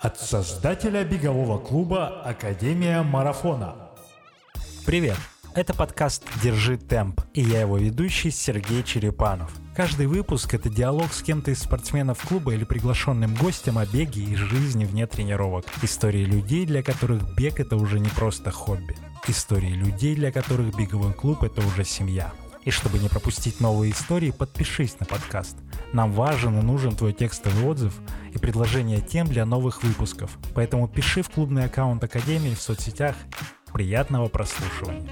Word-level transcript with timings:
От 0.00 0.20
создателя 0.20 1.02
бегового 1.02 1.58
клуба 1.58 2.22
«Академия 2.22 3.02
марафона». 3.02 3.74
Привет! 4.86 5.16
Это 5.56 5.74
подкаст 5.74 6.22
«Держи 6.40 6.76
темп» 6.76 7.20
и 7.34 7.40
я 7.40 7.62
его 7.62 7.78
ведущий 7.78 8.30
Сергей 8.30 8.84
Черепанов. 8.84 9.50
Каждый 9.74 10.06
выпуск– 10.06 10.54
это 10.54 10.68
диалог 10.68 11.12
с 11.12 11.20
кем-то 11.20 11.50
из 11.50 11.58
спортсменов 11.58 12.24
клуба 12.28 12.54
или 12.54 12.62
приглашенным 12.62 13.34
гостем 13.34 13.76
о 13.76 13.86
беге 13.86 14.22
и 14.22 14.36
жизни 14.36 14.84
вне 14.84 15.08
тренировок. 15.08 15.64
Истории 15.82 16.24
людей, 16.24 16.64
для 16.64 16.84
которых 16.84 17.34
бег– 17.34 17.54
это 17.58 17.74
уже 17.74 17.98
не 17.98 18.08
просто 18.10 18.52
хобби. 18.52 18.96
Истории 19.26 19.72
людей, 19.72 20.14
для 20.14 20.30
которых 20.30 20.76
беговой 20.76 21.12
клуб– 21.12 21.42
это 21.42 21.60
уже 21.66 21.82
семья. 21.82 22.32
И 22.64 22.70
чтобы 22.70 22.98
не 22.98 23.08
пропустить 23.08 23.60
новые 23.60 23.92
истории, 23.92 24.30
подпишись 24.30 24.98
на 25.00 25.06
подкаст. 25.06 25.56
Нам 25.92 26.12
важен 26.12 26.58
и 26.58 26.62
нужен 26.62 26.94
твой 26.94 27.12
текстовый 27.12 27.64
отзыв 27.64 27.94
и 28.34 28.38
предложение 28.38 29.00
тем 29.00 29.26
для 29.26 29.44
новых 29.46 29.82
выпусков. 29.82 30.30
Поэтому 30.54 30.88
пиши 30.88 31.22
в 31.22 31.30
клубный 31.30 31.64
аккаунт 31.64 32.02
Академии 32.04 32.54
в 32.54 32.60
соцсетях. 32.60 33.16
Приятного 33.72 34.28
прослушивания. 34.28 35.08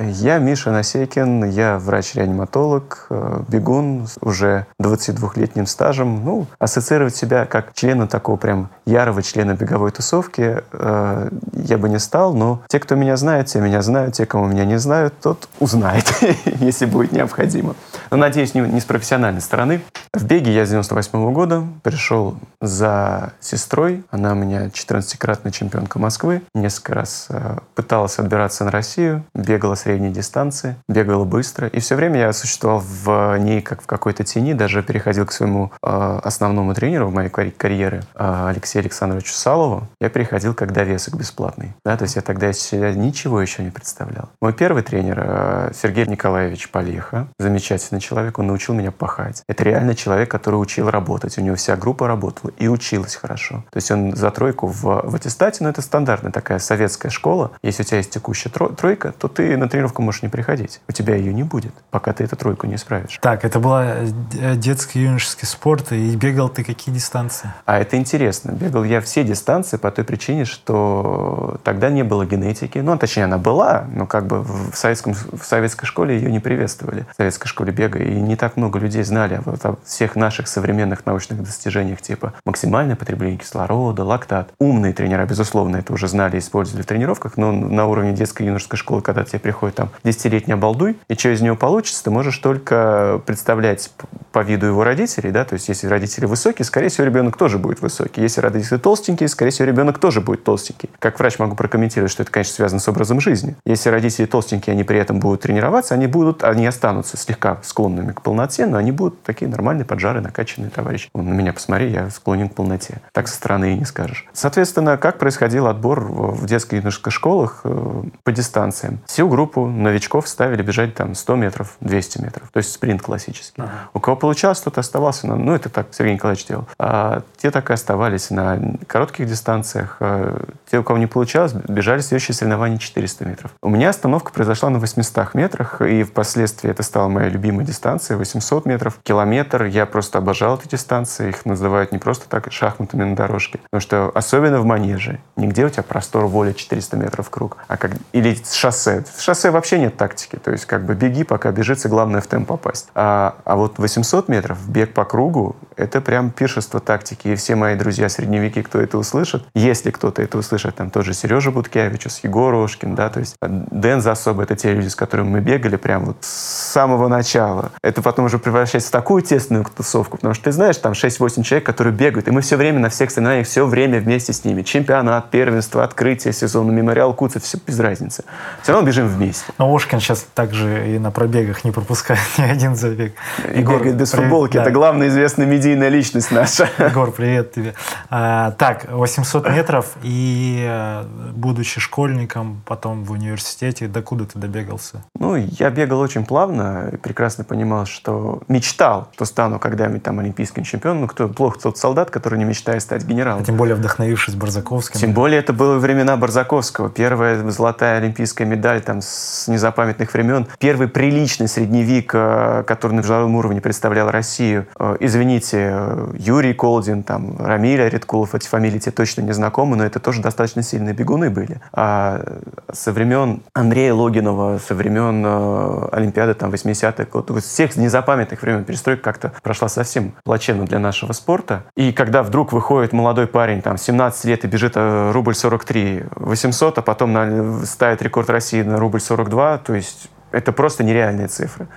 Я 0.00 0.38
Миша 0.38 0.72
Насекин, 0.72 1.44
я 1.44 1.78
врач-реаниматолог, 1.78 3.06
э, 3.10 3.42
бегун 3.46 4.08
с 4.08 4.16
уже 4.20 4.66
22-летним 4.82 5.66
стажем. 5.66 6.24
Ну, 6.24 6.46
ассоциировать 6.58 7.14
себя 7.14 7.46
как 7.46 7.74
члена 7.74 8.08
такого 8.08 8.36
прям 8.36 8.70
ярого 8.86 9.22
члена 9.22 9.54
беговой 9.54 9.92
тусовки 9.92 10.62
э, 10.72 11.28
я 11.52 11.78
бы 11.78 11.88
не 11.88 12.00
стал, 12.00 12.34
но 12.34 12.62
те, 12.66 12.80
кто 12.80 12.96
меня 12.96 13.16
знает, 13.16 13.46
те 13.46 13.60
меня 13.60 13.82
знают, 13.82 14.14
те, 14.14 14.26
кому 14.26 14.46
меня 14.46 14.64
не 14.64 14.78
знают, 14.78 15.14
тот 15.22 15.48
узнает, 15.60 16.12
если 16.44 16.86
будет 16.86 17.12
необходимо. 17.12 17.76
Но, 18.14 18.18
надеюсь, 18.18 18.54
не, 18.54 18.60
не 18.60 18.78
с 18.78 18.84
профессиональной 18.84 19.40
стороны. 19.40 19.80
В 20.12 20.24
беге 20.24 20.54
я 20.54 20.64
с 20.64 20.68
98 20.68 21.18
-го 21.18 21.32
года 21.32 21.64
пришел 21.82 22.36
за 22.60 23.32
сестрой. 23.40 24.04
Она 24.12 24.32
у 24.32 24.34
меня 24.36 24.66
14-кратная 24.66 25.50
чемпионка 25.50 25.98
Москвы. 25.98 26.42
Несколько 26.54 26.94
раз 26.94 27.26
э, 27.30 27.56
пыталась 27.74 28.20
отбираться 28.20 28.64
на 28.64 28.70
Россию, 28.70 29.24
бегала 29.34 29.74
средней 29.74 30.10
дистанции, 30.10 30.76
бегала 30.88 31.24
быстро. 31.24 31.66
И 31.66 31.80
все 31.80 31.96
время 31.96 32.20
я 32.20 32.32
существовал 32.32 32.84
в 32.86 33.36
ней 33.38 33.60
как 33.62 33.82
в 33.82 33.86
какой-то 33.86 34.22
тени, 34.22 34.54
даже 34.54 34.84
переходил 34.84 35.26
к 35.26 35.32
своему 35.32 35.72
э, 35.82 36.20
основному 36.22 36.72
тренеру 36.72 37.08
в 37.08 37.12
моей 37.12 37.30
карьере, 37.30 38.04
э, 38.14 38.46
Алексею 38.48 38.82
Александровичу 38.84 39.32
Салову. 39.32 39.88
Я 40.00 40.08
переходил 40.08 40.54
как 40.54 40.72
довесок 40.72 41.16
бесплатный. 41.16 41.74
Да, 41.84 41.96
то 41.96 42.04
есть 42.04 42.14
я 42.14 42.22
тогда 42.22 42.52
себя 42.52 42.94
ничего 42.94 43.40
еще 43.40 43.64
не 43.64 43.72
представлял. 43.72 44.28
Мой 44.40 44.52
первый 44.52 44.84
тренер 44.84 45.20
э, 45.20 45.72
Сергей 45.74 46.06
Николаевич 46.06 46.70
Полеха, 46.70 47.26
замечательный 47.40 48.03
человек, 48.04 48.38
он 48.38 48.46
научил 48.46 48.74
меня 48.74 48.90
пахать. 48.90 49.42
Это 49.48 49.64
реально 49.64 49.94
человек, 49.94 50.30
который 50.30 50.56
учил 50.56 50.90
работать. 50.90 51.38
У 51.38 51.40
него 51.40 51.56
вся 51.56 51.76
группа 51.76 52.06
работала 52.06 52.52
и 52.58 52.68
училась 52.68 53.16
хорошо. 53.16 53.64
То 53.70 53.76
есть 53.76 53.90
он 53.90 54.14
за 54.14 54.30
тройку 54.30 54.66
в, 54.66 54.82
в 54.82 55.14
аттестате, 55.14 55.58
но 55.60 55.66
ну, 55.66 55.70
это 55.70 55.82
стандартная 55.82 56.32
такая 56.32 56.58
советская 56.58 57.10
школа. 57.10 57.52
Если 57.62 57.82
у 57.82 57.86
тебя 57.86 57.98
есть 57.98 58.10
текущая 58.10 58.50
тройка, 58.50 59.12
то 59.12 59.28
ты 59.28 59.56
на 59.56 59.68
тренировку 59.68 60.02
можешь 60.02 60.22
не 60.22 60.28
приходить. 60.28 60.80
У 60.88 60.92
тебя 60.92 61.14
ее 61.14 61.32
не 61.32 61.42
будет, 61.42 61.72
пока 61.90 62.12
ты 62.12 62.24
эту 62.24 62.36
тройку 62.36 62.66
не 62.66 62.74
исправишь. 62.74 63.18
Так, 63.20 63.44
это 63.44 63.58
была 63.58 63.94
э, 63.94 64.56
детский 64.56 65.00
юношеский 65.00 65.46
спорт, 65.46 65.92
и 65.92 66.14
бегал 66.16 66.48
ты 66.48 66.64
какие 66.64 66.94
дистанции? 66.94 67.50
А 67.64 67.78
это 67.78 67.96
интересно. 67.96 68.52
Бегал 68.52 68.84
я 68.84 69.00
все 69.00 69.24
дистанции 69.24 69.76
по 69.76 69.90
той 69.90 70.04
причине, 70.04 70.44
что 70.44 71.60
тогда 71.64 71.90
не 71.90 72.02
было 72.02 72.26
генетики. 72.26 72.78
Ну, 72.78 72.96
точнее, 72.98 73.24
она 73.24 73.38
была, 73.38 73.86
но 73.92 74.06
как 74.06 74.26
бы 74.26 74.42
в, 74.42 74.74
советском, 74.74 75.14
в 75.14 75.44
советской 75.44 75.86
школе 75.86 76.16
ее 76.16 76.30
не 76.30 76.40
приветствовали. 76.40 77.06
В 77.12 77.16
советской 77.16 77.48
школе 77.48 77.72
бега. 77.94 78.04
И 78.04 78.20
не 78.20 78.36
так 78.36 78.56
много 78.56 78.78
людей 78.78 79.02
знали 79.02 79.40
вот 79.44 79.64
о 79.64 79.76
всех 79.84 80.16
наших 80.16 80.48
современных 80.48 81.06
научных 81.06 81.42
достижениях 81.42 82.00
типа 82.00 82.34
максимальное 82.44 82.96
потребление 82.96 83.38
кислорода, 83.38 84.04
лактат. 84.04 84.52
Умные 84.58 84.92
тренера, 84.92 85.26
безусловно, 85.26 85.78
это 85.78 85.92
уже 85.92 86.08
знали 86.08 86.36
и 86.36 86.38
использовали 86.38 86.82
в 86.82 86.86
тренировках, 86.86 87.36
но 87.36 87.52
на 87.52 87.86
уровне 87.86 88.12
детской 88.12 88.46
юношеской 88.46 88.78
школы, 88.78 89.02
когда 89.02 89.24
тебе 89.24 89.38
приходит 89.38 89.76
там 89.76 89.90
десятилетний 90.02 90.54
обалдуй, 90.54 90.96
и 91.08 91.14
что 91.14 91.30
из 91.30 91.40
него 91.40 91.56
получится, 91.56 92.04
ты 92.04 92.10
можешь 92.10 92.38
только 92.38 93.20
представлять 93.26 93.90
по 94.32 94.40
виду 94.40 94.66
его 94.66 94.84
родителей, 94.84 95.30
да, 95.30 95.44
то 95.44 95.54
есть 95.54 95.68
если 95.68 95.86
родители 95.86 96.26
высокие, 96.26 96.64
скорее 96.64 96.88
всего, 96.88 97.06
ребенок 97.06 97.36
тоже 97.36 97.58
будет 97.58 97.80
высокий. 97.80 98.20
Если 98.20 98.40
родители 98.40 98.78
толстенькие, 98.78 99.28
скорее 99.28 99.50
всего, 99.50 99.66
ребенок 99.66 99.98
тоже 99.98 100.20
будет 100.20 100.44
толстенький. 100.44 100.90
Как 100.98 101.18
врач 101.18 101.38
могу 101.38 101.54
прокомментировать, 101.54 102.10
что 102.10 102.22
это, 102.22 102.32
конечно, 102.32 102.54
связано 102.54 102.80
с 102.80 102.88
образом 102.88 103.20
жизни. 103.20 103.56
Если 103.64 103.90
родители 103.90 104.26
толстенькие, 104.26 104.72
они 104.72 104.84
при 104.84 104.98
этом 104.98 105.20
будут 105.20 105.42
тренироваться, 105.42 105.94
они 105.94 106.06
будут, 106.06 106.42
они 106.42 106.66
останутся 106.66 107.16
слегка 107.16 107.60
склонными 107.74 108.12
к 108.12 108.22
полноте, 108.22 108.66
но 108.66 108.76
они 108.78 108.92
будут 108.92 109.24
такие 109.24 109.50
нормальные, 109.50 109.84
поджарые, 109.84 110.22
накачанные 110.22 110.70
товарищи. 110.70 111.10
Он 111.12 111.28
на 111.28 111.32
меня 111.32 111.52
посмотри, 111.52 111.90
я 111.90 112.08
склонен 112.08 112.48
к 112.48 112.54
полноте. 112.54 113.00
Так 113.10 113.26
со 113.26 113.34
стороны 113.34 113.74
и 113.74 113.78
не 113.78 113.84
скажешь. 113.84 114.26
Соответственно, 114.32 114.96
как 114.96 115.18
происходил 115.18 115.66
отбор 115.66 116.04
в 116.04 116.46
детских 116.46 116.74
и 116.74 116.76
юношеских 116.76 117.12
школах 117.12 117.62
э, 117.64 118.02
по 118.22 118.30
дистанциям? 118.30 119.00
Всю 119.06 119.28
группу 119.28 119.66
новичков 119.66 120.28
ставили 120.28 120.62
бежать 120.62 120.94
там 120.94 121.16
100 121.16 121.34
метров, 121.34 121.76
200 121.80 122.22
метров. 122.22 122.48
То 122.52 122.58
есть 122.58 122.70
спринт 122.70 123.02
классический. 123.02 123.60
Ага. 123.60 123.72
У 123.92 123.98
кого 123.98 124.16
получалось, 124.16 124.60
тот 124.60 124.78
оставался 124.78 125.26
на... 125.26 125.34
Ну, 125.34 125.52
это 125.52 125.68
так 125.68 125.88
Сергей 125.90 126.14
Николаевич 126.14 126.46
делал. 126.46 126.68
А 126.78 127.22
те 127.38 127.50
так 127.50 127.70
и 127.70 127.72
оставались 127.72 128.30
на 128.30 128.76
коротких 128.86 129.26
дистанциях. 129.26 129.96
А 129.98 130.44
те, 130.70 130.78
у 130.78 130.84
кого 130.84 131.00
не 131.00 131.08
получалось, 131.08 131.52
бежали 131.52 132.02
следующее 132.02 132.36
соревнование 132.36 132.78
400 132.78 133.24
метров. 133.24 133.50
У 133.62 133.68
меня 133.68 133.88
остановка 133.88 134.32
произошла 134.32 134.70
на 134.70 134.78
800 134.78 135.34
метрах, 135.34 135.80
и 135.80 136.04
впоследствии 136.04 136.70
это 136.70 136.84
стала 136.84 137.08
моя 137.08 137.28
любимая 137.64 137.66
дистанция, 137.66 138.16
800 138.16 138.66
метров, 138.66 138.98
километр. 139.02 139.64
Я 139.64 139.86
просто 139.86 140.18
обожал 140.18 140.58
эти 140.58 140.68
дистанции. 140.68 141.30
Их 141.30 141.46
называют 141.46 141.92
не 141.92 141.98
просто 141.98 142.28
так 142.28 142.52
шахматами 142.52 143.04
на 143.04 143.16
дорожке. 143.16 143.58
Потому 143.70 143.80
что 143.80 144.10
особенно 144.14 144.60
в 144.60 144.64
манеже. 144.64 145.18
Нигде 145.36 145.64
у 145.64 145.68
тебя 145.68 145.82
простор 145.82 146.26
воли 146.26 146.52
400 146.52 146.96
метров 146.96 147.30
круг. 147.30 147.56
А 147.68 147.76
как... 147.76 147.92
Или 148.12 148.36
шоссе. 148.52 149.04
В 149.16 149.22
шоссе 149.22 149.50
вообще 149.50 149.78
нет 149.78 149.96
тактики. 149.96 150.36
То 150.36 150.52
есть 150.52 150.66
как 150.66 150.84
бы 150.84 150.94
беги, 150.94 151.24
пока 151.24 151.50
бежится, 151.50 151.88
главное 151.88 152.20
в 152.20 152.26
темп 152.26 152.48
попасть. 152.48 152.88
А, 152.94 153.34
а 153.44 153.56
вот 153.56 153.78
800 153.78 154.28
метров, 154.28 154.68
бег 154.68 154.92
по 154.92 155.04
кругу, 155.04 155.56
это 155.76 156.00
прям 156.00 156.30
пиршество 156.30 156.80
тактики. 156.80 157.28
И 157.28 157.34
все 157.36 157.54
мои 157.54 157.76
друзья 157.76 158.08
средневеки, 158.08 158.62
кто 158.62 158.80
это 158.80 158.98
услышит, 158.98 159.44
если 159.54 159.90
кто-то 159.90 160.22
это 160.22 160.38
услышит, 160.38 160.74
там 160.76 160.90
тоже 160.90 161.14
Сережа 161.14 161.50
Буткевич, 161.50 162.06
Егор 162.22 162.54
Ошкин, 162.54 162.94
да, 162.94 163.08
то 163.08 163.20
есть 163.20 163.36
Дэн 163.40 164.00
Засоба, 164.00 164.42
это 164.42 164.56
те 164.56 164.72
люди, 164.72 164.88
с 164.88 164.96
которыми 164.96 165.28
мы 165.28 165.40
бегали 165.40 165.76
прям 165.76 166.04
вот 166.04 166.18
с 166.20 166.28
самого 166.28 167.08
начала. 167.08 167.72
Это 167.82 168.02
потом 168.02 168.26
уже 168.26 168.38
превращается 168.38 168.88
в 168.88 168.92
такую 168.92 169.22
тесную 169.22 169.64
тусовку, 169.64 170.18
потому 170.18 170.34
что 170.34 170.44
ты 170.44 170.52
знаешь, 170.52 170.76
там 170.76 170.92
6-8 170.92 171.42
человек, 171.42 171.66
которые 171.66 171.94
бегают, 171.94 172.28
и 172.28 172.30
мы 172.30 172.40
все 172.40 172.56
время 172.56 172.78
на 172.80 172.88
всех 172.88 173.10
соревнованиях, 173.10 173.46
все 173.46 173.66
время 173.66 174.00
вместе 174.00 174.32
с 174.32 174.44
ними. 174.44 174.62
Чемпионат, 174.62 175.30
первенство, 175.30 175.84
открытие 175.84 176.32
сезона, 176.32 176.70
мемориал 176.70 177.14
Куца, 177.14 177.40
все 177.40 177.58
без 177.66 177.78
разницы. 177.80 178.24
Все 178.62 178.72
равно 178.72 178.86
бежим 178.86 179.08
вместе. 179.08 179.52
Но 179.58 179.72
Ошкин 179.72 180.00
сейчас 180.00 180.26
также 180.34 180.94
и 180.94 180.98
на 180.98 181.10
пробегах 181.10 181.64
не 181.64 181.70
пропускает 181.70 182.20
ни 182.38 182.42
один 182.42 182.74
забег. 182.74 183.14
И 183.52 183.60
Егор, 183.60 183.78
бегает 183.78 183.96
без 183.96 184.10
привет, 184.10 184.24
футболки. 184.24 184.54
Да. 184.54 184.62
Это 184.62 184.70
главная 184.70 185.08
известная 185.08 185.46
медийная 185.64 185.88
личность 185.88 186.30
наша. 186.30 186.68
Егор, 186.78 187.10
привет 187.10 187.52
тебе. 187.52 187.74
А, 188.10 188.50
так, 188.52 188.86
800 188.90 189.48
метров, 189.48 189.96
и 190.02 190.62
э, 190.68 191.04
будучи 191.34 191.80
школьником, 191.80 192.62
потом 192.66 193.04
в 193.04 193.12
университете, 193.12 193.88
докуда 193.88 194.26
ты 194.26 194.38
добегался? 194.38 195.02
Ну, 195.18 195.36
я 195.36 195.70
бегал 195.70 196.00
очень 196.00 196.26
плавно, 196.26 196.92
прекрасно 197.02 197.44
понимал, 197.44 197.86
что 197.86 198.42
мечтал, 198.46 199.08
что 199.14 199.24
стану 199.24 199.58
когда-нибудь 199.58 200.02
там 200.02 200.18
олимпийским 200.18 200.64
чемпионом. 200.64 201.02
Ну, 201.02 201.06
кто 201.08 201.28
плохо 201.28 201.58
тот 201.58 201.78
солдат, 201.78 202.10
который 202.10 202.38
не 202.38 202.44
мечтает 202.44 202.82
стать 202.82 203.04
генералом. 203.04 203.40
А 203.42 203.44
тем 203.44 203.56
более 203.56 203.74
вдохновившись 203.74 204.34
Барзаковским. 204.34 205.00
Тем 205.00 205.12
более 205.14 205.38
это 205.38 205.54
было 205.54 205.78
времена 205.78 206.18
Барзаковского. 206.18 206.90
Первая 206.90 207.50
золотая 207.50 207.98
олимпийская 207.98 208.46
медаль 208.46 208.82
там 208.82 209.00
с 209.00 209.48
незапамятных 209.48 210.12
времен. 210.12 210.46
Первый 210.58 210.88
приличный 210.88 211.48
средневик, 211.48 212.10
э, 212.14 212.64
который 212.66 212.92
на 212.92 212.98
международном 212.98 213.36
уровне 213.36 213.62
представлял 213.62 214.10
Россию. 214.10 214.66
Э, 214.78 214.96
извините, 215.00 215.53
Юрий 215.54 216.54
Колдин, 216.54 217.02
там, 217.02 217.36
Рамиль 217.38 217.88
Редкулов, 217.88 218.34
эти 218.34 218.48
фамилии 218.48 218.78
тебе 218.78 218.92
точно 218.92 219.22
не 219.22 219.32
знакомы, 219.32 219.76
но 219.76 219.84
это 219.84 220.00
тоже 220.00 220.20
достаточно 220.20 220.62
сильные 220.62 220.94
бегуны 220.94 221.30
были. 221.30 221.60
А 221.72 222.38
со 222.72 222.92
времен 222.92 223.42
Андрея 223.52 223.94
Логинова, 223.94 224.58
со 224.58 224.74
времен 224.74 225.22
э, 225.24 225.88
Олимпиады 225.92 226.34
там 226.34 226.50
80-х, 226.50 227.06
вот, 227.12 227.30
вот 227.30 227.42
всех 227.42 227.76
незапамятных 227.76 228.42
времен 228.42 228.64
перестройка 228.64 229.02
как-то 229.02 229.32
прошла 229.42 229.68
совсем 229.68 230.14
плачевно 230.24 230.64
для 230.64 230.78
нашего 230.78 231.12
спорта. 231.12 231.64
И 231.76 231.92
когда 231.92 232.22
вдруг 232.22 232.52
выходит 232.52 232.92
молодой 232.92 233.26
парень, 233.26 233.62
там, 233.62 233.76
17 233.76 234.24
лет 234.26 234.44
и 234.44 234.48
бежит 234.48 234.72
э, 234.76 235.10
рубль 235.12 235.34
43, 235.34 236.04
800, 236.16 236.78
а 236.78 236.82
потом 236.82 237.12
на, 237.12 237.64
ставит 237.66 238.02
рекорд 238.02 238.30
России 238.30 238.62
на 238.62 238.78
рубль 238.78 239.00
42, 239.00 239.58
то 239.58 239.74
есть 239.74 240.10
это 240.32 240.52
просто 240.52 240.84
нереальные 240.84 241.28
цифры. 241.28 241.68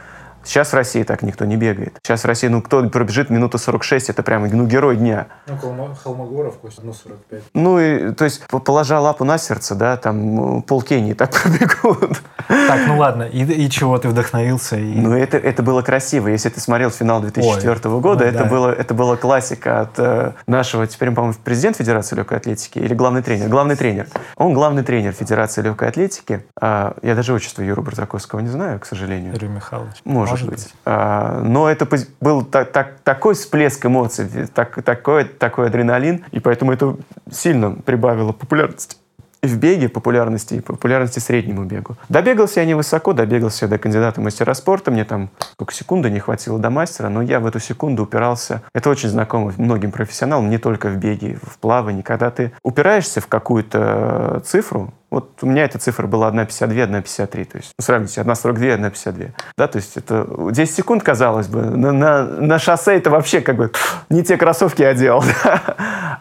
Сейчас 0.48 0.70
в 0.70 0.74
России 0.74 1.04
так 1.04 1.24
никто 1.24 1.44
не 1.46 1.58
бегает. 1.58 1.98
Сейчас 2.04 2.24
в 2.24 2.26
России, 2.26 2.48
ну, 2.48 2.62
кто 2.62 2.88
пробежит 2.90 3.30
минуту 3.30 3.58
46, 3.58 4.10
это 4.10 4.24
прям, 4.24 4.48
ну, 4.48 4.66
герой 4.66 4.96
дня. 4.96 5.28
Ну, 5.48 5.58
Холмогоров, 6.04 6.56
1.45. 6.64 7.42
Ну, 7.54 7.80
и, 7.80 8.14
то 8.14 8.24
есть, 8.24 8.48
положа 8.48 9.00
лапу 9.00 9.26
на 9.26 9.38
сердце, 9.38 9.76
да, 9.76 9.98
там 9.98 10.62
пол 10.62 10.82
Кении 10.82 11.14
так 11.14 11.32
пробегут. 11.44 12.22
Так, 12.48 12.88
ну 12.88 12.98
ладно, 12.98 13.24
и, 13.24 13.44
и 13.44 13.70
чего 13.70 13.98
ты 13.98 14.08
вдохновился? 14.08 14.78
И... 14.78 14.96
Ну, 14.96 15.14
это, 15.14 15.38
это 15.38 15.64
было 15.64 15.82
красиво. 15.82 16.30
Если 16.30 16.50
ты 16.50 16.62
смотрел 16.62 16.92
финал 16.92 17.20
2004 17.20 17.94
Ой, 17.94 18.02
года, 18.02 18.24
ну, 18.24 18.30
это, 18.30 18.44
да. 18.44 18.46
было, 18.46 18.72
это 18.72 18.94
была 18.94 19.18
классика 19.18 19.82
от 19.82 20.00
э, 20.00 20.32
нашего, 20.48 20.88
теперь, 20.88 21.12
по-моему, 21.12 21.36
президент 21.44 21.76
Федерации 21.76 22.16
легкой 22.16 22.38
атлетики 22.38 22.80
или 22.80 22.94
главный 22.94 23.22
тренер? 23.22 23.50
Главный 23.50 23.76
тренер. 23.76 24.08
Он 24.38 24.54
главный 24.54 24.84
тренер 24.84 25.12
Федерации 25.12 25.62
легкой 25.62 25.90
атлетики. 25.90 26.46
А, 26.60 26.96
я 27.02 27.16
даже 27.16 27.34
отчество 27.34 27.62
Юру 27.62 27.82
Бартаковского 27.82 28.40
не 28.40 28.50
знаю, 28.50 28.80
к 28.80 28.86
сожалению. 28.86 29.34
Юрий 29.34 29.50
Михайлович. 29.50 29.98
Может, 30.06 30.37
Может 30.46 30.50
быть. 30.50 30.74
А, 30.86 31.42
но 31.42 31.70
это 31.70 31.88
был 32.22 32.44
так, 32.44 32.72
так, 32.72 33.00
такой 33.04 33.36
всплеск 33.36 33.86
эмоций, 33.86 34.28
так, 34.54 34.84
такой, 34.84 35.26
такой 35.26 35.68
адреналин, 35.68 36.26
и 36.32 36.40
поэтому 36.40 36.72
это 36.72 36.96
сильно 37.32 37.72
прибавило 37.72 38.32
популярности 38.32 38.98
в 39.42 39.58
беге 39.58 39.90
популярности 39.90 40.56
и 40.56 40.60
популярности 40.60 41.20
среднему 41.20 41.64
бегу. 41.64 41.96
Добегался 42.10 42.60
я 42.60 42.66
невысоко, 42.66 43.14
добегался 43.14 43.66
я 43.66 43.70
до 43.70 43.78
кандидата 43.78 44.22
мастера 44.22 44.54
спорта, 44.54 44.92
мне 44.92 45.06
там 45.06 45.30
только 45.58 45.74
секунды 45.74 46.10
не 46.10 46.20
хватило 46.20 46.60
до 46.60 46.70
мастера, 46.70 47.10
но 47.10 47.22
я 47.22 47.40
в 47.40 47.46
эту 47.46 47.60
секунду 47.60 48.04
упирался. 48.04 48.64
Это 48.74 48.90
очень 48.90 49.10
знакомо 49.10 49.54
многим 49.58 49.92
профессионалам, 49.92 50.50
не 50.50 50.58
только 50.58 50.90
в 50.90 50.98
беге, 50.98 51.40
в 51.42 51.58
плавании. 51.60 52.02
Когда 52.02 52.32
ты 52.32 52.52
упираешься 52.64 53.22
в 53.22 53.28
какую-то 53.28 54.42
цифру, 54.46 54.94
вот 55.10 55.40
у 55.42 55.46
меня 55.46 55.64
эта 55.64 55.80
цифра 55.80 56.06
была 56.06 56.30
1,52, 56.32 57.04
1,53. 57.04 57.46
То 57.46 57.58
есть, 57.58 57.72
ну, 57.78 57.84
сравните, 57.84 58.22
1,42, 58.22 58.78
1,52. 58.78 59.32
Да, 59.58 59.68
то 59.68 59.78
есть 59.78 59.96
это 59.96 60.28
10 60.52 60.76
секунд, 60.76 61.04
казалось 61.04 61.48
бы. 61.48 61.62
На, 61.62 61.92
на, 61.92 62.24
на 62.24 62.60
шоссе 62.60 62.98
это 62.98 63.10
вообще 63.10 63.42
как 63.42 63.56
бы 63.56 63.72
не 64.10 64.24
те 64.24 64.38
кроссовки 64.38 64.84
одел. 64.84 65.24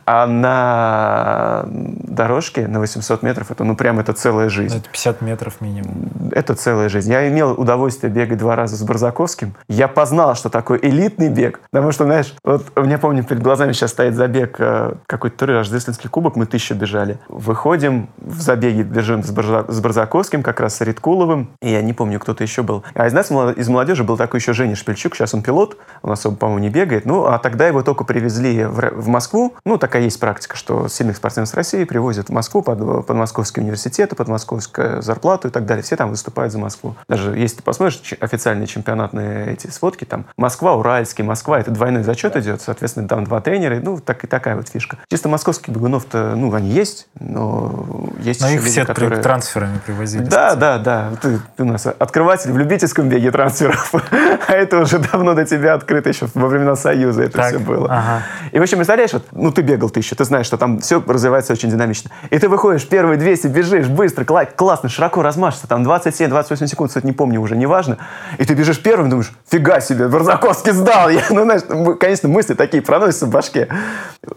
А 0.08 0.28
на 0.28 1.64
дорожке 1.66 2.68
на 2.68 2.78
800 2.78 3.22
метров 3.24 3.50
это 3.50 3.64
ну 3.64 3.74
прям 3.74 3.98
это 3.98 4.12
целая 4.12 4.48
жизнь. 4.48 4.76
Это 4.76 4.88
50 4.88 5.20
метров 5.20 5.60
минимум. 5.60 6.30
Это 6.30 6.54
целая 6.54 6.88
жизнь. 6.88 7.10
Я 7.10 7.28
имел 7.28 7.52
удовольствие 7.52 8.12
бегать 8.12 8.38
два 8.38 8.54
раза 8.54 8.76
с 8.76 8.82
Барзаковским. 8.82 9.54
Я 9.68 9.88
познал, 9.88 10.36
что 10.36 10.48
такое 10.48 10.78
элитный 10.80 11.28
бег. 11.28 11.60
Потому 11.72 11.90
что, 11.90 12.04
знаешь, 12.04 12.34
вот 12.44 12.66
у 12.76 12.82
меня, 12.82 12.98
помню, 12.98 13.24
перед 13.24 13.42
глазами 13.42 13.72
сейчас 13.72 13.90
стоит 13.90 14.14
забег 14.14 14.56
э, 14.60 14.94
какой-то 15.06 15.46
рождественский 15.46 16.08
кубок, 16.08 16.36
мы 16.36 16.46
тысячу 16.46 16.74
бежали. 16.74 17.18
Выходим 17.28 18.08
в 18.18 18.40
забеге 18.40 18.75
бежим 18.82 19.22
с, 19.22 19.30
Барза, 19.30 19.64
с 19.68 19.80
Барзаковским, 19.80 20.42
как 20.42 20.60
раз 20.60 20.76
с 20.76 20.80
Риткуловым, 20.80 21.50
и 21.62 21.70
я 21.70 21.82
не 21.82 21.92
помню, 21.92 22.20
кто-то 22.20 22.42
еще 22.42 22.62
был. 22.62 22.84
А 22.94 23.06
из 23.06 23.12
нас, 23.12 23.30
из 23.30 23.68
молодежи, 23.68 24.04
был 24.04 24.16
такой 24.16 24.40
еще 24.40 24.52
Женя 24.52 24.76
Шпильчук, 24.76 25.14
сейчас 25.14 25.34
он 25.34 25.42
пилот, 25.42 25.76
он 26.02 26.12
особо, 26.12 26.36
по-моему, 26.36 26.60
не 26.60 26.70
бегает. 26.70 27.06
Ну, 27.06 27.26
а 27.26 27.38
тогда 27.38 27.66
его 27.66 27.82
только 27.82 28.04
привезли 28.04 28.64
в, 28.64 28.90
в 28.90 29.08
Москву. 29.08 29.54
Ну, 29.64 29.78
такая 29.78 30.02
есть 30.02 30.20
практика, 30.20 30.56
что 30.56 30.88
сильных 30.88 31.16
спортсменов 31.16 31.48
с 31.48 31.54
России 31.54 31.84
привозят 31.84 32.28
в 32.28 32.32
Москву 32.32 32.62
под, 32.62 33.06
под 33.06 33.16
московские 33.16 33.62
университеты, 33.64 34.16
под 34.16 34.28
московскую 34.28 35.02
зарплату 35.02 35.48
и 35.48 35.50
так 35.50 35.66
далее. 35.66 35.82
Все 35.82 35.96
там 35.96 36.10
выступают 36.10 36.52
за 36.52 36.58
Москву. 36.58 36.94
Даже 37.08 37.36
если 37.36 37.56
ты 37.56 37.62
посмотришь 37.62 38.14
официальные 38.20 38.66
чемпионатные 38.66 39.52
эти 39.52 39.68
сводки, 39.68 40.04
там 40.04 40.26
Москва, 40.36 40.74
Уральский, 40.74 41.24
Москва, 41.24 41.58
это 41.60 41.70
двойной 41.70 42.02
зачет 42.02 42.36
идет, 42.36 42.60
соответственно, 42.60 43.08
там 43.08 43.24
два 43.24 43.40
тренера, 43.40 43.80
ну, 43.82 43.98
так 43.98 44.24
и 44.24 44.26
такая 44.26 44.56
вот 44.56 44.68
фишка. 44.68 44.98
Чисто 45.10 45.28
московских 45.28 45.68
бегунов-то, 45.68 46.34
ну, 46.36 46.52
они 46.54 46.70
есть, 46.70 47.08
но 47.18 48.10
есть 48.20 48.40
но 48.40 48.48
еще 48.48 48.58
все 48.66 48.84
которые... 48.84 49.22
трансферами 49.22 49.78
привозили. 49.84 50.24
Да, 50.24 50.54
да, 50.54 50.78
да. 50.78 51.10
Ты, 51.20 51.40
ты 51.56 51.62
у 51.62 51.66
нас 51.66 51.86
открыватель 51.86 52.52
в 52.52 52.58
любительском 52.58 53.08
беге 53.08 53.30
трансферов. 53.30 53.92
а 54.48 54.52
это 54.52 54.78
уже 54.78 54.98
давно 54.98 55.34
до 55.34 55.44
тебя 55.44 55.74
открыто, 55.74 56.08
еще 56.08 56.28
во 56.34 56.48
времена 56.48 56.76
Союза 56.76 57.22
это 57.24 57.38
так, 57.38 57.48
все 57.48 57.58
было. 57.58 57.86
Ага. 57.86 58.22
И, 58.52 58.58
в 58.58 58.62
общем, 58.62 58.78
представляешь, 58.78 59.12
вот, 59.12 59.24
ну, 59.32 59.50
ты 59.50 59.62
бегал 59.62 59.90
ты 59.90 60.00
еще, 60.00 60.14
ты 60.14 60.24
знаешь, 60.24 60.46
что 60.46 60.56
там 60.56 60.80
все 60.80 61.02
развивается 61.06 61.52
очень 61.52 61.70
динамично. 61.70 62.10
И 62.30 62.38
ты 62.38 62.48
выходишь, 62.48 62.86
первые 62.86 63.18
200, 63.18 63.46
бежишь 63.48 63.88
быстро, 63.88 64.24
классно, 64.24 64.88
широко 64.88 65.22
размашешься, 65.22 65.66
там 65.66 65.82
27-28 65.82 66.66
секунд, 66.66 66.90
кстати, 66.90 67.06
не 67.06 67.12
помню 67.12 67.40
уже, 67.40 67.56
неважно. 67.56 67.98
И 68.38 68.44
ты 68.44 68.54
бежишь 68.54 68.82
первым, 68.82 69.10
думаешь, 69.10 69.32
фига 69.48 69.80
себе, 69.80 70.08
Барзаковский 70.08 70.72
сдал. 70.72 71.08
Я, 71.10 71.22
ну, 71.30 71.42
знаешь, 71.44 71.62
конечно, 71.98 72.28
мысли 72.28 72.54
такие 72.54 72.82
проносятся 72.82 73.26
в 73.26 73.30
башке. 73.30 73.68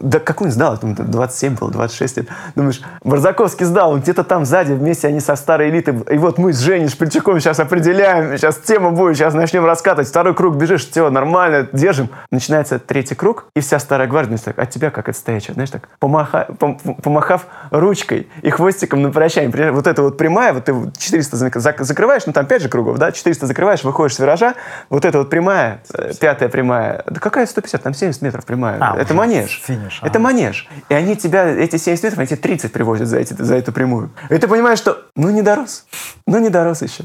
Да 0.00 0.18
какой 0.18 0.48
он 0.48 0.52
сдал? 0.52 0.78
27 0.80 1.56
был, 1.56 1.68
26 1.68 2.16
лет. 2.18 2.28
Думаешь, 2.54 2.80
Барзаковский 3.02 3.66
сдал, 3.66 3.92
он 3.92 4.00
где-то 4.00 4.19
там 4.24 4.44
сзади, 4.44 4.72
вместе 4.72 5.08
они 5.08 5.20
со 5.20 5.36
старой 5.36 5.70
элитой. 5.70 5.94
И 6.10 6.18
вот 6.18 6.38
мы 6.38 6.52
с 6.52 6.60
Женей 6.60 6.88
Шпильчаком 6.88 7.40
сейчас 7.40 7.60
определяем, 7.60 8.36
сейчас 8.36 8.58
тема 8.58 8.90
будет, 8.90 9.16
сейчас 9.16 9.34
начнем 9.34 9.64
раскатывать. 9.64 10.08
Второй 10.08 10.34
круг 10.34 10.56
бежишь, 10.56 10.88
все, 10.88 11.10
нормально, 11.10 11.68
держим. 11.72 12.08
Начинается 12.30 12.78
третий 12.78 13.14
круг, 13.14 13.46
и 13.54 13.60
вся 13.60 13.78
старая 13.78 14.08
гвардия 14.08 14.38
так, 14.38 14.58
от 14.58 14.70
тебя 14.70 14.90
как 14.90 15.08
от 15.08 15.16
стоячего, 15.16 15.54
знаешь, 15.54 15.70
так, 15.70 15.88
помаха, 15.98 16.48
пом, 16.58 16.78
помахав 16.78 17.46
ручкой 17.70 18.28
и 18.42 18.50
хвостиком 18.50 19.02
на 19.02 19.10
прощание. 19.10 19.72
Вот 19.72 19.86
это 19.86 20.02
вот 20.02 20.16
прямая, 20.16 20.52
вот 20.52 20.64
ты 20.64 20.74
400 20.98 21.36
закрываешь, 21.82 22.26
ну 22.26 22.32
там 22.32 22.46
5 22.46 22.62
же 22.62 22.68
кругов, 22.68 22.98
да, 22.98 23.12
400 23.12 23.46
закрываешь, 23.46 23.82
выходишь 23.82 24.16
с 24.16 24.18
виража, 24.18 24.54
вот 24.88 25.04
это 25.04 25.18
вот 25.18 25.30
прямая, 25.30 25.80
150. 25.84 26.18
пятая 26.20 26.48
прямая. 26.48 27.02
Да 27.06 27.20
какая 27.20 27.46
150? 27.46 27.82
Там 27.82 27.94
70 27.94 28.22
метров 28.22 28.44
прямая. 28.44 28.78
А, 28.80 28.96
это 28.98 29.14
манеж. 29.14 29.62
Финиш. 29.64 30.00
Это 30.02 30.18
а. 30.18 30.22
манеж. 30.22 30.68
И 30.88 30.94
они 30.94 31.16
тебя, 31.16 31.46
эти 31.46 31.76
70 31.76 32.04
метров, 32.04 32.18
они 32.18 32.28
тебе 32.28 32.36
30 32.36 32.72
привозят 32.72 33.08
за, 33.08 33.18
эти, 33.18 33.34
за 33.34 33.56
эту 33.56 33.72
прямую. 33.72 34.09
И 34.28 34.38
ты 34.38 34.48
понимаешь, 34.48 34.78
что 34.78 35.04
ну 35.16 35.30
не 35.30 35.42
дорос, 35.42 35.86
ну 36.26 36.38
не 36.38 36.48
дорос 36.48 36.82
еще. 36.82 37.04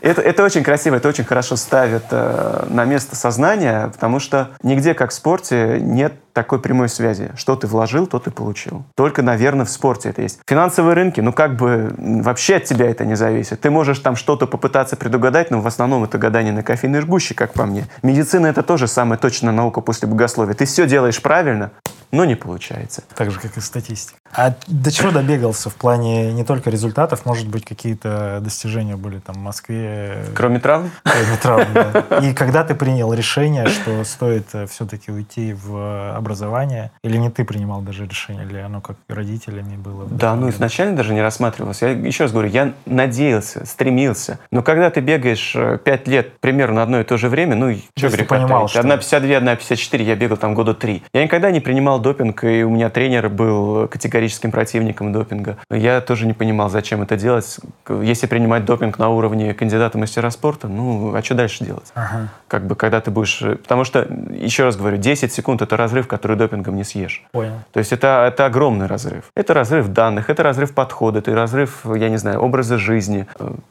Это, 0.00 0.22
это 0.22 0.44
очень 0.44 0.62
красиво, 0.62 0.96
это 0.96 1.08
очень 1.08 1.24
хорошо 1.24 1.56
ставит 1.56 2.04
э, 2.10 2.66
на 2.70 2.84
место 2.84 3.16
сознания, 3.16 3.88
потому 3.88 4.18
что 4.18 4.50
нигде, 4.62 4.94
как 4.94 5.10
в 5.10 5.12
спорте, 5.12 5.78
нет 5.78 6.14
такой 6.32 6.60
прямой 6.60 6.88
связи. 6.88 7.30
Что 7.36 7.56
ты 7.56 7.66
вложил, 7.66 8.06
то 8.06 8.18
ты 8.18 8.30
получил. 8.30 8.84
Только, 8.94 9.22
наверное, 9.22 9.66
в 9.66 9.70
спорте 9.70 10.08
это 10.08 10.22
есть. 10.22 10.40
Финансовые 10.46 10.94
рынки, 10.94 11.20
ну 11.20 11.32
как 11.32 11.56
бы 11.56 11.94
вообще 11.98 12.56
от 12.56 12.64
тебя 12.64 12.88
это 12.88 13.04
не 13.04 13.14
зависит. 13.14 13.60
Ты 13.60 13.70
можешь 13.70 13.98
там 13.98 14.16
что-то 14.16 14.46
попытаться 14.46 14.96
предугадать, 14.96 15.50
но 15.50 15.60
в 15.60 15.66
основном 15.66 16.04
это 16.04 16.18
гадание 16.18 16.52
на 16.52 16.62
кофейной 16.62 17.00
жгуще, 17.00 17.34
как 17.34 17.52
по 17.52 17.66
мне. 17.66 17.86
Медицина 18.02 18.46
это 18.46 18.62
тоже 18.62 18.88
самая 18.88 19.18
точная 19.18 19.52
наука 19.52 19.80
после 19.80 20.08
богословия. 20.08 20.54
Ты 20.54 20.64
все 20.64 20.86
делаешь 20.86 21.20
правильно, 21.20 21.72
но 22.10 22.24
не 22.24 22.36
получается. 22.36 23.02
Так 23.14 23.30
же, 23.30 23.38
как 23.38 23.56
и 23.56 23.60
статистика. 23.60 24.19
А 24.32 24.54
до 24.66 24.92
чего 24.92 25.10
добегался 25.10 25.70
в 25.70 25.74
плане 25.74 26.32
не 26.32 26.44
только 26.44 26.70
результатов, 26.70 27.26
может 27.26 27.48
быть, 27.48 27.64
какие-то 27.64 28.38
достижения 28.40 28.96
были 28.96 29.18
там 29.18 29.36
в 29.36 29.38
Москве? 29.38 30.24
Кроме 30.34 30.60
травм? 30.60 30.90
Кроме 31.02 31.36
травм, 31.36 31.66
да. 31.74 32.18
И 32.22 32.32
когда 32.34 32.64
ты 32.64 32.74
принял 32.74 33.12
решение, 33.12 33.66
что 33.66 34.04
стоит 34.04 34.46
э, 34.52 34.66
все-таки 34.66 35.10
уйти 35.10 35.52
в 35.52 36.16
образование, 36.16 36.92
или 37.02 37.16
не 37.16 37.30
ты 37.30 37.44
принимал 37.44 37.82
даже 37.82 38.06
решение, 38.06 38.44
или 38.44 38.58
оно 38.58 38.80
как 38.80 38.96
родителями 39.08 39.76
было? 39.76 40.06
Да, 40.08 40.34
ну 40.34 40.48
изначально 40.50 40.96
даже 40.96 41.12
не 41.12 41.22
рассматривалось. 41.22 41.82
Я 41.82 41.90
еще 41.90 42.24
раз 42.24 42.32
говорю, 42.32 42.48
я 42.48 42.72
надеялся, 42.86 43.66
стремился. 43.66 44.38
Но 44.50 44.62
когда 44.62 44.90
ты 44.90 45.00
бегаешь 45.00 45.54
5 45.54 45.84
э, 45.86 46.10
лет 46.10 46.38
примерно 46.38 46.80
на 46.80 46.82
одно 46.84 47.00
и 47.00 47.04
то 47.04 47.16
же 47.16 47.28
время, 47.28 47.56
ну, 47.56 47.76
что 47.96 48.08
греха 48.08 48.36
понимал, 48.36 48.68
что... 48.68 48.80
1,52, 48.80 49.58
1,54, 49.58 50.02
я 50.02 50.16
бегал 50.16 50.36
там 50.36 50.54
года 50.54 50.74
три. 50.74 51.02
Я 51.12 51.24
никогда 51.24 51.50
не 51.50 51.60
принимал 51.60 52.00
допинг, 52.00 52.44
и 52.44 52.62
у 52.62 52.70
меня 52.70 52.90
тренер 52.90 53.28
был 53.28 53.88
категорическим 54.20 54.50
противником 54.50 55.12
допинга. 55.12 55.56
Я 55.70 56.00
тоже 56.00 56.26
не 56.26 56.32
понимал, 56.34 56.68
зачем 56.68 57.02
это 57.02 57.16
делать. 57.16 57.58
Если 57.88 58.26
принимать 58.26 58.64
допинг 58.64 58.98
на 58.98 59.08
уровне 59.08 59.54
кандидата 59.54 59.96
мастера 59.96 60.30
спорта, 60.30 60.68
ну, 60.68 61.14
а 61.14 61.22
что 61.22 61.34
дальше 61.34 61.64
делать? 61.64 61.90
Ага. 61.94 62.28
Как 62.48 62.66
бы, 62.66 62.76
когда 62.76 63.00
ты 63.00 63.10
будешь... 63.10 63.40
Потому 63.40 63.84
что, 63.84 64.06
еще 64.30 64.64
раз 64.64 64.76
говорю, 64.76 64.98
10 64.98 65.32
секунд— 65.32 65.62
это 65.62 65.76
разрыв, 65.76 66.06
который 66.06 66.36
допингом 66.36 66.76
не 66.76 66.84
съешь. 66.84 67.22
Понял. 67.32 67.54
То 67.72 67.78
есть 67.78 67.92
это, 67.92 68.26
это 68.28 68.46
огромный 68.46 68.86
разрыв. 68.86 69.24
Это 69.34 69.54
разрыв 69.54 69.88
данных, 69.88 70.28
это 70.28 70.42
разрыв 70.42 70.74
подхода, 70.74 71.20
это 71.20 71.34
разрыв, 71.34 71.86
я 71.96 72.10
не 72.10 72.18
знаю, 72.18 72.40
образа 72.40 72.76
жизни. 72.76 73.26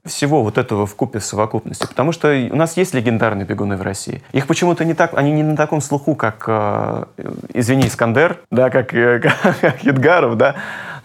Всего 0.06 0.44
вот 0.44 0.58
этого 0.58 0.86
в 0.86 0.96
купе 0.96 1.20
совокупности. 1.20 1.86
Потому 1.86 2.12
что 2.12 2.30
у 2.52 2.56
нас 2.56 2.78
есть 2.78 2.94
легендарные 2.96 3.46
бегуны 3.46 3.78
в 3.78 3.82
России. 3.82 4.24
Их 4.32 4.48
почему-то 4.48 4.84
не 4.84 4.94
так... 4.94 5.14
Они 5.14 5.32
не 5.32 5.44
на 5.44 5.56
таком 5.56 5.82
слуху, 5.82 6.16
как, 6.16 6.46
э, 6.48 7.06
извини, 7.54 7.88
Искандер 7.88 8.40
да, 8.52 8.70
как, 8.70 8.94
э, 8.94 9.20
как 9.62 9.84
Едгаров, 9.84 10.38
да, 10.40 10.56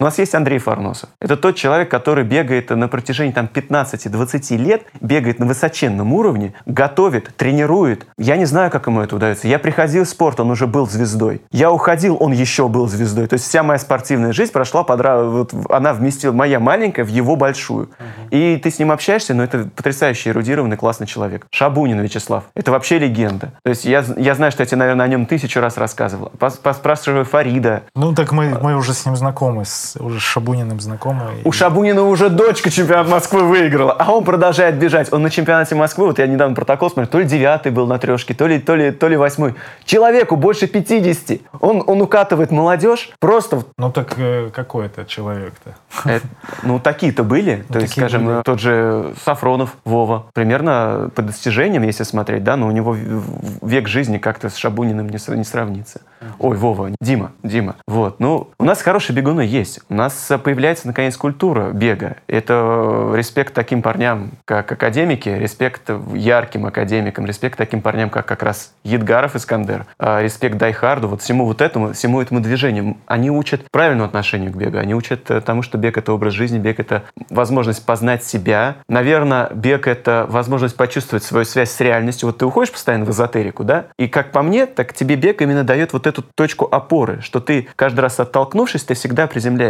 у 0.05 0.07
нас 0.07 0.19
есть 0.19 0.35
Андрей 0.35 0.59
Фарносов. 0.59 1.09
Это 1.19 1.35
тот 1.35 1.55
человек, 1.55 1.89
который 1.89 2.23
бегает 2.23 2.69
на 2.69 2.87
протяжении 2.87 3.31
там 3.31 3.49
15-20 3.51 4.55
лет, 4.57 4.83
бегает 5.01 5.39
на 5.39 5.47
высоченном 5.47 6.13
уровне, 6.13 6.53
готовит, 6.67 7.35
тренирует. 7.35 8.05
Я 8.19 8.37
не 8.37 8.45
знаю, 8.45 8.69
как 8.69 8.85
ему 8.85 9.01
это 9.01 9.15
удается. 9.15 9.47
Я 9.47 9.57
приходил 9.57 10.03
в 10.03 10.07
спорт, 10.07 10.39
он 10.39 10.51
уже 10.51 10.67
был 10.67 10.87
звездой. 10.87 11.41
Я 11.49 11.71
уходил, 11.71 12.17
он 12.19 12.33
еще 12.33 12.67
был 12.67 12.87
звездой. 12.87 13.25
То 13.25 13.33
есть 13.33 13.47
вся 13.47 13.63
моя 13.63 13.79
спортивная 13.79 14.31
жизнь 14.31 14.51
прошла, 14.51 14.83
подра... 14.83 15.23
вот 15.23 15.55
она 15.71 15.91
вместила, 15.91 16.33
моя 16.33 16.59
маленькая 16.59 17.03
в 17.03 17.07
его 17.09 17.35
большую. 17.35 17.85
Угу. 17.85 18.29
И 18.29 18.57
ты 18.57 18.69
с 18.69 18.77
ним 18.77 18.91
общаешься, 18.91 19.33
но 19.33 19.43
это 19.43 19.67
потрясающий, 19.75 20.29
эрудированный, 20.29 20.77
классный 20.77 21.07
человек. 21.07 21.47
Шабунин 21.49 21.99
Вячеслав. 21.99 22.43
Это 22.53 22.69
вообще 22.69 22.99
легенда. 22.99 23.53
То 23.63 23.71
есть 23.71 23.85
я, 23.85 24.05
я 24.17 24.35
знаю, 24.35 24.51
что 24.51 24.61
я 24.61 24.67
тебе, 24.67 24.77
наверное, 24.77 25.07
о 25.07 25.09
нем 25.09 25.25
тысячу 25.25 25.59
раз 25.61 25.77
рассказывал. 25.77 26.31
Спрашиваю 26.73 27.25
Фарида. 27.25 27.81
Ну, 27.95 28.13
так 28.13 28.31
мы, 28.33 28.59
мы 28.61 28.75
уже 28.75 28.93
с 28.93 29.03
ним 29.07 29.15
знакомы, 29.15 29.65
с 29.65 29.94
с 29.95 30.01
уже 30.01 30.19
Шабуниным 30.19 30.79
знакомый. 30.79 31.41
У 31.43 31.51
Шабунина 31.51 32.03
уже 32.03 32.29
дочка 32.29 32.69
чемпионат 32.69 33.07
Москвы 33.07 33.43
выиграла, 33.43 33.93
а 33.93 34.11
он 34.11 34.23
продолжает 34.23 34.75
бежать. 34.75 35.11
Он 35.11 35.21
на 35.23 35.29
чемпионате 35.29 35.75
Москвы, 35.75 36.07
вот 36.07 36.19
я 36.19 36.27
недавно 36.27 36.55
протокол 36.55 36.89
смотрел, 36.89 37.11
то 37.11 37.19
ли 37.19 37.25
девятый 37.25 37.71
был 37.71 37.87
на 37.87 37.97
трешке, 37.97 38.33
то 38.33 38.47
ли, 38.47 38.59
то 38.59 38.75
ли, 38.75 38.91
то 38.91 39.07
ли 39.07 39.17
восьмой. 39.17 39.55
Человеку 39.85 40.35
больше 40.35 40.67
50. 40.67 41.39
Он, 41.59 41.83
он 41.85 42.01
укатывает 42.01 42.51
молодежь 42.51 43.11
просто... 43.19 43.63
Ну 43.77 43.91
так 43.91 44.13
э, 44.17 44.49
какой 44.53 44.87
это 44.87 45.05
человек-то? 45.05 45.75
Это, 46.09 46.25
ну 46.63 46.79
такие-то 46.79 47.23
были. 47.23 47.65
Ну, 47.69 47.73
то 47.73 47.79
есть, 47.79 47.93
скажем, 47.93 48.25
были. 48.25 48.41
тот 48.43 48.59
же 48.59 49.13
Сафронов 49.23 49.75
Вова. 49.85 50.27
Примерно 50.33 51.09
по 51.15 51.21
достижениям, 51.21 51.83
если 51.83 52.03
смотреть, 52.03 52.43
да, 52.43 52.57
но 52.57 52.67
у 52.67 52.71
него 52.71 52.95
век 53.61 53.87
жизни 53.87 54.17
как-то 54.17 54.49
с 54.49 54.55
Шабуниным 54.55 55.09
не, 55.09 55.35
не 55.35 55.43
сравнится. 55.43 56.01
Ой, 56.39 56.57
Вова, 56.57 56.91
Дима, 56.99 57.31
Дима. 57.43 57.75
Вот. 57.87 58.19
Ну, 58.19 58.49
у 58.57 58.63
нас 58.63 58.81
хорошие 58.81 59.15
бегуны 59.15 59.41
есть. 59.41 59.74
У 59.89 59.93
нас 59.93 60.31
появляется, 60.43 60.87
наконец, 60.87 61.17
культура 61.17 61.71
бега. 61.71 62.17
Это 62.27 63.13
респект 63.15 63.53
таким 63.53 63.81
парням, 63.81 64.31
как 64.45 64.71
академики, 64.71 65.29
респект 65.29 65.89
ярким 66.13 66.65
академикам, 66.65 67.25
респект 67.25 67.57
таким 67.57 67.81
парням, 67.81 68.09
как 68.09 68.25
как 68.25 68.43
раз 68.43 68.73
Едгаров 68.83 69.35
Искандер, 69.35 69.85
а, 69.97 70.21
респект 70.21 70.57
Дайхарду, 70.57 71.07
вот 71.07 71.21
всему 71.21 71.45
вот 71.45 71.61
этому, 71.61 71.93
всему 71.93 72.21
этому 72.21 72.39
движению. 72.41 72.97
Они 73.05 73.31
учат 73.31 73.69
правильному 73.71 74.05
отношению 74.05 74.51
к 74.51 74.55
бегу. 74.55 74.77
Они 74.77 74.93
учат 74.93 75.29
э, 75.31 75.41
тому, 75.41 75.61
что 75.61 75.77
бег— 75.77 75.97
это 75.99 76.13
образ 76.13 76.33
жизни, 76.33 76.57
бег— 76.59 76.79
это 76.81 77.03
возможность 77.29 77.85
познать 77.85 78.23
себя. 78.23 78.77
Наверное, 78.87 79.49
бег— 79.53 79.87
это 79.87 80.25
возможность 80.29 80.75
почувствовать 80.75 81.23
свою 81.23 81.45
связь 81.45 81.71
с 81.71 81.79
реальностью. 81.79 82.27
Вот 82.27 82.39
ты 82.39 82.45
уходишь 82.45 82.71
постоянно 82.71 83.05
в 83.05 83.11
эзотерику, 83.11 83.63
да? 83.63 83.85
И 83.97 84.07
как 84.07 84.31
по 84.31 84.41
мне, 84.41 84.65
так 84.65 84.93
тебе 84.93 85.15
бег 85.15 85.41
именно 85.41 85.63
дает 85.63 85.93
вот 85.93 86.07
эту 86.07 86.21
точку 86.21 86.67
опоры, 86.71 87.21
что 87.21 87.39
ты 87.39 87.67
каждый 87.75 88.01
раз 88.01 88.19
оттолкнувшись, 88.19 88.83
ты 88.83 88.93
всегда 88.93 89.27
приземляешься. 89.27 89.64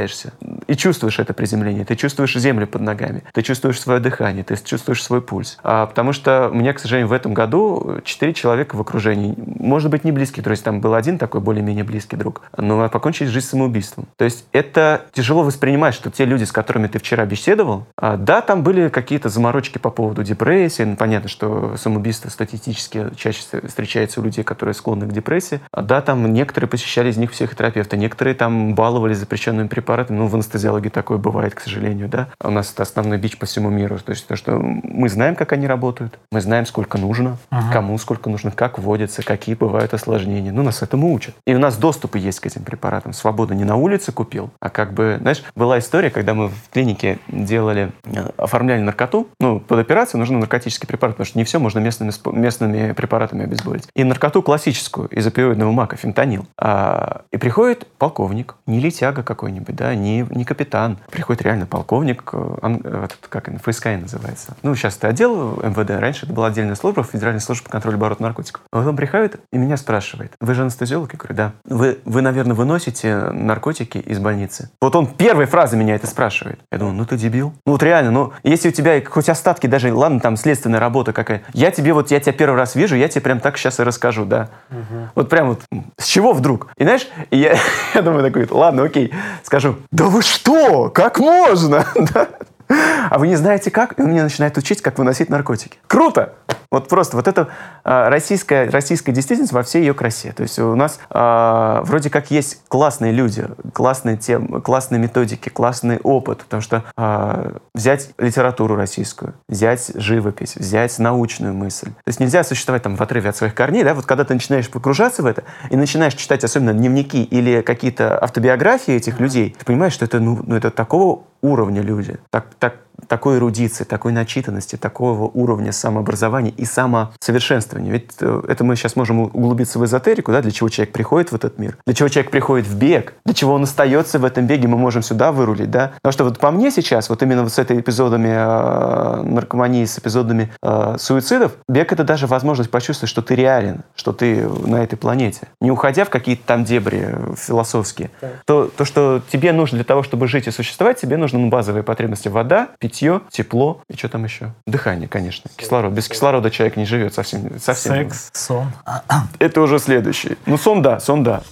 И 0.68 0.75
чувствуешь 0.75 1.20
это 1.20 1.34
приземление, 1.34 1.86
ты 1.86 1.96
чувствуешь 1.96 2.36
землю 2.36 2.68
под 2.68 2.82
ногами, 2.82 3.24
ты 3.34 3.42
чувствуешь 3.42 3.80
свое 3.80 4.00
дыхание, 4.00 4.44
ты 4.44 4.58
чувствуешь 4.64 5.04
свой 5.04 5.22
пульс. 5.22 5.58
А, 5.64 5.86
потому 5.86 6.14
что 6.14 6.50
мне, 6.52 6.74
к 6.74 6.80
сожалению, 6.80 7.08
в 7.08 7.14
этом 7.14 7.34
году 7.34 8.00
четыре 8.04 8.34
человека 8.34 8.75
в 8.75 8.82
окружении, 8.82 9.36
может 9.38 9.92
быть, 9.92 10.04
не 10.04 10.12
близких, 10.12 10.44
то 10.44 10.52
есть 10.52 10.64
там 10.64 10.82
был 10.82 10.94
один 10.94 11.18
такой 11.18 11.42
более-менее 11.42 11.84
близкий 11.84 12.16
друг, 12.16 12.42
но 12.58 12.90
покончили 12.90 13.28
жизнь 13.28 13.48
самоубийством. 13.48 14.08
То 14.18 14.25
есть 14.25 14.46
это 14.52 15.06
тяжело 15.14 15.44
воспринимать, 15.44 15.94
что 15.94 16.10
те 16.10 16.25
люди, 16.25 16.44
с 16.44 16.52
которыми 16.52 16.88
ты 16.88 17.00
вчера 17.00 17.25
беседовал, 17.25 17.86
а, 17.98 18.18
да, 18.18 18.42
там 18.42 18.64
были 18.64 18.90
какие-то 18.90 19.30
заморочки 19.30 19.78
по 19.78 19.90
поводу 19.90 20.24
депрессии, 20.24 20.84
ну, 20.84 20.96
понятно, 20.96 21.30
что 21.30 21.75
самоубийство 21.78 22.30
статистически 22.30 23.08
чаще 23.16 23.42
встречается 23.68 24.20
у 24.20 24.24
людей, 24.24 24.44
которые 24.44 24.74
склонны 24.74 25.08
к 25.08 25.14
депрессии, 25.14 25.62
а, 25.72 25.82
да, 25.82 26.02
там 26.02 26.32
некоторые 26.34 26.70
посещали 26.70 27.10
из 27.10 27.18
них 27.18 27.32
психотерапевта, 27.32 27.98
некоторые 27.98 28.36
там 28.36 28.75
баловались 28.75 29.18
запрещенными 29.18 29.68
препаратами, 29.68 29.85
ну, 30.10 30.27
в 30.27 30.36
анестезиологии 30.36 30.89
такое 30.89 31.18
бывает, 31.18 31.56
к 31.56 31.60
сожалению, 31.62 32.08
да. 32.08 32.27
У 32.44 32.50
нас 32.50 32.72
это 32.72 32.84
основной 32.84 33.18
бич 33.18 33.38
по 33.38 33.46
всему 33.46 33.70
миру, 33.70 33.98
то 34.00 34.12
есть 34.12 34.27
то, 34.27 34.36
что 34.36 34.58
мы 34.60 35.10
знаем, 35.10 35.36
как 35.36 35.54
они 35.54 35.68
работают, 35.68 36.20
мы 36.32 36.42
знаем, 36.42 36.65
сколько 36.65 36.98
нужно, 36.98 37.38
ага. 37.50 37.72
кому 37.72 37.98
сколько 37.98 38.30
нужно, 38.30 38.51
как 38.51 38.80
вводится, 38.80 39.24
какие 39.24 39.56
бывают 39.56 39.94
осложнения, 39.94 40.51
ну, 40.51 40.63
нас 40.63 40.82
этому 40.82 41.13
учат. 41.13 41.36
И 41.46 41.54
у 41.54 41.60
нас 41.60 41.77
доступы 41.77 42.20
есть 42.20 42.39
к 42.39 42.46
этим 42.46 42.63
препаратам. 42.63 43.13
Свободу 43.13 43.54
не 43.54 43.63
на 43.63 43.75
улице 43.75 44.12
купил, 44.12 44.50
а 44.60 44.70
как 44.70 44.94
бы, 44.94 45.18
знаешь, 45.22 45.44
была 45.56 45.80
история, 45.80 46.10
когда 46.10 46.34
мы 46.34 46.50
в 46.50 46.70
клинике 46.72 47.20
делали, 47.27 47.92
э, 48.04 48.30
оформляли 48.38 48.82
наркоту, 48.82 49.27
ну, 49.39 49.60
под 49.60 49.80
операцию 49.80 50.20
нужны 50.20 50.38
наркотические 50.38 50.88
препараты, 50.88 51.15
потому 51.15 51.27
что 51.27 51.38
не 51.38 51.46
все 51.46 51.60
можно 51.60 51.80
местными, 51.80 52.12
местными 52.34 52.92
препаратами 52.94 53.44
обезболить. 53.44 53.88
И 53.96 54.04
наркоту 54.04 54.42
классическую 54.42 55.08
из 55.10 55.25
опиоидного 55.25 55.72
мака, 55.72 55.96
фентанил. 55.96 56.46
А, 56.58 57.22
и 57.32 57.38
приходит 57.38 57.88
полковник, 57.98 58.56
не 58.65 58.80
летяга 58.80 59.24
какой-нибудь, 59.24 59.75
да, 59.75 59.94
не, 59.96 60.25
не 60.29 60.46
капитан. 60.46 60.98
Приходит 61.12 61.41
реально 61.41 61.65
полковник, 61.65 62.29
э, 62.34 62.79
этот, 62.84 63.20
как 63.29 63.48
он, 63.48 63.60
ФСК 63.60 63.88
называется. 63.88 64.55
Ну, 64.63 64.75
сейчас 64.75 64.98
это 64.98 65.10
отдел 65.10 65.58
МВД, 65.62 65.91
раньше 65.91 66.25
это 66.25 66.34
была 66.34 66.48
отдельная 66.48 66.75
служба, 66.75 67.03
Федеральная 67.03 67.41
служба 67.41 67.65
по 67.65 67.72
контролю 67.72 67.96
оборота 67.96 68.24
наркотиков. 68.24 68.62
Вот 68.72 68.86
он 68.86 68.96
приходит 68.96 69.39
и 69.51 69.58
меня 69.58 69.77
спрашивает, 69.77 70.34
вы 70.39 70.53
же 70.53 70.63
анестезиолог? 70.63 71.13
Я 71.13 71.17
говорю, 71.17 71.36
да. 71.36 71.51
Вы, 71.65 72.00
вы, 72.05 72.22
наверное, 72.22 72.55
выносите 72.55 73.15
наркотики 73.32 73.98
из 73.98 74.20
больницы? 74.20 74.70
Вот 74.82 74.96
он 74.96 75.08
первой 75.08 75.46
фразы 75.46 75.77
меня 75.77 75.96
это 75.96 76.08
спрашивает. 76.08 76.60
Я 76.72 76.77
думаю, 76.77 76.96
ну 76.96 77.05
ты 77.05 77.17
дебил. 77.17 77.53
Ну 77.65 77.74
вот 77.74 77.84
реально, 77.84 78.12
ну 78.12 78.34
если 78.44 78.70
у 78.70 78.72
тебя 78.72 79.01
хоть 79.05 79.29
остатки 79.29 79.67
даже, 79.67 79.94
ладно, 79.94 80.20
там 80.20 80.38
следственная 80.38 80.79
работа 80.79 81.13
какая, 81.13 81.44
я 81.53 81.72
тебе 81.72 81.94
вот, 81.94 82.12
я 82.12 82.20
тебя 82.20 82.34
первый 82.34 82.55
раз 82.55 82.75
вижу, 82.75 82.96
я 82.96 83.08
тебе 83.08 83.22
прям 83.22 83.39
так 83.39 83.58
сейчас 83.58 83.79
и 83.79 83.84
расскажу, 83.84 84.25
да. 84.25 84.50
Угу. 84.70 85.10
Вот 85.15 85.29
прям 85.29 85.50
вот, 85.50 85.62
с 85.98 86.05
чего 86.05 86.34
вдруг? 86.34 86.67
И 86.77 86.84
знаешь, 86.84 87.08
и 87.32 87.38
я, 87.38 87.55
я 87.94 88.01
думаю 88.01 88.24
такой, 88.24 88.48
ладно, 88.50 88.84
окей, 88.84 89.13
скажу, 89.44 89.65
да 89.92 90.06
вы 90.06 90.22
что, 90.22 90.90
как 90.90 91.20
можно? 91.20 91.88
А 92.68 93.18
вы 93.20 93.28
не 93.28 93.36
знаете 93.36 93.72
как? 93.72 93.98
И 94.00 94.02
он 94.02 94.12
меня 94.12 94.24
начинает 94.24 94.58
учить, 94.58 94.82
как 94.82 94.98
выносить 94.98 95.30
наркотики. 95.30 95.78
Круто! 95.88 96.34
Вот 96.72 96.90
просто 96.90 97.16
вот 97.16 97.28
это 97.28 97.48
э, 97.86 98.10
российская, 98.10 98.70
российская 98.70 99.14
действительность 99.14 99.54
во 99.54 99.64
всей 99.64 99.80
ее 99.80 99.94
красе. 99.94 100.34
То 100.34 100.44
есть 100.44 100.60
у 100.60 100.76
нас 100.76 101.00
э, 101.10 101.82
вроде 101.84 102.10
как 102.10 102.32
есть 102.32 102.64
классные 102.68 103.14
люди, 103.14 103.48
классные 103.72 104.18
темы, 104.18 104.60
классные 104.62 105.00
методики, 105.00 105.48
классный 105.48 106.00
опыт. 106.04 106.40
Потому 106.40 106.62
что 106.62 106.84
э, 106.98 107.58
взять 107.74 108.10
литературу 108.18 108.76
российскую, 108.76 109.36
взять 109.48 109.92
живопись, 109.96 110.58
взять 110.58 111.00
научную 111.00 111.54
мысль. 111.54 111.88
То 111.88 112.08
есть 112.08 112.20
нельзя 112.20 112.44
существовать 112.44 112.84
там 112.84 112.98
в 112.98 113.02
отрыве 113.02 113.30
от 113.30 113.38
своих 113.38 113.54
корней. 113.54 113.84
Да? 113.84 113.94
Вот 113.94 114.06
когда 114.06 114.26
ты 114.26 114.34
начинаешь 114.34 114.70
погружаться 114.70 115.24
в 115.24 115.28
это 115.28 115.44
и 115.70 115.78
начинаешь 115.78 116.16
читать 116.16 116.44
особенно 116.44 116.74
дневники 116.74 117.24
или 117.24 117.62
какие-то 117.62 118.18
автобиографии 118.18 118.96
этих 118.96 119.22
людей, 119.22 119.56
ты 119.58 119.64
понимаешь, 119.64 119.94
что 119.94 120.04
это, 120.04 120.20
ну, 120.20 120.42
ну 120.46 120.56
это 120.56 120.72
такого 120.72 121.22
уровня 121.46 121.82
люди, 121.82 122.18
так, 122.30 122.46
так, 122.60 122.74
такой 123.08 123.38
эрудиции, 123.38 123.84
такой 123.84 124.12
начитанности, 124.12 124.76
такого 124.76 125.30
уровня 125.34 125.72
самообразования 125.72 126.52
и 126.52 126.66
самосовершенствования. 126.66 127.92
Ведь 127.92 128.12
э, 128.20 128.42
это 128.48 128.64
мы 128.64 128.76
сейчас 128.76 128.96
можем 128.96 129.20
углубиться 129.20 129.80
в 129.80 129.86
эзотерику, 129.86 130.32
да, 130.32 130.42
для 130.42 130.52
чего 130.52 130.70
человек 130.70 130.94
приходит 130.94 131.32
в 131.32 131.36
этот 131.36 131.58
мир, 131.60 131.78
для 131.86 131.96
чего 131.96 132.10
человек 132.10 132.32
приходит 132.32 132.68
в 132.68 132.78
бег, 132.78 133.14
для 133.26 133.34
чего 133.34 133.54
он 133.54 133.64
остается 133.64 134.20
в 134.20 134.26
этом 134.26 134.48
беге, 134.48 134.68
мы 134.68 134.78
можем 134.78 135.02
сюда 135.02 135.32
вырулить, 135.32 135.72
да. 135.72 135.94
Потому 136.02 136.12
что 136.12 136.24
вот 136.24 136.40
по 136.40 136.52
мне 136.52 136.72
сейчас, 136.72 137.10
вот 137.10 137.22
именно 137.24 137.44
вот 137.44 137.54
с 137.54 137.60
этой 137.60 137.80
эпизодами 137.80 138.30
э, 138.30 139.24
наркомании, 139.24 139.86
с 139.86 139.98
эпизодами 139.98 140.52
э, 140.62 140.96
суицидов, 141.00 141.54
бег 141.68 141.92
это 141.92 142.04
даже 142.04 142.28
возможность 142.28 142.72
почувствовать, 142.72 143.10
что 143.10 143.22
ты 143.22 143.36
реален, 143.36 143.84
что 143.96 144.14
ты 144.14 144.48
на 144.48 144.84
этой 144.84 144.96
планете. 144.96 145.48
Не 145.62 145.72
уходя 145.72 146.06
в 146.06 146.10
какие-то 146.10 146.44
там 146.46 146.64
дебри 146.64 147.16
философские. 147.38 148.12
То, 148.46 148.70
то, 148.76 148.86
что 148.86 149.22
тебе 149.32 149.52
нужно 149.52 149.78
для 149.78 149.86
того, 149.86 150.04
чтобы 150.04 150.28
жить 150.28 150.48
и 150.48 150.52
существовать, 150.52 151.00
тебе 151.00 151.18
нужны 151.18 151.48
базовые 151.48 151.84
потребности 151.84 152.28
вода, 152.28 152.70
питье, 152.80 152.95
тепло 153.32 153.82
и 153.90 153.96
что 153.96 154.10
там 154.10 154.24
еще? 154.24 154.54
Дыхание, 154.66 155.08
конечно. 155.08 155.50
Кислород. 155.56 155.94
Без 155.94 156.08
кислорода 156.08 156.52
человек 156.52 156.78
не 156.78 156.86
живет 156.86 157.14
совсем. 157.14 157.60
совсем 157.60 157.94
Секс, 157.94 158.30
сон. 158.34 158.72
Это 159.40 159.62
уже 159.62 159.80
следующий. 159.80 160.38
Ну, 160.46 160.58
сон 160.58 160.82
да, 160.82 161.00
сон 161.00 161.24
да. 161.24 161.44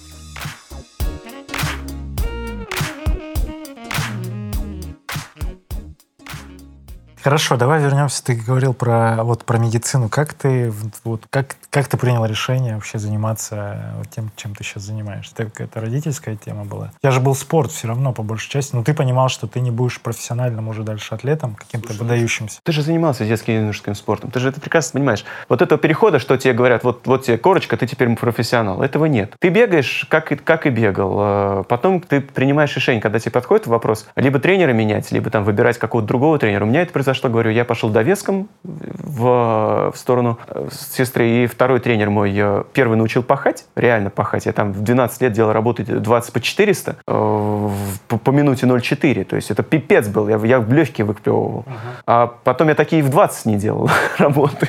Хорошо, 7.24 7.56
давай 7.56 7.80
вернемся. 7.80 8.22
Ты 8.22 8.34
говорил 8.34 8.74
про 8.74 9.24
вот 9.24 9.46
про 9.46 9.56
медицину. 9.56 10.10
Как 10.10 10.34
ты 10.34 10.70
вот 11.04 11.22
как 11.30 11.54
как 11.74 11.88
ты 11.88 11.96
принял 11.96 12.24
решение 12.24 12.76
вообще 12.76 13.00
заниматься 13.00 14.04
тем, 14.14 14.30
чем 14.36 14.54
ты 14.54 14.62
сейчас 14.62 14.84
занимаешься? 14.84 15.32
Это 15.34 15.46
какая-то 15.46 15.80
родительская 15.80 16.36
тема 16.36 16.64
была. 16.64 16.92
Я 17.02 17.10
же 17.10 17.18
был 17.18 17.34
спорт 17.34 17.72
все 17.72 17.88
равно 17.88 18.12
по 18.12 18.22
большей 18.22 18.48
части, 18.48 18.76
но 18.76 18.84
ты 18.84 18.94
понимал, 18.94 19.28
что 19.28 19.48
ты 19.48 19.58
не 19.58 19.72
будешь 19.72 20.00
профессиональным 20.00 20.68
уже 20.68 20.84
дальше 20.84 21.16
атлетом, 21.16 21.56
каким-то 21.56 21.92
выдающимся. 21.94 22.60
Ты 22.62 22.70
же 22.70 22.82
занимался 22.82 23.24
детским 23.24 23.54
и 23.54 23.56
юношеским 23.56 23.96
спортом. 23.96 24.30
Ты 24.30 24.38
же 24.38 24.50
это 24.50 24.60
прекрасно 24.60 25.00
понимаешь. 25.00 25.24
Вот 25.48 25.62
этого 25.62 25.76
перехода, 25.76 26.20
что 26.20 26.36
тебе 26.36 26.52
говорят, 26.52 26.84
вот 26.84 27.08
вот 27.08 27.24
тебе 27.24 27.38
корочка, 27.38 27.76
ты 27.76 27.88
теперь 27.88 28.14
профессионал. 28.14 28.80
Этого 28.80 29.06
нет. 29.06 29.34
Ты 29.40 29.48
бегаешь, 29.48 30.06
как 30.08 30.30
и 30.30 30.36
как 30.36 30.66
и 30.66 30.70
бегал. 30.70 31.16
А 31.18 31.62
потом 31.64 32.00
ты 32.00 32.20
принимаешь 32.20 32.76
решение, 32.76 33.02
когда 33.02 33.18
тебе 33.18 33.32
подходит 33.32 33.66
вопрос, 33.66 34.06
либо 34.14 34.38
тренера 34.38 34.72
менять, 34.72 35.10
либо 35.10 35.28
там 35.28 35.42
выбирать 35.42 35.78
какого-то 35.78 36.06
другого 36.06 36.38
тренера. 36.38 36.64
У 36.64 36.68
меня 36.68 36.82
это 36.82 36.92
произошло 36.92 37.28
говорю, 37.28 37.50
я 37.50 37.64
пошел 37.64 37.90
довеском 37.90 38.48
в, 38.62 39.90
в 39.92 39.96
сторону 39.96 40.38
э, 40.46 40.68
сестры, 40.70 41.28
и 41.28 41.46
второй 41.64 41.80
тренер 41.80 42.10
мой 42.10 42.30
первый 42.74 42.98
научил 42.98 43.22
пахать, 43.22 43.64
реально 43.74 44.10
пахать. 44.10 44.44
Я 44.44 44.52
там 44.52 44.74
в 44.74 44.82
12 44.82 45.22
лет 45.22 45.32
делал 45.32 45.50
работать 45.50 45.86
20 45.86 46.32
по 46.34 46.38
400, 46.38 46.96
э, 47.06 47.70
по, 48.08 48.18
по 48.18 48.30
минуте 48.32 48.66
0,4, 48.66 49.24
то 49.24 49.34
есть 49.34 49.50
это 49.50 49.62
пипец 49.62 50.06
был, 50.08 50.28
я, 50.28 50.36
я 50.44 50.60
в 50.60 50.70
легкие 50.70 51.06
выплевывал. 51.06 51.64
Uh-huh. 51.66 52.02
А 52.06 52.26
потом 52.26 52.68
я 52.68 52.74
такие 52.74 53.02
в 53.02 53.08
20 53.08 53.46
не 53.46 53.56
делал 53.56 53.88
работы. 54.18 54.68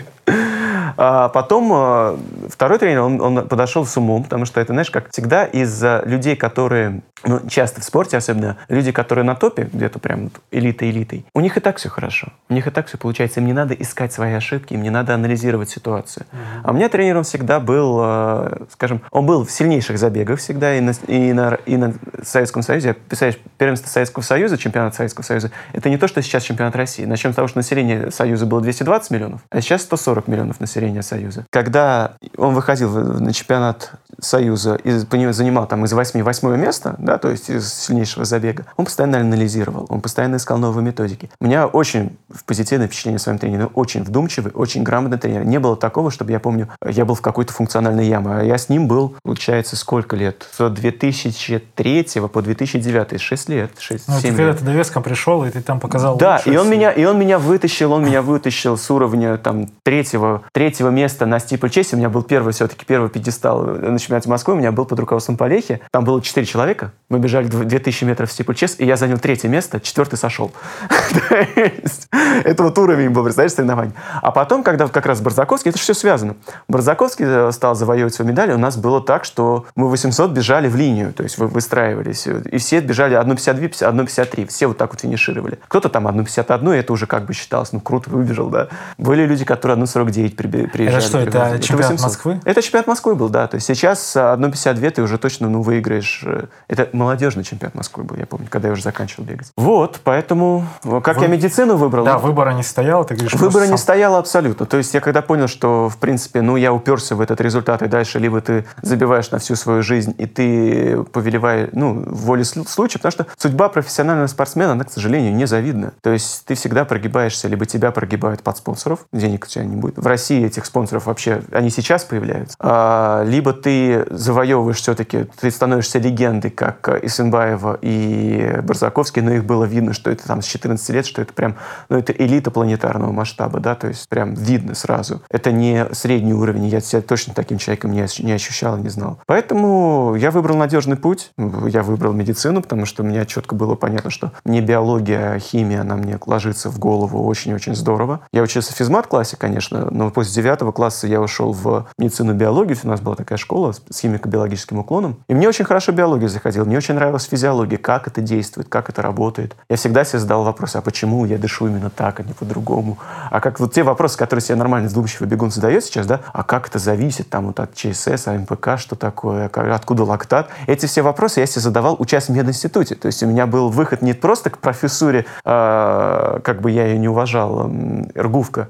А 0.98 1.28
потом 1.28 1.70
э, 1.74 2.18
второй 2.50 2.80
тренер, 2.80 3.02
он, 3.02 3.20
он 3.20 3.46
подошел 3.46 3.86
с 3.86 3.98
умом, 3.98 4.24
потому 4.24 4.46
что 4.46 4.62
это, 4.62 4.72
знаешь, 4.72 4.90
как 4.90 5.12
всегда 5.12 5.44
из 5.44 5.84
людей, 6.06 6.38
которые, 6.38 7.02
ну, 7.24 7.41
часто 7.50 7.81
в 7.81 7.84
спорте 7.84 8.17
особенно, 8.17 8.57
люди, 8.67 8.91
которые 8.91 9.25
на 9.25 9.36
топе, 9.36 9.69
где-то 9.72 10.00
прям 10.00 10.31
элита-элитой, 10.51 11.25
у 11.34 11.39
них 11.39 11.57
и 11.57 11.60
так 11.60 11.77
все 11.77 11.89
хорошо. 11.89 12.34
У 12.50 12.53
них 12.53 12.67
и 12.67 12.69
так 12.69 12.88
все 12.88 12.98
получается. 12.98 13.39
Им 13.39 13.48
не 13.48 13.53
надо 13.53 13.74
искать 13.74 14.13
свои 14.13 14.34
ошибки, 14.34 14.74
им 14.74 14.84
не 14.84 14.89
надо 14.89 15.13
анализировать 15.15 15.69
ситуацию. 15.69 16.25
Mm-hmm. 16.25 16.62
А 16.63 16.72
у 16.72 16.74
меня 16.74 16.89
тренером 16.89 17.24
всегда 17.24 17.60
был, 17.60 18.00
э, 18.01 18.65
скажем, 18.72 19.01
он 19.12 19.25
был 19.25 19.45
в 19.45 19.51
сильнейших 19.51 19.98
забегах 19.98 20.39
всегда 20.39 20.75
и 20.75 20.81
на, 20.81 20.91
и 21.07 21.34
на, 21.34 21.57
и 21.65 21.77
на 21.77 21.93
Советском 22.22 22.62
Союзе. 22.62 22.93
Представляешь, 22.93 23.39
первенство 23.57 23.89
Советского 23.89 24.24
Союза, 24.24 24.57
чемпионат 24.57 24.95
Советского 24.95 25.24
Союза, 25.24 25.51
это 25.74 25.89
не 25.89 25.98
то, 25.98 26.07
что 26.07 26.22
сейчас 26.22 26.43
чемпионат 26.43 26.75
России. 26.75 27.05
Начнем 27.05 27.34
с 27.34 27.36
того, 27.36 27.48
что 27.48 27.57
население 27.57 28.12
Союза 28.12 28.45
было 28.45 28.62
220 28.62 29.12
миллионов, 29.12 29.41
а 29.50 29.62
сейчас 29.62 29.81
140 29.84 30.27
миллионов 30.27 30.60
населения 30.60 31.01
Союза. 31.01 31.45
Когда 31.50 32.17
он 32.38 32.53
выходил 32.53 32.91
на 32.91 33.34
чемпионат 33.34 33.93
Союза 34.19 34.75
и 34.75 34.91
занимал 34.91 35.67
там 35.67 35.86
из 35.86 35.93
8 35.93 36.22
восьмое 36.22 36.57
место, 36.57 36.95
да, 37.05 37.17
то 37.17 37.29
есть 37.29 37.50
из 37.50 37.74
сильнейшего 37.74 38.25
забега, 38.25 38.65
он 38.77 38.85
постоянно 38.85 39.19
анализировал, 39.19 39.85
он 39.89 40.01
постоянно 40.01 40.35
искал 40.38 40.57
новые 40.57 40.83
методики. 40.83 41.29
У 41.39 41.45
меня 41.45 41.67
очень 41.67 42.17
позитивное 42.45 42.88
впечатление 42.88 43.17
о 43.17 43.19
своем 43.19 43.39
тренере, 43.39 43.65
очень 43.74 44.03
вдумчивый, 44.03 44.51
очень 44.53 44.83
грамотный 44.83 45.17
тренер. 45.17 45.45
Не 45.45 45.59
было 45.59 45.75
такого, 45.75 46.12
чтобы 46.12 46.31
я 46.31 46.39
помню, 46.39 46.69
я 46.85 47.05
был 47.05 47.15
в 47.15 47.21
какой-то 47.21 47.53
функциональной 47.53 48.07
яме, 48.07 48.39
а 48.39 48.43
я 48.43 48.57
с 48.57 48.69
ним 48.69 48.88
был, 48.88 49.15
получается, 49.24 49.75
сколько 49.75 50.15
лет? 50.15 50.47
С 50.57 50.69
2003 50.69 52.05
по 52.31 52.41
2009, 52.41 53.21
6 53.21 53.50
лет, 53.50 53.71
6, 53.77 54.07
ну, 54.07 54.19
7 54.19 54.29
лет. 54.29 54.38
когда 54.38 54.53
ты 54.53 54.65
довеском 54.65 55.03
пришел, 55.03 55.45
и 55.45 55.50
ты 55.50 55.62
там 55.62 55.79
показал 55.79 56.17
Да, 56.17 56.41
и 56.45 56.55
он, 56.55 56.69
меня, 56.69 56.91
и 56.91 57.05
он 57.05 57.19
меня 57.19 57.39
вытащил, 57.39 57.91
он 57.91 58.05
меня 58.05 58.21
вытащил 58.21 58.77
с 58.77 58.89
уровня 58.91 59.38
там 59.38 59.67
третьего, 59.83 60.41
третьего 60.51 60.89
места 60.89 61.25
на 61.25 61.39
стипль 61.39 61.69
чести. 61.69 61.95
У 61.95 61.97
меня 61.97 62.09
был 62.09 62.24
первый 62.24 62.53
все-таки, 62.53 62.85
первый 62.85 63.09
пьедестал 63.09 63.63
на 63.63 64.00
чемпионате 64.00 64.29
Москвы. 64.29 64.53
У 64.53 64.57
меня 64.57 64.71
был 64.71 64.85
под 64.85 65.00
руководством 65.00 65.38
Полехи. 65.38 65.81
Там 65.91 66.03
было 66.03 66.21
4 66.21 66.45
человека. 66.45 66.91
Мы 67.08 67.20
бежали 67.20 67.46
2000 67.48 68.04
метров 68.04 68.30
в 68.32 68.34
стипль 68.34 68.56
чест, 68.56 68.82
и 68.82 68.86
я 68.86 68.98
занял 68.98 69.20
третье 69.20 69.48
место, 69.48 69.80
четвертый 69.80 70.18
сошел. 70.18 70.52
Это 72.44 72.64
вот 72.64 72.78
уровень 72.80 73.12
был, 73.12 73.24
представляешь, 73.24 73.54
соревнований. 73.54 73.94
А 74.24 74.32
потом, 74.32 74.64
когда 74.64 74.88
как 74.88 75.06
раз 75.06 75.22
Барзаковский, 75.22 75.70
это 75.70 75.78
же 75.78 75.84
все 75.84 75.94
связано. 75.94 76.36
Барзаковский 76.68 77.25
э, 77.28 77.52
стал 77.52 77.75
завоевывать 77.75 78.16
свою 78.16 78.32
медаль, 78.32 78.52
у 78.52 78.58
нас 78.58 78.75
было 78.78 79.02
так, 79.02 79.24
что 79.24 79.66
мы 79.75 79.88
800 79.88 80.32
бежали 80.32 80.68
в 80.68 80.75
линию, 80.75 81.14
то 81.14 81.22
есть 81.22 81.38
вы 81.38 81.48
выстраивались, 81.48 82.28
и 82.28 82.58
все 82.58 82.80
бежали 82.80 83.16
1,52, 83.18 83.70
1,53, 83.70 84.48
все 84.48 84.68
вот 84.68 84.78
так 84.78 84.92
вот 84.92 85.02
финишировали. 85.02 85.60
Кто-то 85.68 85.90
там 85.90 86.08
1,51, 86.08 86.75
и 86.75 86.80
это 86.80 86.92
уже 86.92 87.06
как 87.06 87.25
бы 87.25 87.34
считалось, 87.34 87.72
ну, 87.72 87.82
круто 87.82 88.10
выбежал, 88.10 88.50
да. 88.50 88.70
Были 88.98 89.28
люди, 89.28 89.46
которые 89.46 89.78
1,49 89.78 90.70
приезжали. 90.70 90.98
Это 90.98 91.08
что, 91.08 91.20
это, 91.20 91.38
это 91.38 91.60
чемпионат 91.60 91.92
800. 91.92 92.04
Москвы? 92.04 92.40
Это 92.46 92.62
чемпионат 92.64 92.88
Москвы 92.88 93.16
был, 93.16 93.30
да. 93.30 93.46
То 93.48 93.56
есть 93.56 93.68
сейчас 93.68 94.16
1,52 94.16 94.90
ты 94.90 95.02
уже 95.04 95.20
точно, 95.20 95.50
ну, 95.50 95.62
выиграешь. 95.62 96.24
Э, 96.25 96.46
это 96.86 96.98
молодежный 96.98 97.44
чемпионат 97.44 97.75
Москвы 97.75 98.04
был, 98.04 98.15
я 98.18 98.25
помню, 98.25 98.48
когда 98.50 98.70
я 98.70 98.74
уже 98.74 98.84
заканчивал 98.84 99.25
бегать. 99.25 99.51
Вот, 99.58 100.00
поэтому, 100.04 100.65
как 101.04 101.18
Вы... 101.18 101.24
я 101.24 101.27
медицину 101.27 101.75
выбрал. 101.75 102.06
Да, 102.06 102.18
выбора 102.18 102.51
не 102.51 102.63
стояло, 102.63 103.04
ты 103.04 103.15
говоришь. 103.15 103.34
Выбора 103.34 103.68
не 103.68 103.77
стояло 103.77 104.20
абсолютно. 104.20 104.65
То 104.65 104.77
есть 104.77 104.94
я 104.94 105.01
когда 105.01 105.22
понял, 105.22 105.48
что, 105.48 105.89
в 105.89 105.98
принципе, 105.98 106.42
ну, 106.42 106.56
я 106.56 106.74
уперся 106.74 107.15
в 107.15 107.22
этот 107.22 107.42
результат, 107.42 107.82
и 107.82 107.88
дальше 107.88 108.20
либо 108.20 108.42
ты 108.42 108.65
забиваешь 108.82 109.32
на 109.32 109.39
всю 109.39 109.56
свою 109.56 109.84
жизнь, 109.84 110.15
и 110.18 110.25
ты 110.25 111.04
повелеваешь, 111.12 111.70
ну, 111.74 112.04
воле 112.08 112.44
случая, 112.44 113.00
потому 113.00 113.12
что 113.12 113.27
судьба 113.38 113.70
профессионального 113.70 114.27
спортсмена, 114.27 114.74
она, 114.74 114.84
к 114.84 114.92
сожалению, 114.92 115.36
незавидна. 115.36 115.94
То 116.01 116.12
есть 116.12 116.46
ты 116.46 116.56
всегда 116.56 116.86
прогибаешься, 116.86 117.48
либо 117.48 117.65
тебя 117.65 117.92
прогибают 117.92 118.42
под 118.44 118.58
спонсоров, 118.58 119.06
денег 119.12 119.46
у 119.46 119.48
тебя 119.48 119.65
не 119.65 119.75
будет. 119.75 119.98
В 119.98 120.08
России 120.08 120.46
этих 120.46 120.65
спонсоров 120.65 121.06
вообще, 121.06 121.42
они 121.51 121.70
сейчас 121.70 122.04
появляются. 122.04 122.56
А, 122.60 123.24
либо 123.24 123.54
ты 123.54 124.06
завоевываешь 124.10 124.77
все-таки, 124.77 125.25
ты 125.39 125.51
становишься 125.51 126.00
легендой, 126.00 126.51
как 126.51 126.75
Исенбаева 126.88 127.79
и 127.82 128.60
Барзаковский, 128.63 129.22
но 129.22 129.34
их 129.34 129.46
было 129.46 129.65
видно, 129.65 129.94
что 129.94 130.12
это 130.12 130.25
там 130.25 130.41
с 130.41 130.46
14 130.46 130.89
лет, 130.89 131.05
что 131.05 131.22
это 131.22 131.34
прям, 131.34 131.55
ну, 131.89 131.98
это 131.98 132.13
элита 132.13 132.51
планетарного 132.51 133.12
масштаба, 133.12 133.60
да, 133.60 133.75
то 133.75 133.88
есть 133.88 134.08
прям 134.10 134.34
видно 134.34 134.75
сразу. 134.75 135.22
Это 135.29 135.51
не 135.51 135.86
средний 135.91 136.34
уровень, 136.34 136.67
я 136.67 136.82
себя 136.82 137.01
точно 137.01 137.34
таким 137.34 137.58
человеком 137.58 137.91
не, 137.91 138.05
не 138.20 138.32
ощущал, 138.32 138.77
не 138.77 138.89
знал. 138.89 139.20
Поэтому 139.25 140.15
я 140.15 140.32
выбрал 140.32 140.58
надежный 140.58 140.98
путь, 140.98 141.32
я 141.38 141.84
выбрал 141.84 142.13
медицину, 142.13 142.62
потому 142.62 142.86
что 142.86 143.03
у 143.03 143.05
меня 143.05 143.25
четко 143.25 143.55
было 143.55 143.75
понятно, 143.75 144.10
что 144.10 144.32
мне 144.44 144.62
биология, 144.62 145.39
химия, 145.39 145.82
она 145.82 145.96
мне 145.96 146.20
ложится 146.25 146.70
в 146.70 146.79
голову 146.79 147.25
очень-очень 147.25 147.75
здорово. 147.75 148.22
Я 148.32 148.41
учился 148.41 148.74
в 148.74 148.75
физмат-классе, 148.75 149.38
конечно, 149.38 149.88
но 149.91 150.10
после 150.10 150.34
девятого 150.34 150.72
класса 150.72 151.08
я 151.08 151.22
ушел 151.22 151.53
в 151.53 151.88
медицину 151.98 152.34
биологию. 152.34 152.77
У 152.84 152.88
нас 152.88 153.00
была 153.00 153.15
такая 153.15 153.38
школа 153.38 153.72
с 153.72 154.01
химико-биологическим 154.01 154.79
уклоном. 154.79 155.17
И 155.27 155.34
мне 155.34 155.48
очень 155.48 155.65
хорошо 155.65 155.91
биология 155.91 156.27
заходила. 156.27 156.64
Мне 156.65 156.77
очень 156.77 156.95
нравилась 156.95 157.24
физиология, 157.25 157.77
как 157.77 158.07
это 158.07 158.22
действует, 158.22 158.67
как 158.69 158.89
это 158.89 159.01
работает. 159.01 159.55
Я 159.69 159.77
всегда 159.77 160.03
себе 160.03 160.19
задал 160.19 160.43
вопрос, 160.43 160.75
а 160.75 160.81
почему 160.81 161.25
я 161.25 161.38
дышу 161.38 161.67
именно 161.67 161.89
так, 161.89 162.19
а 162.19 162.24
не 162.24 162.34
по-другому? 162.34 162.98
А 163.29 163.39
как 163.39 163.60
вот 163.60 163.74
те 163.74 163.84
вопросы, 163.84 164.17
которые 164.17 164.41
себе 164.41 164.55
нормально 164.55 164.89
сдумчивый 164.89 165.27
бегун 165.27 165.51
задает 165.51 165.84
сейчас, 165.84 166.07
да, 166.07 166.22
а 166.34 166.43
как 166.43 166.67
это 166.67 166.79
зависит 166.79 167.29
там 167.29 167.48
вот 167.48 167.60
от 167.60 167.74
ЧСС, 167.74 168.27
АМПК, 168.27 168.77
что 168.77 168.95
такое, 168.95 169.50
откуда 169.53 170.03
лактат? 170.03 170.50
Эти 170.67 170.86
все 170.86 171.01
вопросы 171.01 171.40
я 171.40 171.46
себе 171.46 171.61
задавал, 171.61 171.96
учась 172.00 172.27
в 172.27 172.29
мединституте. 172.29 172.96
То 172.96 173.07
есть 173.07 173.22
у 173.24 173.27
меня 173.27 173.48
был 173.48 173.70
выход 173.70 174.01
не 174.01 174.13
просто 174.13 174.50
к 174.50 174.57
профессуре, 174.57 175.25
э, 175.44 176.40
как 176.44 176.61
бы 176.61 176.72
я 176.72 176.87
ее 176.87 176.98
не 176.98 177.07
уважал, 177.07 177.70
э, 177.70 178.22
РГУФКа, 178.22 178.70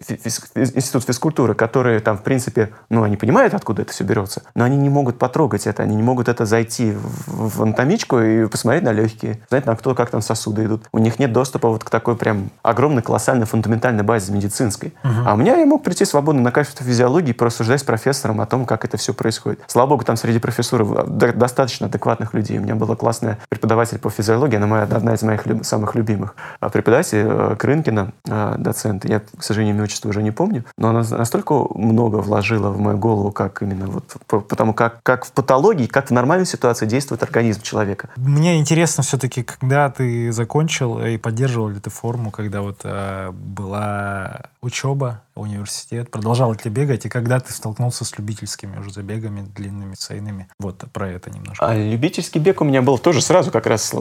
физ, 0.00 0.50
институт 0.54 1.04
физкультуры, 1.04 1.54
которые 1.54 2.00
там, 2.00 2.18
в 2.18 2.22
принципе, 2.22 2.70
ну, 2.90 3.02
они 3.02 3.16
понимают, 3.16 3.54
откуда 3.54 3.82
это 3.82 3.92
все 3.92 4.04
берется, 4.04 4.42
но 4.54 4.64
они 4.64 4.76
не 4.76 4.88
могут 4.88 5.18
потрогать 5.18 5.66
это, 5.66 5.82
они 5.82 5.96
не 5.96 6.02
могут 6.02 6.28
это 6.28 6.44
зайти 6.44 6.92
в, 6.92 7.15
в 7.26 7.62
анатомичку 7.62 8.20
и 8.20 8.46
посмотреть 8.46 8.84
на 8.84 8.92
легкие, 8.92 9.40
знать, 9.48 9.66
на 9.66 9.76
кто, 9.76 9.94
как 9.94 10.10
там 10.10 10.22
сосуды 10.22 10.64
идут. 10.64 10.88
У 10.92 10.98
них 10.98 11.18
нет 11.18 11.32
доступа 11.32 11.68
вот 11.68 11.84
к 11.84 11.90
такой 11.90 12.16
прям 12.16 12.50
огромной, 12.62 13.02
колоссальной, 13.02 13.46
фундаментальной 13.46 14.02
базе 14.02 14.32
медицинской. 14.32 14.94
Угу. 15.04 15.12
А 15.26 15.34
у 15.34 15.36
меня 15.36 15.56
я 15.56 15.66
мог 15.66 15.82
прийти 15.82 16.04
свободно 16.04 16.42
на 16.42 16.52
кафедру 16.52 16.84
физиологии 16.84 17.30
и 17.30 17.32
порассуждать 17.32 17.80
с 17.80 17.84
профессором 17.84 18.40
о 18.40 18.46
том, 18.46 18.66
как 18.66 18.84
это 18.84 18.96
все 18.96 19.14
происходит. 19.14 19.60
Слава 19.66 19.90
богу, 19.90 20.04
там 20.04 20.16
среди 20.16 20.38
профессуры 20.38 20.86
достаточно 21.06 21.86
адекватных 21.86 22.34
людей. 22.34 22.58
У 22.58 22.62
меня 22.62 22.74
была 22.74 22.96
классная 22.96 23.38
преподаватель 23.48 23.98
по 23.98 24.10
физиологии, 24.10 24.56
она 24.56 24.66
моя, 24.66 24.82
одна 24.82 25.14
из 25.14 25.22
моих 25.22 25.46
люб, 25.46 25.64
самых 25.64 25.94
любимых. 25.94 26.34
А 26.60 26.68
преподаватель 26.68 27.22
э, 27.24 27.56
Крынкина, 27.58 28.12
э, 28.26 28.54
доцент. 28.58 29.04
Я, 29.04 29.20
к 29.20 29.42
сожалению, 29.42 29.76
имя 29.76 29.84
отчество 29.84 30.08
уже 30.08 30.22
не 30.22 30.30
помню, 30.30 30.64
но 30.76 30.90
она 30.90 31.02
настолько 31.08 31.54
много 31.74 32.16
вложила 32.16 32.70
в 32.70 32.80
мою 32.80 32.98
голову, 32.98 33.32
как 33.32 33.62
именно 33.62 33.86
вот 33.86 34.16
потому 34.26 34.74
как, 34.74 35.02
как 35.02 35.24
в 35.24 35.32
патологии, 35.32 35.86
как 35.86 36.08
в 36.08 36.10
нормальной 36.10 36.46
ситуации 36.46 36.86
действует 36.86 37.05
организм 37.10 37.62
человека. 37.62 38.10
Мне 38.16 38.58
интересно 38.58 39.02
все-таки, 39.02 39.42
когда 39.42 39.90
ты 39.90 40.32
закончил 40.32 41.00
и 41.00 41.16
поддерживал 41.16 41.68
ли 41.68 41.80
ты 41.80 41.90
форму, 41.90 42.30
когда 42.30 42.62
вот 42.62 42.80
э, 42.84 43.30
была 43.32 44.42
учеба, 44.60 45.22
университет, 45.34 46.10
продолжал 46.10 46.52
ли 46.52 46.58
ты 46.58 46.68
бегать, 46.70 47.04
и 47.04 47.08
когда 47.08 47.40
ты 47.40 47.52
столкнулся 47.52 48.04
с 48.04 48.16
любительскими 48.18 48.78
уже 48.78 48.90
забегами 48.90 49.42
длинными, 49.54 49.94
цейными? 49.94 50.48
Вот 50.58 50.84
про 50.92 51.08
это 51.08 51.30
немножко. 51.30 51.66
А 51.66 51.74
любительский 51.74 52.38
бег 52.38 52.60
у 52.60 52.64
меня 52.64 52.82
был 52.82 52.98
тоже 52.98 53.20
сразу 53.20 53.50
как 53.50 53.66
раз 53.66 53.92
э, 53.92 53.96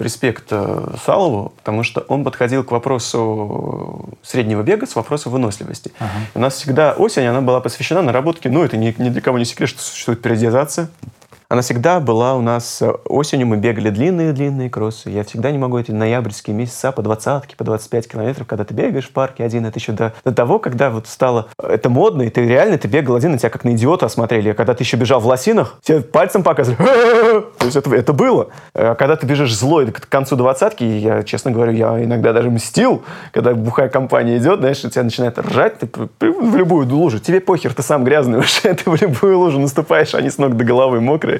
респект 0.00 0.46
э, 0.50 0.94
Салову, 1.04 1.52
потому 1.56 1.82
что 1.84 2.00
он 2.02 2.24
подходил 2.24 2.64
к 2.64 2.70
вопросу 2.72 4.10
среднего 4.22 4.62
бега 4.62 4.86
с 4.86 4.96
вопроса 4.96 5.30
выносливости. 5.30 5.92
Ага. 5.98 6.10
У 6.34 6.40
нас 6.40 6.54
всегда 6.54 6.92
осень, 6.92 7.24
она 7.24 7.40
была 7.40 7.60
посвящена 7.60 8.02
наработке, 8.02 8.50
ну, 8.50 8.64
это 8.64 8.76
ни, 8.76 8.94
ни 8.98 9.08
для 9.08 9.20
кого 9.20 9.38
не 9.38 9.44
секрет, 9.44 9.68
что 9.68 9.80
существует 9.80 10.22
периодизация 10.22 10.90
она 11.50 11.62
всегда 11.62 11.98
была 11.98 12.36
у 12.36 12.42
нас 12.42 12.80
э, 12.80 12.88
осенью, 13.06 13.48
мы 13.48 13.56
бегали 13.56 13.90
длинные-длинные 13.90 14.70
кроссы. 14.70 15.10
Я 15.10 15.24
всегда 15.24 15.50
не 15.50 15.58
могу 15.58 15.78
эти 15.78 15.90
ноябрьские 15.90 16.54
месяца 16.54 16.92
по 16.92 17.02
20 17.02 17.56
по 17.56 17.64
25 17.64 18.08
километров, 18.08 18.46
когда 18.46 18.64
ты 18.64 18.72
бегаешь 18.72 19.08
в 19.08 19.10
парке 19.10 19.42
один, 19.42 19.66
это 19.66 19.80
еще 19.80 19.90
до, 19.90 20.14
до 20.24 20.32
того, 20.32 20.60
когда 20.60 20.90
вот 20.90 21.08
стало 21.08 21.48
э, 21.60 21.66
это 21.66 21.90
модно, 21.90 22.22
и 22.22 22.30
ты 22.30 22.46
реально 22.46 22.78
ты 22.78 22.86
бегал 22.86 23.16
один, 23.16 23.32
на 23.32 23.38
тебя 23.38 23.50
как 23.50 23.64
на 23.64 23.72
идиота 23.72 24.06
осмотрели. 24.06 24.50
А 24.50 24.54
когда 24.54 24.74
ты 24.74 24.84
еще 24.84 24.96
бежал 24.96 25.18
в 25.18 25.26
лосинах, 25.26 25.80
тебе 25.82 26.02
пальцем 26.02 26.44
показывали. 26.44 26.78
То 27.58 27.64
есть 27.64 27.76
это, 27.76 27.92
это 27.96 28.12
было. 28.12 28.50
А 28.72 28.94
когда 28.94 29.16
ты 29.16 29.26
бежишь 29.26 29.52
злой 29.52 29.90
к 29.90 30.08
концу 30.08 30.36
двадцатки, 30.36 30.84
я, 30.84 31.24
честно 31.24 31.50
говорю, 31.50 31.72
я 31.72 32.04
иногда 32.04 32.32
даже 32.32 32.48
мстил, 32.48 33.02
когда 33.32 33.54
бухая 33.54 33.88
компания 33.88 34.36
идет, 34.36 34.60
знаешь, 34.60 34.82
тебя 34.82 35.02
начинает 35.02 35.36
ржать, 35.36 35.80
ты 35.80 35.88
в 36.20 36.54
любую 36.54 36.86
лужу. 36.86 37.18
Тебе 37.18 37.40
похер, 37.40 37.74
ты 37.74 37.82
сам 37.82 38.04
грязный 38.04 38.38
уже, 38.38 38.60
ты 38.62 38.88
в 38.88 39.02
любую 39.02 39.36
лужу 39.36 39.58
наступаешь, 39.58 40.14
они 40.14 40.30
с 40.30 40.38
ног 40.38 40.56
до 40.56 40.62
головы 40.62 41.00
мокрые. 41.00 41.39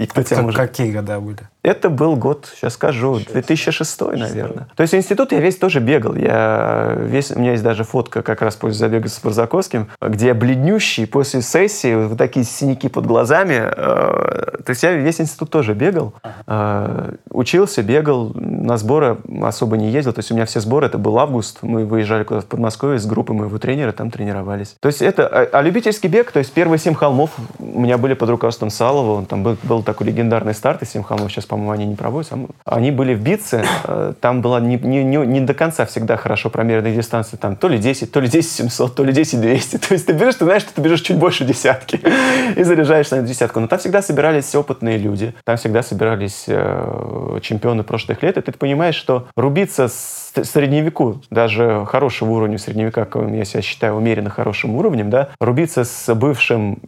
И 0.00 0.06
кто 0.06 0.22
тебя 0.22 0.40
может... 0.40 0.58
Какие 0.58 0.92
года 0.92 1.20
были? 1.20 1.40
Это 1.62 1.90
был 1.90 2.16
год, 2.16 2.50
сейчас 2.56 2.72
скажу, 2.74 3.20
2006, 3.30 4.00
наверное. 4.00 4.68
То 4.74 4.82
есть 4.82 4.94
институт 4.94 5.32
я 5.32 5.40
весь 5.40 5.56
тоже 5.56 5.80
бегал. 5.80 6.14
Я 6.14 6.96
весь, 6.98 7.30
у 7.32 7.38
меня 7.38 7.50
есть 7.50 7.62
даже 7.62 7.84
фотка 7.84 8.22
как 8.22 8.40
раз 8.40 8.56
после 8.56 8.78
забега 8.78 9.08
с 9.08 9.20
Барзаковским, 9.20 9.88
где 10.00 10.28
я 10.28 10.34
бледнющий 10.34 11.06
после 11.06 11.42
сессии, 11.42 12.06
вот 12.06 12.16
такие 12.16 12.46
синяки 12.46 12.88
под 12.88 13.04
глазами. 13.04 13.60
Э, 13.60 14.62
то 14.64 14.70
есть 14.70 14.82
я 14.82 14.92
весь 14.92 15.20
институт 15.20 15.50
тоже 15.50 15.74
бегал. 15.74 16.14
Э, 16.46 17.12
учился, 17.28 17.82
бегал, 17.82 18.32
на 18.34 18.78
сборы 18.78 19.18
особо 19.42 19.76
не 19.76 19.90
ездил. 19.90 20.14
То 20.14 20.20
есть 20.20 20.30
у 20.30 20.34
меня 20.34 20.46
все 20.46 20.60
сборы, 20.60 20.86
это 20.86 20.96
был 20.96 21.18
август, 21.18 21.58
мы 21.60 21.84
выезжали 21.84 22.24
куда-то 22.24 22.46
в 22.46 22.48
Подмосковье 22.48 22.98
с 22.98 23.04
группой 23.04 23.32
моего 23.36 23.58
тренера, 23.58 23.92
там 23.92 24.10
тренировались. 24.10 24.76
То 24.80 24.88
есть 24.88 25.02
это, 25.02 25.28
а, 25.28 25.46
а 25.52 25.60
любительский 25.60 26.08
бег, 26.08 26.32
то 26.32 26.38
есть 26.38 26.54
первые 26.54 26.78
семь 26.78 26.94
холмов 26.94 27.32
у 27.58 27.80
меня 27.80 27.98
были 27.98 28.14
под 28.14 28.30
руководством 28.30 28.70
Салова, 28.70 29.18
он 29.18 29.26
там 29.26 29.42
был, 29.42 29.58
был 29.62 29.82
такой 29.92 30.06
легендарный 30.06 30.54
старт 30.54 30.82
из 30.82 30.90
семь 30.90 31.02
холмов, 31.02 31.32
сейчас, 31.32 31.46
по-моему, 31.46 31.72
они 31.72 31.86
не 31.86 31.96
проводятся. 31.96 32.38
Они 32.64 32.92
были 32.92 33.14
в 33.14 33.20
Битце, 33.20 33.64
э, 33.84 34.12
там 34.20 34.40
была 34.40 34.60
не, 34.60 34.76
не, 34.76 35.02
не, 35.02 35.16
не 35.16 35.40
до 35.40 35.52
конца 35.52 35.84
всегда 35.84 36.16
хорошо 36.16 36.48
промеренная 36.48 36.94
дистанция, 36.94 37.38
там 37.38 37.56
то 37.56 37.68
ли 37.68 37.78
10, 37.78 38.12
то 38.12 38.20
ли 38.20 38.28
10 38.28 38.50
700, 38.50 38.94
то 38.94 39.02
ли 39.04 39.12
10 39.12 39.40
200. 39.40 39.78
То 39.88 39.94
есть 39.94 40.06
ты 40.06 40.12
бежишь, 40.12 40.36
ты 40.36 40.44
знаешь, 40.44 40.62
что 40.62 40.74
ты 40.74 40.80
бежишь 40.80 41.00
чуть 41.00 41.16
больше 41.16 41.44
десятки 41.44 42.00
и 42.56 42.62
заряжаешь 42.62 43.10
на 43.10 43.22
десятку. 43.22 43.58
Но 43.58 43.66
там 43.66 43.78
всегда 43.78 44.00
собирались 44.00 44.54
опытные 44.54 44.96
люди, 44.96 45.34
там 45.44 45.56
всегда 45.56 45.82
собирались 45.82 46.44
э, 46.46 47.38
чемпионы 47.42 47.82
прошлых 47.82 48.22
лет, 48.22 48.38
и 48.38 48.40
ты 48.40 48.52
понимаешь, 48.52 48.94
что 48.94 49.26
рубиться 49.34 49.88
с 49.88 50.29
средневеку, 50.42 51.20
даже 51.30 51.84
хорошего 51.86 52.30
уровня 52.30 52.58
средневека, 52.58 53.06
я 53.32 53.44
себя 53.44 53.62
считаю 53.62 53.94
умеренно 53.94 54.30
хорошим 54.30 54.76
уровнем, 54.76 55.10
да, 55.10 55.30
рубиться 55.40 55.84
с 55.84 56.14
бывшим 56.14 56.78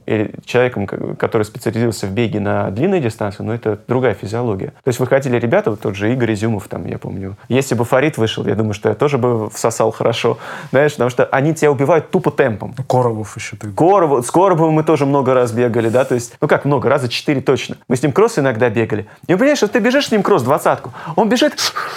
человеком, 0.45 0.87
который 0.87 1.45
специализировался 1.45 2.07
в 2.07 2.11
беге 2.11 2.41
на 2.41 2.71
длинной 2.71 3.01
дистанции, 3.01 3.43
ну, 3.43 3.53
это 3.53 3.79
другая 3.89 4.15
физиология. 4.15 4.69
То 4.83 4.89
есть 4.89 5.01
выходили 5.01 5.39
ребята, 5.39 5.71
вот 5.71 5.81
тот 5.81 5.97
же 5.97 6.13
Игорь 6.13 6.35
Изюмов, 6.35 6.69
там, 6.69 6.87
я 6.87 6.99
помню. 6.99 7.37
Если 7.49 7.75
бы 7.75 7.85
Фарид 7.85 8.19
вышел, 8.19 8.47
я 8.47 8.55
думаю, 8.55 8.75
что 8.75 8.89
я 8.89 8.95
тоже 8.95 9.19
бы 9.19 9.51
всосал 9.51 9.91
хорошо, 9.91 10.39
знаешь, 10.71 10.93
потому 10.93 11.11
что 11.11 11.25
они 11.27 11.55
тебя 11.55 11.71
убивают 11.71 12.11
тупо 12.11 12.31
темпом. 12.31 12.75
Коробов 12.89 13.37
еще 13.37 13.57
ты. 13.57 13.71
Коробов, 13.73 14.27
с 14.27 14.31
Коробовым 14.31 14.75
мы 14.75 14.85
тоже 14.85 15.07
много 15.07 15.35
раз 15.35 15.53
бегали, 15.53 15.89
да, 15.89 16.05
то 16.05 16.15
есть, 16.15 16.37
ну 16.41 16.49
как 16.49 16.65
много, 16.65 16.89
раза 16.89 17.09
четыре 17.09 17.41
точно. 17.41 17.77
Мы 17.89 17.97
с 17.97 18.03
ним 18.03 18.13
кросс 18.13 18.39
иногда 18.39 18.71
бегали. 18.71 19.07
И 19.27 19.35
понимаешь, 19.35 19.59
что 19.59 19.69
ты 19.69 19.79
бежишь 19.79 20.09
с 20.09 20.13
ним 20.13 20.23
кросс 20.23 20.43
двадцатку, 20.43 20.93
он 21.17 21.29
бежит, 21.29 21.55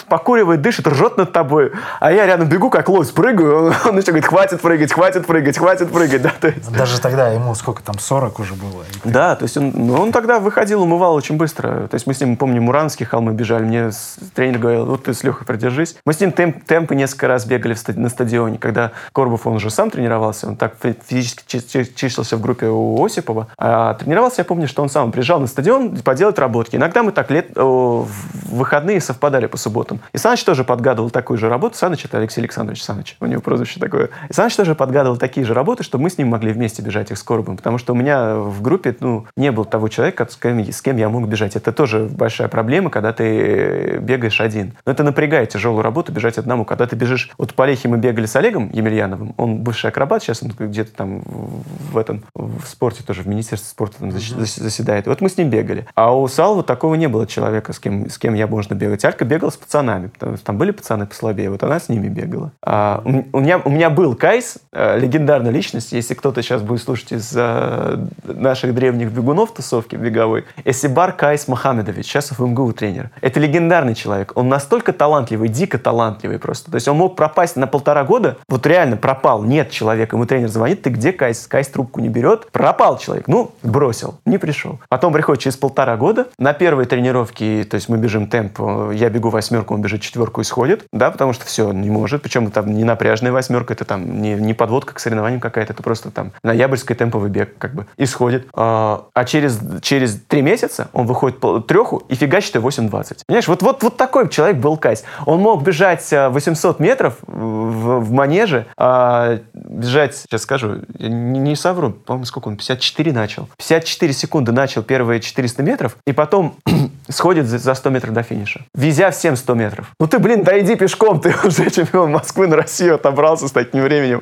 покуривает, 0.08 0.62
дышит, 0.62 0.88
ржет 0.88 1.18
над 1.18 1.32
тобой, 1.36 1.74
а 2.00 2.14
я 2.14 2.26
рядом 2.26 2.48
бегу, 2.48 2.70
как 2.70 2.88
лось, 2.88 3.12
прыгаю, 3.12 3.74
он 3.86 3.98
еще 3.98 4.08
говорит, 4.08 4.26
хватит 4.26 4.62
прыгать, 4.62 4.94
хватит 4.94 5.28
прыгать, 5.28 5.58
хватит 5.58 5.92
прыгать, 5.92 6.22
да, 6.22 6.32
то 6.40 6.48
есть... 6.48 6.72
Даже 6.72 7.02
тогда 7.02 7.28
ему 7.28 7.54
сколько 7.56 7.84
там, 7.84 8.00
40 8.00 8.40
уже 8.40 8.54
было? 8.54 8.86
Да, 9.04 9.36
то 9.36 9.44
есть 9.44 9.58
он, 9.58 9.74
ну, 9.76 10.02
он 10.02 10.14
тогда 10.14 10.40
выходил, 10.40 10.82
умывал 10.82 11.14
очень 11.14 11.36
быстро, 11.36 11.88
то 11.88 11.96
есть 11.96 12.08
мы 12.08 12.14
с 12.14 12.22
ним, 12.22 12.38
помню, 12.38 12.62
Муранские 12.62 13.06
холмы 13.06 13.34
бежали, 13.34 13.64
мне 13.64 13.90
тренер 14.34 14.60
говорил, 14.60 14.86
вот 14.86 15.04
ты 15.04 15.14
с 15.14 15.24
Лехой 15.24 15.46
продержись. 15.46 15.98
Мы 16.06 16.14
с 16.14 16.22
ним 16.22 16.32
темп, 16.32 16.64
темпы 16.64 16.96
несколько 16.96 17.28
раз 17.28 17.46
бегали 17.46 17.74
в 17.74 17.80
стади, 17.80 18.00
на 18.00 18.08
стадионе, 18.08 18.58
когда 18.58 18.94
Корбов, 19.12 19.46
он 19.46 19.56
уже 19.56 19.70
сам 19.70 19.92
тренировался, 19.92 20.48
он 20.48 20.56
так 20.56 20.76
физически 20.80 21.60
числился 21.96 22.38
в 22.38 22.42
группе 22.42 22.68
у 22.68 23.04
Осипова, 23.04 23.48
а 23.58 23.96
тренировался, 23.96 24.42
я 24.42 24.46
помню, 24.46 24.70
что 24.70 24.82
он 24.82 24.90
сам 24.90 25.12
приезжал 25.12 25.42
на 25.42 25.48
стадион 25.48 25.98
поделать 25.98 26.40
работки. 26.40 26.78
Иногда 26.78 27.04
мы 27.04 27.12
так 27.12 27.30
лет, 27.30 27.58
о, 27.58 28.08
в 28.08 28.56
выходные 28.56 29.02
совпадали 29.02 29.48
по 29.48 29.58
субботам. 29.58 30.00
И 30.14 30.18
Саныч 30.18 30.44
тоже 30.44 30.64
подгадывал 30.64 31.10
такую 31.26 31.40
же 31.40 31.50
работу. 31.50 31.76
Саныч— 31.76 32.06
это 32.06 32.20
Алексей 32.20 32.40
Александрович 32.42 32.84
Саныч. 32.84 33.18
У 33.20 33.26
него 33.26 33.42
прозвище 33.42 33.80
такое. 33.80 34.10
И 34.30 34.34
Саныч 34.34 34.56
тоже 34.56 34.76
подгадывал 34.76 35.18
такие 35.18 35.44
же 35.44 35.56
работы, 35.56 35.82
чтобы 35.82 36.04
мы 36.04 36.12
с 36.12 36.20
ним 36.20 36.28
могли 36.28 36.54
вместе 36.54 36.84
бежать 36.84 37.10
их 37.10 37.18
с 37.18 37.24
Коробом. 37.24 37.58
Потому 37.58 37.80
что 37.80 37.94
у 37.94 37.96
меня 37.96 38.36
в 38.36 38.62
группе 38.62 38.96
ну, 39.00 39.26
не 39.36 39.52
было 39.52 39.66
того 39.66 39.88
человека, 39.88 40.28
с 40.30 40.36
кем, 40.36 40.60
с 40.60 40.84
кем 40.84 40.98
я 40.98 41.10
мог 41.10 41.28
бежать. 41.28 41.56
Это 41.56 41.72
тоже 41.72 42.04
большая 42.06 42.48
проблема, 42.48 42.92
когда 42.92 43.12
ты 43.12 43.98
бегаешь 44.02 44.40
один. 44.40 44.74
Но 44.86 44.92
это 44.92 45.02
напрягает 45.04 45.50
тяжелую 45.50 45.82
работу 45.82 46.12
бежать 46.12 46.38
одному. 46.38 46.64
Когда 46.64 46.86
ты 46.86 46.96
бежишь... 46.96 47.32
Вот 47.40 47.56
по 47.56 47.64
Олехе 47.64 47.88
мы 47.88 47.98
бегали 47.98 48.28
с 48.28 48.36
Олегом 48.36 48.70
Емельяновым. 48.72 49.34
Он 49.38 49.58
бывший 49.64 49.90
акробат, 49.90 50.22
сейчас 50.22 50.44
он 50.44 50.52
где-то 50.56 50.92
там 50.92 51.24
в 51.26 51.98
этом 51.98 52.24
в 52.36 52.68
спорте 52.68 53.04
тоже, 53.04 53.24
в 53.24 53.28
Министерстве 53.28 53.68
спорта 53.68 53.98
там 53.98 54.12
заседает. 54.12 55.08
Вот 55.08 55.22
мы 55.22 55.30
с 55.30 55.38
ним 55.38 55.50
бегали. 55.50 55.88
А 55.96 56.16
у 56.16 56.28
Салва 56.28 56.62
такого 56.62 56.94
не 56.94 57.08
было 57.08 57.26
человека, 57.26 57.74
с 57.74 57.80
кем, 57.80 58.12
с 58.12 58.20
кем 58.20 58.36
я 58.36 58.46
можно 58.46 58.76
бегать. 58.76 59.04
Алька 59.04 59.26
бегала 59.26 59.50
с 59.50 59.58
пацанами. 59.58 60.12
Там 60.44 60.58
были 60.60 60.70
пацаны 60.70 61.08
послабее 61.16 61.50
вот 61.50 61.64
она 61.64 61.80
с 61.80 61.88
ними 61.88 62.10
бегала. 62.10 62.52
А, 62.62 63.02
у, 63.06 63.40
меня, 63.40 63.58
у 63.64 63.70
меня 63.70 63.90
был 63.90 64.16
Кайс, 64.16 64.58
э, 64.74 65.00
легендарная 65.00 65.52
личность, 65.52 65.94
если 65.94 66.14
кто-то 66.14 66.42
сейчас 66.42 66.62
будет 66.62 66.82
слушать 66.82 67.14
из 67.14 67.32
э, 67.34 68.06
наших 68.26 68.76
древних 68.76 69.12
бегунов 69.12 69.54
тусовки 69.54 69.96
беговой, 69.96 70.44
Эсибар 70.66 71.14
Кайс 71.14 71.48
Мохаммедович, 71.48 72.06
сейчас 72.06 72.32
в 72.32 72.46
МГУ 72.46 72.74
тренер. 72.74 73.12
Это 73.22 73.40
легендарный 73.40 73.96
человек. 73.96 74.34
Он 74.36 74.50
настолько 74.50 74.92
талантливый, 74.92 75.48
дико 75.48 75.78
талантливый 75.78 76.38
просто. 76.38 76.70
То 76.70 76.76
есть 76.76 76.88
он 76.90 76.98
мог 76.98 77.16
пропасть 77.16 77.56
на 77.56 77.68
полтора 77.68 78.04
года, 78.04 78.38
вот 78.50 78.68
реально 78.68 78.98
пропал, 78.98 79.44
нет 79.44 79.72
человека. 79.72 80.18
Ему 80.18 80.26
тренер 80.26 80.50
звонит, 80.50 80.82
ты 80.82 80.90
где 80.90 81.14
Кайс? 81.14 81.48
Кайс 81.48 81.70
трубку 81.70 82.02
не 82.02 82.10
берет. 82.10 82.52
Пропал 82.52 82.98
человек. 82.98 83.30
Ну, 83.30 83.52
бросил, 83.64 84.16
не 84.26 84.38
пришел. 84.38 84.80
Потом 84.90 85.14
приходит 85.14 85.44
через 85.44 85.56
полтора 85.56 85.96
года, 85.96 86.28
на 86.38 86.52
первой 86.52 86.86
тренировке, 86.86 87.64
то 87.64 87.76
есть 87.76 87.88
мы 87.88 87.98
бежим 87.98 88.28
темп, 88.28 88.60
я 88.94 89.10
бегу 89.10 89.30
восьмерку, 89.30 89.74
он 89.74 89.82
бежит 89.82 90.02
четверку 90.02 90.42
и 90.42 90.44
сходит, 90.44 90.86
да, 90.92 91.05
потому 91.12 91.34
что 91.34 91.46
все, 91.46 91.72
не 91.72 91.90
может. 91.90 92.22
Причем 92.22 92.52
там 92.52 92.74
не 92.74 92.84
напряжная 92.84 93.32
восьмерка, 93.32 93.74
это 93.74 93.86
там 93.86 94.22
не, 94.22 94.34
не 94.34 94.54
подводка 94.54 94.94
к 94.94 95.00
соревнованиям 95.00 95.40
какая-то, 95.40 95.74
это 95.74 95.84
просто 95.84 96.12
там 96.12 96.32
ноябрьский 96.44 96.96
темповый 96.96 97.30
бег 97.30 97.58
как 97.58 97.74
бы 97.74 97.86
исходит. 97.98 98.48
А, 98.54 99.06
а 99.14 99.26
через, 99.26 99.60
через 99.82 100.20
три 100.28 100.42
месяца 100.42 100.90
он 100.94 101.06
выходит 101.06 101.40
по 101.40 101.60
треху 101.60 102.04
и 102.10 102.16
фигачит 102.16 102.56
8.20. 102.56 103.26
Понимаешь, 103.28 103.48
вот, 103.48 103.62
вот, 103.62 103.84
вот 103.84 103.98
такой 103.98 104.30
человек 104.30 104.58
был 104.58 104.78
Кайс. 104.78 105.04
Он 105.26 105.40
мог 105.40 105.64
бежать 105.64 106.08
800 106.12 106.80
а, 106.80 106.84
метров 106.84 107.18
в, 107.28 108.00
в 108.00 108.12
манеже, 108.12 108.66
а, 108.78 109.40
бежать, 109.54 110.16
сейчас 110.16 110.42
скажу, 110.42 110.82
не, 111.00 111.40
не 111.40 111.56
совру, 111.56 111.92
по-моему, 111.92 112.26
сколько 112.26 112.48
он, 112.48 112.58
54 112.58 113.12
начал. 113.14 113.50
54 113.58 114.14
секунды 114.14 114.52
начал 114.52 114.84
первые 114.84 115.20
400 115.20 115.64
метров, 115.64 115.98
и 116.06 116.12
потом 116.12 116.56
сходит 117.10 117.48
за 117.48 117.74
100 117.74 117.90
метров 117.90 118.14
до 118.14 118.24
финиша, 118.24 118.62
везя 118.74 119.12
всем 119.12 119.36
100 119.36 119.54
метров. 119.56 119.92
Ну 120.00 120.08
ты, 120.08 120.20
блин, 120.20 120.44
да 120.44 120.60
иди 120.60 120.76
пешком, 120.96 121.20
ты 121.22 121.36
уже 121.44 121.70
чемпион 121.70 122.12
Москвы 122.12 122.48
на 122.48 122.56
Россию 122.56 122.96
отобрался 122.96 123.48
с 123.48 123.52
таким 123.52 123.82
временем. 123.84 124.22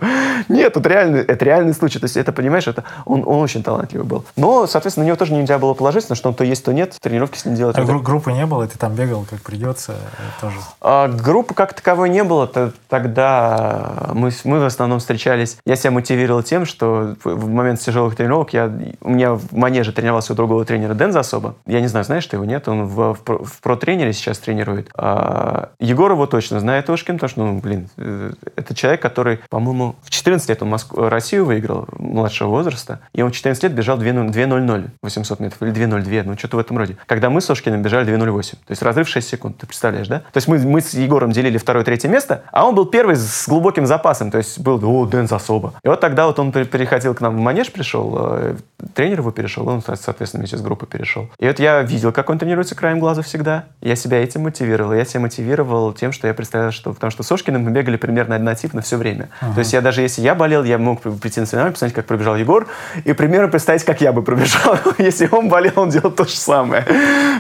Нет, 0.50 0.76
это 0.76 0.90
реальный, 0.90 1.22
это 1.22 1.46
реальный 1.46 1.74
случай. 1.74 2.00
То 2.00 2.06
есть 2.06 2.18
это, 2.18 2.32
понимаешь, 2.32 2.68
это, 2.68 2.84
он, 3.06 3.24
он 3.26 3.42
очень 3.42 3.64
талантливый 3.64 4.06
был. 4.06 4.26
Но, 4.36 4.68
соответственно, 4.68 5.06
на 5.06 5.08
него 5.08 5.18
тоже 5.18 5.34
нельзя 5.34 5.58
было 5.60 5.74
положиться, 5.74 6.08
потому 6.08 6.18
что 6.18 6.30
он 6.30 6.36
то 6.36 6.44
есть, 6.44 6.66
то 6.66 6.74
нет, 6.74 6.98
тренировки 7.00 7.38
с 7.38 7.46
ним 7.46 7.56
делать. 7.56 7.78
А 7.78 7.84
гру- 7.84 8.02
группы 8.02 8.32
не 8.32 8.46
было, 8.46 8.68
ты 8.68 8.78
там 8.78 8.94
бегал 8.94 9.26
как 9.30 9.42
придется 9.42 9.96
тоже? 10.42 10.56
А, 10.82 11.08
группы 11.08 11.54
как 11.54 11.74
таковой 11.74 12.10
не 12.10 12.24
было. 12.24 12.48
Тогда 12.90 14.10
мы, 14.14 14.32
мы 14.44 14.60
в 14.60 14.66
основном 14.66 15.00
встречались. 15.00 15.58
Я 15.66 15.76
себя 15.76 15.92
мотивировал 15.92 16.44
тем, 16.44 16.66
что 16.66 17.16
в 17.24 17.48
момент 17.48 17.80
тяжелых 17.80 18.16
тренировок 18.16 18.54
я, 18.54 18.72
у 19.02 19.10
меня 19.10 19.34
в 19.34 19.52
манеже 19.52 19.92
тренировался 19.92 20.34
у 20.34 20.36
другого 20.36 20.66
тренера 20.66 20.94
Дэн 20.94 21.12
Засоба. 21.12 21.56
Я 21.66 21.82
не 21.82 21.88
знаю, 21.88 22.06
знаешь 22.06 22.26
ты 22.26 22.38
его, 22.38 22.46
нет? 22.46 22.68
Он 22.68 22.86
в, 22.86 23.14
в, 23.14 23.46
в 23.46 23.62
про-тренере 23.62 24.14
сейчас 24.14 24.40
тренирует. 24.40 24.90
А, 24.96 25.70
Егор 25.80 26.12
его 26.12 26.26
точно 26.26 26.60
знает 26.64 26.90
Ошкин, 26.90 27.16
потому 27.16 27.30
что, 27.30 27.46
ну, 27.46 27.60
блин, 27.60 27.90
э, 27.98 28.34
это 28.56 28.74
человек, 28.76 29.02
который, 29.02 29.40
по-моему, 29.50 29.96
в 30.02 30.10
14 30.10 30.50
лет 30.50 30.62
он 30.62 30.70
Москву, 30.70 31.08
Россию 31.08 31.46
выиграл 31.46 31.88
младшего 31.98 32.50
возраста, 32.50 33.00
и 33.14 33.22
он 33.22 33.32
в 33.32 33.36
14 33.36 33.64
лет 33.64 33.74
бежал 33.74 33.98
2.00 33.98 34.90
800 35.02 35.40
метров, 35.40 35.62
или 35.62 35.72
2.02, 35.72 36.24
ну, 36.26 36.38
что-то 36.38 36.58
в 36.58 36.60
этом 36.60 36.78
роде. 36.78 36.98
Когда 37.06 37.30
мы 37.30 37.42
с 37.42 37.50
Ошкиным 37.50 37.82
бежали 37.82 38.14
2.08, 38.14 38.52
то 38.52 38.72
есть 38.72 38.82
разрыв 38.82 39.08
6 39.08 39.28
секунд, 39.28 39.58
ты 39.58 39.68
представляешь, 39.68 40.08
да? 40.08 40.20
То 40.20 40.38
есть 40.38 40.48
мы, 40.48 40.58
мы 40.60 40.82
с 40.82 40.94
Егором 40.94 41.32
делили 41.32 41.58
второе-третье 41.58 42.10
место, 42.10 42.44
а 42.52 42.66
он 42.66 42.76
был 42.76 42.86
первый 42.86 43.16
с 43.16 43.48
глубоким 43.48 43.86
запасом, 43.86 44.32
то 44.32 44.38
есть 44.38 44.60
был, 44.60 44.80
о, 44.84 45.06
Дэн 45.06 45.28
Засоба. 45.28 45.74
И 45.84 45.88
вот 45.88 46.00
тогда 46.00 46.28
вот 46.28 46.40
он 46.40 46.52
переходил 46.52 47.14
к 47.14 47.22
нам 47.22 47.38
в 47.38 47.40
манеж, 47.40 47.72
пришел, 47.72 48.16
э, 48.20 48.56
тренер 48.94 49.20
его 49.20 49.32
перешел, 49.32 49.68
он, 49.68 49.82
соответственно, 49.82 50.42
вместе 50.42 50.58
с 50.58 50.62
группой 50.62 50.88
перешел. 50.88 51.30
И 51.40 51.48
вот 51.48 51.60
я 51.60 51.82
видел, 51.82 52.12
как 52.12 52.30
он 52.30 52.40
тренируется 52.40 52.76
краем 52.76 53.00
глаза 53.00 53.22
всегда. 53.22 53.66
Я 53.82 53.96
себя 53.96 54.24
этим 54.24 54.44
мотивировал. 54.44 54.94
Я 54.94 55.06
себя 55.06 55.22
мотивировал 55.22 55.94
тем, 55.94 56.12
что 56.12 56.28
я 56.28 56.34
представлял, 56.34 56.53
что... 56.72 56.94
Потому 56.94 57.12
что 57.12 57.24
с 57.24 57.32
Ошкиным 57.32 57.64
мы 57.64 57.72
бегали 57.72 57.98
примерно 57.98 58.36
однотипно 58.36 58.82
все 58.82 58.98
время. 58.98 59.30
Uh-huh. 59.42 59.54
То 59.54 59.60
есть 59.60 59.74
я 59.74 59.82
даже 59.82 60.02
если 60.02 60.22
я 60.22 60.36
болел, 60.36 60.64
я 60.64 60.78
мог 60.78 61.02
прийти 61.02 61.40
на 61.40 61.46
соревнования, 61.46 61.74
посмотреть, 61.74 61.96
как 61.96 62.06
пробежал 62.06 62.36
Егор, 62.36 62.68
и 63.06 63.14
примерно 63.14 63.48
представить, 63.48 63.84
как 63.84 64.02
я 64.02 64.12
бы 64.12 64.22
пробежал. 64.22 64.78
если 64.98 65.28
он 65.32 65.50
болел, 65.50 65.74
он 65.76 65.90
делал 65.90 66.12
то 66.12 66.26
же 66.26 66.36
самое. 66.36 66.84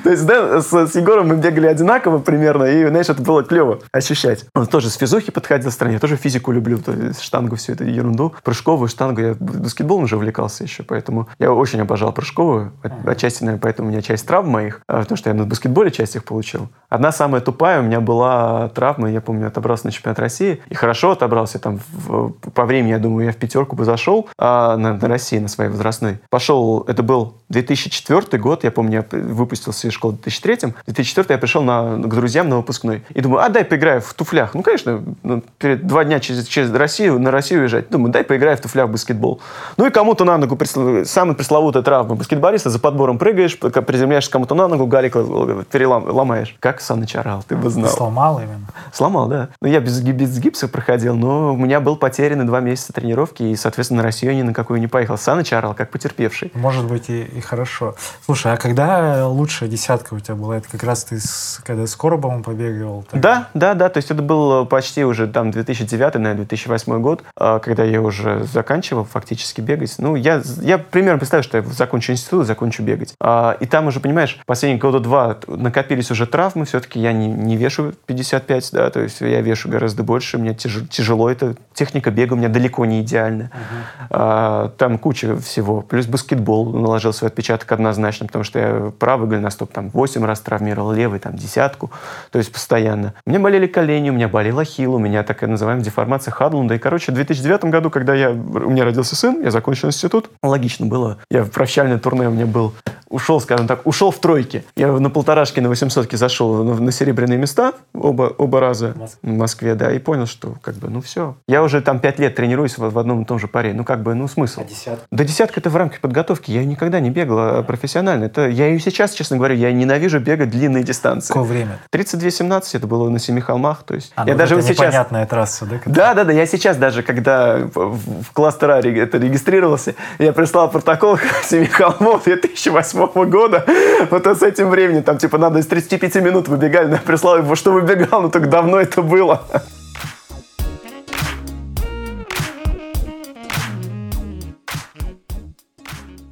то 0.04 0.10
есть 0.10 0.26
да, 0.26 0.62
с, 0.62 0.72
с 0.72 0.96
Егором 0.96 1.28
мы 1.30 1.36
бегали 1.36 1.68
одинаково 1.68 2.20
примерно, 2.20 2.66
и, 2.66 2.88
знаешь, 2.88 3.10
это 3.10 3.22
было 3.22 3.44
клево 3.44 3.80
ощущать. 3.92 4.46
Он 4.56 4.66
тоже 4.68 4.90
с 4.90 4.96
физухи 4.96 5.32
подходил 5.32 5.72
стране, 5.72 5.96
я 5.96 6.00
тоже 6.00 6.16
физику 6.16 6.52
люблю, 6.52 6.78
то 6.78 6.92
есть 6.92 7.22
штангу, 7.22 7.56
всю 7.56 7.74
эту 7.74 7.84
ерунду, 7.84 8.34
прыжковую 8.44 8.88
штангу. 8.88 9.22
Я 9.22 9.36
баскетболом 9.40 10.04
уже 10.04 10.16
увлекался 10.16 10.64
еще, 10.64 10.84
поэтому 10.84 11.28
Я 11.40 11.52
очень 11.54 11.82
обожал 11.82 12.12
прыжковую. 12.14 12.74
Uh-huh. 12.84 13.12
Отчасти, 13.12 13.44
наверное, 13.44 13.62
поэтому 13.62 13.90
у 13.90 13.92
меня 13.92 14.02
часть 14.02 14.28
травм 14.28 14.50
моих, 14.50 14.82
а, 14.88 15.02
потому 15.02 15.18
что 15.18 15.30
я 15.30 15.34
на 15.34 15.46
баскетболе 15.46 15.92
часть 15.92 16.16
их 16.16 16.24
получил. 16.24 16.70
Одна 16.90 17.12
самая 17.12 17.42
тупая 17.42 17.80
у 17.80 17.84
меня 17.84 18.00
была 18.02 18.70
травма, 18.70 19.03
я 19.12 19.22
помню, 19.22 19.48
отобрался 19.48 19.86
на 19.86 19.92
чемпионат 19.92 20.20
России. 20.20 20.62
И 20.70 20.76
хорошо 20.76 21.12
отобрался. 21.12 21.60
Там 21.60 21.80
в, 21.92 22.32
по 22.54 22.66
времени, 22.66 22.92
я 22.92 23.00
думаю, 23.00 23.26
я 23.26 23.32
в 23.32 23.38
пятерку 23.38 23.76
бы 23.76 23.86
зашел 23.86 24.30
а, 24.38 24.78
на, 24.78 24.94
на 24.94 25.08
России, 25.08 25.40
на 25.40 25.48
своей 25.48 25.70
возрастной. 25.70 26.20
Пошел, 26.30 26.84
это 26.88 27.04
был 27.04 27.36
2004 27.50 28.42
год, 28.42 28.64
я 28.64 28.72
помню, 28.72 29.06
я 29.12 29.20
выпустился 29.20 29.88
из 29.88 29.94
школы 29.94 30.16
в 30.16 30.22
2003. 30.22 30.72
В 30.72 30.86
2004 30.86 31.28
я 31.30 31.38
пришел 31.38 31.64
на, 31.64 31.98
к 31.98 32.08
друзьям 32.08 32.50
на 32.50 32.58
выпускной. 32.58 33.04
И 33.14 33.22
думаю, 33.22 33.44
а 33.44 33.50
дай 33.50 33.64
поиграю 33.64 34.02
в 34.02 34.14
туфлях. 34.14 34.54
Ну, 34.54 34.64
конечно, 34.64 35.04
ну, 35.24 35.44
перед 35.58 35.86
два 35.86 36.04
дня 36.04 36.20
через, 36.20 36.46
через 36.48 36.74
Россию, 36.74 37.20
на 37.20 37.32
Россию 37.32 37.62
уезжать. 37.62 37.90
Думаю, 37.90 38.12
дай 38.12 38.24
поиграю 38.24 38.58
в 38.58 38.62
туфлях 38.62 38.90
в 38.90 38.92
баскетбол. 38.92 39.42
Ну 39.78 39.86
и 39.86 39.90
кому-то 39.90 40.26
на 40.26 40.38
ногу, 40.38 40.58
самая 41.06 41.36
пресловутая 41.36 41.84
травма 41.84 42.16
баскетболиста, 42.16 42.70
за 42.70 42.80
подбором 42.80 43.18
прыгаешь, 43.18 43.58
приземляешься 43.60 44.32
кому-то 44.32 44.56
на 44.56 44.68
ногу, 44.68 44.88
галик 44.88 45.14
переломаешь. 45.14 46.56
Как 46.60 46.82
Саныч 46.82 47.16
орал, 47.16 47.44
ты 47.48 47.56
бы 47.56 47.70
знал. 47.70 47.90
Сломал 47.90 48.40
именно? 48.40 48.68
Сломал, 48.92 49.28
да. 49.28 49.50
Ну, 49.62 49.68
я 49.68 49.80
без, 49.80 50.02
без 50.02 50.40
гипса 50.40 50.68
проходил, 50.68 51.16
но 51.16 51.54
у 51.54 51.58
меня 51.58 51.80
был 51.80 51.96
потерян 51.96 52.46
два 52.46 52.60
месяца 52.60 52.94
тренировки, 52.94 53.44
и, 53.44 53.56
соответственно, 53.56 54.00
на 54.00 54.04
Россию 54.04 54.36
ни 54.36 54.42
на 54.42 54.54
какую 54.54 54.80
не 54.80 54.88
поехал. 54.88 55.18
Саныч 55.18 55.54
орал, 55.54 55.74
как 55.74 55.92
потерпевший. 55.92 56.52
Может 56.54 56.86
быть, 56.86 57.10
и, 57.10 57.24
и 57.24 57.42
хорошо. 57.42 57.96
Слушай, 58.26 58.54
а 58.54 58.58
когда 58.58 59.28
лучшая 59.28 59.70
десятка 59.70 60.14
у 60.14 60.20
тебя 60.20 60.36
была? 60.36 60.58
Это 60.58 60.70
как 60.70 60.84
раз 60.84 61.04
ты, 61.06 61.20
с, 61.20 61.62
когда 61.66 61.86
с 61.88 61.96
Коробовым 61.96 62.44
побегал? 62.44 63.06
Так? 63.10 63.22
Да, 63.22 63.50
да, 63.54 63.74
да. 63.74 63.90
То 63.90 63.98
есть 63.98 64.12
это 64.12 64.22
был 64.22 64.66
почти 64.66 65.04
уже 65.04 65.28
там 65.28 65.52
2009, 65.52 66.16
наверное, 66.16 66.36
2008 66.36 67.02
год, 67.02 67.24
а, 67.36 67.60
когда 67.60 67.84
я 67.84 68.02
уже 68.02 68.44
заканчивал 68.44 69.06
фактически 69.06 69.62
бегать. 69.62 69.96
Ну, 69.98 70.16
я, 70.16 70.42
я 70.62 70.78
примерно 70.78 71.20
представляю, 71.20 71.44
что 71.44 71.58
я 71.58 71.64
закончу 71.64 72.12
институт, 72.12 72.48
закончу 72.48 72.84
бегать. 72.84 73.16
А, 73.20 73.58
и 73.60 73.66
там 73.66 73.88
уже, 73.88 74.00
понимаешь, 74.00 74.40
последние 74.46 74.80
года 74.80 75.00
два 75.00 75.38
накопились 75.48 76.12
уже 76.12 76.26
травмы, 76.26 76.66
все-таки 76.66 77.00
я 77.00 77.14
не, 77.14 77.28
не 77.28 77.58
вешу 77.58 77.94
55, 78.06 78.73
да, 78.74 78.90
то 78.90 79.00
есть 79.00 79.22
я 79.22 79.42
вешу 79.42 79.70
гораздо 79.70 80.04
больше, 80.04 80.38
мне 80.38 80.54
тяж, 80.54 80.80
тяжело 80.90 81.30
это, 81.30 81.56
техника 81.74 82.12
бега 82.12 82.34
у 82.34 82.36
меня 82.36 82.50
далеко 82.50 82.86
не 82.86 83.02
идеальная. 83.02 83.52
Uh-huh. 83.54 84.08
А, 84.10 84.70
там 84.78 84.98
куча 84.98 85.38
всего. 85.38 85.82
Плюс 85.82 86.08
баскетбол 86.08 86.74
наложил 86.74 87.14
свой 87.14 87.30
отпечаток 87.30 87.72
однозначно, 87.72 88.28
потому 88.28 88.44
что 88.44 88.60
я 88.60 88.92
правый 88.98 89.30
голеностоп 89.30 89.72
там 89.72 89.90
8 89.90 90.26
раз 90.26 90.42
травмировал, 90.42 90.92
левый 90.92 91.20
там 91.20 91.36
десятку, 91.36 91.92
то 92.32 92.40
есть 92.40 92.52
постоянно. 92.52 93.14
У 93.26 93.30
меня 93.30 93.40
болели 93.40 93.68
колени, 93.68 94.10
у 94.10 94.14
меня 94.14 94.28
болел 94.28 94.60
ахилл, 94.60 94.96
у 94.96 95.00
меня 95.00 95.24
такая 95.24 95.50
называемая 95.50 95.86
деформация 95.86 96.32
Хадлунда. 96.32 96.76
И, 96.76 96.80
короче, 96.80 97.12
в 97.12 97.16
2009 97.16 97.66
году, 97.66 97.90
когда 97.90 98.16
я, 98.16 98.32
у 98.32 98.70
меня 98.70 98.84
родился 98.84 99.16
сын, 99.16 99.42
я 99.44 99.52
закончил 99.52 99.88
институт, 99.90 100.30
логично 100.42 100.88
было. 100.88 101.20
Я 101.30 101.44
в 101.44 101.52
прощальное 101.52 102.00
турне 102.00 102.28
у 102.28 102.32
меня 102.32 102.48
был 102.48 102.74
ушел, 103.14 103.40
скажем 103.40 103.68
так, 103.68 103.86
ушел 103.86 104.10
в 104.10 104.18
тройке. 104.18 104.64
Я 104.76 104.92
на 104.92 105.12
полторашке, 105.12 105.62
на 105.62 105.70
800 105.70 106.12
зашел 106.14 106.64
на, 106.64 106.74
на 106.74 106.92
серебряные 106.92 107.38
места 107.38 107.74
оба, 107.94 108.34
оба 108.38 108.60
раза 108.64 108.96
в 109.22 109.28
Москве, 109.28 109.76
да, 109.76 109.92
и 109.92 110.00
понял, 110.00 110.26
что 110.26 110.56
как 110.62 110.76
бы, 110.76 110.90
ну 110.90 111.02
все. 111.02 111.36
Я 111.48 111.64
уже 111.64 111.82
там 111.82 112.00
пять 112.00 112.20
лет 112.20 112.36
тренируюсь 112.36 112.78
в, 112.78 112.90
в 112.90 113.00
одном 113.00 113.24
и 113.24 113.26
том 113.26 113.40
же 113.40 113.48
паре. 113.48 113.74
Ну 113.74 113.84
как 113.84 114.04
бы, 114.04 114.14
ну 114.16 114.28
смысл. 114.28 114.62
А 114.62 114.64
десятка? 114.64 115.06
Да 115.12 115.24
десятка 115.24 115.60
это 115.60 115.70
в 115.70 115.76
рамках 115.76 116.00
подготовки. 116.00 116.52
Я 116.52 116.66
никогда 116.66 117.00
не 117.00 117.10
бегал 117.10 117.40
а 117.40 117.64
профессионально. 117.64 118.26
Это, 118.26 118.48
я 118.48 118.70
и 118.70 118.80
сейчас, 118.80 119.12
честно 119.14 119.38
говоря, 119.38 119.56
я 119.56 119.72
ненавижу 119.72 120.20
бегать 120.20 120.50
длинные 120.50 120.84
дистанции. 120.84 121.34
Какое 121.34 121.44
время? 121.44 121.80
32-17, 121.92 122.64
это 122.74 122.88
было 122.88 123.10
на 123.10 123.20
Семи 123.20 123.42
холмах. 123.42 123.84
То 123.84 123.96
есть 123.96 124.12
а, 124.16 124.26
я 124.26 124.34
ну, 124.34 124.40
даже 124.40 124.56
это 124.56 124.64
вот 124.64 124.74
сейчас... 124.74 124.88
непонятная 124.88 125.26
трасса, 125.26 125.66
да? 125.66 125.80
Да, 125.86 126.14
да, 126.14 126.24
да. 126.24 126.32
Я 126.32 126.46
сейчас 126.46 126.78
даже, 126.78 127.04
когда 127.04 127.58
в, 127.58 128.24
в 128.24 128.32
кластер 128.34 128.72
А 128.72 128.80
это 128.80 129.18
регистрировался, 129.18 129.96
я 130.20 130.34
прислал 130.34 130.70
протокол 130.70 131.18
Семи 131.44 131.66
холмов 131.66 132.24
2008 132.24 133.30
года 133.30 133.66
вот 134.10 134.26
с 134.26 134.42
этим 134.42 134.70
временем, 134.70 135.04
там, 135.04 135.18
типа, 135.18 135.38
надо 135.38 135.60
из 135.60 135.68
35 135.68 136.16
минут 136.16 136.48
выбегали, 136.48 136.92
я 136.92 136.98
прислал 136.98 137.38
его, 137.38 137.56
что 137.56 137.72
выбегал, 137.72 138.22
но 138.22 138.30
так 138.30 138.50
давно 138.54 138.78
это 138.78 139.02
было. 139.02 139.44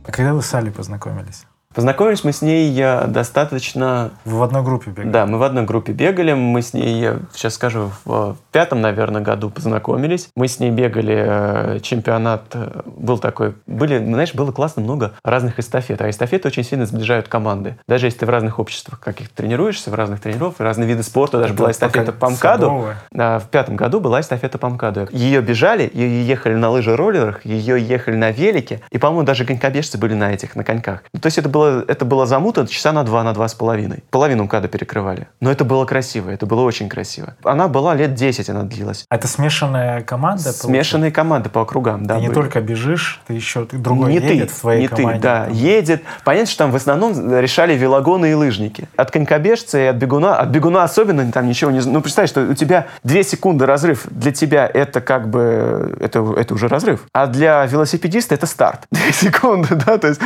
А 0.05 0.11
когда 0.11 0.35
вы 0.35 0.43
с 0.43 0.53
Али 0.53 0.69
познакомились? 0.69 1.47
Познакомились 1.73 2.23
мы 2.23 2.33
с 2.33 2.41
ней 2.41 2.75
достаточно... 3.07 4.11
Вы 4.25 4.39
в 4.39 4.43
одной 4.43 4.61
группе 4.63 4.91
бегали? 4.91 5.09
Да, 5.09 5.25
мы 5.25 5.37
в 5.37 5.43
одной 5.43 5.63
группе 5.63 5.93
бегали. 5.93 6.33
Мы 6.33 6.61
с 6.61 6.73
ней, 6.73 6.99
я 7.01 7.19
сейчас 7.33 7.53
скажу, 7.53 7.91
в 8.03 8.35
пятом, 8.51 8.81
наверное, 8.81 9.21
году 9.21 9.49
познакомились. 9.49 10.29
Мы 10.35 10.47
с 10.47 10.59
ней 10.59 10.69
бегали 10.71 11.15
э, 11.17 11.79
чемпионат. 11.81 12.43
Э, 12.53 12.81
был 12.85 13.17
такой... 13.19 13.55
Были, 13.67 13.97
знаешь, 13.99 14.33
было 14.33 14.51
классно 14.51 14.81
много 14.81 15.13
разных 15.23 15.59
эстафет. 15.59 16.01
А 16.01 16.09
эстафеты 16.09 16.49
очень 16.49 16.63
сильно 16.63 16.85
сближают 16.85 17.29
команды. 17.29 17.77
Даже 17.87 18.07
если 18.07 18.19
ты 18.19 18.25
в 18.25 18.29
разных 18.29 18.59
обществах 18.59 18.99
каких-то 18.99 19.33
тренируешься, 19.35 19.91
в 19.91 19.93
разных 19.95 20.19
тренировках, 20.19 20.59
разные 20.59 20.89
виды 20.89 21.03
спорта. 21.03 21.37
Даже 21.39 21.53
Это 21.53 21.63
была 21.63 21.71
эстафета 21.71 22.11
по 22.11 22.29
МКАДу. 22.29 22.87
Да, 23.11 23.39
в 23.39 23.47
пятом 23.47 23.77
году 23.77 24.01
была 24.01 24.19
эстафета 24.19 24.57
по 24.57 24.67
МКАДу. 24.67 25.07
Ее 25.11 25.41
бежали, 25.41 25.89
ее 25.93 26.27
ехали 26.27 26.55
на 26.55 26.69
лыжероллерах, 26.69 27.45
ее 27.45 27.81
ехали 27.81 28.15
на 28.15 28.31
велике. 28.31 28.81
И, 28.91 28.97
по-моему, 28.97 29.23
даже 29.23 29.45
конькобежцы 29.45 29.97
были 29.97 30.13
на 30.13 30.33
этих, 30.33 30.55
на 30.55 30.65
коньках. 30.65 31.03
Ну, 31.13 31.19
то 31.19 31.27
есть 31.27 31.37
это 31.37 31.47
было 31.47 31.60
было, 31.61 31.85
это 31.87 32.05
было 32.05 32.25
замута 32.25 32.67
часа 32.67 32.91
на 32.91 33.03
два, 33.03 33.23
на 33.23 33.33
два 33.33 33.47
с 33.47 33.53
половиной. 33.53 34.03
Половину 34.09 34.43
МКАДа 34.43 34.67
перекрывали. 34.67 35.27
Но 35.39 35.51
это 35.51 35.63
было 35.63 35.85
красиво, 35.85 36.29
это 36.29 36.45
было 36.45 36.61
очень 36.61 36.89
красиво. 36.89 37.35
Она 37.43 37.67
была 37.67 37.95
лет 37.95 38.13
10, 38.13 38.49
она 38.49 38.63
длилась. 38.63 39.05
А 39.09 39.15
это 39.15 39.27
смешанная 39.27 40.01
команда? 40.01 40.51
Смешанные 40.51 41.11
команды 41.11 41.49
по 41.49 41.61
округам, 41.61 42.05
да. 42.05 42.15
Ты 42.15 42.21
не 42.21 42.27
были. 42.27 42.35
только 42.35 42.61
бежишь, 42.61 43.21
ты 43.27 43.33
еще 43.33 43.65
ты 43.65 43.77
другой 43.77 44.13
не 44.13 44.19
едет 44.19 44.49
ты, 44.49 44.55
в 44.55 44.59
твоей 44.59 44.81
не 44.81 44.87
команде. 44.87 45.19
ты, 45.19 45.23
да, 45.23 45.47
едет. 45.47 46.03
Понятно, 46.23 46.47
что 46.47 46.57
там 46.63 46.71
в 46.71 46.75
основном 46.75 47.37
решали 47.37 47.73
велогоны 47.73 48.31
и 48.31 48.33
лыжники. 48.33 48.87
От 48.95 49.11
конькобежца 49.11 49.79
и 49.79 49.85
от 49.85 49.95
бегуна, 49.95 50.37
от 50.37 50.49
бегуна 50.49 50.83
особенно 50.83 51.31
там 51.31 51.47
ничего 51.47 51.71
не... 51.71 51.79
Ну, 51.79 52.01
представь, 52.01 52.29
что 52.29 52.41
у 52.41 52.53
тебя 52.53 52.87
две 53.03 53.23
секунды 53.23 53.65
разрыв. 53.65 54.05
Для 54.09 54.31
тебя 54.31 54.69
это 54.71 55.01
как 55.01 55.29
бы... 55.29 55.95
Это, 55.99 56.33
это 56.37 56.53
уже 56.53 56.67
разрыв. 56.67 57.01
А 57.13 57.27
для 57.27 57.65
велосипедиста 57.65 58.35
это 58.35 58.45
старт. 58.45 58.81
Две 58.91 59.11
секунды, 59.11 59.75
да, 59.75 59.97
то 59.97 60.07
есть... 60.07 60.21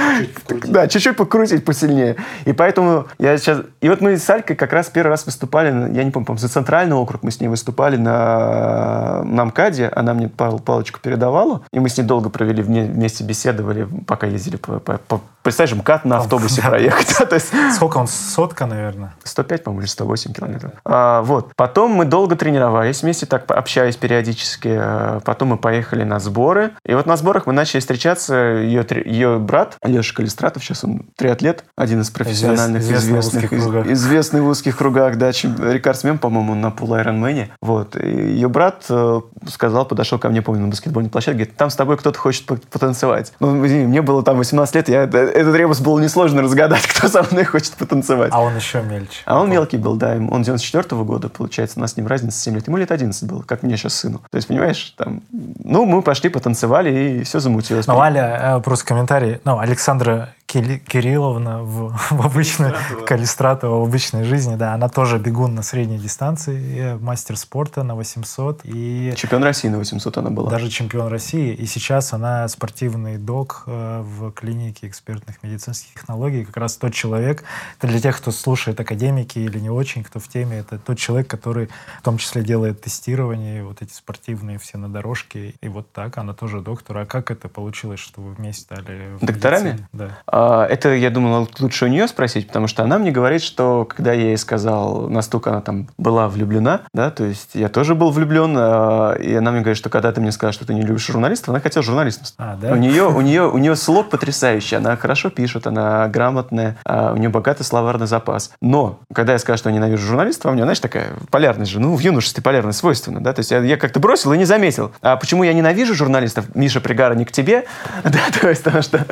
Чуть 0.48 0.72
да, 0.72 0.88
чуть-чуть 0.88 1.18
крутить 1.26 1.66
посильнее. 1.66 2.16
И 2.46 2.54
поэтому 2.54 3.08
я 3.18 3.38
сейчас... 3.38 3.62
И 3.82 3.90
вот 3.90 4.02
мы 4.02 4.18
с 4.18 4.30
Алькой 4.30 4.56
как 4.56 4.74
раз 4.74 4.90
первый 4.90 5.10
раз 5.10 5.26
выступали, 5.26 5.70
я 5.94 6.04
не 6.04 6.12
помню, 6.12 6.38
за 6.38 6.50
центральный 6.50 6.96
округ 6.96 7.24
мы 7.24 7.32
с 7.32 7.40
ней 7.40 7.48
выступали 7.48 7.98
на, 7.98 9.24
на 9.24 9.46
МКАДе, 9.46 9.90
она 9.96 10.14
мне 10.14 10.30
палочку 10.30 11.00
передавала, 11.00 11.62
и 11.72 11.80
мы 11.80 11.90
с 11.90 11.98
ней 11.98 12.04
долго 12.04 12.30
провели, 12.30 12.62
вместе 12.62 13.24
беседовали, 13.24 13.88
пока 14.08 14.28
ездили 14.28 14.58
по, 14.58 14.80
по, 14.80 14.98
по 14.98 15.22
Представляешь, 15.46 15.78
МКАД 15.78 16.06
на 16.06 16.18
автобусе 16.18 16.64
проехать. 16.64 17.16
то 17.30 17.36
есть... 17.36 17.54
Сколько 17.76 18.00
он? 18.00 18.08
Сотка, 18.08 18.66
наверное? 18.66 19.14
105, 19.24 19.64
по-моему, 19.64 19.82
или 19.82 19.88
108 19.88 20.34
километров. 20.34 20.72
А, 20.84 21.22
вот. 21.22 21.54
Потом 21.56 21.92
мы 21.92 22.06
долго 22.06 22.36
тренировались 22.36 23.04
вместе, 23.04 23.28
так 23.28 23.50
общались 23.52 23.96
периодически. 23.96 24.70
А, 24.76 25.20
потом 25.20 25.50
мы 25.50 25.58
поехали 25.58 26.04
на 26.04 26.18
сборы. 26.18 26.72
И 26.84 26.96
вот 26.96 27.06
на 27.06 27.16
сборах 27.16 27.46
мы 27.46 27.54
начали 27.54 27.80
встречаться. 27.80 28.34
Ее, 28.34 28.84
ее 29.06 29.38
брат, 29.38 29.78
Алеша 29.82 30.16
Калистратов, 30.16 30.64
сейчас 30.64 30.84
он 30.84 31.06
триатлет, 31.16 31.64
один 31.76 32.02
из 32.02 32.10
профессиональных, 32.10 32.82
известных, 32.82 33.20
известных 33.22 33.52
в 33.52 33.56
узких 33.56 33.92
известный 33.92 34.42
в 34.42 34.48
узких 34.48 34.78
кругах, 34.78 35.18
да, 35.18 35.30
рекордсмен, 35.32 36.18
по-моему, 36.18 36.56
на 36.56 36.72
Пул 36.72 36.94
Айронмене. 36.94 37.52
Вот. 37.62 37.96
И 37.96 38.08
ее 38.08 38.50
брат 38.50 38.86
э, 38.90 39.22
сказал, 39.48 39.86
подошел 39.86 40.20
ко 40.20 40.30
мне, 40.30 40.42
помню, 40.42 40.64
на 40.64 40.68
баскетбольной 40.68 41.10
площадке, 41.10 41.38
говорит, 41.40 41.56
там 41.56 41.70
с 41.70 41.76
тобой 41.76 41.98
кто-то 41.98 42.20
хочет 42.20 42.46
потанцевать. 42.46 43.34
Ну, 43.40 43.66
извини, 43.66 43.86
мне 43.86 44.02
было 44.02 44.24
там 44.24 44.38
18 44.38 44.76
лет, 44.76 44.90
я 44.90 45.04
этот 45.04 45.56
ребус 45.56 45.80
было 45.80 46.00
несложно 46.00 46.42
разгадать, 46.42 46.86
кто 46.88 47.08
со 47.08 47.24
мной 47.32 47.46
хочет 47.46 47.74
потанцевать. 47.76 48.32
А 48.34 48.42
он 48.42 48.56
еще 48.56 48.82
мельче. 48.82 49.22
А 49.26 49.40
он 49.40 49.50
мелкий 49.50 49.78
был, 49.78 49.96
да. 49.96 50.16
Он 50.16 50.44
94 50.44 50.84
-го 50.84 51.06
года, 51.06 51.30
получается, 51.30 51.80
у 51.80 51.82
нас 51.82 51.94
с 51.94 51.98
ним 51.98 52.08
разница 52.08 52.38
7 52.40 52.56
лет. 52.56 52.68
Ему 52.68 52.78
лет 52.78 52.92
11 52.92 53.30
было, 53.30 53.42
как 53.42 53.64
мне 53.64 53.78
сейчас 53.78 53.96
сыну. 53.96 54.22
То 54.30 54.36
есть, 54.36 54.48
понимаешь, 54.48 54.94
там... 54.98 55.22
Ну, 55.32 55.86
мы 55.86 56.02
пошли, 56.02 56.30
потанцевали, 56.30 57.20
и 57.20 57.24
все 57.24 57.40
замутилось. 57.40 57.88
Ну, 57.88 58.00
Аля, 58.00 58.58
э, 58.58 58.62
просто 58.62 58.86
комментарий. 58.86 59.40
Ну, 59.46 59.60
Александра 59.60 60.30
Кирилловна 60.62 61.64
в, 61.64 61.96
в 62.10 62.26
обычной, 62.26 62.74
Калистратова 63.06 63.80
в 63.80 63.84
обычной 63.84 64.24
жизни, 64.24 64.56
да, 64.56 64.74
она 64.74 64.90
тоже 64.90 65.18
бегун 65.18 65.56
на 65.56 65.64
средней 65.64 65.98
дистанции, 65.98 66.98
мастер 67.00 67.38
спорта 67.38 67.84
на 67.84 67.96
800. 67.96 68.62
И 68.64 69.14
чемпион 69.16 69.44
России 69.44 69.68
на 69.68 69.78
800 69.78 70.18
она 70.18 70.30
была. 70.30 70.50
Даже 70.50 70.70
чемпион 70.70 71.08
России. 71.08 71.54
И 71.54 71.66
сейчас 71.66 72.14
она 72.14 72.48
спортивный 72.48 73.18
док 73.18 73.64
э, 73.68 74.02
в 74.02 74.32
клинике 74.32 74.88
экспертных 74.88 75.42
медицинских 75.44 75.94
технологий. 75.94 76.46
Как 76.46 76.58
раз 76.58 76.78
тот 76.78 76.94
человек, 76.94 77.44
это 77.78 77.88
для 77.88 78.00
тех, 78.00 78.18
кто 78.18 78.32
слушает 78.32 78.80
академики 78.80 79.40
или 79.40 79.60
не 79.60 79.70
очень, 79.70 80.04
кто 80.04 80.20
в 80.20 80.28
теме, 80.28 80.60
это 80.60 80.78
тот 80.78 80.98
человек, 80.98 81.28
который 81.28 81.70
в 82.00 82.04
том 82.04 82.18
числе 82.18 82.44
делает 82.44 82.82
тестирование, 82.82 83.64
вот 83.64 83.82
эти 83.82 83.94
спортивные 83.94 84.58
все 84.60 84.78
на 84.78 84.90
дорожке. 84.90 85.56
И 85.62 85.68
вот 85.68 85.92
так, 85.92 86.18
она 86.18 86.34
тоже 86.34 86.62
доктор. 86.62 86.98
А 86.98 87.06
как 87.06 87.32
это 87.32 87.50
получилось, 87.50 88.00
что 88.00 88.22
вы 88.22 88.34
вместе 88.34 88.62
стали 88.62 89.18
Докторами? 89.22 89.88
Да. 89.94 90.18
А, 90.46 90.66
это, 90.68 90.94
я 90.94 91.10
думал, 91.10 91.48
лучше 91.60 91.86
у 91.86 91.88
нее 91.88 92.08
спросить, 92.08 92.48
потому 92.48 92.68
что 92.68 92.84
она 92.84 93.00
мне 93.00 93.12
говорит, 93.12 93.42
что 93.42 93.86
когда 93.86 94.14
я 94.14 94.26
ей 94.26 94.38
сказал, 94.38 95.10
настолько 95.10 95.50
она 95.50 95.62
там 95.62 95.88
была 95.98 96.28
влюблена, 96.28 96.82
да, 96.94 97.10
то 97.10 97.24
есть 97.24 97.52
я 97.54 97.68
тоже 97.68 97.96
был 97.96 98.12
влюблен, 98.12 98.56
а, 98.56 99.14
и 99.14 99.34
она 99.34 99.52
мне 99.52 99.62
говорит, 99.62 99.78
что 99.78 99.90
когда 99.90 100.12
ты 100.12 100.22
мне 100.22 100.32
скажешь, 100.32 100.56
что 100.56 100.66
ты 100.66 100.76
не 100.76 100.84
любишь 100.84 101.08
журналистов, 101.08 101.50
она 101.50 101.60
хотела 101.60 101.84
журналистом. 101.84 102.28
А, 102.38 102.56
да? 102.62 102.74
У 102.74 102.76
нее, 102.76 103.08
у 103.08 103.22
нее, 103.22 103.50
у 103.50 103.58
нее 103.58 103.76
слог 103.76 104.12
потрясающий, 104.12 104.76
она 104.76 104.96
хорошо 104.98 105.32
пишет, 105.32 105.66
она 105.66 106.08
грамотная, 106.10 106.78
а, 106.86 107.14
у 107.14 107.18
нее 107.18 107.30
богатый 107.30 107.64
словарный 107.64 108.06
запас. 108.06 108.52
Но, 108.62 109.00
когда 109.14 109.34
я 109.34 109.40
скажу, 109.40 109.58
что 109.58 109.70
я 109.70 109.76
ненавижу 109.76 110.06
журналистов, 110.06 110.52
у 110.52 110.54
нее, 110.54 110.66
знаешь, 110.66 110.80
такая 110.80 111.08
полярность 111.32 111.72
же, 111.72 111.80
ну, 111.80 111.96
в 111.96 112.00
юношестве 112.00 112.44
полярность 112.44 112.80
свойственна, 112.80 113.20
да, 113.20 113.34
то 113.34 113.40
есть 113.40 113.50
я, 113.50 113.60
я 113.62 113.78
как-то 113.78 114.00
бросил 114.00 114.32
и 114.34 114.38
не 114.38 114.46
заметил. 114.46 114.92
А 115.02 115.16
почему 115.16 115.44
я 115.44 115.54
ненавижу 115.54 115.96
журналистов? 115.96 116.54
Миша 116.54 116.82
Пригара 116.82 117.16
не 117.16 117.26
к 117.26 117.32
тебе, 117.32 117.66
да, 118.04 118.20
то 118.40 118.48
есть 118.48 118.64
потому 118.64 118.84
что, 118.84 119.06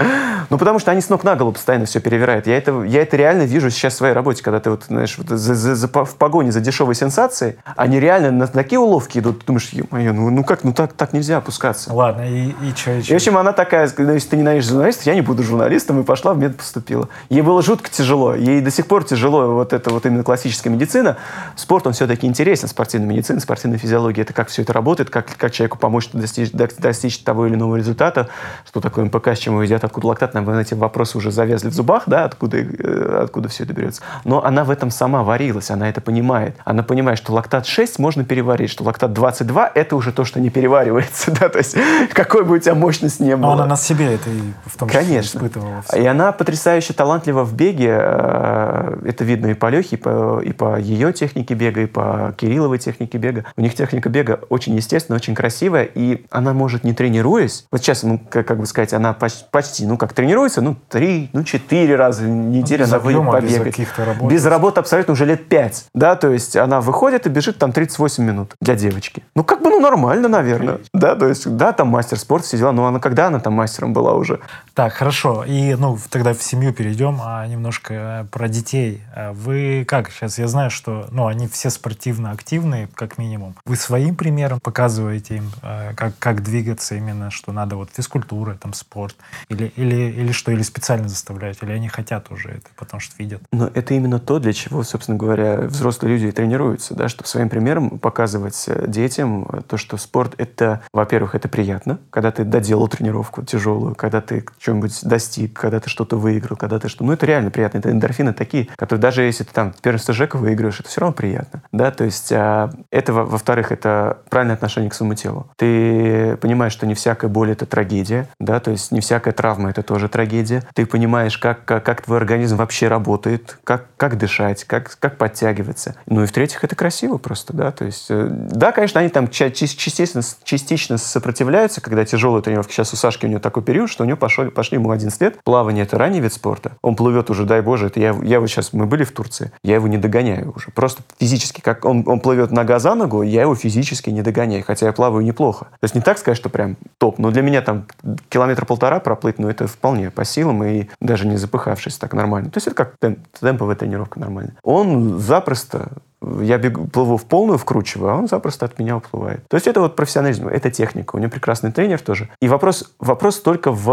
ну, 0.51 0.59
потому 0.59 0.77
что 0.77 0.91
они 0.91 1.01
с 1.01 1.09
ног 1.09 1.22
на 1.23 1.35
голову 1.35 1.53
постоянно 1.53 1.85
все 1.85 1.99
перевирают. 1.99 2.47
Я 2.47 2.57
это, 2.57 2.83
я 2.83 3.01
это 3.01 3.17
реально 3.17 3.43
вижу 3.43 3.69
сейчас 3.69 3.93
в 3.93 3.97
своей 3.97 4.13
работе, 4.13 4.43
когда 4.43 4.59
ты 4.59 4.69
вот, 4.69 4.85
знаешь, 4.87 5.17
вот 5.17 5.29
за, 5.29 5.55
за, 5.55 5.75
за, 5.75 5.87
в 5.87 6.15
погоне 6.15 6.51
за 6.51 6.59
дешевой 6.59 6.95
сенсацией, 6.95 7.57
они 7.75 7.99
реально 7.99 8.31
на 8.31 8.47
такие 8.47 8.79
уловки 8.79 9.19
идут, 9.19 9.39
ты 9.39 9.45
думаешь, 9.45 9.71
ну, 9.91 10.29
ну 10.29 10.43
как, 10.43 10.63
ну 10.63 10.73
так, 10.73 10.93
так 10.93 11.13
нельзя 11.13 11.37
опускаться. 11.37 11.93
Ладно, 11.93 12.21
и, 12.29 12.49
и 12.49 12.73
что, 12.75 12.91
и 12.91 13.01
что? 13.01 13.11
И, 13.11 13.13
в 13.13 13.15
общем, 13.15 13.37
она 13.37 13.53
такая, 13.53 13.83
если 13.85 14.29
ты 14.29 14.37
ненавидишь 14.37 14.69
журналистов, 14.69 15.05
я 15.05 15.15
не 15.15 15.21
буду 15.21 15.43
журналистом, 15.43 16.01
и 16.01 16.03
пошла 16.03 16.33
в 16.33 16.37
мед 16.37 16.57
поступила. 16.57 17.09
Ей 17.29 17.41
было 17.41 17.61
жутко 17.61 17.89
тяжело, 17.89 18.35
ей 18.35 18.61
до 18.61 18.71
сих 18.71 18.87
пор 18.87 19.03
тяжело 19.03 19.53
вот 19.53 19.73
это 19.73 19.89
вот 19.89 20.05
именно 20.05 20.23
классическая 20.23 20.69
медицина. 20.69 21.17
Спорт, 21.55 21.87
он 21.87 21.93
все-таки 21.93 22.27
интересен, 22.27 22.67
спортивная 22.67 23.09
медицина, 23.09 23.39
спортивная 23.39 23.77
физиология, 23.77 24.23
это 24.23 24.33
как 24.33 24.49
все 24.49 24.61
это 24.61 24.73
работает, 24.73 25.09
как, 25.09 25.27
как 25.37 25.51
человеку 25.51 25.77
помочь 25.77 26.09
достичь, 26.13 26.51
достичь 26.51 27.19
того 27.19 27.47
или 27.47 27.55
иного 27.55 27.75
результата, 27.75 28.29
что 28.65 28.79
такое 28.81 29.05
МПК, 29.05 29.29
с 29.29 29.39
чем 29.39 29.53
его 29.53 29.63
едят, 29.63 29.83
откуда 29.83 30.07
лактат, 30.07 30.33
нам 30.33 30.49
эти 30.49 30.73
вопросы 30.73 31.02
уже 31.15 31.31
завязли 31.31 31.69
в 31.69 31.73
зубах, 31.73 32.03
да, 32.07 32.25
откуда, 32.25 32.57
э, 32.57 33.19
откуда 33.23 33.49
все 33.49 33.63
это 33.63 33.73
берется. 33.73 34.01
Но 34.23 34.43
она 34.43 34.63
в 34.63 34.71
этом 34.71 34.89
сама 34.89 35.23
варилась, 35.23 35.69
она 35.71 35.89
это 35.89 36.01
понимает. 36.01 36.55
Она 36.65 36.83
понимает, 36.83 37.17
что 37.17 37.33
лактат 37.33 37.65
6 37.65 37.99
можно 37.99 38.23
переварить, 38.23 38.69
что 38.69 38.83
лактат 38.83 39.13
22– 39.13 39.71
это 39.75 39.95
уже 39.95 40.11
то, 40.11 40.25
что 40.25 40.39
не 40.39 40.49
переваривается, 40.49 41.31
да, 41.39 41.49
то 41.49 41.59
есть 41.59 41.75
какой 42.13 42.43
бы 42.43 42.55
у 42.55 42.57
тебя 42.57 42.75
мощность 42.75 43.19
не 43.19 43.35
было. 43.35 43.47
Но 43.47 43.51
она 43.53 43.65
на 43.65 43.75
себе 43.75 44.13
это 44.13 44.29
и 44.29 44.41
в 44.65 44.77
том 44.77 44.89
числе 44.89 45.01
Конечно. 45.01 45.37
испытывала. 45.37 45.81
Все. 45.87 46.01
И 46.01 46.05
она 46.05 46.31
потрясающе 46.31 46.93
талантлива 46.93 47.43
в 47.43 47.53
беге, 47.53 47.97
э, 47.99 48.97
это 49.05 49.23
видно 49.23 49.47
и 49.47 49.53
по 49.53 49.69
Лехе, 49.69 49.95
и 49.95 49.99
по, 49.99 50.41
и 50.41 50.53
по 50.53 50.79
ее 50.79 51.13
технике 51.13 51.53
бега, 51.53 51.81
и 51.81 51.85
по 51.85 52.33
Кирилловой 52.37 52.79
технике 52.79 53.17
бега. 53.17 53.45
У 53.55 53.61
них 53.61 53.75
техника 53.75 54.09
бега 54.09 54.39
очень 54.49 54.75
естественная, 54.75 55.17
очень 55.17 55.35
красивая, 55.35 55.83
и 55.83 56.25
она 56.29 56.53
может, 56.53 56.83
не 56.83 56.93
тренируясь, 56.93 57.65
вот 57.71 57.81
сейчас, 57.81 58.03
ну, 58.03 58.19
как, 58.29 58.47
как 58.47 58.59
бы 58.59 58.65
сказать, 58.65 58.93
она 58.93 59.13
почти, 59.13 59.85
ну, 59.85 59.97
как 59.97 60.13
тренируется, 60.13 60.61
ну, 60.61 60.75
три, 60.93 61.31
ну, 61.33 61.43
четыре 61.43 61.95
раза 61.95 62.23
в 62.23 62.27
неделю 62.27 62.85
ну, 62.85 62.93
она 62.93 62.99
выйдет 62.99 63.31
побегать. 63.31 63.79
Без, 63.79 63.97
работ. 63.97 64.31
без 64.31 64.45
работы 64.45 64.79
абсолютно 64.79 65.13
уже 65.13 65.25
лет 65.25 65.49
пять, 65.49 65.85
да, 65.95 66.15
то 66.15 66.29
есть 66.29 66.55
она 66.55 66.81
выходит 66.81 67.25
и 67.25 67.29
бежит 67.29 67.57
там 67.57 67.71
38 67.71 68.23
минут 68.23 68.53
для 68.61 68.75
девочки. 68.75 69.23
Ну, 69.35 69.43
как 69.43 69.63
бы, 69.63 69.71
ну, 69.71 69.79
нормально, 69.79 70.27
наверное, 70.27 70.77
да, 70.93 71.15
то 71.15 71.27
есть, 71.27 71.49
да, 71.57 71.73
там 71.73 71.87
мастер 71.87 72.19
спорта, 72.19 72.45
все 72.45 72.59
дела, 72.59 72.71
но 72.71 72.85
она 72.85 72.99
когда 72.99 73.27
она 73.27 73.39
там 73.39 73.53
мастером 73.53 73.91
была 73.91 74.13
уже? 74.13 74.39
Так, 74.75 74.93
хорошо, 74.93 75.43
и, 75.43 75.73
ну, 75.73 75.97
тогда 76.11 76.35
в 76.35 76.43
семью 76.43 76.73
перейдем, 76.73 77.19
а 77.23 77.47
немножко 77.47 77.93
э, 77.93 78.25
про 78.31 78.47
детей. 78.47 79.01
А 79.15 79.33
вы 79.33 79.85
как 79.87 80.11
сейчас, 80.11 80.37
я 80.37 80.47
знаю, 80.47 80.69
что, 80.69 81.07
ну, 81.09 81.25
они 81.25 81.47
все 81.47 81.71
спортивно 81.71 82.29
активные, 82.29 82.87
как 82.93 83.17
минимум. 83.17 83.55
Вы 83.65 83.77
своим 83.77 84.15
примером 84.15 84.59
показываете 84.59 85.37
им, 85.37 85.51
э, 85.63 85.93
как, 85.95 86.13
как 86.19 86.43
двигаться 86.43 86.93
именно, 86.93 87.31
что 87.31 87.51
надо 87.51 87.77
вот 87.77 87.89
физкультура, 87.91 88.53
там, 88.53 88.73
спорт, 88.73 89.15
или, 89.49 89.73
или, 89.75 89.95
или 89.95 90.31
что, 90.31 90.51
или 90.51 90.61
специально 90.61 90.82
заставляете, 90.83 91.65
или 91.65 91.73
они 91.73 91.87
хотят 91.87 92.31
уже 92.31 92.49
это, 92.49 92.69
потому 92.75 92.99
что 92.99 93.15
видят? 93.17 93.41
Но 93.51 93.69
это 93.73 93.93
именно 93.93 94.19
то, 94.19 94.39
для 94.39 94.53
чего, 94.53 94.83
собственно 94.83 95.17
говоря, 95.17 95.61
взрослые 95.61 96.13
люди 96.13 96.27
и 96.27 96.31
тренируются, 96.31 96.95
да, 96.95 97.07
чтобы 97.07 97.27
своим 97.27 97.49
примером 97.49 97.99
показывать 97.99 98.65
э, 98.67 98.85
детям 98.87 99.63
то, 99.67 99.77
что 99.77 99.97
спорт— 99.97 100.35
это, 100.37 100.81
во-первых, 100.93 101.35
это 101.35 101.47
приятно, 101.47 101.99
когда 102.09 102.31
ты 102.31 102.43
доделал 102.43 102.87
тренировку 102.87 103.43
тяжелую, 103.43 103.95
когда 103.95 104.21
ты 104.21 104.45
что-нибудь 104.59 104.99
достиг, 105.03 105.53
когда 105.53 105.79
ты 105.79 105.89
что-то 105.89 106.17
выиграл, 106.17 106.57
когда 106.57 106.79
ты 106.79 106.89
что... 106.89 107.03
Ну, 107.03 107.13
это 107.13 107.25
реально 107.25 107.51
приятно. 107.51 107.79
Это 107.79 107.91
эндорфины 107.91 108.33
такие, 108.33 108.67
которые 108.75 109.01
даже 109.01 109.23
если 109.23 109.43
ты 109.43 109.53
там 109.53 109.73
первенство 109.81 110.13
ЖЭКа 110.13 110.37
выигрываешь, 110.37 110.79
это 110.79 110.89
все 110.89 111.01
равно 111.01 111.13
приятно, 111.13 111.63
да, 111.71 111.91
то 111.91 112.03
есть 112.03 112.31
а, 112.31 112.71
это, 112.91 113.13
во-вторых, 113.13 113.71
это 113.71 114.19
правильное 114.29 114.55
отношение 114.55 114.89
к 114.89 114.93
своему 114.93 115.15
телу. 115.15 115.47
Ты 115.57 116.37
понимаешь, 116.37 116.73
что 116.73 116.85
не 116.85 116.93
всякая 116.93 117.27
боль— 117.27 117.51
это 117.51 117.65
трагедия, 117.65 118.27
да, 118.39 118.59
то 118.59 118.71
есть 118.71 118.91
не 118.91 118.99
всякая 118.99 119.31
травма— 119.31 119.69
это 119.71 119.83
тоже 119.83 120.09
трагедия. 120.09 120.63
Ты 120.73 120.85
понимаешь, 120.85 121.37
как, 121.37 121.65
как, 121.65 121.85
как 121.85 122.01
твой 122.01 122.17
организм 122.17 122.57
вообще 122.57 122.87
работает, 122.87 123.57
как, 123.63 123.85
как 123.97 124.17
дышать, 124.17 124.63
как, 124.63 124.97
как 124.99 125.17
подтягиваться. 125.17 125.95
Ну 126.05 126.23
и 126.23 126.25
в-третьих, 126.25 126.63
это 126.63 126.75
красиво 126.75 127.17
просто, 127.17 127.53
да, 127.53 127.71
то 127.71 127.85
есть, 127.85 128.07
э, 128.09 128.27
да, 128.29 128.71
конечно, 128.71 128.99
они 128.99 129.09
там 129.09 129.27
частично, 129.27 130.21
частично 130.43 130.97
сопротивляются, 130.97 131.81
когда 131.81 132.05
тяжелые 132.05 132.41
тренировки. 132.41 132.73
Сейчас 132.73 132.93
у 132.93 132.95
Сашки 132.95 133.25
у 133.25 133.29
него 133.29 133.39
такой 133.39 133.63
период, 133.63 133.89
что 133.89 134.03
у 134.03 134.07
него 134.07 134.17
пошли, 134.17 134.49
пошли 134.49 134.77
ему 134.77 134.91
11 134.91 135.21
лет. 135.21 135.43
Плавание— 135.43 135.83
это 135.85 135.97
ранний 135.97 136.19
вид 136.19 136.33
спорта. 136.33 136.73
Он 136.81 136.95
плывет 136.95 137.29
уже, 137.29 137.45
дай 137.45 137.61
боже, 137.61 137.87
это 137.87 137.99
я, 137.99 138.15
я 138.23 138.35
его 138.35 138.47
сейчас, 138.47 138.73
мы 138.73 138.85
были 138.85 139.03
в 139.03 139.11
Турции, 139.11 139.51
я 139.63 139.75
его 139.75 139.87
не 139.87 139.97
догоняю 139.97 140.53
уже. 140.55 140.71
Просто 140.71 141.03
физически, 141.19 141.61
как 141.61 141.85
он, 141.85 142.03
он 142.07 142.19
плывет 142.19 142.51
нога 142.51 142.79
за 142.79 142.95
ногу, 142.95 143.21
я 143.21 143.41
его 143.41 143.55
физически 143.55 144.09
не 144.09 144.21
догоняю, 144.21 144.63
хотя 144.65 144.87
я 144.87 144.93
плаваю 144.93 145.23
неплохо. 145.23 145.65
То 145.65 145.83
есть 145.83 145.95
не 145.95 146.01
так 146.01 146.17
сказать, 146.17 146.37
что 146.37 146.49
прям 146.49 146.77
топ, 146.97 147.19
но 147.19 147.31
для 147.31 147.41
меня 147.41 147.61
там 147.61 147.85
километр-полтора 148.29 148.99
проплыть, 148.99 149.39
ну 149.39 149.49
это 149.49 149.67
вполне 149.67 150.09
по 150.09 150.25
силам 150.25 150.62
и 150.65 150.87
даже 150.99 151.27
не 151.27 151.37
запыхавшись 151.37 151.97
так 151.97 152.13
нормально. 152.13 152.49
То 152.49 152.57
есть 152.57 152.67
это 152.67 152.75
как 152.75 152.95
темп, 152.99 153.19
темповая 153.39 153.75
тренировка 153.75 154.19
нормально. 154.19 154.53
Он 154.63 155.19
запросто 155.19 155.93
я 156.41 156.57
бегу, 156.57 156.87
плыву 156.87 157.17
в 157.17 157.25
полную, 157.25 157.57
вкручиваю, 157.57 158.11
а 158.11 158.15
он 158.15 158.27
запросто 158.27 158.65
от 158.65 158.79
меня 158.79 158.97
уплывает. 158.97 159.47
То 159.47 159.55
есть 159.55 159.67
это 159.67 159.79
вот 159.81 159.95
профессионализм, 159.95 160.47
это 160.47 160.71
техника. 160.71 161.15
У 161.15 161.19
него 161.19 161.31
прекрасный 161.31 161.71
тренер 161.71 161.99
тоже. 162.01 162.29
И 162.41 162.47
вопрос, 162.47 162.93
вопрос 162.99 163.41
только 163.41 163.71
в, 163.71 163.85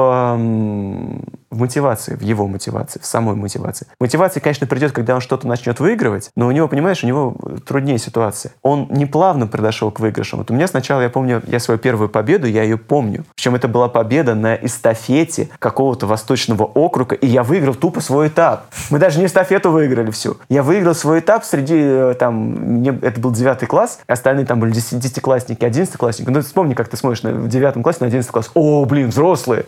в 1.50 1.58
мотивации, 1.58 2.14
в 2.14 2.22
его 2.22 2.46
мотивации, 2.46 3.00
в 3.00 3.06
самой 3.06 3.36
мотивации. 3.36 3.86
Мотивация, 3.98 4.40
конечно, 4.40 4.66
придет, 4.66 4.92
когда 4.92 5.14
он 5.14 5.20
что-то 5.20 5.46
начнет 5.46 5.80
выигрывать, 5.80 6.30
но 6.36 6.46
у 6.46 6.50
него, 6.50 6.68
понимаешь, 6.68 7.02
у 7.04 7.06
него 7.06 7.36
труднее 7.66 7.98
ситуация. 7.98 8.52
Он 8.62 8.86
не 8.90 9.06
плавно 9.06 9.46
подошел 9.46 9.90
к 9.90 10.00
выигрышам. 10.00 10.38
Вот 10.38 10.50
у 10.50 10.54
меня 10.54 10.66
сначала, 10.66 11.00
я 11.02 11.10
помню, 11.10 11.42
я 11.46 11.60
свою 11.60 11.78
первую 11.78 12.08
победу, 12.08 12.46
я 12.46 12.62
ее 12.62 12.76
помню. 12.78 13.24
Причем 13.34 13.54
это 13.54 13.68
была 13.68 13.88
победа 13.88 14.34
на 14.34 14.54
эстафете 14.54 15.48
какого-то 15.58 16.06
восточного 16.06 16.64
округа, 16.64 17.14
и 17.14 17.26
я 17.26 17.42
выиграл 17.42 17.74
тупо 17.74 18.00
свой 18.00 18.28
этап. 18.28 18.66
Мы 18.90 18.98
даже 18.98 19.18
не 19.18 19.26
эстафету 19.26 19.70
выиграли 19.70 20.10
всю. 20.10 20.36
Я 20.48 20.62
выиграл 20.62 20.94
свой 20.94 21.20
этап 21.20 21.44
среди 21.44 21.76
э, 21.76 22.14
там, 22.20 22.34
мне, 22.34 22.96
это 23.00 23.18
был 23.18 23.30
девятый 23.32 23.66
класс, 23.66 23.98
остальные 24.06 24.44
там 24.44 24.60
были 24.60 24.72
десятиклассники, 24.72 25.64
одиннадцатиклассники. 25.64 26.28
Ну, 26.28 26.42
вспомни, 26.42 26.74
как 26.74 26.88
ты 26.88 26.98
смотришь 26.98 27.22
на, 27.22 27.48
девятом 27.48 27.82
классе 27.82 28.00
на 28.02 28.08
одиннадцатый 28.08 28.34
класс. 28.34 28.50
О, 28.52 28.84
блин, 28.84 29.08
взрослые. 29.08 29.64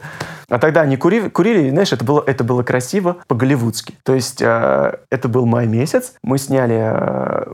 А 0.48 0.58
тогда 0.58 0.82
они 0.82 0.96
курили, 0.96 1.28
курили 1.28 1.70
знаешь, 1.70 1.92
это 1.92 2.04
было, 2.04 2.22
это 2.26 2.44
было 2.44 2.62
красиво 2.62 3.18
по-голливудски. 3.26 3.94
То 4.02 4.14
есть 4.14 4.40
э, 4.40 4.96
это 5.10 5.28
был 5.28 5.46
май 5.46 5.66
месяц, 5.66 6.14
мы 6.22 6.38
сняли 6.38 6.78
э, 6.78 7.44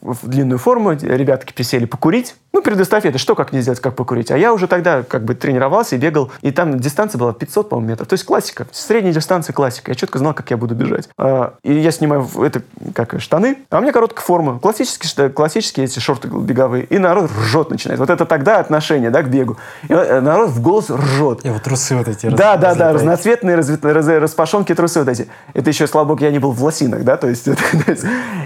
в, 0.00 0.24
в 0.24 0.28
длинную 0.28 0.58
форму, 0.58 0.92
ребятки 0.92 1.52
присели 1.52 1.84
покурить, 1.84 2.34
ну, 2.56 2.62
перед 2.62 2.80
эстафетой, 2.80 3.18
что 3.18 3.34
как 3.34 3.52
не 3.52 3.60
сделать, 3.60 3.80
как 3.80 3.94
покурить. 3.96 4.30
А 4.30 4.38
я 4.38 4.50
уже 4.50 4.66
тогда 4.66 5.02
как 5.02 5.26
бы 5.26 5.34
тренировался 5.34 5.94
и 5.94 5.98
бегал, 5.98 6.30
и 6.40 6.50
там 6.50 6.80
дистанция 6.80 7.18
была 7.18 7.34
500, 7.34 7.68
по-моему, 7.68 7.90
метров. 7.90 8.08
То 8.08 8.14
есть 8.14 8.24
классика, 8.24 8.66
средняя 8.72 9.12
дистанция 9.12 9.52
классика. 9.52 9.90
Я 9.90 9.94
четко 9.94 10.18
знал, 10.18 10.32
как 10.32 10.50
я 10.50 10.56
буду 10.56 10.74
бежать. 10.74 11.10
А, 11.18 11.52
и 11.62 11.74
я 11.74 11.90
снимаю 11.90 12.26
это, 12.42 12.62
как 12.94 13.20
штаны, 13.20 13.58
а 13.68 13.80
меня 13.80 13.92
короткая 13.92 14.24
форма. 14.24 14.58
Классические, 14.58 15.28
классические 15.28 15.84
эти 15.84 15.98
шорты 15.98 16.28
беговые. 16.28 16.84
И 16.84 16.96
народ 16.96 17.30
ржет 17.30 17.68
начинает. 17.68 18.00
Вот 18.00 18.08
это 18.08 18.24
тогда 18.24 18.58
отношение, 18.58 19.10
да, 19.10 19.22
к 19.22 19.28
бегу. 19.28 19.58
И 19.90 19.92
э, 19.92 20.20
народ 20.20 20.48
в 20.48 20.62
голос 20.62 20.88
ржет. 20.88 21.44
И 21.44 21.50
вот 21.50 21.62
трусы 21.62 21.94
вот 21.94 22.08
эти. 22.08 22.25
Да, 22.30 22.56
да, 22.56 22.74
да, 22.74 22.92
разноцветные, 22.92 23.56
раз, 23.56 23.70
раз, 23.82 24.08
распашонки 24.08 24.74
трусы 24.74 25.00
вот 25.00 25.08
эти. 25.08 25.28
Это 25.54 25.70
еще, 25.70 25.86
слава 25.86 26.06
богу, 26.06 26.22
я 26.22 26.30
не 26.30 26.38
был 26.38 26.52
в 26.52 26.62
лосинах, 26.62 27.04
да, 27.04 27.16
то 27.16 27.28
есть, 27.28 27.44
то 27.44 27.90
есть 27.90 28.04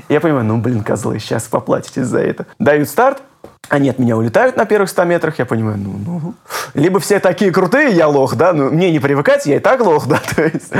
я 0.08 0.20
понимаю, 0.20 0.44
ну, 0.44 0.58
блин, 0.58 0.82
козлы, 0.82 1.18
сейчас 1.18 1.44
поплатитесь 1.44 2.06
за 2.06 2.20
это. 2.20 2.46
Дают 2.58 2.88
старт, 2.88 3.22
они 3.68 3.88
от 3.88 3.98
меня 3.98 4.16
улетают 4.16 4.56
на 4.56 4.64
первых 4.64 4.90
100 4.90 5.04
метрах, 5.04 5.38
я 5.38 5.46
понимаю, 5.46 5.78
ну, 5.78 5.94
ну, 6.04 6.34
либо 6.74 6.98
все 6.98 7.20
такие 7.20 7.52
крутые, 7.52 7.90
я 7.92 8.08
лох, 8.08 8.34
да, 8.34 8.52
ну, 8.52 8.70
мне 8.70 8.90
не 8.90 8.98
привыкать, 8.98 9.46
я 9.46 9.56
и 9.56 9.58
так 9.60 9.80
лох, 9.80 10.06
да, 10.08 10.20
то 10.34 10.42
есть, 10.42 10.72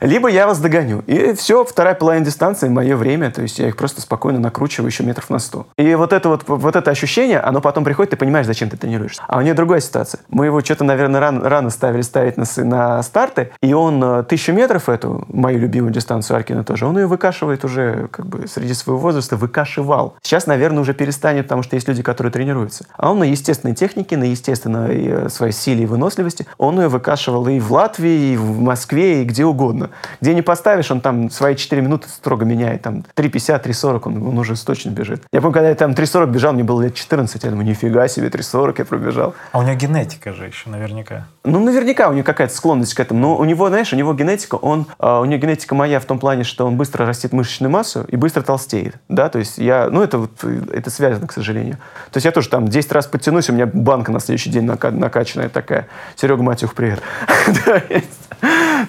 либо 0.00 0.28
я 0.28 0.46
вас 0.46 0.58
догоню. 0.58 1.02
И 1.06 1.34
все, 1.34 1.64
вторая 1.64 1.94
половина 1.94 2.24
дистанции, 2.24 2.68
мое 2.68 2.96
время, 2.96 3.30
то 3.30 3.42
есть 3.42 3.58
я 3.58 3.68
их 3.68 3.76
просто 3.76 4.00
спокойно 4.00 4.38
накручиваю 4.38 4.88
еще 4.88 5.04
метров 5.04 5.28
на 5.30 5.38
100. 5.38 5.66
И 5.76 5.94
вот 5.94 6.12
это 6.12 6.28
вот, 6.28 6.44
вот 6.46 6.76
это 6.76 6.90
ощущение, 6.90 7.40
оно 7.40 7.60
потом 7.60 7.84
приходит, 7.84 8.10
ты 8.10 8.16
понимаешь, 8.16 8.46
зачем 8.46 8.70
ты 8.70 8.76
тренируешься. 8.76 9.22
А 9.26 9.38
у 9.38 9.42
нее 9.42 9.54
другая 9.54 9.80
ситуация. 9.80 10.20
Мы 10.28 10.46
его 10.46 10.60
что-то, 10.60 10.84
наверное, 10.84 11.20
рано, 11.20 11.48
рано 11.48 11.70
ставили 11.70 12.02
ставить 12.02 12.36
на, 12.36 12.44
на 12.64 13.02
старты, 13.02 13.50
и 13.60 13.74
он 13.74 14.02
э, 14.02 14.22
тысячу 14.24 14.52
метров 14.52 14.88
эту, 14.88 15.26
мою 15.28 15.58
любимую 15.58 15.92
дистанцию 15.92 16.36
Аркина 16.36 16.64
тоже, 16.64 16.86
он 16.86 16.98
ее 16.98 17.06
выкашивает 17.06 17.64
уже, 17.64 18.08
как 18.10 18.26
бы, 18.26 18.46
среди 18.48 18.72
своего 18.72 18.98
возраста, 18.98 19.36
выкашивал. 19.36 20.16
Сейчас, 20.22 20.46
наверное, 20.46 20.80
уже 20.80 20.94
перестанет, 20.94 21.44
потому 21.44 21.62
что 21.62 21.76
есть 21.76 21.86
люди, 21.86 22.02
которые 22.02 22.19
который 22.20 22.32
тренируется. 22.32 22.84
А 22.98 23.10
он 23.10 23.20
на 23.20 23.24
естественной 23.24 23.74
технике, 23.74 24.18
на 24.18 24.24
естественной 24.24 25.06
э, 25.06 25.28
своей 25.30 25.54
силе 25.54 25.84
и 25.84 25.86
выносливости, 25.86 26.46
он 26.58 26.78
ее 26.78 26.88
выкашивал 26.88 27.48
и 27.48 27.58
в 27.58 27.72
Латвии, 27.72 28.34
и 28.34 28.36
в 28.36 28.60
Москве, 28.60 29.22
и 29.22 29.24
где 29.24 29.46
угодно. 29.46 29.88
Где 30.20 30.34
не 30.34 30.42
поставишь, 30.42 30.90
он 30.90 31.00
там 31.00 31.30
свои 31.30 31.56
4 31.56 31.80
минуты 31.80 32.10
строго 32.10 32.44
меняет. 32.44 32.82
Там 32.82 33.04
3.50, 33.16 33.64
3.40 33.64 34.00
он, 34.04 34.28
он 34.28 34.38
уже 34.38 34.54
точно 34.62 34.90
бежит. 34.90 35.22
Я 35.32 35.40
помню, 35.40 35.54
когда 35.54 35.70
я 35.70 35.74
там 35.74 35.92
3.40 35.92 36.26
бежал, 36.26 36.52
мне 36.52 36.62
было 36.62 36.82
лет 36.82 36.94
14, 36.94 37.42
я 37.42 37.50
думаю, 37.50 37.66
нифига 37.66 38.06
себе, 38.06 38.28
3.40 38.28 38.74
я 38.76 38.84
пробежал. 38.84 39.34
А 39.52 39.58
у 39.58 39.62
него 39.62 39.76
генетика 39.76 40.34
же 40.34 40.44
еще 40.44 40.68
наверняка. 40.68 41.26
Ну, 41.42 41.58
наверняка 41.58 42.10
у 42.10 42.12
него 42.12 42.24
какая-то 42.24 42.54
склонность 42.54 42.92
к 42.92 43.00
этому. 43.00 43.20
Но 43.20 43.36
у 43.36 43.44
него, 43.44 43.68
знаешь, 43.68 43.92
у 43.94 43.96
него 43.96 44.12
генетика, 44.12 44.56
он, 44.56 44.86
uh, 44.98 45.22
у 45.22 45.24
него 45.24 45.40
генетика 45.40 45.74
моя 45.74 45.98
в 45.98 46.04
том 46.04 46.18
плане, 46.18 46.44
что 46.44 46.66
он 46.66 46.76
быстро 46.76 47.06
растет 47.06 47.32
мышечную 47.32 47.70
массу 47.70 48.04
и 48.08 48.16
быстро 48.16 48.42
толстеет. 48.42 48.96
Да, 49.08 49.30
то 49.30 49.38
есть 49.38 49.56
я, 49.56 49.88
ну, 49.90 50.02
это 50.02 50.18
вот, 50.18 50.44
это 50.44 50.90
связано, 50.90 51.26
к 51.26 51.32
сожалению. 51.32 51.78
То 52.10 52.18
есть 52.18 52.26
я 52.26 52.32
тоже 52.32 52.50
там 52.50 52.68
10 52.68 52.92
раз 52.92 53.06
подтянусь, 53.06 53.48
у 53.48 53.54
меня 53.54 53.66
банка 53.66 54.12
на 54.12 54.20
следующий 54.20 54.50
день 54.50 54.64
накачанная 54.64 55.48
такая. 55.48 55.86
Серега 56.14 56.42
Матюх, 56.42 56.74
привет. 56.74 57.00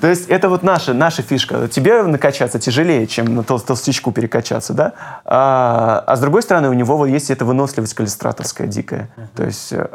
То 0.02 0.08
есть 0.08 0.30
это 0.30 0.50
вот 0.50 0.64
наша, 0.64 0.94
наша 0.94 1.22
фишка. 1.22 1.68
Тебе 1.68 2.04
накачаться 2.04 2.60
тяжелее, 2.60 3.08
чем 3.08 3.36
на 3.36 3.44
тол 3.44 3.60
толстячку 3.60 4.12
перекачаться, 4.12 4.74
да? 4.74 4.94
А, 5.26 6.04
а 6.06 6.16
с 6.16 6.20
другой 6.20 6.42
стороны, 6.42 6.70
у 6.70 6.74
него 6.74 7.06
есть 7.06 7.30
эта 7.30 7.46
выносливость 7.46 7.94
калистратовская 7.94 8.68
дикая. 8.68 9.10
То 9.36 9.44
есть 9.44 9.74
э, 9.74 9.88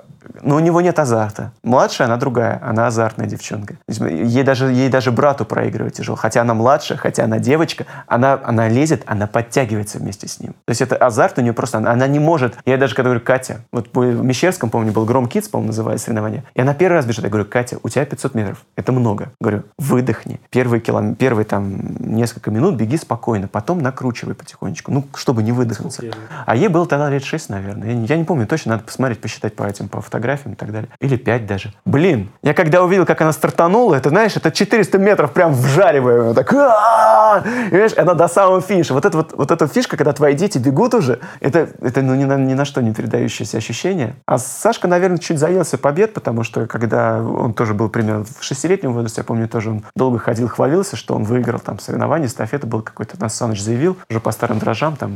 но 0.43 0.57
у 0.57 0.61
него 0.61 0.81
нет 0.81 0.99
азарта. 0.99 1.53
Младшая, 1.63 2.09
она 2.09 2.17
другая, 2.17 2.61
она 2.63 2.87
азартная 2.87 3.27
девчонка. 3.27 3.77
Ей 3.89 4.43
даже, 4.43 4.67
ей 4.73 4.89
даже 4.89 5.13
брату 5.13 5.45
проигрывать 5.45 5.95
тяжело. 5.95 6.17
Хотя 6.17 6.43
она 6.43 6.55
младшая, 6.55 6.99
хотя 6.99 7.25
она 7.25 7.39
девочка, 7.39 7.87
она, 8.07 8.41
она 8.45 8.69
лезет, 8.69 9.03
она 9.07 9.27
подтягивается 9.27 9.99
вместе 9.99 10.29
с 10.29 10.41
ним. 10.41 10.53
То 10.65 10.71
есть 10.71 10.81
это 10.81 10.97
азарт 10.97 11.39
у 11.39 11.43
нее 11.43 11.53
просто, 11.53 11.79
она, 11.79 11.93
она 11.93 12.07
не 12.07 12.19
может. 12.19 12.57
Я 12.65 12.77
даже 12.77 12.95
когда 12.95 13.09
говорю, 13.09 13.25
Катя, 13.25 13.61
вот 13.73 13.89
в 13.93 14.23
Мещерском, 14.23 14.71
помню, 14.71 14.93
был 14.93 15.05
Гром 15.05 15.29
Китс, 15.29 15.49
по-моему, 15.49 15.69
называется 15.69 16.07
соревнование. 16.07 16.45
И 16.55 16.61
она 16.61 16.75
первый 16.75 16.97
раз 16.97 17.07
бежит, 17.07 17.25
я 17.25 17.31
говорю, 17.31 17.47
Катя, 17.49 17.79
у 17.83 17.89
тебя 17.89 18.05
500 18.05 18.35
метров, 18.35 18.65
это 18.77 18.93
много. 18.93 19.31
Говорю, 19.41 19.63
выдохни. 19.79 20.41
Первые, 20.51 20.81
килом... 20.81 21.15
Первые 21.15 21.45
там 21.45 21.97
несколько 22.01 22.51
минут 22.51 22.77
беги 22.77 22.97
спокойно, 22.97 23.49
потом 23.49 23.81
накручивай 23.81 24.35
потихонечку, 24.35 24.93
ну, 24.93 25.05
чтобы 25.15 25.43
не 25.43 25.53
выдохнуться. 25.53 26.03
А 26.45 26.57
ей 26.57 26.69
было 26.69 26.87
тогда 26.87 27.11
лет 27.11 27.25
6, 27.25 27.49
наверное. 27.49 27.95
Я, 27.95 28.01
я 28.03 28.17
не 28.17 28.25
помню 28.25 28.47
точно, 28.47 28.73
надо 28.73 28.85
посмотреть, 28.85 29.21
посчитать 29.21 29.57
по 29.57 29.65
этим, 29.65 29.89
по 29.89 30.01
фотографиям 30.01 30.26
фотографиям 30.27 30.55
и 30.55 30.57
так 30.57 30.73
далее. 30.73 30.89
Или 31.01 31.17
5 31.17 31.47
даже. 31.47 31.73
Блин, 31.85 32.31
я 32.43 32.55
когда 32.55 32.83
увидел, 32.83 33.07
как 33.07 33.21
она 33.21 33.33
стартанула, 33.33 33.95
это, 33.95 34.09
знаешь, 34.09 34.37
это 34.37 34.51
400 34.51 34.99
метров 34.99 35.33
прям 35.33 35.53
вжариваемая. 35.53 36.35
Так, 36.35 36.51
знаешь, 36.51 37.97
она 37.97 38.15
до 38.15 38.29
самого 38.29 38.61
финиша. 38.61 38.95
Вот, 38.95 39.05
это, 39.05 39.17
вот, 39.17 39.33
вот 39.37 39.51
эта 39.51 39.67
фишка, 39.67 39.97
когда 39.97 40.13
твои 40.13 40.35
дети 40.35 40.59
бегут 40.59 40.95
уже, 40.95 41.21
это, 41.41 41.69
это 41.81 42.03
ну, 42.03 42.15
ни, 42.15 42.25
на, 42.25 42.37
ни 42.37 42.55
на 42.55 42.65
что 42.65 42.83
не 42.83 42.93
передающееся 42.93 43.59
ощущение. 43.59 44.17
А 44.27 44.39
Сашка, 44.39 44.89
наверное, 44.89 45.19
чуть 45.19 45.39
заелся 45.39 45.79
побед, 45.79 46.15
потому 46.15 46.43
что 46.43 46.67
когда 46.67 47.23
он 47.23 47.55
тоже 47.55 47.75
был 47.75 47.89
примерно 47.89 48.25
в 48.25 48.43
шестилетнем 48.43 48.93
возрасте, 48.93 49.21
я 49.21 49.25
помню, 49.25 49.49
тоже 49.49 49.71
он 49.71 49.85
долго 49.95 50.19
ходил, 50.19 50.49
хвалился, 50.49 50.97
что 50.97 51.15
он 51.15 51.25
выиграл 51.25 51.61
там 51.61 51.79
соревнования, 51.79 52.27
эстафета 52.27 52.67
был 52.67 52.83
какой-то, 52.83 53.21
Нас 53.21 53.35
Саныч 53.35 53.63
заявил, 53.63 53.97
уже 54.11 54.21
по 54.21 54.33
старым 54.33 54.59
дрожжам, 54.59 54.97
там, 54.97 55.15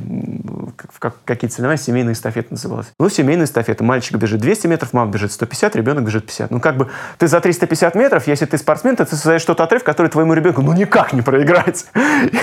как, 0.98 1.14
какие-то 1.24 1.54
соревнования, 1.54 1.82
семейная 1.82 2.12
эстафета 2.12 2.48
называлась. 2.52 2.92
Ну, 2.98 3.08
семейная 3.08 3.46
эстафета. 3.46 3.84
Мальчик 3.84 4.16
бежит 4.16 4.40
200 4.40 4.66
метров, 4.66 4.92
мама 5.00 5.12
бежит 5.12 5.32
150, 5.32 5.76
ребенок 5.76 6.04
бежит 6.04 6.26
50. 6.26 6.50
Ну, 6.50 6.60
как 6.60 6.76
бы 6.76 6.88
ты 7.18 7.26
за 7.26 7.40
350 7.40 7.94
метров, 7.94 8.26
если 8.26 8.46
ты 8.46 8.58
спортсмен, 8.58 8.96
ты 8.96 9.06
создаешь 9.06 9.44
тот 9.44 9.60
отрыв, 9.60 9.84
который 9.84 10.08
твоему 10.08 10.34
ребенку 10.34 10.62
ну 10.62 10.72
никак 10.72 11.12
не 11.12 11.22
проиграть. 11.22 11.86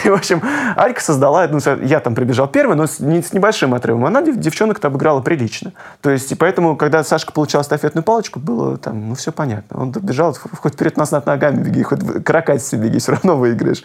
И, 0.04 0.10
в 0.10 0.14
общем, 0.14 0.42
Алька 0.76 1.02
создала, 1.02 1.48
ну, 1.48 1.60
я 1.82 2.00
там 2.00 2.16
прибежал 2.16 2.48
первый, 2.48 2.76
но 2.76 2.88
с, 2.88 3.00
не, 3.00 3.22
с 3.22 3.34
небольшим 3.34 3.74
отрывом. 3.74 4.06
Она 4.06 4.22
девчонок-то 4.22 4.88
обыграла 4.88 5.22
прилично. 5.22 5.74
То 6.02 6.10
есть, 6.10 6.32
и 6.32 6.36
поэтому, 6.36 6.76
когда 6.76 7.04
Сашка 7.04 7.32
получал 7.32 7.62
эстафетную 7.62 8.04
палочку, 8.04 8.40
было 8.40 8.78
там, 8.78 9.10
ну, 9.10 9.16
все 9.16 9.32
понятно. 9.32 9.80
Он 9.82 9.92
бежал, 9.92 10.36
хоть 10.36 10.74
вперед-назад 10.74 11.26
ногами 11.26 11.64
беги, 11.64 11.84
хоть 11.84 12.24
каракатицы 12.24 12.78
беги, 12.78 13.00
все 13.00 13.14
равно 13.14 13.38
выиграешь. 13.38 13.84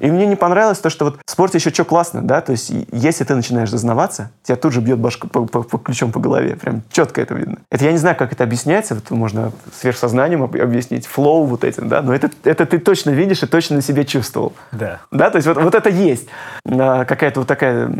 И 0.00 0.10
мне 0.10 0.26
не 0.26 0.36
понравилось 0.36 0.78
то, 0.78 0.90
что 0.90 1.06
вот 1.06 1.18
в 1.24 1.30
спорте 1.30 1.58
еще 1.58 1.70
что 1.70 1.84
классно, 1.84 2.22
да, 2.22 2.40
то 2.40 2.52
есть, 2.52 2.72
если 2.92 3.24
ты 3.24 3.34
начинаешь 3.34 3.70
зазнаваться, 3.70 4.30
тебя 4.42 4.56
тут 4.56 4.72
же 4.72 4.80
бьет 4.80 4.98
башка 4.98 5.28
по, 5.28 5.46
по, 5.46 5.62
по 5.62 5.78
ключом 5.78 6.12
по 6.12 6.20
голове. 6.20 6.56
Прям 6.56 6.82
четко 6.90 7.20
это 7.20 7.34
видно. 7.34 7.58
Это 7.70 7.84
я 7.84 7.92
не 7.92 7.98
знаю, 7.98 8.09
как 8.14 8.32
это 8.32 8.44
объясняется, 8.44 8.94
это 8.94 9.14
можно 9.14 9.52
сверхсознанием 9.72 10.42
объяснить, 10.42 11.06
флоу 11.06 11.44
вот 11.44 11.64
этим, 11.64 11.88
да, 11.88 12.02
но 12.02 12.14
это, 12.14 12.30
это 12.44 12.66
ты 12.66 12.78
точно 12.78 13.10
видишь 13.10 13.42
и 13.42 13.46
точно 13.46 13.76
на 13.76 13.82
себе 13.82 14.04
чувствовал. 14.04 14.54
Да. 14.72 15.00
Да, 15.10 15.30
то 15.30 15.36
есть 15.36 15.48
вот, 15.48 15.56
вот 15.56 15.74
это 15.74 15.88
есть 15.88 16.28
а, 16.66 17.04
какая-то 17.04 17.40
вот 17.40 17.48
такая 17.48 17.90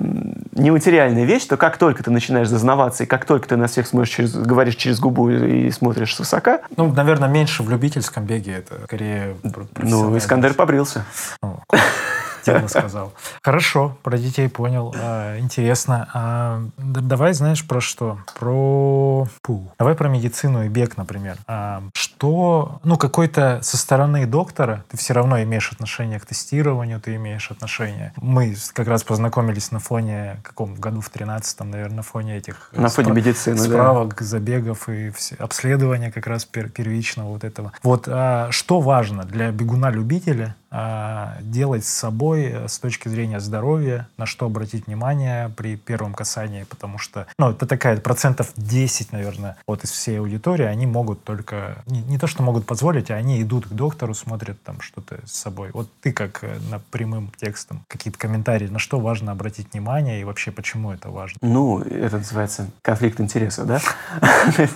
нематериальная 0.53 1.25
вещь, 1.25 1.43
что 1.43 1.57
как 1.57 1.77
только 1.77 2.03
ты 2.03 2.11
начинаешь 2.11 2.49
зазнаваться, 2.49 3.05
и 3.05 3.07
как 3.07 3.25
только 3.25 3.49
ты 3.49 3.57
на 3.57 3.67
всех 3.67 3.87
смотришь 3.87 4.11
через, 4.15 4.35
говоришь 4.35 4.77
через 4.77 5.01
губу 5.01 5.31
и 5.31 5.71
смотришь 5.71 6.15
с 6.15 6.19
высока. 6.19 6.61
Ну, 6.77 6.93
наверное, 6.93 7.29
меньше 7.29 7.63
в 7.63 7.71
любительском 7.71 8.25
беге, 8.25 8.57
это 8.59 8.85
скорее... 8.85 9.37
Ну, 9.79 10.17
Искандер 10.17 10.55
побрился. 10.55 11.05
Ну, 11.43 11.61
Дина 12.55 12.68
сказал. 12.68 13.12
Хорошо, 13.42 13.96
про 14.03 14.18
детей 14.18 14.48
понял. 14.48 14.94
А, 14.96 15.38
интересно. 15.38 16.09
А, 16.12 16.62
давай, 16.78 17.32
знаешь, 17.32 17.66
про 17.66 17.80
что? 17.80 18.18
Про... 18.38 19.26
Пу. 19.42 19.72
Давай 19.78 19.94
про 19.94 20.09
медицину 20.09 20.64
и 20.64 20.68
бег, 20.68 20.96
например. 20.96 21.36
А, 21.46 21.82
что, 21.94 22.80
ну, 22.84 22.96
какой-то 22.96 23.61
со 23.62 23.76
стороны 23.76 24.26
доктора, 24.26 24.84
ты 24.90 24.96
все 24.96 25.14
равно 25.14 25.42
имеешь 25.42 25.72
отношение 25.72 26.20
к 26.20 26.26
тестированию, 26.26 27.01
ты 27.01 27.16
имеешь 27.16 27.51
отношение. 27.51 28.12
Мы 28.16 28.57
как 28.74 28.88
раз 28.88 29.03
познакомились 29.03 29.70
на 29.70 29.78
фоне, 29.78 30.38
каком 30.42 30.74
году, 30.74 31.01
в 31.01 31.11
13-м, 31.11 31.70
наверное, 31.70 31.96
на 31.96 32.03
фоне 32.03 32.36
этих... 32.36 32.70
На 32.72 32.88
фоне 32.88 33.12
медицины, 33.12 33.59
Справок, 33.59 34.16
да. 34.18 34.24
забегов 34.24 34.88
и 34.88 35.11
все, 35.11 35.36
обследования 35.36 36.11
как 36.11 36.26
раз 36.26 36.44
первичного 36.44 37.28
вот 37.28 37.44
этого. 37.44 37.72
Вот 37.82 38.05
а, 38.09 38.48
что 38.51 38.80
важно 38.80 39.24
для 39.24 39.51
бегуна-любителя 39.51 40.57
делать 41.43 41.85
с 41.85 41.89
собой 41.89 42.45
э, 42.45 42.68
с 42.68 42.79
точки 42.79 43.09
зрения 43.09 43.41
здоровья, 43.41 44.09
на 44.16 44.27
что 44.27 44.47
обратить 44.47 44.87
внимание 44.87 45.51
при 45.57 45.77
первом 45.77 46.14
касании, 46.14 46.64
потому 46.64 46.99
что, 46.99 47.27
ну, 47.39 47.51
это 47.51 47.66
такая 47.66 47.97
процентов 47.97 48.53
10, 48.57 49.12
наверное, 49.12 49.57
вот 49.66 49.85
из 49.85 49.91
всей 49.91 50.21
аудитории, 50.21 50.64
они 50.64 50.87
могут 50.87 51.25
только, 51.25 51.83
не, 51.87 52.03
не 52.03 52.18
то, 52.18 52.27
что 52.27 52.43
могут 52.43 52.66
позволить, 52.66 53.11
а 53.11 53.14
они 53.14 53.43
идут 53.43 53.66
к 53.66 53.73
доктору, 53.73 54.14
смотрят 54.14 54.62
там 54.62 54.81
что-то 54.81 55.18
с 55.27 55.33
собой. 55.33 55.71
Вот 55.73 55.89
ты 56.01 56.12
как 56.12 56.45
э, 56.45 56.59
на 56.71 56.79
прямым 56.79 57.33
текстом, 57.37 57.85
какие-то 57.89 58.18
комментарии, 58.18 58.68
на 58.68 58.79
что 58.79 59.01
важно 59.01 59.33
обратить 59.33 59.73
внимание 59.73 60.21
и 60.21 60.25
вообще 60.25 60.53
почему 60.53 60.93
это 60.93 61.11
важно? 61.11 61.39
Ну, 61.43 61.81
это 61.81 62.18
называется 62.18 62.71
конфликт 62.83 63.21
интересов, 63.21 63.66
да? 63.66 63.81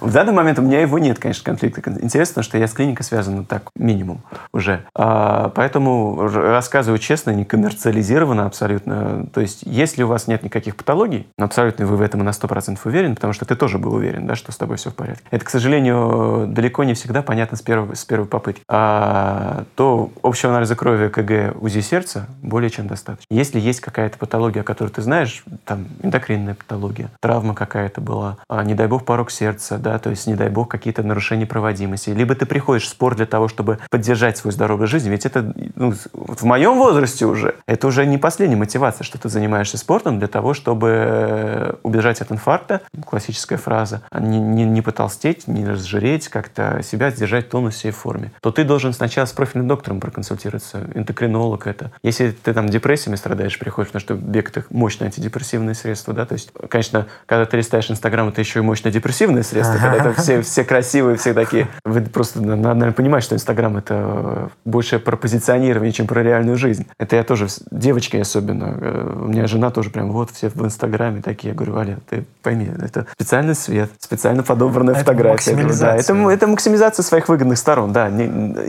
В 0.00 0.10
данный 0.10 0.32
момент 0.32 0.58
у 0.58 0.62
меня 0.62 0.80
его 0.80 0.98
нет, 0.98 1.18
конечно, 1.18 1.44
конфликта 1.44 1.80
интересов, 2.00 2.34
потому 2.34 2.44
что 2.44 2.58
я 2.58 2.66
с 2.66 2.72
клиникой 2.72 3.04
связан 3.04 3.44
так 3.44 3.70
минимум 3.76 4.22
уже. 4.52 4.84
А, 4.94 5.41
Поэтому 5.48 6.28
рассказываю 6.28 6.98
честно, 6.98 7.30
не 7.30 7.44
коммерциализированно 7.44 8.46
абсолютно. 8.46 9.26
То 9.32 9.40
есть, 9.40 9.62
если 9.62 10.02
у 10.02 10.08
вас 10.08 10.26
нет 10.26 10.42
никаких 10.42 10.76
патологий, 10.76 11.26
абсолютно 11.38 11.86
вы 11.86 11.96
в 11.96 12.02
этом 12.02 12.22
на 12.24 12.30
100% 12.30 12.78
уверены, 12.84 13.14
потому 13.14 13.32
что 13.32 13.44
ты 13.44 13.56
тоже 13.56 13.78
был 13.78 13.94
уверен, 13.94 14.26
да, 14.26 14.34
что 14.34 14.52
с 14.52 14.56
тобой 14.56 14.76
все 14.76 14.90
в 14.90 14.94
порядке. 14.94 15.24
Это, 15.30 15.44
к 15.44 15.50
сожалению, 15.50 16.46
далеко 16.48 16.84
не 16.84 16.94
всегда 16.94 17.22
понятно 17.22 17.56
с 17.56 17.62
первой, 17.62 17.96
с 17.96 18.04
первой 18.04 18.26
попытки. 18.26 18.62
А, 18.68 19.64
то 19.74 20.10
общего 20.22 20.52
анализа 20.52 20.76
крови, 20.76 21.08
КГ, 21.08 21.56
УЗИ 21.60 21.80
сердца 21.80 22.26
более 22.42 22.70
чем 22.70 22.86
достаточно. 22.86 23.26
Если 23.30 23.58
есть 23.60 23.80
какая-то 23.80 24.18
патология, 24.18 24.60
о 24.60 24.64
которой 24.64 24.88
ты 24.88 25.02
знаешь, 25.02 25.44
там 25.64 25.86
эндокринная 26.02 26.54
патология, 26.54 27.10
травма 27.20 27.54
какая-то 27.54 28.00
была, 28.00 28.38
а, 28.48 28.62
не 28.64 28.74
дай 28.74 28.86
бог 28.86 29.04
порог 29.04 29.30
сердца, 29.30 29.78
да, 29.78 29.98
то 29.98 30.10
есть 30.10 30.26
не 30.26 30.34
дай 30.34 30.48
бог 30.48 30.68
какие-то 30.68 31.02
нарушения 31.02 31.46
проводимости, 31.46 32.10
либо 32.10 32.34
ты 32.34 32.46
приходишь 32.46 32.84
в 32.84 32.88
спорт 32.88 33.16
для 33.16 33.26
того, 33.26 33.48
чтобы 33.48 33.78
поддержать 33.90 34.36
свой 34.36 34.52
здоровый 34.52 34.86
жизнь, 34.86 35.08
ведь 35.08 35.26
это 35.26 35.31
ну, 35.40 35.94
вот 36.12 36.40
в 36.40 36.44
моем 36.44 36.78
возрасте 36.78 37.26
уже, 37.26 37.56
это 37.66 37.86
уже 37.86 38.04
не 38.06 38.18
последняя 38.18 38.56
мотивация, 38.56 39.04
что 39.04 39.18
ты 39.18 39.28
занимаешься 39.28 39.78
спортом 39.78 40.18
для 40.18 40.28
того, 40.28 40.54
чтобы 40.54 40.88
э, 40.90 41.74
убежать 41.82 42.20
от 42.20 42.32
инфаркта, 42.32 42.82
классическая 43.06 43.56
фраза, 43.56 44.02
не, 44.18 44.38
не, 44.38 44.64
не 44.64 44.82
потолстеть, 44.82 45.48
не 45.48 45.66
разжиреть, 45.66 46.28
как-то 46.28 46.80
себя 46.82 47.10
сдержать 47.10 47.46
в 47.46 47.50
тонусе 47.50 47.88
и 47.88 47.90
форме, 47.90 48.32
то 48.40 48.50
ты 48.50 48.64
должен 48.64 48.92
сначала 48.92 49.26
с 49.26 49.32
профильным 49.32 49.68
доктором 49.68 50.00
проконсультироваться, 50.00 50.80
эндокринолог 50.94 51.66
это. 51.66 51.92
Если 52.02 52.30
ты 52.30 52.52
там 52.52 52.68
депрессиями 52.68 53.16
страдаешь, 53.16 53.58
приходишь, 53.58 53.92
потому 53.92 54.00
что 54.00 54.14
бег 54.14 54.50
это 54.50 54.64
мощное 54.70 55.06
антидепрессивное 55.06 55.74
средство, 55.74 56.14
да, 56.14 56.26
то 56.26 56.34
есть, 56.34 56.50
конечно, 56.68 57.06
когда 57.26 57.46
ты 57.46 57.56
листаешь 57.56 57.90
Инстаграм, 57.90 58.28
это 58.28 58.40
еще 58.40 58.60
и 58.60 58.62
мощное 58.62 58.92
депрессивное 58.92 59.42
средство, 59.42 59.78
когда 59.78 59.96
это 59.96 60.20
все, 60.20 60.42
все 60.42 60.64
красивые, 60.64 61.16
все 61.16 61.34
такие. 61.34 61.68
Вы 61.84 62.00
просто, 62.02 62.40
надо, 62.40 62.56
наверное, 62.56 62.92
понимать, 62.92 63.24
что 63.24 63.34
Инстаграм 63.34 63.76
это 63.76 64.50
больше 64.64 64.98
про 64.98 65.16
позиционирование, 65.22 65.92
чем 65.92 66.08
про 66.08 66.22
реальную 66.22 66.58
жизнь. 66.58 66.86
Это 66.98 67.14
я 67.16 67.22
тоже, 67.22 67.46
девочки 67.70 68.16
особенно, 68.16 68.76
э, 68.80 69.12
у 69.22 69.28
меня 69.28 69.46
жена 69.46 69.70
тоже 69.70 69.90
прям 69.90 70.10
вот 70.10 70.30
все 70.32 70.48
в 70.48 70.64
Инстаграме 70.64 71.22
такие. 71.22 71.50
Я 71.50 71.54
говорю, 71.54 71.74
Валя, 71.74 71.98
ты 72.10 72.24
пойми, 72.42 72.68
это 72.82 73.06
специальный 73.14 73.54
свет, 73.54 73.90
специально 74.00 74.42
подобранная 74.42 74.94
это 74.94 75.04
фотография. 75.04 75.54
Да, 75.78 75.94
это, 75.94 76.12
это 76.14 76.46
максимизация 76.48 77.04
своих 77.04 77.28
выгодных 77.28 77.56
сторон, 77.56 77.92
да. 77.92 78.10
Не, 78.10 78.24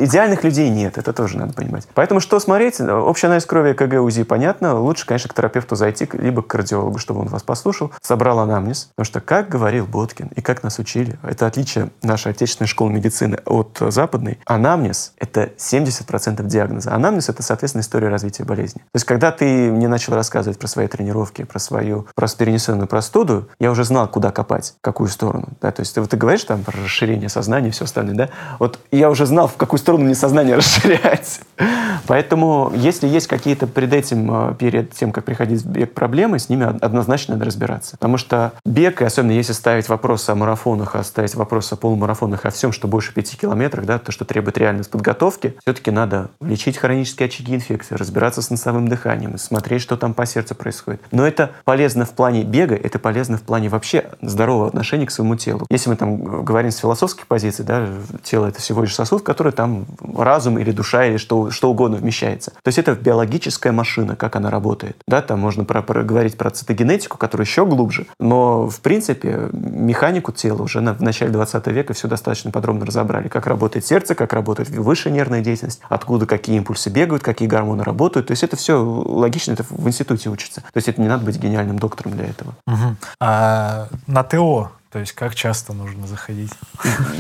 идеальных 0.06 0.44
людей 0.44 0.70
нет, 0.70 1.00
это 1.00 1.12
тоже 1.12 1.40
надо 1.40 1.54
понимать. 1.54 1.88
Поэтому 1.96 2.20
что 2.20 2.40
смотреть? 2.40 2.80
Общий 2.80 3.26
анализ 3.26 3.46
крови, 3.46 3.74
КГ, 3.74 4.02
УЗИ, 4.02 4.24
понятно. 4.24 4.80
Лучше, 4.80 5.08
конечно, 5.08 5.30
к 5.30 5.34
терапевту 5.34 5.76
зайти, 5.76 6.08
либо 6.14 6.44
к 6.44 6.48
кардиологу, 6.48 7.00
чтобы 7.00 7.22
он 7.22 7.28
вас 7.28 7.42
послушал, 7.42 7.92
собрал 8.02 8.38
анамнез. 8.40 8.90
Потому 8.96 9.06
что, 9.06 9.22
как 9.22 9.50
говорил 9.50 9.88
Боткин 9.88 10.30
и 10.36 10.42
как 10.42 10.62
нас 10.62 10.78
учили, 10.78 11.18
это 11.24 11.48
отличие 11.48 11.90
нашей 12.04 12.32
отечественной 12.32 12.68
школы 12.68 12.92
медицины 12.92 13.40
от 13.46 13.80
западной, 13.90 14.38
анамнез— 14.46 15.14
это 15.18 15.50
70% 15.58 16.43
диагноза. 16.48 16.94
Анамнез— 16.94 17.30
это, 17.30 17.44
соответственно, 17.44 17.82
история 17.82 18.10
развития 18.10 18.44
болезни. 18.44 18.80
То 18.80 18.96
есть, 18.96 19.06
когда 19.06 19.32
ты 19.32 19.72
мне 19.72 19.88
начал 19.88 20.14
рассказывать 20.14 20.60
про 20.60 20.68
свои 20.68 20.88
тренировки, 20.88 21.44
про 21.44 21.60
свою 21.60 22.08
про 22.16 22.28
перенесенную 22.28 22.88
простуду, 22.88 23.50
я 23.60 23.72
уже 23.72 23.84
знал, 23.84 24.08
куда 24.08 24.32
копать, 24.32 24.76
в 24.80 24.82
какую 24.82 25.10
сторону. 25.10 25.50
Да? 25.62 25.72
То 25.72 25.82
есть, 25.82 25.96
ты, 25.96 26.02
вот 26.02 26.10
ты 26.10 26.18
говоришь 26.18 26.44
там 26.44 26.64
про 26.64 26.78
расширение 26.84 27.30
сознания 27.30 27.70
и 27.70 27.72
все 27.72 27.86
остальное, 27.86 28.16
да? 28.16 28.30
Вот 28.60 28.80
я 28.92 29.10
уже 29.10 29.26
знал, 29.26 29.48
в 29.48 29.56
какую 29.56 29.80
сторону 29.80 30.06
мне 30.06 30.16
сознание 30.16 30.56
расширять. 30.58 31.42
Поэтому, 32.08 32.72
если 32.76 33.08
есть 33.08 33.28
какие-то 33.28 33.68
перед 33.68 33.94
этим, 33.94 34.50
э, 34.50 34.56
перед 34.56 34.92
тем, 34.94 35.12
как 35.12 35.26
приходить 35.26 35.62
в 35.62 35.68
бег 35.68 35.94
проблемы, 35.94 36.40
с 36.40 36.50
ними 36.50 36.66
однозначно 36.66 37.36
надо 37.36 37.46
разбираться. 37.46 37.98
Потому 37.98 38.18
что 38.18 38.54
бег, 38.66 39.02
и 39.02 39.06
особенно 39.06 39.32
если 39.32 39.54
ставить 39.54 39.90
вопрос 39.90 40.28
о 40.30 40.36
марафонах, 40.36 40.96
а 40.96 41.04
ставить 41.04 41.36
вопрос 41.36 41.72
о 41.72 41.76
полумарафонах, 41.76 42.46
о 42.46 42.50
всем, 42.50 42.72
что 42.72 42.88
больше 42.88 43.14
пяти 43.14 43.38
километров, 43.38 43.86
да, 43.86 44.00
то, 44.00 44.12
что 44.12 44.26
требует 44.26 44.58
реальной 44.58 44.84
подготовки, 44.84 45.56
все-таки 45.62 45.92
надо 45.92 46.30
лечить 46.42 46.78
хронические 46.78 47.28
очаги 47.28 47.56
инфекции, 47.56 47.96
разбираться 47.96 48.42
с 48.42 48.50
носовым 48.50 48.88
дыханием, 48.88 49.38
смотреть, 49.38 49.82
что 49.82 49.98
там 49.98 50.14
по 50.14 50.26
сердцу 50.26 50.56
происходит. 50.56 51.02
Но 51.12 51.26
это 51.26 51.52
полезно 51.66 52.06
в 52.06 52.12
плане 52.12 52.44
бега, 52.44 52.76
это 52.76 53.00
полезно 53.00 53.38
в 53.38 53.42
плане 53.42 53.70
вообще 53.70 54.12
здорового 54.22 54.68
отношения 54.68 55.06
к 55.06 55.12
своему 55.12 55.36
телу. 55.36 55.66
Если 55.70 55.90
мы 55.90 55.96
там 55.96 56.44
говорим 56.44 56.72
с 56.72 56.78
философской 56.78 57.26
позиции, 57.26 57.64
да, 57.64 57.88
тело 58.24 58.48
это 58.48 58.60
всего 58.60 58.82
лишь 58.82 58.96
сосуд, 58.96 59.22
в 59.22 59.24
который 59.24 59.52
там 59.52 59.86
разум 60.16 60.60
или 60.60 60.72
душа 60.72 61.06
или 61.06 61.18
что, 61.18 61.52
что 61.52 61.70
угодно 61.70 61.98
вмещается. 61.98 62.52
То 62.52 62.68
есть 62.68 62.78
это 62.78 62.96
биологическая 62.96 63.72
машина, 63.72 64.16
как 64.16 64.36
она 64.36 64.50
работает. 64.50 64.98
Да, 65.08 65.22
там 65.22 65.40
можно 65.40 65.66
про, 65.66 65.82
про, 65.82 66.04
говорить 66.04 66.38
про 66.38 66.50
цитогенетику, 66.50 67.18
которая 67.18 67.46
еще 67.46 67.66
глубже. 67.66 68.08
Но, 68.20 68.70
в 68.70 68.80
принципе, 68.82 69.50
механику 69.52 70.32
тела 70.32 70.64
уже 70.64 70.82
на, 70.82 70.94
в 70.94 71.02
начале 71.02 71.32
20 71.32 71.68
века 71.68 71.94
все 71.94 72.08
достаточно 72.08 72.52
подробно 72.52 72.86
разобрали. 72.86 73.28
Как 73.28 73.48
работает 73.48 73.86
сердце, 73.86 74.16
как 74.16 74.34
работает 74.34 74.70
высшая 74.70 75.12
нервная 75.12 75.42
деятельность, 75.42 75.82
откуда 75.90 76.13
какие 76.20 76.58
импульсы 76.58 76.90
бегают, 76.90 77.24
какие 77.24 77.48
гормоны 77.48 77.84
работают. 77.84 78.28
То 78.28 78.32
есть 78.32 78.44
это 78.44 78.56
все 78.56 78.82
логично, 78.84 79.54
это 79.54 79.64
в 79.70 79.88
институте 79.88 80.30
учится. 80.30 80.62
То 80.62 80.78
есть 80.78 80.88
это 80.88 81.02
не 81.02 81.08
надо 81.08 81.26
быть 81.26 81.38
гениальным 81.38 81.80
доктором 81.80 82.14
для 82.14 82.26
этого. 82.26 82.54
Угу. 82.68 82.96
А 83.20 83.88
на 84.08 84.24
ТО 84.24 84.72
то 84.94 85.00
есть 85.00 85.14
как 85.14 85.34
часто 85.34 85.74
нужно 85.74 86.06
заходить? 86.06 86.52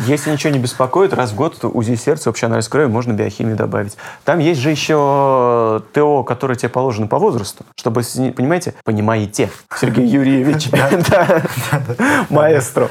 Если 0.05 0.29
ничего 0.29 0.53
не 0.53 0.59
беспокоит, 0.59 1.11
раз 1.11 1.31
в 1.31 1.35
год 1.35 1.57
УЗИ 1.63 1.95
сердца, 1.95 2.29
общий 2.29 2.45
анализ 2.45 2.67
крови, 2.67 2.85
можно 2.85 3.13
биохимию 3.13 3.57
добавить. 3.57 3.97
Там 4.25 4.37
есть 4.37 4.61
же 4.61 4.69
еще 4.69 5.81
ТО, 5.91 6.23
которое 6.23 6.53
тебе 6.53 6.69
положено 6.69 7.07
по 7.07 7.17
возрасту, 7.17 7.65
чтобы, 7.75 8.03
понимаете, 8.35 8.75
понимаете, 8.83 9.49
Сергей 9.75 10.05
Юрьевич, 10.05 10.69
маэстро. 12.29 12.89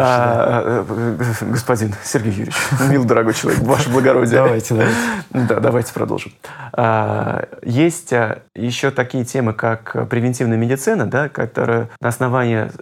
А, 0.00 0.84
господин 1.42 1.94
Сергей 2.02 2.32
Юрьевич, 2.32 2.56
мил 2.90 3.04
дорогой 3.04 3.34
человек, 3.34 3.60
ваше 3.60 3.88
благородие. 3.88 4.34
Давайте, 4.34 4.74
давайте. 4.74 4.96
Да, 5.30 5.60
давайте 5.60 5.94
продолжим. 5.94 6.32
А, 6.72 7.46
есть 7.62 8.12
еще 8.56 8.90
такие 8.90 9.24
темы, 9.24 9.52
как 9.52 10.08
превентивная 10.08 10.58
медицина, 10.58 11.06
да, 11.06 11.28
которая 11.28 11.88
на 12.00 12.08
основании 12.08 12.72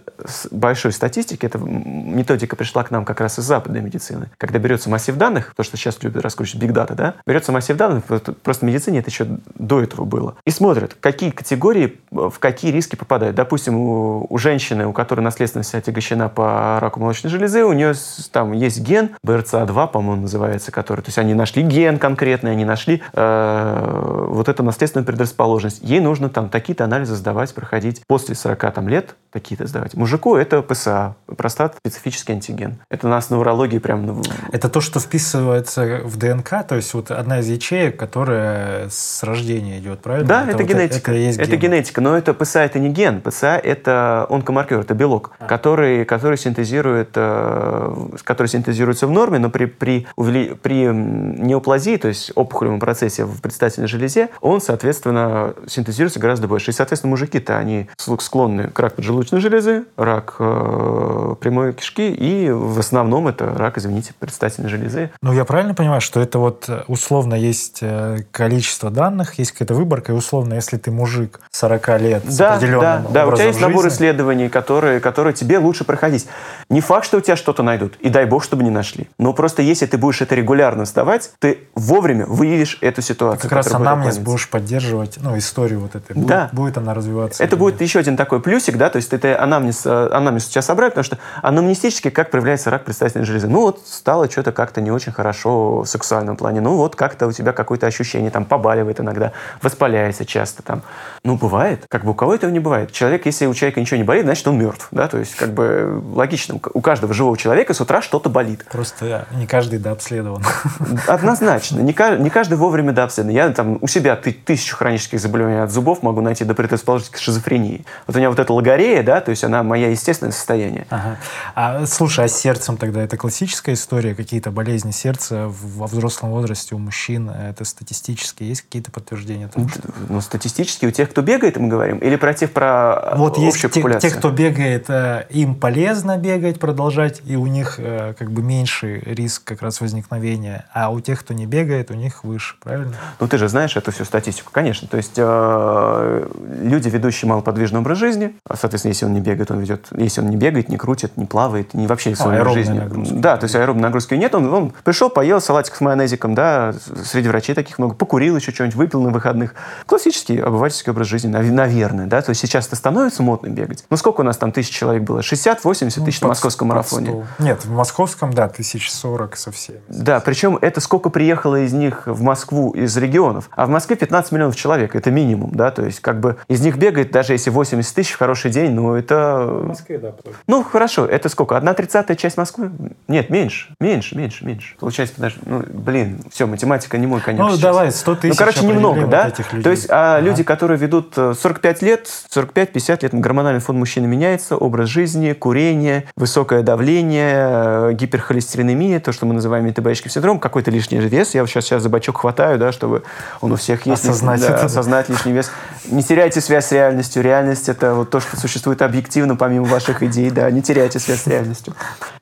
большой 0.49 0.93
статистики 0.93 1.26
статистики, 1.27 1.45
эта 1.45 1.57
методика 1.59 2.55
пришла 2.55 2.83
к 2.83 2.91
нам 2.91 3.05
как 3.05 3.21
раз 3.21 3.39
из 3.39 3.43
западной 3.43 3.81
медицины. 3.81 4.29
Когда 4.37 4.59
берется 4.59 4.89
массив 4.89 5.15
данных, 5.15 5.53
то, 5.55 5.63
что 5.63 5.77
сейчас 5.77 6.01
любят 6.01 6.23
раскручивать 6.23 6.63
big 6.63 6.73
data, 6.73 6.95
да, 6.95 7.15
берется 7.25 7.51
массив 7.51 7.75
данных, 7.75 8.03
просто 8.05 8.35
в 8.43 8.61
медицине 8.61 8.99
это 8.99 9.09
еще 9.09 9.27
до 9.55 9.81
этого 9.81 10.05
было, 10.05 10.35
и 10.45 10.51
смотрят, 10.51 10.95
какие 10.99 11.31
категории 11.31 11.99
в 12.11 12.39
какие 12.39 12.71
риски 12.71 12.95
попадают. 12.95 13.35
Допустим, 13.35 13.75
у, 13.75 14.25
у 14.29 14.37
женщины, 14.37 14.87
у 14.87 14.93
которой 14.93 15.21
наследственность 15.21 15.75
отягощена 15.75 16.29
по 16.29 16.79
раку 16.79 16.99
молочной 16.99 17.29
железы, 17.29 17.63
у 17.63 17.73
нее 17.73 17.93
там 18.31 18.53
есть 18.53 18.81
ген, 18.81 19.11
БРЦА2, 19.25 19.91
по-моему, 19.91 20.23
называется, 20.23 20.71
который, 20.71 21.01
то 21.01 21.09
есть 21.09 21.17
они 21.17 21.33
нашли 21.33 21.63
ген 21.63 21.99
конкретный, 21.99 22.51
они 22.51 22.65
нашли 22.65 23.01
э, 23.13 24.25
вот 24.29 24.49
эту 24.49 24.63
наследственную 24.63 25.05
предрасположенность. 25.05 25.79
Ей 25.81 25.99
нужно 25.99 26.29
там 26.29 26.49
такие-то 26.49 26.85
анализы 26.85 27.15
сдавать, 27.15 27.53
проходить 27.53 28.01
после 28.07 28.35
40 28.35 28.73
там, 28.73 28.87
лет, 28.87 29.15
такие-то 29.31 29.67
сдавать. 29.67 29.93
Мужику 29.95 30.35
это 30.35 30.61
ПСА, 30.61 31.16
простат 31.37 31.75
специфический 31.77 32.33
антиген. 32.33 32.77
Это 32.89 33.07
у 33.07 33.09
нас 33.09 33.29
на 33.29 33.39
урологии 33.39 33.79
прям... 33.79 34.21
Это 34.51 34.69
то, 34.69 34.81
что 34.81 34.99
вписывается 34.99 36.01
в 36.03 36.17
ДНК, 36.17 36.65
то 36.67 36.75
есть 36.75 36.93
вот 36.93 37.11
одна 37.11 37.39
из 37.39 37.47
ячеек, 37.47 37.97
которая 37.97 38.89
с 38.89 39.23
рождения 39.23 39.79
идет, 39.79 39.99
правильно? 39.99 40.27
Да, 40.27 40.43
это, 40.43 40.51
это 40.51 40.63
вот 40.63 40.71
генетика. 40.71 41.11
Это, 41.11 41.41
это, 41.41 41.41
это 41.43 41.57
генетика, 41.57 42.01
но 42.01 42.17
это 42.17 42.33
ПСА 42.33 42.61
это 42.61 42.79
не 42.79 42.89
ген, 42.89 43.21
ПСА 43.21 43.57
это 43.57 44.25
онкомаркер, 44.29 44.79
это 44.79 44.93
белок, 44.93 45.31
а. 45.39 45.45
который, 45.45 46.05
который, 46.05 46.37
синтезирует, 46.37 47.11
э, 47.15 48.07
который 48.23 48.47
синтезируется 48.47 49.07
в 49.07 49.11
норме, 49.11 49.39
но 49.39 49.49
при, 49.49 49.65
при, 49.65 50.07
при 50.15 50.85
неоплазии, 50.85 51.97
то 51.97 52.07
есть 52.07 52.31
опухолевом 52.35 52.79
процессе 52.79 53.25
в 53.25 53.41
предстательной 53.41 53.87
железе, 53.87 54.29
он, 54.41 54.61
соответственно, 54.61 55.53
синтезируется 55.67 56.19
гораздо 56.19 56.47
больше. 56.47 56.71
И, 56.71 56.73
соответственно, 56.73 57.11
мужики-то, 57.11 57.57
они 57.57 57.89
склонны 57.97 58.69
к 58.69 58.79
раку 58.79 58.97
поджелудочной 58.97 59.39
железы, 59.39 59.85
рак 59.95 60.35
э, 60.39 60.96
прямой 61.39 61.73
кишки, 61.73 62.11
и 62.11 62.49
в 62.49 62.79
основном 62.79 63.27
это 63.27 63.53
рак, 63.53 63.77
извините, 63.77 64.13
предстательной 64.17 64.69
железы. 64.69 65.11
Ну, 65.21 65.33
я 65.33 65.45
правильно 65.45 65.73
понимаю, 65.73 66.01
что 66.01 66.19
это 66.19 66.39
вот 66.39 66.65
э, 66.67 66.83
условно 66.87 67.35
есть 67.35 67.79
э, 67.81 68.19
количество 68.31 68.89
данных, 68.89 69.39
есть 69.39 69.51
какая-то 69.51 69.73
выборка, 69.73 70.11
и 70.11 70.15
условно, 70.15 70.55
если 70.55 70.77
ты 70.77 70.91
мужик 70.91 71.39
40 71.51 72.01
лет 72.01 72.23
с 72.27 72.37
да, 72.37 72.53
определенным 72.53 72.81
да, 72.81 73.03
да, 73.09 73.27
у 73.27 73.33
тебя 73.33 73.45
есть 73.45 73.59
жизни. 73.59 73.69
набор 73.69 73.87
исследований, 73.87 74.49
которые, 74.49 74.99
которые 74.99 75.33
тебе 75.33 75.57
лучше 75.57 75.83
проходить. 75.83 76.27
Не 76.69 76.81
факт, 76.81 77.05
что 77.05 77.17
у 77.17 77.21
тебя 77.21 77.35
что-то 77.35 77.63
найдут, 77.63 77.95
и 77.99 78.09
дай 78.09 78.25
бог, 78.25 78.43
чтобы 78.43 78.63
не 78.63 78.69
нашли. 78.69 79.07
Но 79.17 79.33
просто 79.33 79.61
если 79.61 79.85
ты 79.85 79.97
будешь 79.97 80.21
это 80.21 80.35
регулярно 80.35 80.85
сдавать, 80.85 81.31
ты 81.39 81.59
вовремя 81.75 82.25
выявишь 82.25 82.77
эту 82.81 83.01
ситуацию. 83.01 83.49
Как 83.49 83.51
раз 83.51 83.73
анамнез 83.73 84.17
будешь 84.17 84.49
поддерживать, 84.49 85.17
ну, 85.21 85.37
историю 85.37 85.79
вот 85.79 85.95
этой. 85.95 86.13
Будет, 86.13 86.27
да. 86.27 86.49
будет 86.51 86.77
она 86.77 86.93
развиваться. 86.93 87.43
Это 87.43 87.55
будет 87.55 87.75
нет? 87.75 87.81
еще 87.81 87.99
один 87.99 88.17
такой 88.17 88.41
плюсик, 88.41 88.77
да, 88.77 88.89
то 88.89 88.97
есть 88.97 89.13
это 89.13 89.41
анамнез, 89.41 89.85
э, 89.85 90.09
анамнез 90.11 90.45
сейчас 90.45 90.65
собрать, 90.65 90.86
потому 90.89 91.03
что 91.03 91.17
анамнестически 91.41 92.09
как 92.09 92.31
проявляется 92.31 92.69
рак 92.69 92.85
предстательной 92.85 93.25
железы. 93.25 93.47
Ну 93.47 93.61
вот 93.61 93.81
стало 93.85 94.29
что-то 94.29 94.51
как-то 94.51 94.81
не 94.81 94.91
очень 94.91 95.11
хорошо 95.11 95.81
в 95.81 95.85
сексуальном 95.85 96.37
плане. 96.37 96.61
Ну 96.61 96.75
вот 96.75 96.95
как-то 96.95 97.27
у 97.27 97.31
тебя 97.31 97.51
какое-то 97.51 97.87
ощущение, 97.87 98.31
там 98.31 98.45
побаливает 98.45 98.99
иногда, 98.99 99.31
воспаляется 99.61 100.25
часто 100.25 100.63
там. 100.63 100.81
Ну 101.23 101.35
бывает, 101.35 101.85
как 101.89 102.03
бы 102.03 102.11
у 102.11 102.13
кого 102.13 102.35
этого 102.35 102.51
не 102.51 102.59
бывает. 102.59 102.91
Человек, 102.91 103.25
если 103.25 103.45
у 103.45 103.53
человека 103.53 103.79
ничего 103.79 103.97
не 103.97 104.03
болит, 104.03 104.23
значит 104.23 104.47
он 104.47 104.57
мертв, 104.57 104.87
да, 104.91 105.07
то 105.07 105.17
есть 105.17 105.35
как 105.35 105.51
бы 105.51 106.01
логично. 106.13 106.59
У 106.73 106.81
каждого 106.81 107.13
живого 107.13 107.37
человека 107.37 107.73
с 107.73 107.81
утра 107.81 108.01
что-то 108.01 108.29
болит. 108.29 108.65
Просто 108.71 109.27
не 109.31 109.47
каждый 109.47 109.79
дообследован. 109.79 110.43
Однозначно. 111.07 111.79
Не, 111.79 111.95
не 112.19 112.29
каждый 112.29 112.57
вовремя 112.57 112.93
дообследован. 112.93 113.35
Я 113.35 113.49
там 113.49 113.79
у 113.81 113.87
себя 113.87 114.15
ты, 114.15 114.31
тысячу 114.31 114.75
хронических 114.75 115.19
заболеваний 115.19 115.63
от 115.63 115.71
зубов 115.71 116.03
могу 116.03 116.21
найти 116.21 116.43
до 116.43 116.53
предрасположенности 116.53 117.15
к 117.15 117.19
шизофрении. 117.19 117.85
Вот 118.05 118.15
у 118.15 118.19
меня 118.19 118.29
вот 118.29 118.39
эта 118.39 118.53
логорея, 118.53 119.03
да, 119.03 119.21
то 119.21 119.31
есть 119.31 119.43
она 119.43 119.63
моя 119.63 119.89
естественное 119.89 120.31
состояние. 120.31 120.76
Ага. 120.89 121.17
А, 121.55 121.85
слушай, 121.85 122.25
а 122.25 122.27
с 122.27 122.37
сердцем 122.37 122.77
тогда 122.77 123.01
это 123.01 123.17
классическая 123.17 123.73
история? 123.73 124.15
Какие-то 124.15 124.51
болезни 124.51 124.91
сердца 124.91 125.47
во 125.47 125.87
взрослом 125.87 126.31
возрасте 126.31 126.75
у 126.75 126.77
мужчин? 126.77 127.29
Это 127.29 127.65
статистически? 127.65 128.43
Есть 128.43 128.61
какие-то 128.61 128.91
подтверждения? 128.91 129.47
Тому, 129.47 129.69
что... 129.69 129.81
Ну, 130.09 130.21
статистически 130.21 130.85
у 130.85 130.91
тех, 130.91 131.09
кто 131.09 131.21
бегает, 131.21 131.57
мы 131.57 131.67
говорим? 131.67 131.97
Или 131.99 132.15
про 132.15 132.33
тех, 132.33 132.51
про 132.51 133.13
вот 133.15 133.33
общую 133.33 133.45
есть 133.45 133.61
популяцию? 133.61 134.01
Те, 134.01 134.09
те, 134.09 134.15
кто 134.15 134.29
бегает, 134.31 134.89
э, 134.89 135.25
им 135.29 135.55
полезно 135.55 136.17
бегать, 136.17 136.59
продолжать, 136.59 137.21
и 137.25 137.35
у 137.35 137.47
них 137.47 137.75
э, 137.77 138.13
как 138.17 138.31
бы 138.31 138.41
меньший 138.41 138.99
риск 139.01 139.43
как 139.43 139.61
раз 139.61 139.81
возникновения, 139.81 140.65
а 140.73 140.91
у 140.91 140.99
тех, 140.99 141.19
кто 141.19 141.33
не 141.33 141.45
бегает, 141.45 141.91
у 141.91 141.93
них 141.93 142.23
выше, 142.23 142.55
правильно? 142.61 142.95
Ну, 143.19 143.27
ты 143.27 143.37
же 143.37 143.47
знаешь 143.47 143.75
эту 143.75 143.91
всю 143.91 144.05
статистику, 144.05 144.51
конечно. 144.51 144.87
То 144.87 144.97
есть 144.97 145.13
э, 145.17 146.29
люди, 146.61 146.89
ведущие 146.89 147.29
малоподвижный 147.29 147.79
образ 147.79 147.97
жизни, 147.97 148.35
соответственно, 148.53 148.91
если 148.91 149.05
он 149.05 149.13
не 149.13 149.21
бегает, 149.21 149.51
он 149.51 149.59
ведет, 149.59 149.87
если 149.95 150.21
он 150.21 150.29
не 150.29 150.37
бегает, 150.37 150.66
не 150.69 150.77
крутит, 150.77 151.17
не 151.17 151.25
плавает, 151.25 151.73
не 151.73 151.87
вообще 151.87 152.13
в 152.13 152.17
своей 152.17 152.41
а, 152.41 152.49
жизни. 152.49 152.79
Нагрузки. 152.79 153.13
Да, 153.13 153.37
то 153.37 153.45
есть 153.45 153.55
аэробной 153.55 153.83
нагрузки 153.83 154.13
нет. 154.13 154.35
Он, 154.35 154.53
он 154.53 154.73
пришел, 154.83 155.09
поел 155.09 155.41
салатик 155.41 155.75
с 155.75 155.81
майонезиком, 155.81 156.35
да, 156.35 156.73
среди 157.03 157.27
врачей 157.27 157.55
таких 157.55 157.77
много, 157.79 157.95
покурил 157.95 158.35
еще 158.35 158.51
что-нибудь, 158.51 158.75
выпил 158.75 159.03
на 159.03 159.09
выходных. 159.09 159.55
Классический 159.85 160.39
обывательский 160.39 160.91
образ 160.91 161.07
жизни, 161.07 161.29
наверное, 161.29 162.07
да, 162.07 162.21
то 162.21 162.31
есть 162.31 162.41
сейчас 162.41 162.67
это 162.67 162.75
становится 162.75 163.23
модным 163.23 163.53
бегать. 163.53 163.85
Ну, 163.89 163.97
сколько 163.97 164.21
у 164.21 164.23
нас 164.23 164.37
там 164.37 164.51
тысяч 164.51 164.73
человек 164.73 165.03
было? 165.03 165.19
60-80 165.19 165.93
ну, 165.97 166.05
тысяч 166.05 166.21
на 166.21 166.29
московском 166.29 166.69
марафоне? 166.69 167.25
Нет, 167.39 167.65
в 167.65 167.71
московском, 167.71 168.33
да, 168.33 168.47
тысяч 168.47 168.91
сорок 168.91 169.35
совсем. 169.35 169.75
Да, 169.87 170.19
причем 170.19 170.57
это 170.61 170.81
сколько 170.81 171.09
приехало 171.09 171.61
из 171.61 171.73
них 171.73 172.03
в 172.05 172.21
Москву 172.21 172.71
из 172.71 172.95
регионов. 172.97 173.49
А 173.55 173.65
в 173.65 173.69
Москве 173.69 173.95
15 173.95 174.31
миллионов 174.31 174.55
человек, 174.55 174.95
это 174.95 175.11
минимум, 175.11 175.51
да, 175.53 175.71
то 175.71 175.85
есть 175.85 175.99
как 175.99 176.19
бы 176.19 176.37
из 176.47 176.61
них 176.61 176.77
бегает, 176.77 177.11
даже 177.11 177.33
если 177.33 177.49
80 177.49 177.93
тысяч 177.93 178.13
в 178.13 178.17
хороший 178.17 178.51
день, 178.51 178.71
ну 178.71 178.93
это... 178.95 179.45
В 179.47 179.67
Москве, 179.67 179.97
да. 179.97 180.13
Ну, 180.47 180.56
Ну, 180.57 180.63
хорошо, 180.63 181.05
это 181.05 181.29
сколько? 181.29 181.55
Одна 181.55 181.75
тридцатая 181.75 182.17
часть 182.17 182.35
Москвы? 182.35 182.71
Нет, 183.07 183.29
меньше, 183.29 183.67
меньше, 183.79 184.17
меньше, 184.17 184.43
меньше. 184.43 184.75
Получается, 184.79 185.13
подожди, 185.15 185.39
ну, 185.45 185.63
блин, 185.71 186.19
все, 186.31 186.47
математика 186.47 186.97
не 186.97 187.05
мой 187.05 187.21
конек 187.21 187.39
Ну, 187.41 187.49
сейчас. 187.49 187.59
давай, 187.59 187.91
100 187.91 188.15
тысяч 188.15 188.29
Ну, 188.31 188.35
короче, 188.39 188.65
немного, 188.65 188.87
определим 189.01 189.09
да? 189.11 189.23
вот 189.25 189.33
этих 189.39 189.53
людей. 189.53 189.63
То 189.63 189.69
есть, 189.69 189.87
а 189.91 190.15
Ага. 190.15 190.25
люди, 190.25 190.41
которые 190.43 190.79
ведут 190.79 191.13
э, 191.15 191.35
45 191.39 191.81
лет, 191.83 192.07
45-50 192.33 193.03
лет, 193.03 193.13
гормональный 193.13 193.61
фон 193.61 193.77
мужчины 193.77 194.07
меняется, 194.07 194.57
образ 194.57 194.89
жизни, 194.89 195.33
курение, 195.33 196.05
высокое 196.15 196.63
давление, 196.63 197.35
э, 197.37 197.93
гиперхолестеринемия, 197.93 198.99
то, 198.99 199.11
что 199.11 199.27
мы 199.27 199.35
называем 199.35 199.65
метаболический 199.65 200.09
синдром, 200.09 200.39
какой-то 200.39 200.71
лишний 200.71 200.97
вес. 200.97 201.35
Я 201.35 201.41
вот 201.41 201.51
сейчас, 201.51 201.65
сейчас 201.65 201.83
за 201.83 201.89
бачок 201.89 202.17
хватаю, 202.17 202.57
да, 202.57 202.71
чтобы 202.71 203.03
он 203.41 203.51
у 203.51 203.57
всех 203.57 203.85
есть. 203.85 204.03
Осознать 204.03 204.41
Да, 204.41 204.55
это, 204.55 204.65
осознать 204.65 205.07
лишний 205.07 205.33
вес. 205.33 205.51
Не 205.85 206.01
теряйте 206.01 206.41
связь 206.41 206.65
с 206.65 206.71
реальностью. 206.71 207.21
Реальность– 207.21 207.69
это 207.69 207.93
вот 207.93 208.09
то, 208.09 208.19
что 208.19 208.37
существует 208.39 208.81
объективно, 208.81 209.35
помимо 209.35 209.65
ваших 209.65 210.01
идей. 210.01 210.31
Да, 210.31 210.46
не 210.51 210.61
теряйте 210.61 210.99
связь 210.99 211.21
с 211.21 211.27
реальностью. 211.27 211.73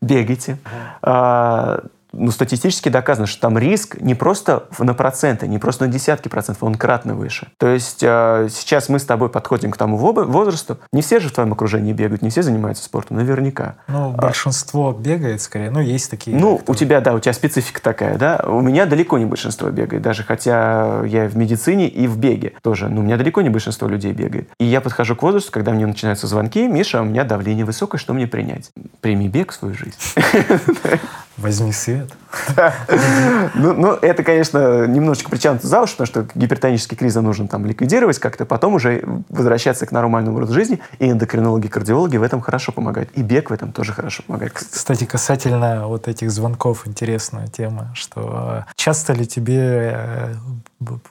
Бегайте. 0.01 0.57
А, 1.01 1.83
ну, 2.15 2.31
статистически 2.31 2.89
доказано, 2.89 3.27
что 3.27 3.41
там 3.41 3.57
риск 3.57 3.99
не 3.99 4.15
просто 4.15 4.65
на 4.79 4.93
проценты, 4.93 5.47
не 5.47 5.59
просто 5.59 5.85
на 5.85 5.91
десятки 5.91 6.27
процентов, 6.27 6.63
он 6.63 6.75
кратно 6.75 7.15
выше. 7.15 7.47
То 7.57 7.67
есть 7.67 8.01
э, 8.01 8.47
сейчас 8.51 8.89
мы 8.89 8.99
с 8.99 9.05
тобой 9.05 9.29
подходим 9.29 9.71
к 9.71 9.77
тому 9.77 9.97
возрасту. 9.97 10.77
Не 10.91 11.01
все 11.01 11.19
же 11.19 11.29
в 11.29 11.33
твоем 11.33 11.53
окружении 11.53 11.93
бегают, 11.93 12.21
не 12.21 12.29
все 12.29 12.41
занимаются 12.41 12.83
спортом, 12.83 13.17
наверняка. 13.17 13.75
Ну, 13.87 14.11
большинство 14.11 14.91
бегает 14.93 15.41
скорее. 15.41 15.71
Ну, 15.71 15.79
есть 15.79 16.09
такие. 16.09 16.35
Ну, 16.37 16.57
кто- 16.57 16.71
у 16.71 16.75
тебя, 16.75 17.01
да, 17.01 17.13
у 17.13 17.19
тебя 17.19 17.33
специфика 17.33 17.81
такая, 17.81 18.17
да. 18.17 18.43
У 18.47 18.61
меня 18.61 18.85
далеко 18.85 19.17
не 19.17 19.25
большинство 19.25 19.69
бегает, 19.69 20.01
даже 20.01 20.23
хотя 20.23 21.03
я 21.05 21.27
в 21.27 21.37
медицине 21.37 21.87
и 21.87 22.07
в 22.07 22.17
беге 22.17 22.53
тоже. 22.61 22.89
Но 22.89 23.01
у 23.01 23.03
меня 23.03 23.17
далеко 23.17 23.41
не 23.41 23.49
большинство 23.49 23.87
людей 23.87 24.13
бегает. 24.13 24.49
И 24.59 24.65
я 24.65 24.81
подхожу 24.81 25.15
к 25.15 25.23
возрасту, 25.23 25.51
когда 25.51 25.71
мне 25.71 25.85
начинаются 25.85 26.27
звонки, 26.27 26.67
Миша, 26.67 27.01
у 27.01 27.05
меня 27.05 27.23
давление 27.23 27.65
высокое, 27.65 27.99
что 27.99 28.13
мне 28.13 28.27
принять? 28.27 28.71
Прими 29.01 29.27
бег 29.27 29.51
в 29.51 29.55
свою 29.55 29.75
жизнь. 29.75 29.97
Возьми 31.37 31.71
свет. 31.71 32.11
Ну, 33.55 33.73
ну, 33.73 33.93
это, 33.93 34.23
конечно, 34.23 34.85
немножечко 34.85 35.29
притянуто 35.29 35.67
за 35.67 35.81
уши, 35.81 35.95
потому 35.95 36.07
что 36.07 36.27
гипертонический 36.37 36.97
криз 36.97 37.15
нужно 37.15 37.47
там 37.47 37.65
ликвидировать 37.65 38.19
как-то, 38.19 38.45
потом 38.45 38.73
уже 38.73 39.03
возвращаться 39.29 39.85
к 39.85 39.91
нормальному 39.91 40.37
образу 40.37 40.53
жизни. 40.53 40.79
И 40.99 41.09
эндокринологи, 41.09 41.67
картиологи 41.67 42.17
в 42.17 42.23
этом 42.23 42.41
хорошо 42.41 42.71
помогают. 42.71 43.09
И 43.13 43.21
бег 43.21 43.49
в 43.49 43.53
этом 43.53 43.71
тоже 43.71 43.93
хорошо 43.93 44.23
помогает. 44.27 44.53
Кстати, 44.53 45.05
касательно 45.05 45.87
вот 45.87 46.07
этих 46.07 46.31
звонков, 46.31 46.87
интересная 46.87 47.47
тема, 47.47 47.91
что 47.95 48.65
э, 48.67 48.71
часто 48.75 49.13
ли 49.13 49.25
тебе 49.25 49.91
э, 49.93 50.33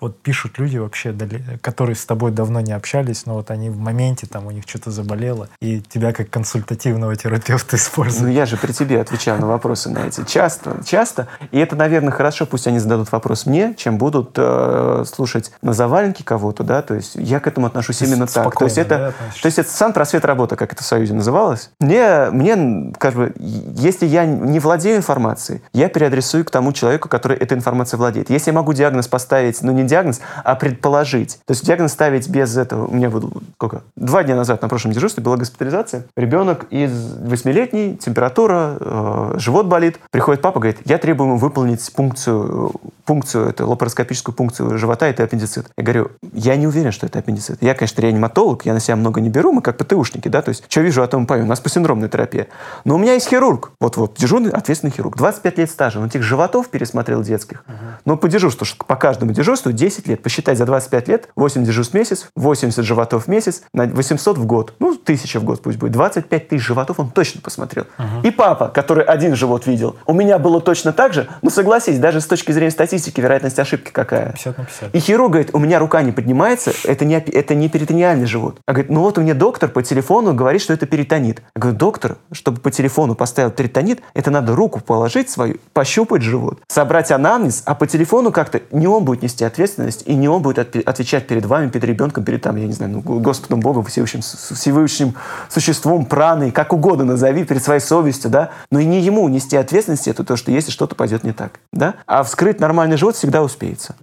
вот 0.01 0.21
пишут 0.21 0.59
люди 0.59 0.79
вообще, 0.79 1.15
которые 1.61 1.97
с 1.97 2.05
тобой 2.05 2.31
давно 2.31 2.61
не 2.61 2.73
общались, 2.73 3.27
но 3.27 3.35
вот 3.35 3.51
они 3.51 3.71
в 3.71 3.79
моменте, 3.79 4.27
там 4.27 4.47
у 4.47 4.51
них 4.51 4.65
что-то 4.67 4.91
заболело, 4.91 5.49
и 5.61 5.81
тебя 5.81 6.13
как 6.13 6.31
консультативного 6.31 7.17
терапевта 7.17 7.75
Ну, 7.75 7.79
используют. 7.79 8.35
я 8.35 8.47
же 8.47 8.57
при 8.57 8.73
тебе 8.73 9.01
отвечаю 9.01 9.41
на 9.41 9.47
вопросы 9.47 9.91
на 9.91 10.07
эти. 10.07 10.25
Часто, 10.25 10.79
часто. 10.85 11.29
И 11.51 11.59
это, 11.59 11.77
наверное, 11.77 12.13
хорошо, 12.13 12.47
пусть 12.47 12.67
они 12.67 12.79
зададут 12.79 13.11
вопрос 13.13 13.47
мне, 13.47 13.75
чем 13.77 13.99
будут 13.99 14.33
э, 14.37 15.05
слушать 15.07 15.53
на 15.63 15.73
заваленке 15.73 16.25
кого-то, 16.25 16.63
да, 16.63 16.83
то 16.83 16.95
есть 16.95 17.15
я 17.15 17.41
к 17.41 17.47
этому 17.47 17.67
отношусь 17.67 17.99
Ты 17.99 18.07
именно 18.07 18.27
так. 18.27 18.57
То 18.57 18.65
есть, 18.65 18.79
это, 18.79 18.99
да, 18.99 19.13
то 19.41 19.47
есть 19.47 19.59
это 19.59 19.71
сам 19.71 19.93
просвет 19.93 20.25
работы, 20.25 20.57
как 20.57 20.73
это 20.73 20.83
в 20.83 20.87
Союзе 20.87 21.15
называлось. 21.15 21.71
Мне, 21.81 22.31
мне, 22.31 22.93
как 22.99 23.15
бы, 23.15 23.33
если 23.37 24.07
я 24.07 24.25
не 24.27 24.61
владею 24.61 24.97
информацией, 24.97 25.63
я 25.73 25.89
переадресую 25.89 26.45
к 26.45 26.51
тому 26.51 26.73
человеку, 26.73 27.09
который 27.09 27.37
этой 27.37 27.57
информацией 27.57 27.99
владеет. 27.99 28.31
Если 28.31 28.51
я 28.51 28.55
могу 28.55 28.73
диагноз 28.73 29.09
поставить, 29.09 29.63
ну 29.65 29.73
не 29.73 29.85
диагноз, 29.85 30.21
а 30.45 30.55
предположить. 30.55 31.39
То 31.47 31.53
есть 31.53 31.65
диагноз 31.65 31.93
ставить 31.93 32.29
без 32.29 32.57
этого. 32.57 32.87
У 32.87 32.95
меня 32.95 33.11
было 33.11 33.31
сколько? 33.55 33.83
Два 33.97 34.23
дня 34.23 34.37
назад 34.37 34.63
на 34.63 34.69
прошлом 34.69 34.93
дежурстве 34.93 35.23
была 35.23 35.37
госпитализация. 35.37 36.05
Ребенок 36.17 36.67
из 36.71 37.17
восьмилетний, 37.19 37.97
температура, 37.97 38.77
э, 38.79 39.35
живот 39.39 39.67
болит. 39.67 39.99
Приходит 40.11 40.43
папа, 40.43 40.61
говорит, 40.61 40.79
я 40.85 40.99
требую 40.99 41.31
ему 41.31 41.39
выполнить 41.39 41.93
пункцию, 41.93 42.73
пункцию, 43.05 43.49
это 43.49 43.67
лапароскопическую 43.67 44.35
пункцию 44.35 44.79
живота, 44.79 45.07
это 45.07 45.23
аппендицит. 45.23 45.67
Я 45.77 45.85
говорю, 45.85 46.11
я 46.33 46.57
не 46.57 46.67
уверен, 46.67 46.93
что 46.93 47.07
это 47.07 47.19
аппендицит. 47.19 47.63
Я, 47.63 47.75
конечно, 47.75 48.01
реаниматолог, 48.01 48.65
я 48.67 48.75
на 48.75 48.81
себя 48.81 48.97
много 48.97 49.21
не 49.21 49.31
беру, 49.31 49.53
мы 49.53 49.63
как 49.63 49.77
ПТУшники, 49.77 50.29
да, 50.29 50.43
то 50.43 50.51
есть, 50.51 50.65
что 50.69 50.81
вижу, 50.81 51.03
о 51.03 51.07
том 51.07 51.27
пою. 51.27 51.45
У 51.45 51.47
нас 51.47 51.61
посиндромная 51.61 52.09
терапия. 52.09 52.49
Но 52.85 52.95
у 52.95 52.99
меня 52.99 53.15
есть 53.15 53.29
хирург, 53.29 53.73
вот-вот, 53.81 54.17
дежурный, 54.17 54.51
ответственный 54.51 54.93
хирург, 54.93 55.17
25 55.17 55.59
лет 55.59 55.71
стажа, 55.71 56.01
он 56.01 56.07
этих 56.07 56.23
животов 56.23 56.69
пересмотрел 56.69 57.23
детских. 57.23 57.65
Но 58.05 58.17
по 58.17 58.29
дежурству, 58.29 58.65
что 58.65 58.85
по 58.85 58.97
каждому 58.97 59.33
дежурству 59.33 59.44
10 59.45 60.09
лет, 60.09 60.23
посчитай 60.23 60.57
за 60.57 60.67
25 60.67 61.09
лет, 61.09 61.29
8 61.37 61.65
дежурств 61.65 61.95
в 61.95 61.97
месяц, 61.97 62.29
80 62.37 62.85
животов 62.85 63.25
в 63.25 63.29
месяц, 63.29 63.63
на 63.73 63.87
800 63.87 64.39
в 64.39 64.47
год, 64.47 64.75
ну, 64.79 64.91
1000 64.91 65.41
в 65.41 65.45
год 65.45 65.63
пусть 65.63 65.79
будет, 65.79 65.93
25 65.93 66.49
тысяч 66.49 66.65
животов 66.65 66.99
он 66.99 67.11
точно 67.11 67.41
посмотрел. 67.41 67.87
И 68.23 68.31
папа, 68.31 68.69
который 68.69 69.05
один 69.05 69.37
живот 69.37 69.67
видел, 69.67 69.97
у 70.07 70.13
меня 70.13 70.39
было 70.39 70.61
точно 70.61 70.93
так 70.93 71.13
же, 71.13 71.29
ну, 71.43 71.51
согласись, 71.51 71.99
даже 71.99 72.21
с 72.21 72.27
точки 72.27 72.53
зрения 72.53 72.71
статистики, 72.71 73.21
вероятность 73.21 73.59
ошибки 73.59 73.91
какая? 73.91 74.33
50 74.33 74.59
на 74.59 74.65
50. 74.65 74.95
И 74.95 74.99
хирург 75.01 75.33
говорит, 75.33 75.51
у 75.53 75.59
меня 75.59 75.79
рука 75.79 76.03
не 76.03 76.13
поднимается, 76.13 76.73
это 76.85 77.05
не, 77.05 77.17
это 77.17 77.55
не 77.55 77.69
перитониальный 77.69 78.27
живот. 78.27 78.61
А 78.67 78.73
говорит, 78.73 78.91
ну 78.91 79.01
вот 79.01 79.19
у 79.19 79.21
меня 79.21 79.35
доктор 79.35 79.69
по 79.69 79.83
телефону 79.83 80.35
говорит, 80.35 80.63
что 80.63 80.73
это 80.73 80.87
перитонит. 80.87 81.43
Я 81.57 81.61
говорю, 81.61 81.77
доктор, 81.77 82.17
чтобы 82.33 82.61
по 82.61 82.71
телефону 82.71 83.15
поставил 83.15 83.51
перитонит, 83.51 84.01
это 84.15 84.31
надо 84.31 84.55
руку 84.55 84.81
положить 84.81 85.31
свою, 85.31 85.57
пощупать 85.73 86.23
живот, 86.23 86.61
собрать 86.69 87.11
анамнез, 87.11 87.63
а 87.67 87.75
по 87.75 87.87
телефону 87.87 88.33
как-то 88.33 88.61
не 88.71 88.87
он 88.87 89.05
будет 89.05 89.23
нести 89.23 89.34
ответственность, 89.43 90.03
и 90.07 90.15
не 90.15 90.29
он 90.29 90.43
будет 90.43 90.77
отвечать 90.87 91.27
перед 91.27 91.47
вами, 91.47 91.69
перед 91.69 91.85
ребенком, 91.85 92.25
перед 92.25 92.43
там, 92.43 92.57
я 92.57 92.67
не 92.67 92.73
знаю, 92.73 92.93
ну, 92.93 93.21
Господом 93.21 93.61
Богом, 93.61 93.85
всевышним, 93.85 94.23
всевышним 94.23 95.15
существом, 95.49 96.07
праной, 96.07 96.51
как 96.51 96.73
угодно 96.73 97.05
назови, 97.05 97.45
перед 97.45 97.63
своей 97.63 97.81
совестью, 97.81 98.31
да, 98.31 98.51
но 98.71 98.79
и 98.79 98.85
не 98.85 99.01
ему 99.01 99.29
нести 99.29 99.57
ответственность, 99.57 100.09
это 100.09 100.25
то, 100.25 100.37
что 100.37 100.51
если 100.51 100.71
что-то 100.71 100.95
пойдет 100.95 101.25
не 101.25 101.33
так, 101.33 101.61
да, 101.73 101.95
а 102.07 102.23
вскрыть 102.23 102.61
нормальный 102.61 102.97
живот 102.97 103.17
всегда 103.17 103.43
успеется. 103.43 103.97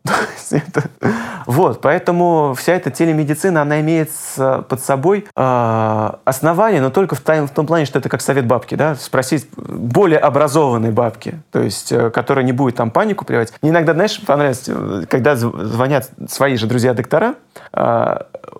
Вот, 1.48 1.82
поэтому 1.82 2.54
вся 2.58 2.74
эта 2.74 2.92
телемедицина, 2.92 3.64
она 3.64 3.82
имеет 3.82 4.12
под 4.36 4.82
собой 4.82 5.26
э, 5.36 6.12
основание, 6.24 6.82
но 6.82 6.90
только 6.92 7.16
в, 7.16 7.22
том 7.22 7.66
плане, 7.66 7.86
что 7.86 8.00
это 8.00 8.10
как 8.10 8.22
совет 8.22 8.46
бабки, 8.46 8.76
да, 8.76 8.96
спросить 8.96 9.48
более 9.56 10.20
образованной 10.20 10.92
бабки, 10.92 11.42
то 11.52 11.62
есть, 11.62 11.92
э, 11.92 12.10
которая 12.12 12.46
не 12.46 12.52
будет 12.52 12.76
там 12.76 12.92
панику 12.92 13.26
приводить. 13.26 13.54
Мне 13.62 13.72
иногда, 13.72 13.94
знаешь, 13.94 14.22
понравилось, 14.22 14.66
э, 14.68 15.04
когда 15.22 15.34
зв- 15.34 15.64
звонят 15.64 16.10
свои 16.28 16.56
же 16.56 16.66
друзья-доктора, 16.66 17.36
э, 17.74 18.18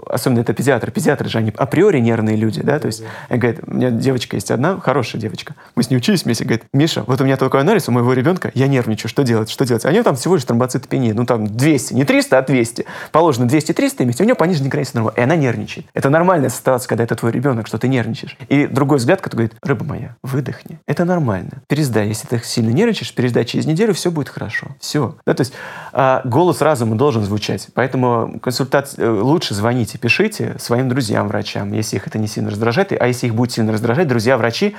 особенно 0.08 0.42
это 0.42 0.54
педиатры, 0.54 0.92
педиатры 0.92 1.28
же, 1.28 1.40
они 1.40 1.52
априори 1.58 2.00
нервные 2.00 2.36
люди, 2.36 2.62
да, 2.62 2.78
то 2.80 2.86
есть, 2.86 3.04
и 3.30 3.36
говорит, 3.36 3.62
у 3.66 3.74
меня 3.74 3.90
девочка 3.90 4.36
есть 4.36 4.52
одна, 4.52 4.80
хорошая 4.80 5.20
девочка, 5.20 5.56
мы 5.76 5.82
с 5.82 5.90
ней 5.90 5.98
учились 5.98 6.24
вместе, 6.24 6.44
говорит, 6.44 6.66
Миша, 6.72 7.04
вот 7.08 7.20
у 7.20 7.24
меня 7.24 7.38
такой 7.38 7.62
анализ 7.62 7.90
у 7.90 7.92
моего 7.92 8.14
ребенка, 8.14 8.52
я 8.54 8.68
нервничаю, 8.68 9.10
что 9.10 9.24
делать, 9.24 9.50
что 9.50 9.66
делать? 9.66 9.86
А 9.86 9.90
у 9.90 9.92
него 9.92 10.04
там 10.04 10.16
всего 10.16 10.36
лишь 10.36 10.44
тромбоцитопения, 10.44 11.16
ну 11.16 11.26
там 11.26 11.48
200, 11.48 11.94
не 11.94 12.06
300, 12.06 12.38
а 12.38 12.42
200. 12.44 12.86
Положено 13.12 13.46
200-300 13.46 14.04
иметь, 14.04 14.22
у 14.22 14.24
него 14.24 14.36
пониженная 14.36 14.70
граница 14.70 14.98
нормы, 14.98 15.14
и 15.16 15.22
она 15.22 15.36
нервничает. 15.36 15.88
Это 15.96 16.10
нормальная 16.10 16.50
ситуация, 16.50 16.88
когда 16.88 17.04
это 17.04 17.16
твой 17.16 17.32
ребенок, 17.32 17.66
что 17.66 17.80
ты 17.80 17.88
нервничаешь. 17.88 18.38
И 18.50 18.68
другой 18.68 19.00
взгляд, 19.00 19.22
который 19.22 19.48
говорит, 19.48 19.56
рыба 19.64 19.86
моя, 19.86 20.16
выдохни, 20.22 20.80
это 20.86 21.06
нормально. 21.06 21.64
Пересдай, 21.68 22.08
если 22.08 22.28
ты 22.28 22.40
сильно 22.44 22.70
нервничаешь, 22.70 23.14
пересдай 23.14 23.46
через 23.46 23.66
неделю, 23.66 23.94
все 23.94 24.12
будет 24.12 24.30
хорошо. 24.30 24.68
Все. 24.80 25.16
Да, 25.26 25.34
то 25.34 25.42
есть 25.42 25.54
а, 25.94 26.22
голос 26.52 26.62
разума 26.62 26.96
должен 26.96 27.24
звучать. 27.24 27.70
Поэтому 27.74 28.40
консультация, 28.42 29.10
лучше 29.10 29.54
звоните, 29.54 29.98
пишите 29.98 30.56
своим 30.60 30.90
друзьям, 30.90 31.30
врачам, 31.30 31.72
если 31.72 31.96
их 31.96 32.08
это 32.08 32.18
не 32.18 32.28
сильно 32.28 32.50
раздражает. 32.50 32.92
А 32.92 33.08
если 33.08 33.28
их 33.28 33.36
будет 33.36 33.52
сильно 33.54 33.72
раздражать, 33.72 34.08
друзья-врачи, 34.08 34.76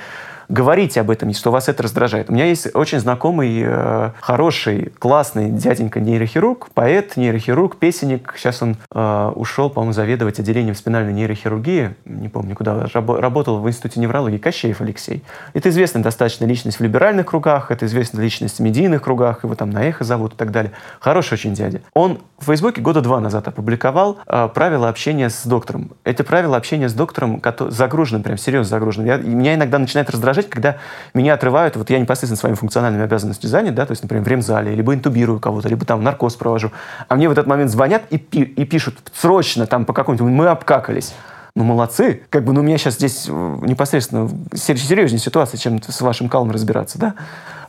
говорите 0.53 1.01
об 1.01 1.09
этом, 1.09 1.33
что 1.33 1.51
вас 1.51 1.67
это 1.67 1.83
раздражает. 1.83 2.29
У 2.29 2.33
меня 2.33 2.45
есть 2.45 2.67
очень 2.75 2.99
знакомый, 2.99 3.63
э, 3.65 4.11
хороший, 4.21 4.93
классный 4.99 5.49
дяденька 5.49 5.99
нейрохирург, 5.99 6.69
поэт, 6.73 7.17
нейрохирург, 7.17 7.77
песенник. 7.77 8.35
Сейчас 8.37 8.61
он 8.61 8.77
э, 8.93 9.31
ушел, 9.35 9.69
по-моему, 9.71 9.93
заведовать 9.93 10.39
отделением 10.39 10.75
спинальной 10.75 11.11
нейрохирургии. 11.13 11.95
Не 12.05 12.29
помню, 12.29 12.55
куда. 12.55 12.85
Рабо- 12.93 13.19
работал 13.19 13.59
в 13.59 13.67
Институте 13.67 13.99
неврологии. 13.99 14.37
Кощеев 14.37 14.79
Алексей. 14.81 15.23
Это 15.53 15.69
известная 15.69 16.03
достаточно 16.03 16.45
личность 16.45 16.79
в 16.79 16.83
либеральных 16.83 17.25
кругах, 17.25 17.71
это 17.71 17.85
известная 17.87 18.21
личность 18.21 18.57
в 18.57 18.61
медийных 18.61 19.01
кругах, 19.01 19.43
его 19.43 19.55
там 19.55 19.71
на 19.71 19.83
эхо 19.83 20.03
зовут 20.03 20.33
и 20.33 20.37
так 20.37 20.51
далее. 20.51 20.71
Хороший 20.99 21.33
очень 21.33 21.53
дядя. 21.55 21.81
Он 21.93 22.19
в 22.37 22.45
Фейсбуке 22.45 22.81
года 22.81 23.01
два 23.01 23.19
назад 23.19 23.47
опубликовал 23.47 24.19
э, 24.27 24.49
правила 24.53 24.87
общения 24.89 25.29
с 25.29 25.45
доктором. 25.45 25.91
Это 26.03 26.23
правила 26.23 26.57
общения 26.57 26.89
с 26.89 26.93
доктором 26.93 27.41
загруженным, 27.69 28.21
прям 28.21 28.37
серьезно 28.37 28.69
загруженным. 28.69 29.07
Я- 29.07 29.17
меня 29.17 29.55
иногда 29.55 29.79
начинает 29.79 30.09
раздражать, 30.11 30.42
когда 30.49 30.77
меня 31.13 31.33
отрывают, 31.33 31.75
вот 31.75 31.89
я 31.89 31.99
непосредственно 31.99 32.37
своими 32.37 32.55
функциональными 32.55 33.03
обязанностями 33.03 33.49
занят, 33.49 33.75
да, 33.75 33.85
то 33.85 33.91
есть, 33.91 34.03
например, 34.03 34.23
в 34.23 34.27
ремзале, 34.27 34.75
либо 34.75 34.93
интубирую 34.93 35.39
кого-то, 35.39 35.69
либо 35.69 35.85
там 35.85 36.03
наркоз 36.03 36.35
провожу, 36.35 36.71
а 37.07 37.15
мне 37.15 37.27
в 37.29 37.31
этот 37.31 37.47
момент 37.47 37.71
звонят 37.71 38.03
и, 38.09 38.17
пи- 38.17 38.43
и 38.43 38.65
пишут 38.65 38.95
срочно 39.13 39.65
там 39.67 39.85
по 39.85 39.93
какому-нибудь, 39.93 40.31
мы 40.31 40.47
обкакались. 40.47 41.13
Ну, 41.55 41.65
молодцы. 41.65 42.23
Как 42.31 42.43
бы, 42.43 42.51
ну, 42.51 42.61
у 42.61 42.63
меня 42.63 42.79
сейчас 42.79 42.95
здесь 42.95 43.27
э, 43.29 43.31
непосредственно 43.61 44.27
сер- 44.55 44.79
серьезнее 44.79 45.19
ситуация, 45.19 45.59
чем 45.59 45.79
с 45.83 46.01
вашим 46.01 46.27
калом 46.27 46.49
разбираться, 46.49 46.97
да? 46.97 47.13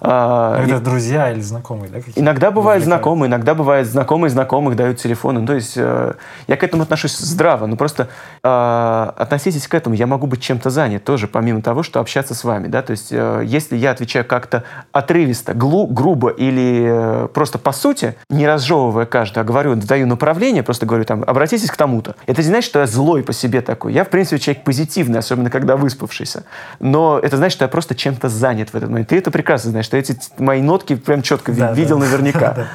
А, 0.06 0.62
это 0.62 0.76
и... 0.76 0.80
друзья 0.80 1.32
или 1.32 1.40
знакомые, 1.40 1.90
да? 1.90 1.98
Иногда 2.14 2.50
бывают 2.50 2.84
знакомые, 2.84 3.28
иногда 3.28 3.54
бывает 3.54 3.86
знакомые 3.86 4.30
знакомых 4.30 4.76
дают 4.76 4.98
телефоны. 4.98 5.40
Ну, 5.40 5.46
то 5.46 5.54
есть 5.54 5.74
э, 5.76 6.12
я 6.46 6.56
к 6.56 6.62
этому 6.62 6.82
отношусь 6.82 7.16
здраво, 7.16 7.64
но 7.66 7.76
просто 7.76 8.08
э, 8.42 9.12
относитесь 9.16 9.66
к 9.66 9.72
этому. 9.72 9.94
Я 9.94 10.06
могу 10.06 10.26
быть 10.26 10.42
чем-то 10.42 10.68
занят 10.68 11.04
тоже, 11.04 11.26
помимо 11.26 11.62
того, 11.62 11.82
что 11.82 12.00
общаться 12.00 12.34
с 12.34 12.44
вами, 12.44 12.66
да. 12.66 12.82
То 12.82 12.90
есть 12.90 13.08
э, 13.12 13.42
если 13.46 13.76
я 13.76 13.92
отвечаю 13.92 14.26
как-то 14.26 14.64
отрывисто, 14.92 15.54
глу, 15.54 15.86
грубо 15.86 16.28
или 16.28 17.24
э, 17.24 17.28
просто 17.28 17.58
по 17.58 17.72
сути, 17.72 18.14
не 18.28 18.46
разжевывая 18.46 19.06
каждый, 19.06 19.38
а 19.38 19.44
говорю, 19.44 19.74
даю 19.74 20.06
направление, 20.06 20.62
просто 20.62 20.84
говорю 20.84 21.06
там, 21.06 21.24
обратитесь 21.26 21.70
к 21.70 21.76
тому-то. 21.78 22.14
Это 22.26 22.42
не 22.42 22.48
значит, 22.48 22.68
что 22.68 22.80
я 22.80 22.86
злой 22.86 23.22
по 23.22 23.32
себе 23.32 23.62
такой. 23.62 23.94
Я, 23.94 24.04
в 24.04 24.10
принципе, 24.10 24.38
человек 24.38 24.64
позитивный, 24.64 25.18
особенно 25.18 25.48
когда 25.48 25.78
выспавшийся. 25.78 26.44
Но 26.78 27.18
это 27.18 27.38
значит, 27.38 27.54
что 27.54 27.64
я 27.64 27.68
просто 27.68 27.94
чем-то 27.94 28.28
занят 28.28 28.68
в 28.70 28.74
этот 28.74 28.90
момент. 28.90 29.08
Ты 29.08 29.16
это 29.16 29.30
прекрасно 29.30 29.70
знаешь, 29.70 29.93
что 29.94 30.12
эти 30.12 30.16
мои 30.38 30.60
нотки 30.60 30.96
прям 30.96 31.22
четко 31.22 31.52
да, 31.52 31.72
видел 31.72 31.98
да. 32.00 32.06
наверняка. 32.06 32.66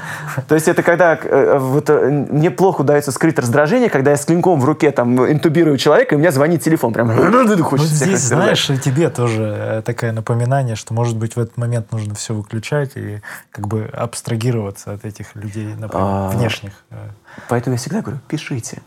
То 0.48 0.56
есть 0.56 0.68
это 0.68 0.84
когда 0.84 1.20
э, 1.22 1.58
вот, 1.60 1.90
э, 1.90 2.10
мне 2.10 2.52
плохо 2.52 2.82
удается 2.82 3.12
скрыть 3.12 3.38
раздражение, 3.38 3.90
когда 3.90 4.12
я 4.12 4.18
с 4.18 4.26
клинком 4.26 4.60
в 4.60 4.66
руке 4.66 4.92
там 4.92 5.30
интубирую 5.30 5.78
человека, 5.78 6.16
и 6.16 6.18
у 6.18 6.20
меня 6.20 6.32
звонит 6.32 6.64
телефон. 6.64 6.94
Прям 6.94 7.10
хочется 7.64 7.94
здесь, 7.94 8.22
знаешь, 8.22 8.70
и 8.70 8.78
тебе 8.78 9.10
тоже 9.10 9.56
э, 9.58 9.82
такое 9.84 10.12
напоминание, 10.12 10.76
что, 10.76 10.94
может 10.94 11.18
быть, 11.18 11.36
в 11.36 11.40
этот 11.40 11.58
момент 11.58 11.92
нужно 11.92 12.16
все 12.16 12.34
выключать 12.34 12.92
и 12.96 13.22
как 13.52 13.68
бы 13.68 13.90
абстрагироваться 13.92 14.94
от 14.94 15.06
этих 15.06 15.36
людей, 15.36 15.68
например, 15.68 15.92
а, 15.94 16.30
внешних. 16.30 16.72
Поэтому 17.48 17.76
я 17.76 17.78
всегда 17.80 18.02
говорю, 18.02 18.20
пишите. 18.28 18.82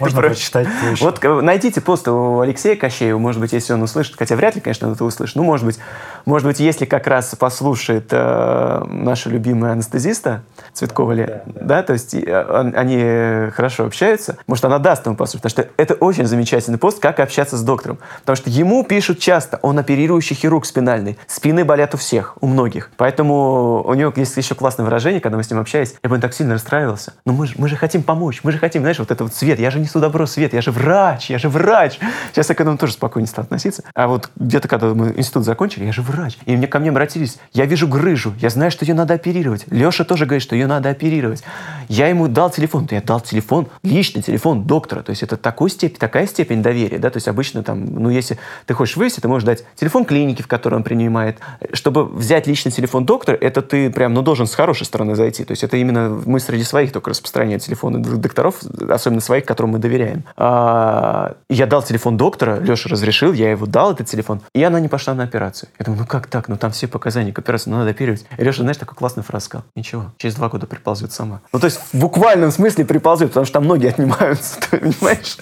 Можно 0.00 0.22
прочитать 0.22 0.68
Вот 1.00 1.22
найдите 1.42 1.80
пост 1.80 2.08
у 2.08 2.40
Алексея 2.40 2.76
Кощеева, 2.76 3.18
может 3.18 3.40
быть, 3.40 3.52
если 3.52 3.72
он 3.72 3.82
услышит, 3.82 4.16
хотя 4.18 4.36
вряд 4.36 4.54
ли, 4.54 4.60
конечно, 4.60 4.88
он 4.88 4.94
это 4.94 5.04
услышит, 5.04 5.36
ну, 5.36 5.44
может 5.44 5.66
быть, 5.66 5.78
может 6.24 6.46
быть, 6.46 6.60
если 6.60 6.84
как 6.84 7.06
раз 7.06 7.34
послушает 7.38 8.08
э, 8.10 8.84
наша 8.86 9.28
любимая 9.28 9.72
анестезиста 9.72 10.42
Цветкова 10.72 11.12
ли, 11.12 11.26
да, 11.26 11.42
да. 11.46 11.60
да, 11.60 11.82
то 11.82 11.92
есть 11.92 12.14
э, 12.14 12.72
они 12.74 13.50
хорошо 13.52 13.84
общаются, 13.84 14.38
может, 14.46 14.64
она 14.64 14.78
даст 14.78 15.04
ему 15.06 15.16
послушать, 15.16 15.42
потому 15.42 15.66
что 15.66 15.82
это 15.82 15.94
очень 15.94 16.26
замечательный 16.26 16.78
пост, 16.78 17.00
как 17.00 17.20
общаться 17.20 17.56
с 17.56 17.62
доктором, 17.62 17.98
потому 18.20 18.36
что 18.36 18.50
ему 18.50 18.84
пишут 18.84 19.18
часто, 19.18 19.58
он 19.62 19.78
оперирующий 19.78 20.36
хирург 20.36 20.64
спинальный, 20.64 21.18
спины 21.26 21.64
болят 21.64 21.94
у 21.94 21.98
всех, 21.98 22.36
у 22.40 22.46
многих, 22.46 22.90
поэтому 22.96 23.82
у 23.84 23.94
него 23.94 24.12
есть 24.16 24.36
еще 24.36 24.54
классное 24.54 24.84
выражение, 24.84 25.20
когда 25.20 25.36
мы 25.36 25.44
с 25.44 25.50
ним 25.50 25.60
общались, 25.60 25.94
я 26.02 26.08
бы 26.08 26.18
так 26.18 26.32
сильно 26.34 26.54
расстраивался, 26.54 27.14
но 27.32 27.38
мы 27.38 27.46
же, 27.46 27.54
мы 27.56 27.68
же 27.68 27.76
хотим 27.76 28.02
помочь, 28.02 28.40
мы 28.42 28.52
же 28.52 28.58
хотим, 28.58 28.82
знаешь, 28.82 28.98
вот 28.98 29.10
это 29.10 29.24
вот 29.24 29.34
свет, 29.34 29.58
я 29.58 29.70
же 29.70 29.80
несу 29.80 30.00
добро, 30.00 30.26
свет, 30.26 30.52
я 30.52 30.60
же 30.60 30.70
врач, 30.70 31.30
я 31.30 31.38
же 31.38 31.48
врач. 31.48 31.98
Сейчас 32.30 32.50
я 32.50 32.54
к 32.54 32.60
этому 32.60 32.76
тоже 32.76 32.92
спокойнее 32.92 33.28
стал 33.28 33.44
относиться. 33.44 33.84
А 33.94 34.06
вот 34.06 34.30
где-то, 34.36 34.68
когда 34.68 34.88
мы 34.88 35.14
институт 35.16 35.44
закончили, 35.44 35.84
я 35.84 35.92
же 35.92 36.02
врач. 36.02 36.36
И 36.44 36.54
мне 36.54 36.66
ко 36.66 36.78
мне 36.78 36.90
обратились, 36.90 37.38
я 37.54 37.64
вижу 37.64 37.88
грыжу, 37.88 38.34
я 38.38 38.50
знаю, 38.50 38.70
что 38.70 38.84
ее 38.84 38.94
надо 38.94 39.14
оперировать. 39.14 39.64
Леша 39.70 40.04
тоже 40.04 40.26
говорит, 40.26 40.42
что 40.42 40.54
ее 40.54 40.66
надо 40.66 40.90
оперировать. 40.90 41.42
Я 41.88 42.08
ему 42.08 42.28
дал 42.28 42.50
телефон, 42.50 42.86
я 42.90 43.00
дал 43.00 43.20
телефон, 43.20 43.68
личный 43.82 44.22
телефон 44.22 44.64
доктора. 44.64 45.02
То 45.02 45.10
есть 45.10 45.22
это 45.22 45.38
такой 45.38 45.70
степень, 45.70 45.96
такая 45.98 46.26
степень 46.26 46.62
доверия, 46.62 46.98
да, 46.98 47.08
то 47.08 47.16
есть 47.16 47.28
обычно 47.28 47.62
там, 47.62 47.84
ну, 47.86 48.10
если 48.10 48.38
ты 48.66 48.74
хочешь 48.74 48.96
вывести, 48.96 49.20
ты 49.20 49.28
можешь 49.28 49.46
дать 49.46 49.64
телефон 49.76 50.04
клиники, 50.04 50.42
в 50.42 50.48
которой 50.48 50.74
он 50.74 50.82
принимает. 50.82 51.38
Чтобы 51.72 52.04
взять 52.04 52.46
личный 52.46 52.72
телефон 52.72 53.06
доктора, 53.06 53.36
это 53.36 53.62
ты 53.62 53.90
прям, 53.90 54.12
ну, 54.12 54.20
должен 54.20 54.46
с 54.46 54.54
хорошей 54.54 54.84
стороны 54.84 55.14
зайти. 55.14 55.44
То 55.44 55.52
есть 55.52 55.64
это 55.64 55.78
именно 55.78 56.20
мы 56.26 56.40
среди 56.40 56.64
своих 56.64 56.92
только 56.92 57.08
распространяем 57.22 57.60
телефоны 57.60 58.00
докторов, 58.00 58.60
особенно 58.88 59.20
своих, 59.20 59.44
которым 59.44 59.72
мы 59.72 59.78
доверяем. 59.78 60.24
А, 60.36 61.36
я 61.48 61.66
дал 61.66 61.82
телефон 61.82 62.16
доктора, 62.16 62.58
Леша 62.58 62.88
разрешил, 62.88 63.32
я 63.32 63.52
его 63.52 63.66
дал, 63.66 63.92
этот 63.92 64.08
телефон, 64.08 64.40
и 64.54 64.62
она 64.62 64.80
не 64.80 64.88
пошла 64.88 65.14
на 65.14 65.22
операцию. 65.22 65.68
Я 65.78 65.84
думаю, 65.84 66.00
ну 66.00 66.06
как 66.06 66.26
так? 66.26 66.48
Ну 66.48 66.56
там 66.56 66.72
все 66.72 66.88
показания 66.88 67.32
к 67.32 67.38
операции, 67.38 67.70
ну 67.70 67.76
надо 67.78 67.90
оперировать. 67.90 68.26
И 68.36 68.42
Леша, 68.42 68.62
знаешь, 68.62 68.76
такой 68.76 68.96
классный 68.96 69.22
фраз 69.22 69.44
сказал. 69.44 69.64
Ничего, 69.76 70.12
через 70.16 70.34
два 70.34 70.48
года 70.48 70.66
приползет 70.66 71.12
сама. 71.12 71.40
Ну 71.52 71.60
то 71.60 71.66
есть 71.66 71.78
в 71.92 71.98
буквальном 71.98 72.50
смысле 72.50 72.84
приползет, 72.84 73.28
потому 73.28 73.46
что 73.46 73.54
там 73.54 73.66
ноги 73.66 73.86
отнимаются, 73.86 74.58
ты 74.70 74.78
понимаешь? 74.78 75.36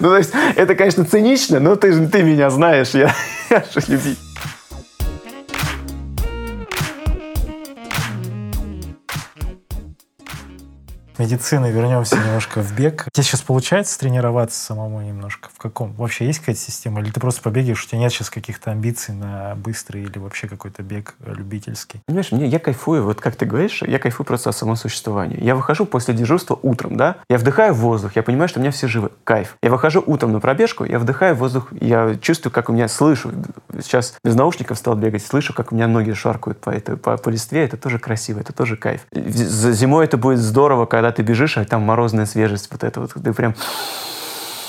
Ну 0.00 0.08
то 0.08 0.16
есть 0.16 0.32
это, 0.54 0.74
конечно, 0.76 1.04
цинично, 1.04 1.58
но 1.58 1.74
ты 1.74 1.92
же 1.92 2.06
ты 2.06 2.22
меня 2.22 2.50
знаешь, 2.50 2.90
я, 2.90 3.12
я 3.50 3.58
же 3.58 3.80
любитель. 3.88 4.33
Медицины 11.18 11.70
вернемся 11.70 12.16
немножко 12.16 12.60
в 12.60 12.74
бег. 12.74 13.08
Тебе 13.12 13.24
сейчас 13.24 13.40
получается 13.40 13.98
тренироваться 13.98 14.60
самому 14.60 15.00
немножко? 15.00 15.48
В 15.54 15.58
каком? 15.58 15.94
Вообще 15.94 16.26
есть 16.26 16.40
какая-то 16.40 16.60
система? 16.60 17.00
Или 17.00 17.10
ты 17.10 17.20
просто 17.20 17.40
побегаешь, 17.40 17.82
у 17.82 17.88
тебя 17.88 17.98
нет 17.98 18.12
сейчас 18.12 18.30
каких-то 18.30 18.70
амбиций 18.70 19.14
на 19.14 19.54
быстрый 19.54 20.02
или 20.02 20.18
вообще 20.18 20.46
какой-то 20.46 20.82
бег 20.82 21.14
любительский? 21.24 22.00
Понимаешь, 22.06 22.30
мне, 22.32 22.46
я 22.46 22.58
кайфую, 22.58 23.04
вот 23.04 23.20
как 23.20 23.36
ты 23.36 23.46
говоришь, 23.46 23.82
я 23.82 23.98
кайфую 23.98 24.26
просто 24.26 24.50
от 24.50 24.56
самого. 24.56 24.74
Я 25.38 25.54
выхожу 25.54 25.86
после 25.86 26.14
дежурства 26.14 26.58
утром, 26.60 26.96
да, 26.96 27.16
я 27.28 27.38
вдыхаю 27.38 27.74
воздух, 27.74 28.16
я 28.16 28.22
понимаю, 28.22 28.48
что 28.48 28.58
у 28.58 28.62
меня 28.62 28.72
все 28.72 28.88
живы, 28.88 29.10
кайф. 29.22 29.56
Я 29.62 29.70
выхожу 29.70 30.02
утром 30.04 30.32
на 30.32 30.40
пробежку, 30.40 30.84
я 30.84 30.98
вдыхаю 30.98 31.36
воздух, 31.36 31.68
я 31.80 32.16
чувствую, 32.16 32.52
как 32.52 32.68
у 32.68 32.72
меня 32.72 32.88
слышу, 32.88 33.30
сейчас 33.80 34.14
без 34.24 34.34
наушников 34.34 34.78
стал 34.78 34.96
бегать, 34.96 35.24
слышу, 35.24 35.54
как 35.54 35.72
у 35.72 35.74
меня 35.74 35.86
ноги 35.86 36.12
шаркают 36.12 36.60
по, 36.60 36.70
этой, 36.70 36.96
по, 36.96 37.16
по 37.16 37.28
листве, 37.28 37.64
это 37.64 37.76
тоже 37.76 37.98
красиво, 37.98 38.40
это 38.40 38.52
тоже 38.52 38.76
кайф. 38.76 39.06
Зимой 39.12 40.04
это 40.04 40.16
будет 40.16 40.38
здорово, 40.38 40.86
когда 40.86 41.03
ты 41.12 41.22
бежишь, 41.22 41.58
а 41.58 41.64
там 41.64 41.82
морозная 41.82 42.26
свежесть, 42.26 42.68
вот 42.70 42.84
это 42.84 43.00
вот, 43.00 43.12
ты 43.14 43.32
прям 43.32 43.54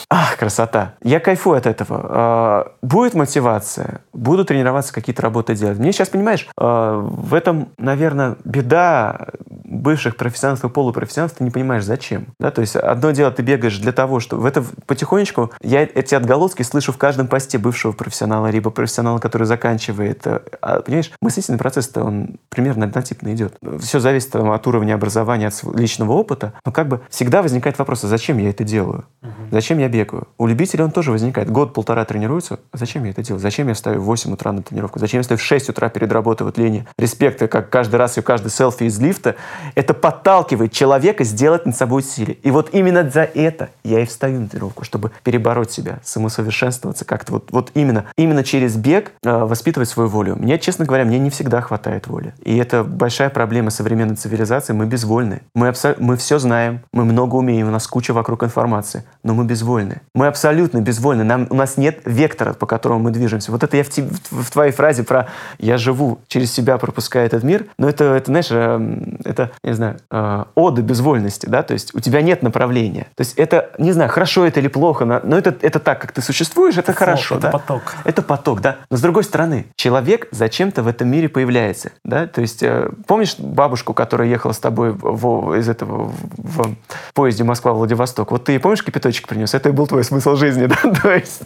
Ах, 0.10 0.38
красота. 0.38 0.94
Я 1.02 1.20
кайфую 1.20 1.58
от 1.58 1.66
этого. 1.66 2.06
А, 2.10 2.72
будет 2.82 3.16
мотивация, 3.16 4.02
буду 4.14 4.46
тренироваться, 4.46 4.94
какие-то 4.94 5.22
работы 5.22 5.56
делать. 5.56 5.80
Мне 5.80 5.92
сейчас, 5.92 6.10
понимаешь, 6.10 6.48
а, 6.58 7.00
в 7.00 7.34
этом, 7.34 7.70
наверное, 7.78 8.36
беда 8.44 9.28
бывших 9.48 10.16
профессионалов 10.16 10.64
и 10.64 10.70
полупрофессионалов, 10.70 11.34
ты 11.34 11.44
не 11.44 11.52
понимаешь, 11.52 11.84
зачем. 11.84 12.28
Да? 12.40 12.52
То 12.52 12.62
есть 12.62 12.76
одно 12.76 13.12
дело, 13.12 13.32
ты 13.32 13.42
бегаешь 13.42 13.78
для 13.78 13.92
того, 13.92 14.20
что... 14.20 14.38
В 14.38 14.46
это 14.46 14.64
потихонечку 14.86 15.52
я 15.62 15.84
эти 15.84 16.16
отголоски 16.16 16.62
слышу 16.62 16.92
в 16.92 16.98
каждом 16.98 17.28
посте 17.28 17.58
бывшего 17.58 17.92
профессионала, 17.92 18.48
либо 18.48 18.70
профессионала, 18.70 19.20
который 19.20 19.48
заканчивает. 19.48 20.26
А, 20.26 20.82
понимаешь, 20.82 21.12
мыслительный 21.22 21.58
процесс-то, 21.58 22.04
он 22.04 22.38
примерно 22.50 22.86
однотипно 22.86 23.34
идет. 23.34 23.58
Все 23.80 24.00
зависит 24.00 24.32
там, 24.32 24.52
от 24.52 24.68
уровня 24.68 24.94
образования, 24.94 25.48
от 25.48 25.64
личного 25.76 26.14
опыта. 26.14 26.54
Но 26.64 26.72
как 26.72 26.88
бы 26.88 27.02
всегда 27.10 27.42
возникает 27.42 27.80
вопрос, 27.80 28.04
а 28.04 28.08
зачем 28.08 28.38
я 28.38 28.50
это 28.50 28.64
делаю? 28.64 29.06
Зачем 29.52 29.80
я 29.80 29.90
бегаю? 29.96 30.28
У 30.38 30.48
любителей 30.48 30.84
он 30.84 30.92
тоже 30.92 31.12
возникает. 31.12 31.50
Год-полтора 31.50 32.06
тренируется. 32.06 32.60
Зачем 32.74 33.04
я 33.06 33.12
это 33.12 33.24
делаю? 33.24 33.40
Зачем 33.42 33.68
я 33.68 33.74
встаю 33.74 34.02
в 34.02 34.06
8 34.06 34.34
утра 34.34 34.52
на 34.52 34.62
тренировку? 34.62 35.00
Зачем 35.00 35.20
я 35.20 35.22
встаю 35.22 35.38
в 35.38 35.42
6 35.42 35.70
утра 35.70 35.90
перед 35.90 36.12
работой? 36.12 36.44
Вот 36.44 36.58
лени 36.58 36.86
респекта, 36.98 37.48
как 37.48 37.70
каждый 37.70 37.96
раз 37.96 38.18
и 38.18 38.22
каждый 38.22 38.50
селфи 38.50 38.84
из 38.86 39.00
лифта. 39.00 39.36
Это 39.76 39.94
подталкивает 39.94 40.72
человека 40.72 41.24
сделать 41.24 41.66
над 41.66 41.76
собой 41.76 42.00
усилие. 42.02 42.38
И 42.44 42.52
вот 42.52 42.70
именно 42.74 43.10
за 43.10 43.22
это 43.24 43.70
я 43.84 44.02
и 44.02 44.06
встаю 44.06 44.42
на 44.42 44.48
тренировку, 44.48 44.84
чтобы 44.84 45.12
перебороть 45.24 45.72
себя, 45.72 46.00
самосовершенствоваться 46.04 47.06
как-то. 47.06 47.34
Вот, 47.34 47.52
вот 47.52 47.72
именно, 47.74 48.06
именно 48.18 48.44
через 48.44 48.76
бег 48.76 49.12
э, 49.24 49.38
воспитывать 49.44 49.90
свою 49.90 50.10
волю. 50.10 50.36
Мне, 50.36 50.60
честно 50.60 50.86
говоря, 50.86 51.06
мне 51.06 51.20
не 51.20 51.30
всегда 51.30 51.62
хватает 51.62 52.08
воли. 52.08 52.34
И 52.44 52.58
это 52.58 52.84
большая 52.84 53.30
проблема 53.30 53.70
современной 53.72 54.16
цивилизации. 54.16 54.74
Мы 54.74 54.86
безвольны. 54.86 55.42
Мы, 55.54 55.68
абсо- 55.70 55.96
мы 56.00 56.18
все 56.18 56.40
знаем, 56.40 56.82
мы 56.92 57.06
много 57.06 57.36
умеем, 57.36 57.68
у 57.68 57.72
нас 57.72 57.88
куча 57.88 58.14
вокруг 58.14 58.44
информации, 58.44 59.04
но 59.24 59.34
мы 59.34 59.46
безвольны. 59.46 59.85
Мы 60.14 60.28
абсолютно 60.28 60.80
безвольны. 60.80 61.24
Нам, 61.24 61.48
у 61.50 61.56
нас 61.56 61.78
нет 61.78 62.00
вектора, 62.06 62.54
по 62.54 62.66
которому 62.66 63.00
мы 63.00 63.12
движемся. 63.12 63.52
Вот 63.52 63.64
это 63.64 63.78
я 63.78 63.84
в, 63.84 63.90
в, 63.90 64.44
в 64.44 64.52
твоей 64.52 64.72
фразе 64.72 65.04
про 65.04 65.28
«я 65.60 65.78
живу 65.78 66.20
через 66.28 66.52
себя, 66.52 66.78
пропуская 66.78 67.26
этот 67.26 67.44
мир», 67.44 67.66
но 67.78 67.90
это, 67.90 68.06
это 68.06 68.26
знаешь, 68.26 68.48
э, 68.52 69.20
это, 69.24 69.52
не 69.64 69.74
знаю, 69.74 69.98
э, 70.12 70.44
ода 70.56 70.82
безвольности, 70.82 71.46
да, 71.48 71.64
то 71.64 71.74
есть 71.74 71.94
у 71.96 72.00
тебя 72.00 72.22
нет 72.22 72.44
направления. 72.44 73.08
То 73.16 73.22
есть 73.22 73.34
это, 73.38 73.72
не 73.78 73.92
знаю, 73.92 74.10
хорошо 74.10 74.46
это 74.46 74.60
или 74.60 74.68
плохо, 74.68 75.06
но 75.06 75.38
это, 75.38 75.56
это 75.62 75.80
так, 75.80 76.02
как 76.02 76.12
ты 76.12 76.22
существуешь, 76.22 76.78
это, 76.78 76.92
это 76.92 77.00
хорошо, 77.00 77.36
флот, 77.36 77.42
да. 77.42 77.50
Это 77.50 77.58
поток. 77.58 77.96
Это 78.04 78.22
поток, 78.22 78.62
да. 78.62 78.78
Но 78.90 78.98
с 78.98 79.02
другой 79.02 79.24
стороны, 79.24 79.68
человек 79.76 80.28
зачем-то 80.32 80.84
в 80.84 80.88
этом 80.88 81.08
мире 81.10 81.30
появляется, 81.30 81.92
да, 82.04 82.28
то 82.28 82.42
есть 82.42 82.64
э, 82.64 82.90
помнишь 83.08 83.36
бабушку, 83.38 83.94
которая 83.94 84.28
ехала 84.28 84.52
с 84.52 84.60
тобой 84.60 84.92
в, 84.92 85.54
из 85.58 85.70
этого 85.70 86.12
в, 86.38 86.64
в 86.64 87.14
поезде 87.14 87.44
Москва-Владивосток? 87.44 88.32
Вот 88.32 88.46
ты 88.46 88.60
помнишь 88.60 88.84
кипяточек 88.84 89.28
принес? 89.28 89.54
Это 89.54 89.72
был 89.76 89.88
твой 89.88 90.04
смысл 90.04 90.36
жизни, 90.36 90.66
да, 90.68 90.76
то 90.76 91.12
есть 91.12 91.42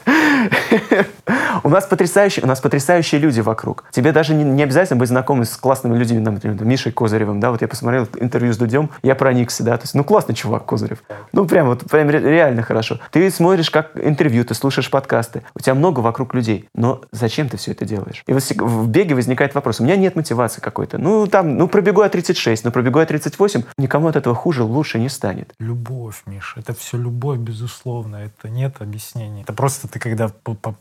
у 1.64 1.70
нас 1.70 1.86
потрясающие, 1.86 2.44
у 2.44 2.48
нас 2.48 2.62
потрясающие 2.62 3.20
люди 3.20 3.42
вокруг. 3.42 3.86
Тебе 3.92 4.12
даже 4.12 4.34
не, 4.34 4.44
не 4.44 4.64
обязательно 4.64 5.00
быть 5.00 5.10
знакомым 5.10 5.46
с 5.46 5.56
классными 5.58 5.98
людьми, 5.98 6.20
например, 6.20 6.64
Мишей 6.64 6.92
Козыревым, 6.92 7.40
да, 7.40 7.52
вот 7.52 7.62
я 7.62 7.68
посмотрел 7.68 8.08
интервью 8.20 8.54
с 8.54 8.58
Дудем, 8.58 8.90
я 9.04 9.16
проникся, 9.16 9.64
да, 9.64 9.78
то 9.78 9.84
есть, 9.84 9.96
ну, 9.96 10.04
классный 10.04 10.36
чувак 10.36 10.66
Козырев. 10.66 11.00
Ну, 11.34 11.46
прям 11.46 11.68
вот, 11.68 11.90
прям 11.90 12.10
реально 12.10 12.62
хорошо. 12.62 13.00
Ты 13.12 13.30
смотришь 13.32 13.70
как 13.70 13.92
интервью, 13.96 14.46
ты 14.46 14.54
слушаешь 14.54 14.90
подкасты, 14.90 15.44
у 15.56 15.60
тебя 15.60 15.76
много 15.76 16.00
вокруг 16.00 16.34
людей, 16.34 16.70
но 16.74 17.02
зачем 17.12 17.50
ты 17.50 17.58
все 17.58 17.72
это 17.72 17.86
делаешь? 17.86 18.24
И 18.28 18.34
в 18.34 18.88
беге 18.88 19.16
возникает 19.16 19.56
вопрос, 19.56 19.80
у 19.80 19.84
меня 19.84 19.96
нет 19.96 20.16
мотивации 20.16 20.62
какой-то. 20.62 20.98
Ну, 20.98 21.28
там, 21.28 21.58
ну, 21.58 21.68
пробегу 21.68 22.04
я 22.04 22.10
36, 22.10 22.66
ну, 22.66 22.72
пробегу 22.72 23.00
я 23.00 23.06
38, 23.06 23.64
никому 23.78 24.08
от 24.08 24.16
этого 24.16 24.36
хуже, 24.36 24.64
лучше 24.64 25.00
не 25.00 25.10
станет. 25.10 25.54
Любовь, 25.60 26.22
Миша, 26.26 26.60
это 26.60 26.74
все 26.74 26.98
любовь, 26.98 27.40
безусловно, 27.40 28.18
это 28.20 28.50
нет 28.50 28.76
объяснений. 28.80 29.42
Это 29.42 29.54
просто 29.54 29.88
ты 29.88 30.00
когда 30.00 30.30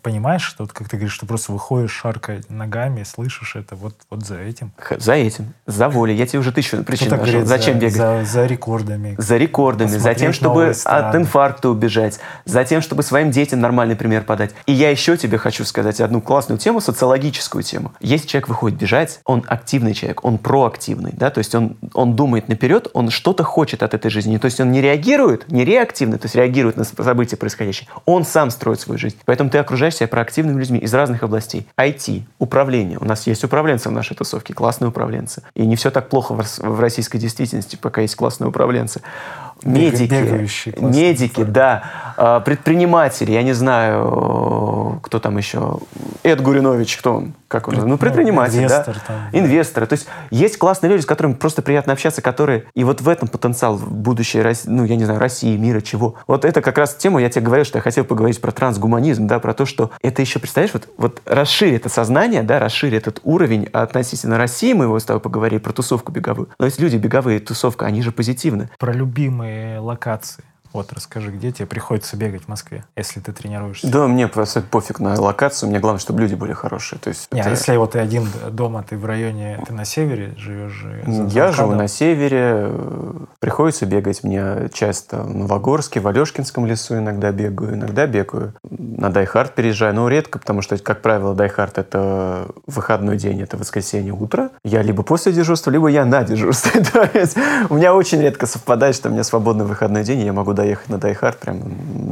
понимаешь, 0.02 0.42
что, 0.42 0.64
вот, 0.64 0.72
как 0.72 0.88
ты 0.88 0.96
говоришь, 0.96 1.14
что 1.14 1.26
просто 1.26 1.52
выходишь, 1.52 1.92
шаркой 1.92 2.42
ногами, 2.48 3.02
слышишь 3.02 3.56
это, 3.56 3.76
вот, 3.76 3.94
вот 4.10 4.24
за 4.24 4.38
этим. 4.38 4.72
За 4.98 5.14
этим, 5.14 5.54
за 5.66 5.88
волей. 5.88 6.16
Я 6.16 6.26
тебе 6.26 6.40
уже 6.40 6.52
тысячу 6.52 6.82
причин 6.84 7.10
нашел. 7.10 7.24
Говорит, 7.24 7.46
Зачем 7.46 7.74
за, 7.74 7.80
бегать? 7.80 7.96
За, 7.96 8.24
за 8.24 8.46
рекордами. 8.46 9.14
За 9.18 9.36
рекордами, 9.36 9.88
за 9.88 10.14
тем, 10.14 10.32
чтобы 10.32 10.72
от 10.84 11.14
инфаркта 11.14 11.68
убежать, 11.70 12.20
за 12.44 12.64
тем, 12.64 12.82
чтобы 12.82 13.02
своим 13.02 13.30
детям 13.30 13.60
нормальный 13.60 13.96
пример 13.96 14.24
подать. 14.24 14.52
И 14.66 14.72
я 14.72 14.90
еще 14.90 15.16
тебе 15.16 15.38
хочу 15.38 15.64
сказать 15.64 16.00
одну 16.00 16.20
классную 16.20 16.58
тему, 16.58 16.80
социологическую 16.80 17.62
тему. 17.62 17.92
Если 18.00 18.26
человек 18.26 18.48
выходит 18.48 18.78
бежать, 18.78 19.20
он 19.24 19.44
активный 19.46 19.94
человек, 19.94 20.24
он 20.24 20.38
проактивный, 20.38 21.12
да, 21.12 21.30
то 21.30 21.38
есть 21.38 21.54
он, 21.54 21.76
он 21.94 22.16
думает 22.16 22.48
наперед, 22.48 22.88
он 22.92 23.10
что-то 23.10 23.44
хочет 23.44 23.82
от 23.82 23.94
этой 23.94 24.10
жизни. 24.10 24.38
То 24.38 24.46
есть 24.46 24.60
он 24.60 24.70
не 24.70 24.80
реагирует, 24.80 25.50
не 25.50 25.64
реактивный, 25.64 26.18
то 26.18 26.26
есть 26.26 26.34
реагирует 26.34 26.76
на 26.76 26.84
события 26.84 27.27
происходящие. 27.36 27.88
Он 28.04 28.24
сам 28.24 28.50
строит 28.50 28.80
свою 28.80 28.98
жизнь. 28.98 29.16
Поэтому 29.24 29.50
ты 29.50 29.58
окружаешь 29.58 29.96
себя 29.96 30.08
проактивными 30.08 30.58
людьми 30.60 30.78
из 30.78 30.92
разных 30.94 31.22
областей. 31.22 31.66
IT, 31.76 32.22
управление. 32.38 32.98
У 32.98 33.04
нас 33.04 33.26
есть 33.26 33.44
управленцы 33.44 33.88
в 33.88 33.92
нашей 33.92 34.16
тусовке, 34.16 34.54
классные 34.54 34.88
управленцы. 34.88 35.42
И 35.54 35.66
не 35.66 35.76
все 35.76 35.90
так 35.90 36.08
плохо 36.08 36.34
в 36.34 36.80
российской 36.80 37.18
действительности, 37.18 37.76
пока 37.76 38.02
есть 38.02 38.16
классные 38.16 38.48
управленцы 38.48 39.02
медики, 39.64 40.80
медики, 40.80 41.42
да, 41.42 42.14
а, 42.16 42.40
предприниматели, 42.40 43.32
я 43.32 43.42
не 43.42 43.52
знаю, 43.52 45.00
кто 45.02 45.18
там 45.18 45.38
еще, 45.38 45.78
Эд 46.22 46.40
Гуринович, 46.40 46.96
кто 46.96 47.14
он? 47.14 47.34
Как 47.48 47.68
он? 47.68 47.76
Ну, 47.76 47.96
предприниматель, 47.96 48.58
инвестор, 48.58 48.94
да? 48.96 49.02
Там, 49.06 49.16
Инвесторы. 49.32 49.86
То 49.86 49.94
есть 49.94 50.06
есть 50.30 50.58
классные 50.58 50.90
люди, 50.90 51.02
с 51.02 51.06
которыми 51.06 51.32
просто 51.32 51.62
приятно 51.62 51.94
общаться, 51.94 52.20
которые... 52.20 52.64
И 52.74 52.84
вот 52.84 53.00
в 53.00 53.08
этом 53.08 53.26
потенциал 53.26 53.78
будущее, 53.78 54.52
ну, 54.66 54.84
я 54.84 54.96
не 54.96 55.04
знаю, 55.04 55.18
России, 55.18 55.56
мира, 55.56 55.80
чего. 55.80 56.16
Вот 56.26 56.44
это 56.44 56.60
как 56.60 56.76
раз 56.76 56.94
тема, 56.94 57.22
я 57.22 57.30
тебе 57.30 57.46
говорил, 57.46 57.64
что 57.64 57.78
я 57.78 57.82
хотел 57.82 58.04
поговорить 58.04 58.40
про 58.40 58.52
трансгуманизм, 58.52 59.26
да, 59.26 59.38
про 59.38 59.54
то, 59.54 59.64
что 59.64 59.90
это 60.02 60.20
еще, 60.20 60.40
представляешь, 60.40 60.74
вот, 60.74 60.88
вот 60.98 61.22
расширит 61.24 61.80
это 61.80 61.88
сознание, 61.88 62.42
да, 62.42 62.58
расширит 62.58 63.06
этот 63.06 63.20
уровень 63.24 63.64
относительно 63.72 64.36
России, 64.36 64.74
мы 64.74 64.84
его 64.84 64.98
с 64.98 65.04
тобой 65.04 65.20
поговорили, 65.20 65.58
про 65.58 65.72
тусовку 65.72 66.12
беговую. 66.12 66.48
Но 66.58 66.66
есть 66.66 66.78
люди 66.78 66.96
беговые, 66.96 67.40
тусовка, 67.40 67.86
они 67.86 68.02
же 68.02 68.12
позитивны. 68.12 68.68
Про 68.78 68.92
любимые 68.92 69.47
локации. 69.78 70.44
Вот 70.72 70.92
расскажи, 70.92 71.30
где 71.30 71.50
тебе 71.50 71.66
приходится 71.66 72.16
бегать 72.16 72.44
в 72.44 72.48
Москве, 72.48 72.84
если 72.96 73.20
ты 73.20 73.32
тренируешься? 73.32 73.90
Да, 73.90 74.06
мне 74.06 74.28
просто 74.28 74.60
пофиг 74.60 75.00
на 75.00 75.18
локацию, 75.20 75.68
мне 75.68 75.78
главное, 75.78 76.00
чтобы 76.00 76.20
люди 76.20 76.34
были 76.34 76.52
хорошие. 76.52 76.98
То 76.98 77.08
есть 77.08 77.28
Не, 77.32 77.40
а 77.40 77.42
это... 77.42 77.50
а 77.50 77.52
если 77.52 77.76
вот 77.76 77.92
ты 77.92 77.98
один 77.98 78.28
дома, 78.50 78.84
ты 78.88 78.98
в 78.98 79.04
районе, 79.04 79.62
ты 79.66 79.72
на 79.72 79.84
севере 79.84 80.34
живешь? 80.36 80.84
Я 81.32 81.52
живу 81.52 81.72
на 81.72 81.88
севере, 81.88 82.70
приходится 83.40 83.86
бегать 83.86 84.24
мне 84.24 84.68
часто 84.72 85.22
в 85.22 85.34
Новогорске, 85.34 86.00
в 86.00 86.08
Алешкинском 86.08 86.66
лесу 86.66 86.98
иногда 86.98 87.32
бегаю, 87.32 87.74
иногда 87.74 88.06
бегаю. 88.06 88.54
На 88.68 89.10
Дайхард 89.10 89.54
переезжаю, 89.54 89.94
но 89.94 90.08
редко, 90.08 90.38
потому 90.38 90.62
что, 90.62 90.76
как 90.78 91.00
правило, 91.02 91.34
Дайхард— 91.34 91.78
это 91.78 92.48
выходной 92.66 93.16
день, 93.16 93.40
это 93.40 93.56
воскресенье 93.56 94.12
утро. 94.12 94.50
Я 94.64 94.82
либо 94.82 95.02
после 95.02 95.32
дежурства, 95.32 95.70
либо 95.70 95.88
я 95.88 96.04
на 96.04 96.24
дежурстве. 96.24 96.80
То 96.92 97.08
есть 97.14 97.36
у 97.70 97.74
меня 97.74 97.94
очень 97.94 98.20
редко 98.20 98.46
совпадает, 98.46 98.94
что 98.94 99.08
у 99.08 99.12
меня 99.12 99.24
свободный 99.24 99.64
выходной 99.64 100.04
день, 100.04 100.20
и 100.20 100.24
я 100.24 100.32
могу 100.32 100.52
доехать 100.58 100.88
на 100.88 100.98
Дайхард 100.98 101.38
прям 101.38 101.60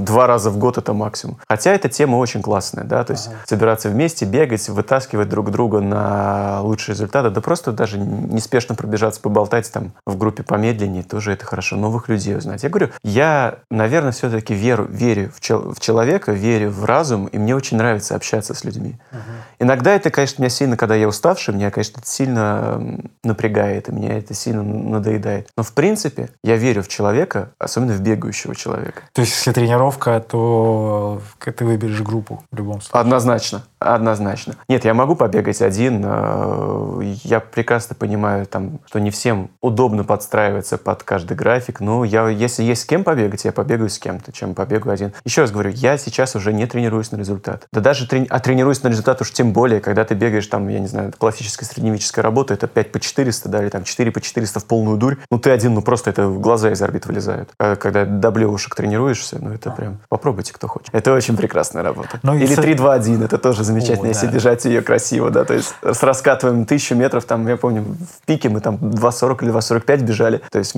два 0.05 0.27
раза 0.27 0.51
в 0.51 0.59
год 0.59 0.79
это 0.79 0.93
максимум. 0.93 1.39
Хотя 1.49 1.73
эта 1.73 1.89
тема 1.89 2.17
очень 2.17 2.43
классная, 2.43 2.85
да, 2.85 3.03
то 3.05 3.13
есть 3.13 3.27
ага. 3.27 3.37
собираться 3.45 3.89
вместе, 3.89 4.25
бегать, 4.25 4.69
вытаскивать 4.69 5.29
друг 5.29 5.51
друга 5.51 5.81
на 5.81 6.61
лучшие 6.63 6.95
результаты, 6.95 7.31
да 7.31 7.41
просто 7.41 7.73
даже 7.73 7.99
неспешно 7.99 8.75
пробежаться, 8.75 9.21
поболтать 9.21 9.71
там 9.73 9.93
в 10.07 10.17
группе 10.17 10.45
помедленнее, 10.45 11.03
тоже 11.03 11.33
это 11.33 11.45
хорошо. 11.45 11.77
Новых 11.77 12.09
людей 12.09 12.37
узнать. 12.37 12.63
Я 12.63 12.69
говорю, 12.69 12.91
я, 13.03 13.59
наверное, 13.71 14.13
все-таки 14.13 14.55
верю, 14.55 14.87
верю 14.89 15.33
в, 15.35 15.41
чел 15.41 15.75
в 15.75 15.81
человека, 15.81 16.33
верю 16.33 16.71
в 16.71 16.85
разум, 16.85 17.27
и 17.27 17.39
мне 17.39 17.57
очень 17.57 17.77
нравится 17.77 18.15
общаться 18.15 18.55
с 18.55 18.65
людьми. 18.65 18.97
Ага. 19.11 19.21
Иногда 19.59 19.95
это, 19.95 20.11
конечно, 20.11 20.43
меня 20.43 20.51
сильно, 20.51 20.77
когда 20.77 20.95
я 20.95 21.09
уставший, 21.09 21.55
меня, 21.55 21.71
конечно, 21.71 21.99
это 21.99 22.09
сильно 22.09 23.01
напрягает, 23.25 23.89
и 23.89 23.93
меня 23.93 24.17
это 24.17 24.35
сильно 24.35 24.63
надоедает. 24.63 25.49
Но, 25.57 25.63
в 25.63 25.73
принципе, 25.73 26.29
я 26.45 26.57
верю 26.57 26.83
в 26.83 26.89
человека, 26.89 27.51
особенно 27.59 27.95
в 27.95 28.01
бегающего 28.01 28.36
бегающего 28.37 28.55
человека. 28.55 29.03
То 29.13 29.23
есть, 29.23 29.33
если 29.33 29.53
тренировка, 29.53 30.21
то 30.21 31.21
ты 31.45 31.65
выберешь 31.65 32.01
группу 32.03 32.43
в 32.51 32.57
любом 32.57 32.81
случае? 32.81 33.01
Однозначно. 33.01 33.65
Однозначно. 33.79 34.55
Нет, 34.69 34.87
я 34.87 34.95
могу 34.95 35.17
побегать 35.17 35.61
один. 35.61 36.03
Э, 36.05 37.01
я 37.25 37.41
прекрасно 37.41 37.95
понимаю, 37.95 38.47
там, 38.47 38.81
что 38.87 39.01
не 39.01 39.11
всем 39.11 39.51
удобно 39.61 40.03
подстраиваться 40.03 40.79
под 40.79 41.03
каждый 41.03 41.37
график. 41.37 41.81
Но 41.81 42.05
я, 42.05 42.29
если 42.29 42.63
есть 42.63 42.83
с 42.83 42.85
кем 42.87 43.05
побегать, 43.05 43.45
я 43.45 43.53
побегаю 43.53 43.91
с 43.91 43.99
кем-то, 43.99 44.33
чем 44.33 44.55
побегаю 44.55 44.95
один. 44.95 45.13
Еще 45.25 45.43
раз 45.43 45.51
говорю, 45.51 45.71
я 45.71 45.99
сейчас 45.99 46.35
уже 46.35 46.55
не 46.55 46.67
тренируюсь 46.67 47.13
на 47.13 47.17
результат. 47.17 47.67
Да 47.71 47.83
даже 47.83 48.09
трени... 48.09 48.27
а 48.31 48.41
тренируюсь 48.41 48.83
на 48.83 48.89
результат 48.89 49.21
уж 49.21 49.31
тем 49.31 49.53
более, 49.53 49.81
когда 49.81 50.05
ты 50.05 50.15
бегаешь 50.15 50.47
там, 50.47 50.69
я 50.69 50.81
не 50.81 50.89
знаю, 50.89 51.13
классическая 51.17 51.67
средневеческая 51.67 52.23
работа, 52.23 52.55
это 52.55 52.69
5 52.69 52.93
по 52.93 52.99
400, 52.99 53.49
да, 53.51 53.63
или 53.63 53.69
там 53.69 53.85
4 53.85 54.11
по 54.11 54.23
400 54.23 54.61
в 54.61 54.65
полную 54.65 54.97
дурь. 54.97 55.17
Ну 55.31 55.39
ты 55.39 55.51
один, 55.51 55.75
ну 55.75 55.83
просто 55.83 56.09
это 56.09 56.29
глаза 56.29 56.71
из 56.71 56.81
орбит 56.81 57.05
вылезают. 57.05 57.51
А 57.59 57.77
когда 57.77 58.07
до 58.07 58.31
блевушек 58.31 58.75
тренируешься, 58.75 59.37
ну 59.39 59.53
это 59.53 59.71
прям 59.71 59.99
попробуйте, 60.09 60.55
кто 60.55 60.67
хочет. 60.67 60.89
Это 60.95 61.13
очень 61.13 61.37
прекрасная 61.37 61.83
работа. 61.83 62.21
Ну, 62.23 62.35
Или 62.35 62.57
3-2-1, 62.57 63.23
это 63.23 63.37
тоже 63.37 63.67
замечательно, 63.67 63.76
О, 63.79 64.07
если 64.07 64.27
да. 64.27 64.33
держать 64.33 64.65
ее 64.65 64.83
красиво, 64.83 65.31
да, 65.31 65.45
то 65.45 65.55
есть 65.55 65.75
с 65.83 66.03
раскатываем 66.03 66.65
тысячу 66.65 66.95
метров, 66.95 67.25
там, 67.25 67.47
я 67.49 67.57
помню, 67.57 67.83
в 67.83 68.27
пике 68.27 68.49
мы 68.49 68.61
там 68.61 68.77
2.40 68.77 69.45
или 69.45 69.53
2.45 69.53 70.03
бежали, 70.03 70.41
то 70.51 70.59
есть 70.59 70.75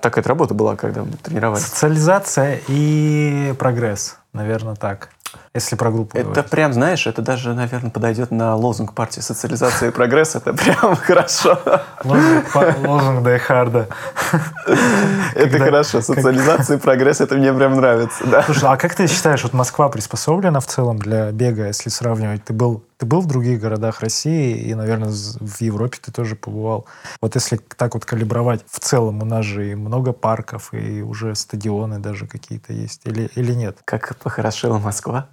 так 0.00 0.18
эта 0.18 0.28
работа 0.28 0.54
была, 0.54 0.76
когда 0.76 1.02
мы 1.02 1.12
тренировались. 1.22 1.64
Социализация 1.64 2.60
и 2.68 3.54
прогресс, 3.58 4.16
наверное, 4.32 4.74
так. 4.74 5.10
Если 5.54 5.76
про 5.76 5.90
группу 5.90 6.16
Это 6.16 6.30
говорить. 6.30 6.50
прям, 6.50 6.72
знаешь, 6.72 7.06
это 7.06 7.20
даже, 7.20 7.52
наверное, 7.52 7.90
подойдет 7.90 8.30
на 8.30 8.56
лозунг 8.56 8.94
партии 8.94 9.20
социализации 9.20 9.88
и 9.88 9.90
прогресс. 9.90 10.34
Это 10.34 10.54
прям 10.54 10.96
хорошо. 11.02 11.60
Лозунг 12.04 13.22
Дайхарда. 13.22 13.88
Это 15.34 15.58
хорошо. 15.58 16.00
Социализация 16.00 16.78
и 16.78 16.80
прогресс, 16.80 17.20
это 17.20 17.34
мне 17.34 17.52
прям 17.52 17.76
нравится. 17.76 18.24
Слушай, 18.46 18.70
а 18.70 18.76
как 18.78 18.94
ты 18.94 19.06
считаешь, 19.06 19.42
вот 19.42 19.52
Москва 19.52 19.90
приспособлена 19.90 20.60
в 20.60 20.66
целом 20.66 20.98
для 20.98 21.30
бега, 21.32 21.66
если 21.66 21.90
сравнивать? 21.90 22.44
Ты 22.44 22.54
был 22.54 22.84
ты 23.02 23.06
был 23.06 23.20
в 23.20 23.26
других 23.26 23.60
городах 23.60 23.98
России, 23.98 24.56
и, 24.56 24.76
наверное, 24.76 25.08
в 25.10 25.60
Европе 25.60 25.98
ты 26.00 26.12
тоже 26.12 26.36
побывал. 26.36 26.86
Вот 27.20 27.34
если 27.34 27.56
так 27.56 27.94
вот 27.94 28.04
калибровать, 28.04 28.64
в 28.70 28.78
целом 28.78 29.22
у 29.22 29.24
нас 29.24 29.44
же 29.44 29.72
и 29.72 29.74
много 29.74 30.12
парков, 30.12 30.72
и 30.72 31.02
уже 31.02 31.34
стадионы 31.34 31.98
даже 31.98 32.28
какие-то 32.28 32.72
есть, 32.72 33.00
или, 33.04 33.28
или 33.34 33.54
нет? 33.54 33.78
Как 33.84 34.14
похорошела 34.18 34.78
Москва. 34.78 35.26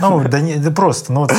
Ну, 0.00 0.22
да 0.28 0.40
не, 0.40 0.56
да 0.56 0.70
просто, 0.70 1.12
ну, 1.12 1.20
вот 1.20 1.32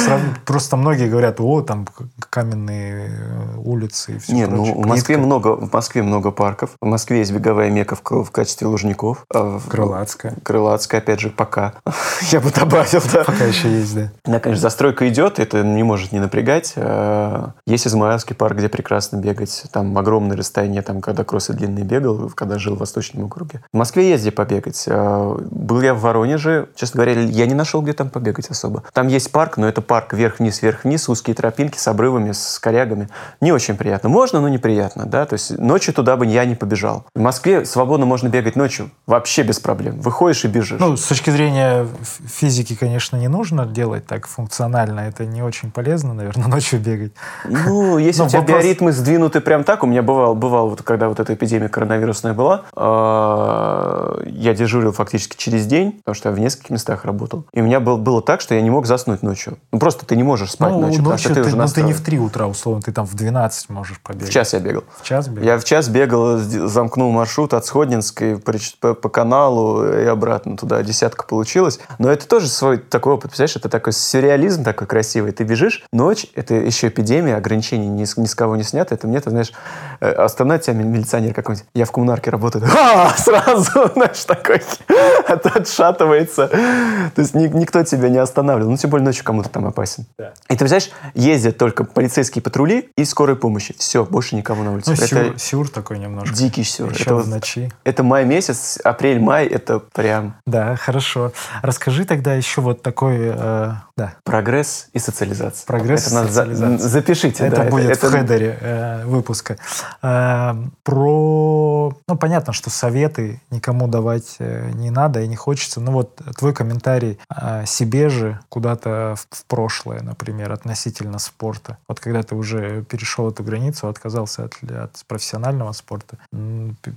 просто 0.45 0.77
многие 0.77 1.09
говорят, 1.09 1.39
о, 1.39 1.61
там 1.61 1.87
каменные 2.29 3.09
э, 3.09 3.57
улицы 3.57 4.15
и 4.15 4.19
все 4.19 4.33
Нет, 4.33 4.49
ну, 4.51 4.81
в 4.81 4.85
Москве 4.85 5.17
много, 5.17 5.55
в 5.55 5.71
Москве 5.71 6.03
много 6.03 6.31
парков. 6.31 6.71
В 6.81 6.85
Москве 6.85 7.19
есть 7.19 7.31
беговая 7.31 7.69
мека 7.69 7.95
в, 7.95 8.23
в 8.23 8.31
качестве 8.31 8.67
лужников. 8.67 9.25
А 9.33 9.59
Крылатская. 9.67 10.35
Крылатская, 10.43 11.01
опять 11.01 11.19
же, 11.19 11.29
пока. 11.29 11.73
Я 12.31 12.39
бы 12.39 12.51
добавил, 12.51 13.01
да. 13.11 13.23
Пока 13.23 13.45
еще 13.45 13.69
есть, 13.71 13.95
да. 13.95 14.11
Да, 14.25 14.39
конечно, 14.39 14.61
застройка 14.61 15.07
идет, 15.09 15.39
это 15.39 15.63
не 15.63 15.83
может 15.83 16.11
не 16.11 16.19
напрягать. 16.19 16.73
А, 16.75 17.51
есть 17.65 17.87
Измаилский 17.87 18.35
парк, 18.35 18.57
где 18.57 18.69
прекрасно 18.69 19.17
бегать. 19.17 19.63
Там 19.71 19.97
огромное 19.97 20.37
расстояние, 20.37 20.81
там, 20.81 21.01
когда 21.01 21.23
кроссы 21.23 21.53
длинные 21.53 21.83
бегал, 21.83 22.29
когда 22.35 22.57
жил 22.57 22.75
в 22.75 22.79
Восточном 22.79 23.25
округе. 23.25 23.61
В 23.73 23.77
Москве 23.77 24.09
есть 24.09 24.23
где 24.23 24.31
побегать. 24.31 24.85
А, 24.87 25.37
был 25.51 25.81
я 25.81 25.93
в 25.93 26.01
Воронеже. 26.01 26.69
Честно 26.75 27.03
говоря, 27.03 27.21
я 27.21 27.45
не 27.45 27.53
нашел, 27.53 27.81
где 27.81 27.93
там 27.93 28.09
побегать 28.09 28.48
особо. 28.51 28.83
Там 28.93 29.07
есть 29.07 29.31
парк, 29.31 29.57
но 29.57 29.67
это 29.67 29.81
парк 29.81 30.13
вверх-вниз, 30.13 30.61
вверх-вниз, 30.61 31.09
узкие 31.09 31.35
тропинки 31.35 31.77
с 31.77 31.87
обрывами, 31.87 32.31
с 32.31 32.59
корягами. 32.59 33.09
Не 33.41 33.51
очень 33.51 33.75
приятно. 33.75 34.09
Можно, 34.09 34.41
но 34.41 34.49
неприятно, 34.49 35.05
да. 35.05 35.25
То 35.25 35.33
есть 35.33 35.57
ночью 35.57 35.93
туда 35.93 36.17
бы 36.17 36.25
я 36.25 36.45
не 36.45 36.55
побежал. 36.55 37.05
В 37.15 37.19
Москве 37.19 37.65
свободно 37.65 38.05
можно 38.05 38.27
бегать 38.27 38.55
ночью. 38.55 38.91
Вообще 39.05 39.43
без 39.43 39.59
проблем. 39.59 39.99
Выходишь 39.99 40.45
и 40.45 40.47
бежишь. 40.47 40.79
Ну, 40.79 40.97
с 40.97 41.03
точки 41.03 41.29
зрения 41.29 41.87
физики, 42.27 42.75
конечно, 42.75 43.17
не 43.17 43.27
нужно 43.27 43.65
делать 43.65 44.05
так 44.05 44.27
функционально. 44.27 45.01
Это 45.01 45.25
не 45.25 45.41
очень 45.41 45.71
полезно, 45.71 46.13
наверное, 46.13 46.47
ночью 46.47 46.79
бегать. 46.79 47.13
Ну, 47.45 47.97
если 48.09 48.23
у 48.23 48.27
тебя 48.27 48.39
вопрос... 48.39 48.63
биоритмы 48.63 48.91
сдвинуты 48.91 49.41
прям 49.41 49.63
так, 49.63 49.83
у 49.83 49.87
меня 49.87 50.01
бывал, 50.01 50.35
бывал 50.35 50.69
вот 50.69 50.81
когда 50.83 51.09
вот 51.09 51.19
эта 51.19 51.33
эпидемия 51.33 51.69
коронавирусная 51.69 52.33
была, 52.33 52.63
а, 52.75 54.21
я 54.25 54.53
дежурил 54.53 54.91
фактически 54.91 55.37
через 55.37 55.65
день, 55.65 55.93
потому 55.93 56.15
что 56.15 56.29
я 56.29 56.35
в 56.35 56.39
нескольких 56.39 56.71
местах 56.71 57.05
работал. 57.05 57.45
И 57.53 57.61
у 57.61 57.63
меня 57.63 57.79
был, 57.79 57.97
было 57.97 58.21
так, 58.21 58.38
так, 58.39 58.41
что 58.41 58.55
я 58.55 58.61
не 58.61 58.69
мог 58.69 58.85
заснуть 58.85 59.21
ночью. 59.21 59.57
Ну, 59.71 59.79
просто 59.79 60.05
ты 60.05 60.15
не 60.15 60.23
можешь 60.23 60.51
спать 60.51 60.71
ну, 60.71 60.79
ночью, 60.79 60.99
потому 60.99 61.17
что 61.17 61.29
ты 61.29 61.35
ты, 61.35 61.41
уже 61.41 61.57
ну, 61.57 61.67
ты 61.67 61.81
не 61.81 61.89
настроен. 61.91 61.93
в 61.93 62.01
3 62.01 62.19
утра, 62.19 62.47
условно, 62.47 62.81
ты 62.81 62.91
там 62.93 63.05
в 63.05 63.13
12 63.13 63.69
можешь 63.69 63.99
побегать. 63.99 64.29
В 64.29 64.31
час 64.31 64.53
я 64.53 64.59
бегал. 64.59 64.83
В 64.97 65.03
час 65.03 65.27
бегал? 65.27 65.43
Я 65.45 65.57
в 65.57 65.63
час 65.65 65.89
бегал, 65.89 66.37
замкнул 66.37 67.11
маршрут 67.11 67.53
от 67.53 67.65
Сходнинской 67.65 68.37
по, 68.37 68.93
по 68.93 69.09
каналу 69.09 69.85
и 69.85 70.05
обратно 70.05 70.55
туда. 70.55 70.81
Десятка 70.83 71.25
получилось. 71.25 71.79
Но 71.97 72.09
это 72.09 72.27
тоже 72.27 72.47
свой 72.47 72.77
такой 72.77 73.13
опыт. 73.13 73.31
Представляешь, 73.31 73.57
это 73.57 73.67
такой 73.67 73.91
сюрреализм 73.93 74.63
такой 74.63 74.87
красивый. 74.87 75.33
Ты 75.33 75.43
бежишь, 75.43 75.83
ночь, 75.91 76.27
это 76.35 76.53
еще 76.53 76.87
эпидемия, 76.87 77.35
ограничений 77.35 77.87
ни 77.87 78.05
с, 78.05 78.15
ни 78.15 78.25
с 78.25 78.35
кого 78.35 78.55
не 78.55 78.63
снято. 78.63 78.95
Это 78.95 79.07
мне, 79.07 79.19
ты 79.19 79.31
знаешь, 79.31 79.51
э, 79.99 80.09
остановит 80.11 80.63
тебя 80.63 80.75
милиционер 80.75 81.33
какой-нибудь. 81.33 81.67
Я 81.73 81.83
в 81.85 81.91
коммунарке 81.91 82.31
работаю. 82.31 82.65
Ха! 82.67 83.13
Сразу, 83.17 83.91
знаешь, 83.93 84.23
такой 84.23 84.61
от- 85.27 85.45
отшатывается. 85.45 86.47
То 86.47 87.21
есть 87.21 87.33
ни- 87.33 87.47
никто 87.47 87.83
тебя 87.83 88.09
не 88.09 88.17
останавливал. 88.29 88.71
Ну, 88.71 88.77
тем 88.77 88.89
более 88.89 89.05
ночью 89.05 89.23
кому-то 89.25 89.49
там 89.49 89.65
опасен. 89.65 90.05
Да. 90.17 90.31
И 90.49 90.55
ты 90.55 90.67
знаешь, 90.67 90.89
ездят 91.13 91.57
только 91.57 91.83
полицейские 91.83 92.41
патрули 92.41 92.89
и 92.95 93.05
скорой 93.05 93.35
помощи. 93.35 93.75
Все, 93.77 94.05
больше 94.05 94.35
никого 94.35 94.63
на 94.63 94.73
улице. 94.73 94.91
Ну, 94.91 94.95
это 94.95 95.07
сюр, 95.07 95.39
сюр 95.39 95.69
такой 95.69 95.99
немножко. 95.99 96.35
дикий 96.35 96.63
сюр. 96.63 96.91
Еще 96.91 97.03
Это, 97.03 97.15
в 97.15 97.27
ночи. 97.27 97.71
это 97.83 98.03
май 98.03 98.25
месяц, 98.25 98.77
апрель-май, 98.83 99.45
это 99.47 99.79
прям 99.79 100.35
Да, 100.45 100.75
хорошо. 100.75 101.31
Расскажи 101.61 102.05
тогда 102.05 102.33
еще 102.35 102.61
вот 102.61 102.81
такой, 102.81 103.17
э, 103.19 103.71
да, 103.97 104.13
прогресс 104.23 104.87
и 104.93 104.99
социализация. 104.99 105.65
Прогресс 105.65 106.03
это 106.07 106.11
и 106.11 106.13
надо 106.15 106.27
за- 106.31 106.41
социализация. 106.45 106.89
запишите. 106.89 107.45
это 107.45 107.63
да, 107.63 107.69
будет 107.69 107.89
это- 107.91 108.07
в 108.07 108.11
хедере 108.11 108.57
э, 108.61 109.05
выпуска. 109.05 109.57
Э, 110.01 110.53
про, 110.83 111.93
ну 112.07 112.15
понятно, 112.17 112.53
что 112.53 112.69
советы 112.69 113.41
никому 113.51 113.87
давать 113.87 114.35
э, 114.39 114.71
не 114.73 114.89
надо 114.89 115.21
и 115.21 115.27
не 115.27 115.35
хочется. 115.35 115.79
Ну 115.81 115.91
вот 115.91 116.15
твой 116.37 116.53
комментарий 116.53 117.17
э, 117.35 117.63
себе 117.65 118.09
же 118.09 118.18
куда-то 118.49 119.15
в, 119.29 119.45
прошлое, 119.45 120.01
например, 120.01 120.51
относительно 120.51 121.19
спорта. 121.19 121.77
Вот 121.87 121.99
когда 121.99 122.23
ты 122.23 122.35
уже 122.35 122.83
перешел 122.83 123.29
эту 123.29 123.43
границу, 123.43 123.87
отказался 123.87 124.45
от, 124.45 124.53
от 124.71 125.05
профессионального 125.07 125.71
спорта, 125.71 126.17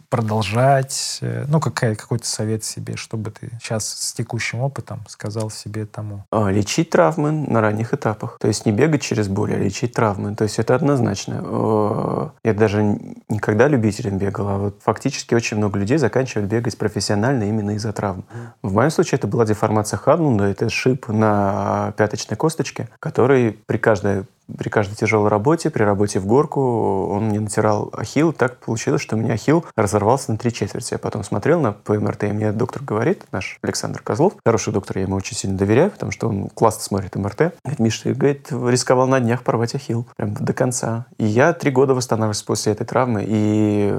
продолжать, 0.09 1.19
э, 1.21 1.45
ну 1.49 1.61
какая, 1.61 1.95
какой-то 1.95 2.27
совет 2.27 2.65
себе, 2.65 2.97
чтобы 2.97 3.31
ты 3.31 3.51
сейчас 3.61 3.89
с 3.89 4.13
текущим 4.13 4.61
опытом 4.61 5.01
сказал 5.09 5.51
себе 5.51 5.87
тому. 5.87 6.25
А, 6.31 6.51
Лечить 6.51 6.91
травмы 6.91 7.33
на 7.33 7.61
ранних 7.61 7.95
этапах. 7.95 8.39
То 8.41 8.49
есть 8.49 8.67
не 8.67 8.73
бегать 8.73 9.03
через 9.03 9.29
боль, 9.29 9.55
а 9.55 9.59
лечить 9.59 9.93
травмы. 9.95 10.35
То 10.35 10.45
есть 10.45 10.59
это 10.59 10.75
однозначно. 10.75 11.41
Э, 11.45 12.29
Я 12.45 12.55
даже 12.55 12.83
никогда 13.29 13.69
любителем 13.69 14.19
бегал, 14.19 14.49
а 14.49 14.59
вот 14.59 14.81
фактически 14.83 15.35
очень 15.35 15.57
много 15.57 15.79
людей 15.79 15.99
заканчивают 15.99 16.51
бегать 16.51 16.77
профессионально 16.79 17.45
именно 17.45 17.73
из-за 17.73 17.93
травм. 17.93 18.25
В 18.63 18.73
моем 18.75 18.91
случае 18.91 19.19
это 19.19 19.27
была 19.27 19.45
деформация 19.45 19.97
Хадлунда, 19.97 20.45
это 20.45 20.69
шип 20.71 21.02
на 21.09 21.93
пяточной 21.97 22.37
косточке, 22.37 22.89
который 23.01 23.59
при 23.67 23.79
каждой 23.79 24.25
при 24.59 24.69
каждой 24.69 24.95
тяжелой 24.95 25.29
работе, 25.29 25.71
при 25.71 25.83
работе 25.83 26.19
в 26.19 26.27
горку, 26.27 27.07
он 27.11 27.27
мне 27.27 27.41
натирал 27.41 27.91
ахилл. 27.97 28.33
Так 28.33 28.59
получилось, 28.59 29.01
что 29.01 29.17
у 29.17 29.19
меня 29.19 29.35
ахилл 29.35 29.65
разорвался 29.77 30.33
на 30.33 30.39
три 30.39 30.53
четверти. 30.53 30.95
Я 30.95 30.99
потом 30.99 31.25
смотрел 31.25 31.61
на 31.61 31.73
ПМРТ, 31.73 32.25
и 32.25 32.33
мне 32.33 32.53
доктор 32.53 32.83
говорит, 32.83 33.25
наш 33.33 33.59
Александр 33.63 34.03
Козлов, 34.03 34.35
хороший 34.45 34.73
доктор, 34.73 34.99
я 34.99 35.05
ему 35.05 35.17
очень 35.17 35.37
сильно 35.37 35.57
доверяю, 35.57 35.91
потому 35.91 36.13
что 36.13 36.29
он 36.29 36.49
классно 36.49 36.83
смотрит 36.83 37.15
МРТ. 37.17 37.55
Говорит, 37.65 37.79
Миш, 37.79 37.99
ты, 38.01 38.15
говорит, 38.15 38.49
рисковал 38.51 39.07
на 39.07 39.21
днях 39.21 39.43
порвать 39.43 39.75
ахилл. 39.75 40.07
Прям 40.17 40.35
до 40.35 40.53
конца. 40.53 41.07
И 41.19 41.25
я 41.25 41.53
три 41.53 41.71
года 41.71 41.95
восстанавливался 41.95 42.45
после 42.45 42.73
этой 42.73 42.85
травмы. 42.85 43.25
И 43.27 43.95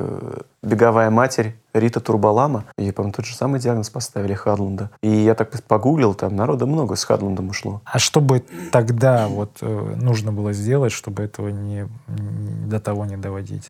беговая 0.61 1.09
матерь 1.09 1.55
Рита 1.73 1.99
Турбалама, 1.99 2.65
ей, 2.77 2.91
по-моему, 2.93 3.13
тот 3.13 3.25
же 3.25 3.35
самый 3.35 3.59
диагноз 3.59 3.89
поставили 3.89 4.33
Хадлунда. 4.33 4.89
И 5.01 5.09
я 5.09 5.33
так 5.35 5.49
погуглил, 5.63 6.13
там 6.13 6.35
народа 6.35 6.65
много 6.65 6.95
с 6.95 7.03
Хадлундом 7.03 7.49
ушло. 7.49 7.81
А 7.85 7.99
что 7.99 8.21
бы 8.21 8.43
тогда 8.71 9.27
вот 9.27 9.57
э, 9.61 9.95
нужно 9.99 10.31
было 10.31 10.53
сделать, 10.53 10.91
чтобы 10.91 11.23
этого 11.23 11.49
не, 11.49 11.87
не- 12.07 12.67
до 12.67 12.79
того 12.79 13.05
не 13.05 13.17
доводить? 13.17 13.69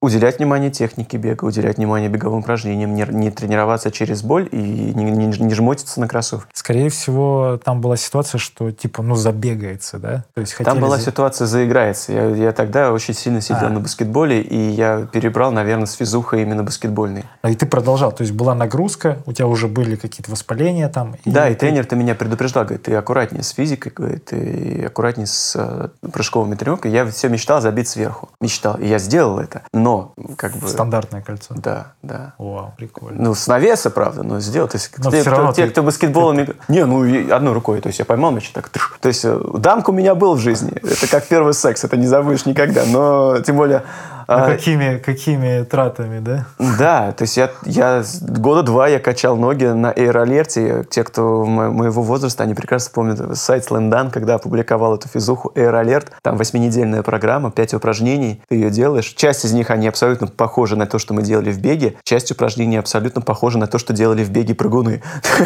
Уделять 0.00 0.38
внимание 0.38 0.70
технике 0.70 1.16
бега, 1.16 1.44
уделять 1.44 1.76
внимание 1.78 2.08
беговым 2.08 2.40
упражнениям, 2.40 2.94
не, 2.94 3.06
не 3.10 3.30
тренироваться 3.30 3.90
через 3.90 4.22
боль 4.22 4.48
и 4.50 4.56
не, 4.56 5.04
не- 5.04 5.26
не 5.38 5.54
жмотиться 5.54 6.00
на 6.00 6.08
кроссовки. 6.08 6.48
Скорее 6.54 6.90
всего, 6.90 7.58
там 7.64 7.80
была 7.80 7.96
ситуация, 7.96 8.38
что 8.38 8.70
типа, 8.72 9.02
ну, 9.02 9.14
забегается, 9.14 9.98
да? 9.98 10.24
То 10.34 10.40
есть 10.40 10.56
Там 10.56 10.66
хотели 10.66 10.80
была 10.82 10.96
за- 10.98 11.04
ситуация 11.04 11.46
заиграется. 11.46 12.12
Я, 12.12 12.26
я 12.28 12.52
тогда 12.52 12.92
очень 12.92 13.14
сильно 13.14 13.40
сидел 13.40 13.66
А. 13.66 13.70
на 13.70 13.80
баскетболе, 13.80 14.40
и 14.42 14.58
я 14.70 15.06
перебрал, 15.12 15.52
наверное, 15.52 15.86
с 15.86 15.92
физухой 15.94 16.42
именно 16.42 16.62
баскетбольный. 16.64 17.24
А, 17.42 17.50
И 17.50 17.54
ты 17.54 17.66
продолжал, 17.66 18.10
то 18.12 18.22
есть 18.22 18.32
была 18.34 18.54
нагрузка, 18.54 19.18
у 19.26 19.32
тебя 19.32 19.46
уже 19.46 19.68
были 19.68 19.94
какие-то 19.96 20.30
воспаления 20.30 20.88
там. 20.88 21.14
Да, 21.24 21.48
и 21.48 21.54
ты- 21.54 21.60
тренер-то 21.60 21.94
меня 21.96 22.14
предупреждал, 22.14 22.64
говорит, 22.64 22.82
ты 22.84 22.94
аккуратнее 22.94 23.42
с 23.44 23.50
физикой, 23.50 23.92
говорит, 23.94 24.32
и 24.32 24.84
аккуратнее 24.86 25.26
с 25.26 25.54
э, 25.56 25.88
прыжковыми 26.12 26.54
тренировками. 26.56 26.92
Я 26.92 27.06
все 27.06 27.28
мечтал 27.28 27.60
забить 27.60 27.88
сверху. 27.88 28.28
Мечтал. 28.40 28.76
И 28.78 28.86
я 28.86 28.98
сделал 28.98 29.38
это. 29.38 29.62
Но, 29.72 30.14
как 30.36 30.56
бы... 30.56 30.66
Стандартное 30.68 31.22
кольцо. 31.22 31.54
Да, 31.56 31.92
да. 32.02 32.34
Вау, 32.38 32.74
прикольно. 32.76 33.22
Ну, 33.22 33.34
с 33.34 33.46
навеса, 33.46 33.90
правда, 33.90 34.22
но 34.24 34.40
сделал. 34.40 34.68
То 34.68 34.76
есть, 34.76 34.90
Но 34.98 35.10
те, 35.10 35.20
всё 35.20 35.30
равно 35.30 35.46
кто, 35.52 35.54
те, 35.56 35.66
ты- 35.66 35.70
кто 35.72 35.82
баскетболом... 35.84 36.40
игр- 36.40 36.56
Не, 36.68 36.84
ну, 36.86 37.04
и 37.04 37.30
одной 37.30 37.52
рукой. 37.54 37.80
То 37.80 37.86
есть, 37.88 37.98
я 38.00 38.04
поймал 38.04 38.32
мяч 38.32 38.50
и 38.50 38.52
так... 38.52 38.68
То 39.00 39.08
есть, 39.08 39.24
э, 39.24 39.40
дамка 39.58 39.90
у 39.90 39.92
меня 39.92 40.14
был 40.16 40.34
в 40.34 40.38
жизни. 40.40 40.72
Это 40.72 41.06
как 41.08 41.26
первый 41.28 41.54
секс, 41.54 41.84
это 41.84 41.96
не 41.96 42.06
забудешь 42.08 42.46
никогда. 42.46 42.84
Но, 42.84 43.38
тем 43.40 43.56
более... 43.56 43.84
Ну, 44.28 44.34
а, 44.34 44.46
какими, 44.46 44.98
какими 44.98 45.64
тратами, 45.64 46.18
да? 46.18 46.44
Да, 46.78 47.12
то 47.12 47.22
есть 47.22 47.38
я, 47.38 47.50
я 47.64 48.04
года 48.20 48.62
два 48.62 48.86
я 48.86 48.98
качал 48.98 49.38
ноги 49.38 49.64
на 49.64 49.90
Air 49.90 50.84
Те, 50.90 51.02
кто 51.02 51.46
мо- 51.46 51.70
моего 51.70 52.02
возраста, 52.02 52.42
они 52.42 52.52
прекрасно 52.52 52.90
помнят 52.92 53.38
сайт 53.38 53.66
Slendan, 53.66 54.10
когда 54.10 54.34
опубликовал 54.34 54.96
эту 54.96 55.08
физуху 55.08 55.50
Air 55.54 55.82
Alert. 55.82 56.08
Там 56.20 56.36
восьминедельная 56.36 57.02
программа, 57.02 57.50
пять 57.50 57.72
упражнений, 57.72 58.42
ты 58.50 58.56
ее 58.56 58.68
делаешь. 58.70 59.06
Часть 59.16 59.46
из 59.46 59.52
них, 59.52 59.70
они 59.70 59.88
абсолютно 59.88 60.26
похожи 60.26 60.76
на 60.76 60.86
то, 60.86 60.98
что 60.98 61.14
мы 61.14 61.22
делали 61.22 61.50
в 61.50 61.58
беге. 61.58 61.96
Часть 62.04 62.30
упражнений 62.30 62.76
абсолютно 62.76 63.22
похожи 63.22 63.56
на 63.56 63.66
то, 63.66 63.78
что 63.78 63.94
делали 63.94 64.24
в 64.24 64.30
беге 64.30 64.54
прыгуны. 64.54 65.02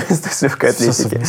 С 0.09 0.43
легкой 0.43 0.71
атлетики. 0.71 1.23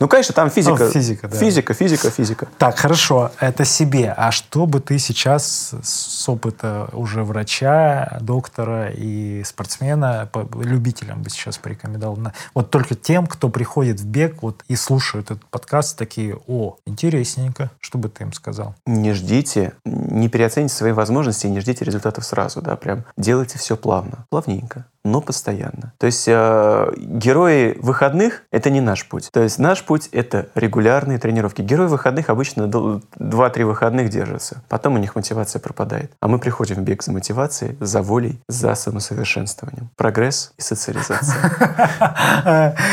Ну, 0.00 0.08
конечно, 0.08 0.34
там 0.34 0.50
физика. 0.50 0.84
Ну, 0.84 0.90
физика, 0.90 1.28
да. 1.28 1.36
Физика, 1.36 1.72
физика, 1.72 2.10
физика. 2.10 2.48
Так, 2.58 2.76
хорошо, 2.76 3.30
это 3.38 3.64
себе. 3.64 4.12
А 4.16 4.32
что 4.32 4.66
бы 4.66 4.80
ты 4.80 4.98
сейчас 4.98 5.72
с 5.84 6.28
опыта 6.28 6.88
уже 6.96 7.22
врача, 7.22 8.18
доктора 8.20 8.90
и 8.90 9.42
спортсмена, 9.44 10.28
по- 10.32 10.48
любителям 10.62 11.22
бы 11.22 11.30
сейчас 11.30 11.58
порекомендовал? 11.58 12.18
Вот 12.54 12.70
только 12.70 12.94
тем, 12.94 13.26
кто 13.26 13.48
приходит 13.48 14.00
в 14.00 14.06
бег 14.06 14.42
вот, 14.42 14.64
и 14.68 14.76
слушают 14.76 15.30
этот 15.30 15.44
подкаст, 15.46 15.98
такие, 15.98 16.36
о, 16.46 16.76
интересненько. 16.86 17.70
Что 17.80 17.98
бы 17.98 18.08
ты 18.08 18.24
им 18.24 18.32
сказал? 18.32 18.74
не 18.86 19.12
ждите, 19.12 19.74
не 19.84 20.28
переоцените 20.28 20.74
свои 20.74 20.92
возможности 20.92 21.46
не 21.46 21.60
ждите 21.60 21.84
результатов 21.84 22.24
сразу, 22.24 22.62
да, 22.62 22.76
прям 22.76 23.04
делайте 23.16 23.58
все 23.58 23.76
плавно, 23.76 24.26
плавненько, 24.30 24.86
но 25.06 25.20
постоянно. 25.20 25.92
То 25.98 26.06
есть 26.06 26.24
э, 26.28 26.92
герои 26.96 27.76
выходных— 27.80 28.42
это 28.50 28.70
не 28.70 28.80
наш 28.80 29.06
путь. 29.06 29.30
То 29.32 29.42
есть 29.42 29.58
наш 29.58 29.82
путь— 29.84 30.08
это 30.12 30.48
регулярные 30.54 31.18
тренировки. 31.18 31.62
Герои 31.62 31.86
выходных 31.86 32.30
обычно 32.30 32.66
дол- 32.66 33.02
2-3 33.18 33.64
выходных 33.64 34.08
держатся, 34.10 34.62
потом 34.68 34.94
у 34.94 34.98
них 34.98 35.14
мотивация 35.16 35.60
пропадает. 35.60 36.12
А 36.20 36.28
мы 36.28 36.38
приходим 36.38 36.76
в 36.76 36.80
бег 36.80 37.02
за 37.02 37.12
мотивацией, 37.12 37.76
за 37.80 38.02
волей, 38.02 38.40
за 38.48 38.74
самосовершенствованием. 38.74 39.90
Прогресс 39.96 40.52
и 40.58 40.62
социализация. 40.62 41.36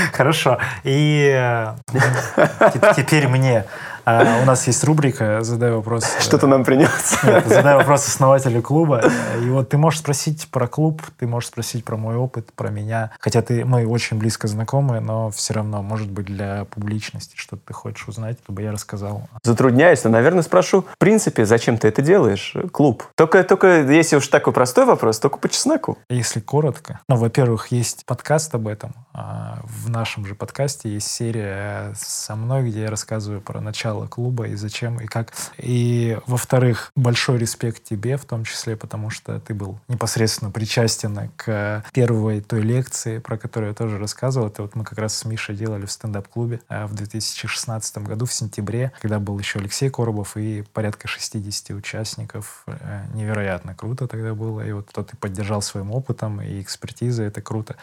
Хорошо. 0.13 0.57
И 0.83 1.31
э, 1.35 1.73
те- 2.73 2.93
теперь 2.95 3.27
мне. 3.27 3.65
А, 4.05 4.41
У 4.41 4.45
нас 4.45 4.67
есть 4.67 4.83
рубрика 4.83 5.43
«Задай 5.43 5.71
вопрос». 5.71 6.03
э, 6.03 6.21
Что-то 6.21 6.45
нам 6.47 6.65
принес. 6.65 7.17
Нет, 7.23 7.47
задай 7.47 7.75
вопрос 7.77 8.05
основателю 8.05 8.61
клуба. 8.61 9.01
И 9.41 9.49
вот 9.49 9.69
ты 9.69 9.77
можешь 9.77 9.99
спросить 10.01 10.49
про 10.51 10.67
клуб, 10.67 11.01
ты 11.17 11.25
можешь 11.25 11.47
спросить 11.49 11.85
про 11.85 11.95
мой 11.95 12.15
опыт, 12.15 12.51
про 12.53 12.69
меня. 12.69 13.11
Хотя 13.19 13.41
ты, 13.41 13.63
мы 13.63 13.87
очень 13.87 14.17
близко 14.17 14.47
знакомы, 14.49 14.99
но 14.99 15.29
все 15.31 15.53
равно, 15.53 15.81
может 15.81 16.11
быть, 16.11 16.25
для 16.25 16.65
публичности 16.65 17.35
что-то 17.37 17.61
ты 17.67 17.73
хочешь 17.73 18.05
узнать, 18.07 18.39
чтобы 18.43 18.61
я 18.61 18.73
рассказал. 18.73 19.29
Затрудняюсь, 19.41 20.03
но, 20.03 20.09
наверное, 20.09 20.43
спрошу, 20.43 20.81
в 20.81 20.97
принципе, 20.97 21.45
зачем 21.45 21.77
ты 21.77 21.87
это 21.87 22.01
делаешь, 22.01 22.55
клуб? 22.73 23.03
Только, 23.15 23.43
только 23.45 23.83
если 23.83 24.17
уж 24.17 24.27
такой 24.27 24.51
простой 24.51 24.85
вопрос, 24.85 25.19
только 25.19 25.37
по 25.37 25.47
чесноку. 25.47 25.97
Если 26.09 26.41
коротко, 26.41 26.99
ну, 27.07 27.15
во-первых, 27.15 27.67
есть 27.67 28.05
подкаст 28.05 28.53
об 28.53 28.67
этом. 28.67 28.93
а 29.13 29.59
В 29.63 29.89
нашем 29.89 30.25
же 30.25 30.35
подкасте 30.35 30.89
есть 30.89 31.07
серия 31.09 31.93
со 31.95 32.35
мной, 32.35 32.69
где 32.69 32.81
я 32.81 32.89
рассказываю 32.89 33.39
про 33.39 33.61
начало 33.61 33.92
начала 33.93 34.07
клуба 34.07 34.47
и 34.47 34.55
зачем, 34.55 34.99
и 34.99 35.05
как. 35.05 35.33
И, 35.57 36.17
во-вторых, 36.25 36.91
большой 36.95 37.37
респект 37.37 37.83
тебе 37.83 38.17
в 38.17 38.25
том 38.25 38.43
числе, 38.43 38.75
потому 38.75 39.09
что 39.09 39.39
ты 39.39 39.53
был 39.53 39.79
непосредственно 39.87 40.51
причастен 40.51 41.29
к 41.35 41.83
первой 41.93 42.41
той 42.41 42.61
лекции, 42.61 43.19
про 43.19 43.37
которую 43.37 43.69
я 43.69 43.75
тоже 43.75 43.97
рассказывал. 43.99 44.47
Это 44.47 44.63
вот 44.63 44.75
мы 44.75 44.83
как 44.83 44.97
раз 44.97 45.15
с 45.15 45.25
Мишей 45.25 45.55
делали 45.55 45.85
в 45.85 45.91
стендап-клубе 45.91 46.59
э, 46.69 46.85
в 46.85 46.95
2016 46.95 47.97
году, 47.99 48.25
в 48.25 48.33
сентябре, 48.33 48.91
когда 49.01 49.19
был 49.19 49.37
еще 49.37 49.59
Алексей 49.59 49.89
Коробов 49.89 50.37
и 50.37 50.63
порядка 50.73 51.07
60 51.07 51.77
участников. 51.77 52.63
Э, 52.67 53.05
невероятно 53.13 53.75
круто 53.75 54.07
тогда 54.07 54.33
было. 54.33 54.61
И 54.61 54.71
вот 54.71 54.87
кто 54.89 55.03
ты 55.03 55.15
поддержал 55.17 55.61
своим 55.61 55.91
опытом 55.91 56.41
и 56.41 56.61
экспертизой, 56.61 57.27
это 57.27 57.41
круто. 57.41 57.75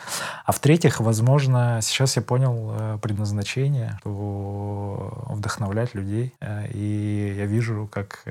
А 0.45 0.53
в-третьих, 0.53 1.01
возможно, 1.01 1.79
сейчас 1.83 2.17
я 2.17 2.23
понял 2.23 2.73
э, 2.73 2.99
предназначение, 3.01 3.99
что 4.01 5.25
вдохновлять 5.29 5.95
людей. 5.95 6.00
И 6.03 7.35
я 7.37 7.47
вижу, 7.47 7.89
как 7.91 8.25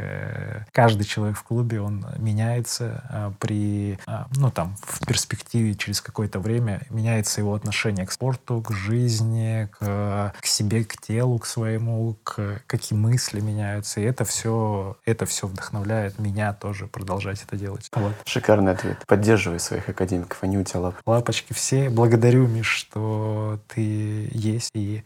каждый 0.71 1.03
человек 1.03 1.37
в 1.37 1.43
клубе, 1.43 1.81
он 1.81 2.05
меняется 2.17 3.35
при, 3.39 3.99
ну 4.35 4.51
там, 4.51 4.75
в 4.81 5.05
перспективе 5.05 5.75
через 5.75 6.01
какое-то 6.01 6.39
время 6.39 6.81
меняется 6.89 7.41
его 7.41 7.53
отношение 7.53 8.05
к 8.05 8.11
спорту, 8.11 8.61
к 8.61 8.71
жизни, 8.73 9.69
к, 9.71 10.33
к 10.39 10.45
себе, 10.45 10.83
к 10.83 10.99
телу, 11.01 11.39
к 11.39 11.45
своему, 11.45 12.17
к 12.23 12.61
какие 12.67 12.97
мысли 12.97 13.39
меняются. 13.39 14.01
И 14.01 14.03
это 14.03 14.25
все, 14.25 14.97
это 15.05 15.25
все 15.25 15.47
вдохновляет 15.47 16.19
меня 16.19 16.53
тоже 16.53 16.87
продолжать 16.87 17.43
это 17.43 17.55
делать. 17.55 17.89
Вот. 17.93 18.13
Шикарный 18.25 18.71
ответ. 18.73 19.03
Поддерживай 19.07 19.59
своих 19.59 19.89
академиков, 19.89 20.37
они 20.41 20.57
у 20.57 20.63
тебя 20.63 20.79
лапы. 20.81 21.01
Лапочки 21.05 21.53
все. 21.53 21.89
Благодарю, 21.89 22.47
Миш, 22.47 22.67
что 22.67 23.59
ты 23.67 24.29
есть. 24.31 24.69
И 24.73 25.03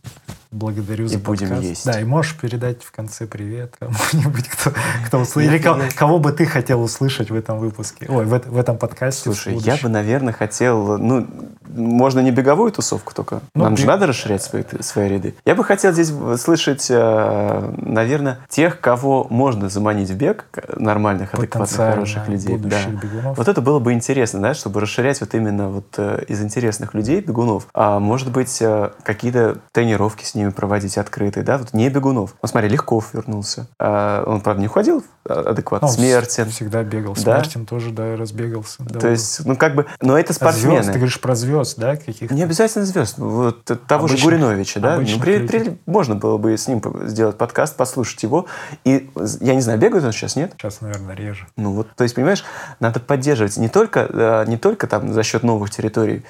благодарю 0.51 1.05
и 1.05 1.07
за 1.07 1.19
будем 1.19 1.49
подкаст. 1.49 1.69
есть. 1.69 1.85
Да, 1.85 1.99
и 1.99 2.03
можешь 2.03 2.35
передать 2.53 2.83
в 2.83 2.91
конце 2.91 3.25
привет 3.25 3.73
кому-нибудь, 3.79 4.47
кто, 4.47 4.71
кто 5.07 5.19
услышит. 5.19 5.51
Или 5.51 5.59
кого, 5.59 5.81
кого 5.95 6.19
бы 6.19 6.31
ты 6.31 6.45
хотел 6.45 6.83
услышать 6.83 7.31
в 7.31 7.35
этом 7.35 7.57
выпуске, 7.57 8.05
ой, 8.07 8.25
в, 8.25 8.29
в 8.29 8.57
этом 8.57 8.77
подкасте. 8.77 9.23
Слушай, 9.23 9.55
я 9.55 9.75
бы, 9.77 9.89
наверное, 9.89 10.33
хотел, 10.33 10.99
ну, 10.99 11.25
можно 11.67 12.19
не 12.19 12.29
беговую 12.29 12.71
тусовку 12.71 13.13
только. 13.15 13.41
Ну, 13.55 13.63
Нам 13.63 13.73
бег... 13.73 13.81
же 13.81 13.87
надо 13.87 14.05
расширять 14.05 14.43
свои, 14.43 14.63
свои 14.81 15.09
ряды. 15.09 15.33
Я 15.45 15.55
бы 15.55 15.63
хотел 15.63 15.93
здесь 15.93 16.13
слышать, 16.39 16.87
э, 16.91 17.73
наверное, 17.77 18.39
тех, 18.49 18.79
кого 18.79 19.25
можно 19.29 19.69
заманить 19.69 20.11
в 20.11 20.15
бег, 20.15 20.45
нормальных, 20.75 21.33
адекватных, 21.33 21.75
хороших 21.75 22.27
людей. 22.27 22.57
Да. 22.57 22.77
Бегунов. 22.87 23.37
Вот 23.37 23.47
это 23.47 23.61
было 23.61 23.79
бы 23.79 23.93
интересно, 23.93 24.39
да, 24.41 24.53
чтобы 24.53 24.79
расширять 24.79 25.21
вот 25.21 25.33
именно 25.33 25.69
вот 25.69 25.87
э, 25.97 26.23
из 26.27 26.41
интересных 26.43 26.93
людей 26.93 27.21
бегунов. 27.21 27.67
А 27.73 27.99
может 27.99 28.31
быть, 28.31 28.61
э, 28.61 28.91
какие-то 29.03 29.57
тренировки 29.71 30.23
с 30.23 30.35
ними 30.35 30.51
проводить 30.51 30.99
открытые, 30.99 31.43
да, 31.43 31.57
вот 31.57 31.73
не 31.73 31.89
бегунов. 31.89 32.35
Ну, 32.43 32.47
смотри, 32.49 32.67
Легков 32.67 33.13
вернулся. 33.13 33.67
А, 33.79 34.21
он, 34.27 34.41
правда, 34.41 34.59
не 34.59 34.67
уходил 34.67 35.01
адекватно. 35.23 35.87
Ну, 35.87 35.93
Смертин. 35.93 36.49
Всегда 36.49 36.83
бегал. 36.83 37.13
Да? 37.13 37.41
Смертин 37.41 37.65
тоже, 37.65 37.91
да, 37.91 38.17
разбегался. 38.17 38.83
То 38.83 39.07
есть, 39.07 39.45
ну, 39.45 39.55
как 39.55 39.75
бы, 39.75 39.85
но 40.01 40.17
это 40.17 40.33
спортсмены. 40.33 40.79
А 40.79 40.83
звезд, 40.83 40.91
ты 40.91 40.99
говоришь 40.99 41.21
про 41.21 41.35
звезд, 41.35 41.77
да, 41.77 41.95
каких-то? 41.95 42.33
Не 42.33 42.43
обязательно 42.43 42.83
звезд. 42.83 43.17
Вот 43.17 43.63
того 43.63 44.05
обычных, 44.05 44.19
же 44.19 44.25
Гуриновича, 44.25 44.81
да. 44.81 44.97
Ну, 44.97 45.19
при, 45.19 45.47
при, 45.47 45.79
можно 45.85 46.15
было 46.15 46.37
бы 46.37 46.57
с 46.57 46.67
ним 46.67 46.81
сделать 47.07 47.37
подкаст, 47.37 47.77
послушать 47.77 48.21
его. 48.23 48.45
И, 48.83 49.09
я 49.39 49.55
не 49.55 49.61
знаю, 49.61 49.79
бегает 49.79 50.03
он 50.03 50.11
сейчас, 50.11 50.35
нет? 50.35 50.51
Сейчас, 50.57 50.81
наверное, 50.81 51.15
реже. 51.15 51.47
Ну, 51.55 51.71
вот, 51.71 51.87
то 51.95 52.03
есть, 52.03 52.13
понимаешь, 52.13 52.43
надо 52.81 52.99
поддерживать 52.99 53.55
не 53.55 53.69
только, 53.69 54.01
э, 54.09 54.49
не 54.49 54.57
только 54.57 54.87
там 54.87 55.13
за 55.13 55.23
счет 55.23 55.43
новых 55.43 55.69
территорий 55.69 56.25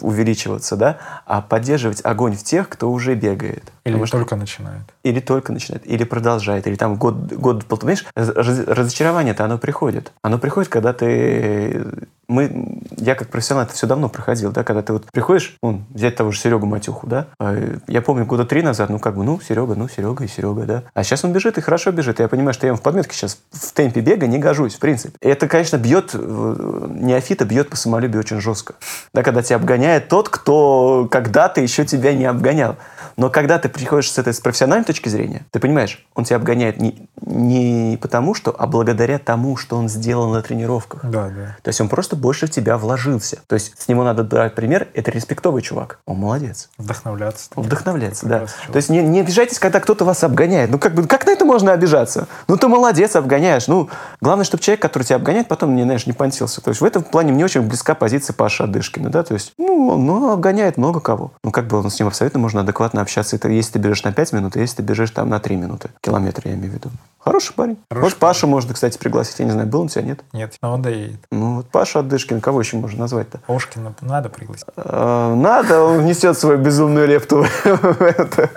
увеличиваться, 0.00 0.74
да, 0.74 0.98
а 1.26 1.40
поддерживать 1.40 2.04
огонь 2.04 2.36
в 2.36 2.42
тех, 2.42 2.68
кто 2.68 2.90
уже 2.90 3.14
бегает. 3.14 3.70
Или 3.84 3.94
Потому 3.94 4.06
только 4.06 4.28
что... 4.28 4.36
начинает. 4.36 4.82
Или 5.04 5.20
только 5.20 5.51
начинает, 5.52 5.86
или 5.86 6.04
продолжает, 6.04 6.66
или 6.66 6.76
там 6.76 6.96
год, 6.96 7.32
год, 7.32 7.64
понимаешь, 7.66 8.04
разочарование-то 8.14 9.44
оно 9.44 9.58
приходит. 9.58 10.12
Оно 10.22 10.38
приходит, 10.38 10.68
когда 10.70 10.92
ты 10.92 11.84
мы, 12.32 12.80
я 12.96 13.14
как 13.14 13.28
профессионал 13.28 13.64
это 13.64 13.74
все 13.74 13.86
давно 13.86 14.08
проходил, 14.08 14.52
да, 14.52 14.64
когда 14.64 14.82
ты 14.82 14.92
вот 14.92 15.06
приходишь, 15.12 15.56
он, 15.60 15.84
взять 15.90 16.16
того 16.16 16.30
же 16.30 16.40
Серегу 16.40 16.66
Матюху, 16.66 17.06
да, 17.06 17.28
а, 17.38 17.56
я 17.86 18.02
помню 18.02 18.24
года 18.24 18.44
три 18.44 18.62
назад, 18.62 18.90
ну 18.90 18.98
как 18.98 19.16
бы, 19.16 19.24
ну 19.24 19.40
Серега, 19.40 19.74
ну 19.74 19.88
Серега 19.88 20.24
и 20.24 20.28
Серега, 20.28 20.62
да, 20.62 20.84
а 20.94 21.04
сейчас 21.04 21.24
он 21.24 21.32
бежит 21.32 21.58
и 21.58 21.60
хорошо 21.60 21.92
бежит, 21.92 22.20
я 22.20 22.28
понимаю, 22.28 22.54
что 22.54 22.66
я 22.66 22.68
ему 22.68 22.78
в 22.78 22.82
подметке 22.82 23.14
сейчас 23.14 23.38
в 23.50 23.72
темпе 23.72 24.00
бега 24.00 24.26
не 24.26 24.38
гожусь, 24.38 24.74
в 24.74 24.78
принципе. 24.78 25.14
Это, 25.20 25.46
конечно, 25.48 25.76
бьет, 25.76 26.10
э, 26.14 26.86
неофита 26.90 27.44
бьет 27.44 27.68
по 27.68 27.76
самолюбию 27.76 28.20
очень 28.20 28.40
жестко, 28.40 28.74
да, 29.12 29.22
когда 29.22 29.42
тебя 29.42 29.56
обгоняет 29.56 30.08
тот, 30.08 30.28
кто 30.28 31.08
когда-то 31.10 31.60
еще 31.60 31.84
тебя 31.84 32.14
не 32.14 32.24
обгонял. 32.24 32.76
Но 33.16 33.30
когда 33.30 33.58
ты 33.58 33.68
приходишь 33.68 34.10
с 34.10 34.18
этой 34.18 34.34
с 34.34 34.40
профессиональной 34.40 34.84
точки 34.84 35.08
зрения, 35.08 35.46
ты 35.50 35.60
понимаешь, 35.60 36.06
он 36.14 36.24
тебя 36.24 36.36
обгоняет 36.36 36.80
не, 36.80 37.08
не 37.20 37.98
потому 38.00 38.34
что, 38.34 38.54
а 38.56 38.66
благодаря 38.66 39.18
тому, 39.18 39.56
что 39.56 39.76
он 39.76 39.88
сделал 39.88 40.28
на 40.30 40.42
тренировках. 40.42 41.04
Да, 41.04 41.28
да. 41.28 41.56
То 41.62 41.68
есть 41.68 41.80
он 41.80 41.88
просто 41.88 42.16
больше 42.16 42.46
в 42.46 42.50
тебя 42.50 42.78
вложился. 42.78 43.40
То 43.46 43.54
есть 43.54 43.80
с 43.80 43.88
него 43.88 44.04
надо 44.04 44.24
брать 44.24 44.54
пример. 44.54 44.88
Это 44.94 45.10
респектовый 45.10 45.62
чувак. 45.62 45.98
Он 46.06 46.16
молодец. 46.16 46.70
Вдохновляться. 46.78 47.50
Вдохновляться, 47.56 48.26
да. 48.26 48.46
То 48.70 48.76
есть 48.76 48.88
не, 48.88 49.02
не 49.02 49.20
обижайтесь, 49.20 49.58
когда 49.58 49.80
кто-то 49.80 50.04
вас 50.04 50.24
обгоняет. 50.24 50.70
Ну 50.70 50.78
как 50.78 50.94
бы, 50.94 51.06
как 51.06 51.26
на 51.26 51.30
это 51.30 51.44
можно 51.44 51.72
обижаться? 51.72 52.28
Ну 52.48 52.56
ты 52.56 52.68
молодец, 52.68 53.16
обгоняешь. 53.16 53.68
Ну, 53.68 53.88
главное, 54.20 54.44
чтобы 54.44 54.62
человек, 54.62 54.82
который 54.82 55.04
тебя 55.04 55.16
обгоняет, 55.16 55.48
потом 55.48 55.74
не, 55.74 55.82
знаешь, 55.82 56.06
не 56.06 56.12
понтился. 56.12 56.60
То 56.60 56.70
есть 56.70 56.80
в 56.80 56.84
этом 56.84 57.02
плане 57.02 57.32
мне 57.32 57.44
очень 57.44 57.62
близка 57.62 57.94
позиция 57.94 58.34
Паши 58.34 58.62
Адышкина, 58.62 59.10
да, 59.10 59.22
то 59.22 59.34
есть, 59.34 59.52
ну, 59.58 59.88
он 59.88 60.06
ну, 60.06 60.32
обгоняет 60.32 60.76
много 60.76 61.00
кого. 61.00 61.32
Ну, 61.44 61.50
как 61.50 61.66
бы 61.66 61.78
он 61.78 61.90
с 61.90 61.98
ним 61.98 62.08
абсолютно 62.08 62.40
можно 62.40 62.60
адекватно 62.60 63.01
общаться. 63.02 63.36
Это 63.36 63.48
если 63.48 63.74
ты 63.74 63.78
бежишь 63.78 64.04
на 64.04 64.12
5 64.12 64.32
минут, 64.32 64.56
а 64.56 64.60
если 64.60 64.76
ты 64.76 64.82
бежишь 64.82 65.10
там 65.10 65.28
на 65.28 65.40
3 65.40 65.56
минуты. 65.56 65.90
Километр, 66.00 66.42
я 66.44 66.54
имею 66.54 66.72
в 66.72 66.74
виду. 66.74 66.90
Хороший 67.18 67.54
парень. 67.54 67.78
Хороший 67.88 68.02
Может, 68.02 68.18
парень. 68.18 68.30
Паша 68.30 68.46
можно, 68.46 68.74
кстати, 68.74 68.98
пригласить. 68.98 69.38
Я 69.38 69.44
не 69.44 69.52
знаю, 69.52 69.68
был 69.68 69.80
он 69.80 69.86
у 69.86 69.88
тебя, 69.88 70.02
нет? 70.02 70.24
Нет, 70.32 70.54
но 70.60 70.72
он 70.72 70.82
доедет. 70.82 71.20
Ну, 71.30 71.56
вот 71.56 71.66
Паша 71.66 72.00
Адышкин, 72.00 72.40
кого 72.40 72.60
еще 72.60 72.76
можно 72.76 73.00
назвать-то? 73.00 73.40
Ошкина 73.46 73.94
надо 74.00 74.28
пригласить? 74.28 74.66
А, 74.76 75.34
надо, 75.34 75.82
он 75.82 75.98
внесет 75.98 76.36
свою 76.38 76.58
безумную 76.58 77.06
лепту 77.06 77.44
в 77.64 78.02
это. 78.02 78.50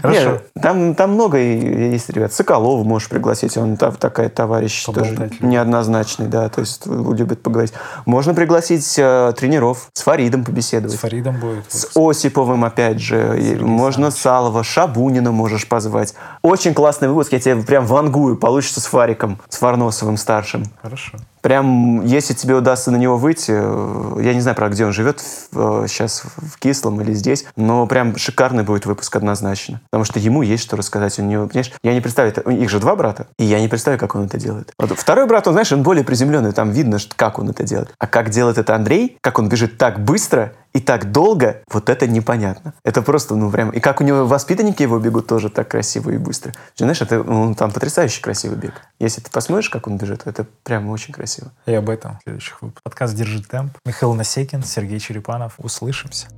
Хорошо. 0.00 0.30
Нет, 0.30 0.52
там, 0.60 0.94
там 0.94 1.12
много 1.12 1.38
есть 1.38 2.08
ребят. 2.10 2.32
Соколова 2.32 2.82
можешь 2.84 3.08
пригласить, 3.08 3.56
он 3.56 3.76
там 3.76 3.94
такая 3.96 4.28
товарищ 4.28 4.84
тоже 4.84 5.30
неоднозначный, 5.40 6.26
да, 6.26 6.48
то 6.48 6.60
есть 6.60 6.86
любит 6.86 7.42
поговорить. 7.42 7.72
Можно 8.06 8.34
пригласить 8.34 8.94
э, 8.98 9.32
тренеров, 9.36 9.88
с 9.92 10.02
Фаридом 10.02 10.44
побеседовать. 10.44 10.96
С 10.96 11.00
Фаридом 11.00 11.38
будет. 11.38 11.64
С 11.70 11.90
Осиповым, 11.94 12.64
опять 12.64 13.00
же. 13.00 13.32
Сергей 13.42 13.64
можно. 13.64 14.10
Салова, 14.10 14.62
Шабунина 14.64 15.32
можешь 15.32 15.68
позвать. 15.68 16.14
Очень 16.42 16.74
классный 16.74 17.08
выпуск, 17.08 17.32
я 17.32 17.40
тебе 17.40 17.56
прям 17.56 17.86
вангую, 17.86 18.36
получится 18.36 18.80
с 18.80 18.86
Фариком, 18.86 19.40
с 19.48 19.60
Варносовым 19.60 20.16
старшим. 20.16 20.64
Хорошо 20.80 21.18
прям, 21.42 22.04
если 22.04 22.32
тебе 22.34 22.54
удастся 22.54 22.90
на 22.90 22.96
него 22.96 23.18
выйти, 23.18 23.52
э, 23.54 24.22
я 24.22 24.32
не 24.32 24.40
знаю, 24.40 24.56
про 24.56 24.68
где 24.68 24.86
он 24.86 24.92
живет 24.92 25.20
сейчас 25.20 26.22
в 26.36 26.58
Кислом 26.58 27.00
или 27.00 27.12
здесь, 27.12 27.44
но 27.56 27.86
прям 27.86 28.16
шикарный 28.16 28.62
будет 28.62 28.86
выпуск 28.86 29.14
однозначно. 29.14 29.80
Потому 29.90 30.04
что 30.04 30.18
ему 30.18 30.42
есть 30.42 30.62
что 30.62 30.76
рассказать. 30.76 31.18
У 31.18 31.22
него, 31.22 31.46
понимаешь, 31.46 31.72
я 31.82 31.92
не 31.92 32.00
представляю, 32.00 32.58
их 32.58 32.70
же 32.70 32.78
два 32.78 32.96
брата, 32.96 33.26
и 33.38 33.44
я 33.44 33.60
не 33.60 33.68
представляю, 33.68 34.00
как 34.00 34.14
он 34.14 34.24
это 34.24 34.38
делает. 34.38 34.72
Вот 34.78 34.98
второй 34.98 35.26
брат, 35.26 35.46
он, 35.46 35.54
знаешь, 35.54 35.72
он 35.72 35.82
более 35.82 36.04
приземленный, 36.04 36.52
там 36.52 36.70
видно, 36.70 36.98
как 37.16 37.38
он 37.38 37.50
это 37.50 37.64
делает. 37.64 37.92
А 37.98 38.06
как 38.06 38.30
делает 38.30 38.58
это 38.58 38.74
Андрей, 38.74 39.18
как 39.20 39.38
он 39.38 39.48
бежит 39.48 39.76
так 39.78 40.02
быстро, 40.02 40.52
и 40.74 40.80
так 40.80 41.12
долго, 41.12 41.62
вот 41.70 41.88
это 41.88 42.06
непонятно. 42.06 42.74
Это 42.84 43.02
просто, 43.02 43.34
ну, 43.36 43.50
прям... 43.50 43.70
И 43.70 43.80
как 43.80 44.00
у 44.00 44.04
него 44.04 44.26
воспитанники 44.26 44.82
его 44.82 44.98
бегут 44.98 45.26
тоже 45.26 45.50
так 45.50 45.68
красиво 45.68 46.10
и 46.10 46.18
быстро. 46.18 46.52
Знаешь, 46.76 47.02
это 47.02 47.22
ну, 47.22 47.54
там 47.54 47.70
потрясающий 47.70 48.22
красивый 48.22 48.56
бег. 48.56 48.74
Если 48.98 49.20
ты 49.20 49.30
посмотришь, 49.30 49.68
как 49.68 49.86
он 49.86 49.98
бежит, 49.98 50.26
это 50.26 50.46
прям 50.62 50.88
очень 50.88 51.12
красиво. 51.12 51.52
И 51.66 51.74
об 51.74 51.90
этом 51.90 52.18
в 52.18 52.22
следующих 52.22 52.62
выпусках. 52.62 52.82
Подкаст 52.84 53.14
«Держи 53.14 53.42
темп». 53.42 53.76
Михаил 53.84 54.14
Насекин, 54.14 54.62
Сергей 54.62 54.98
Черепанов. 54.98 55.54
Услышимся. 55.58 56.28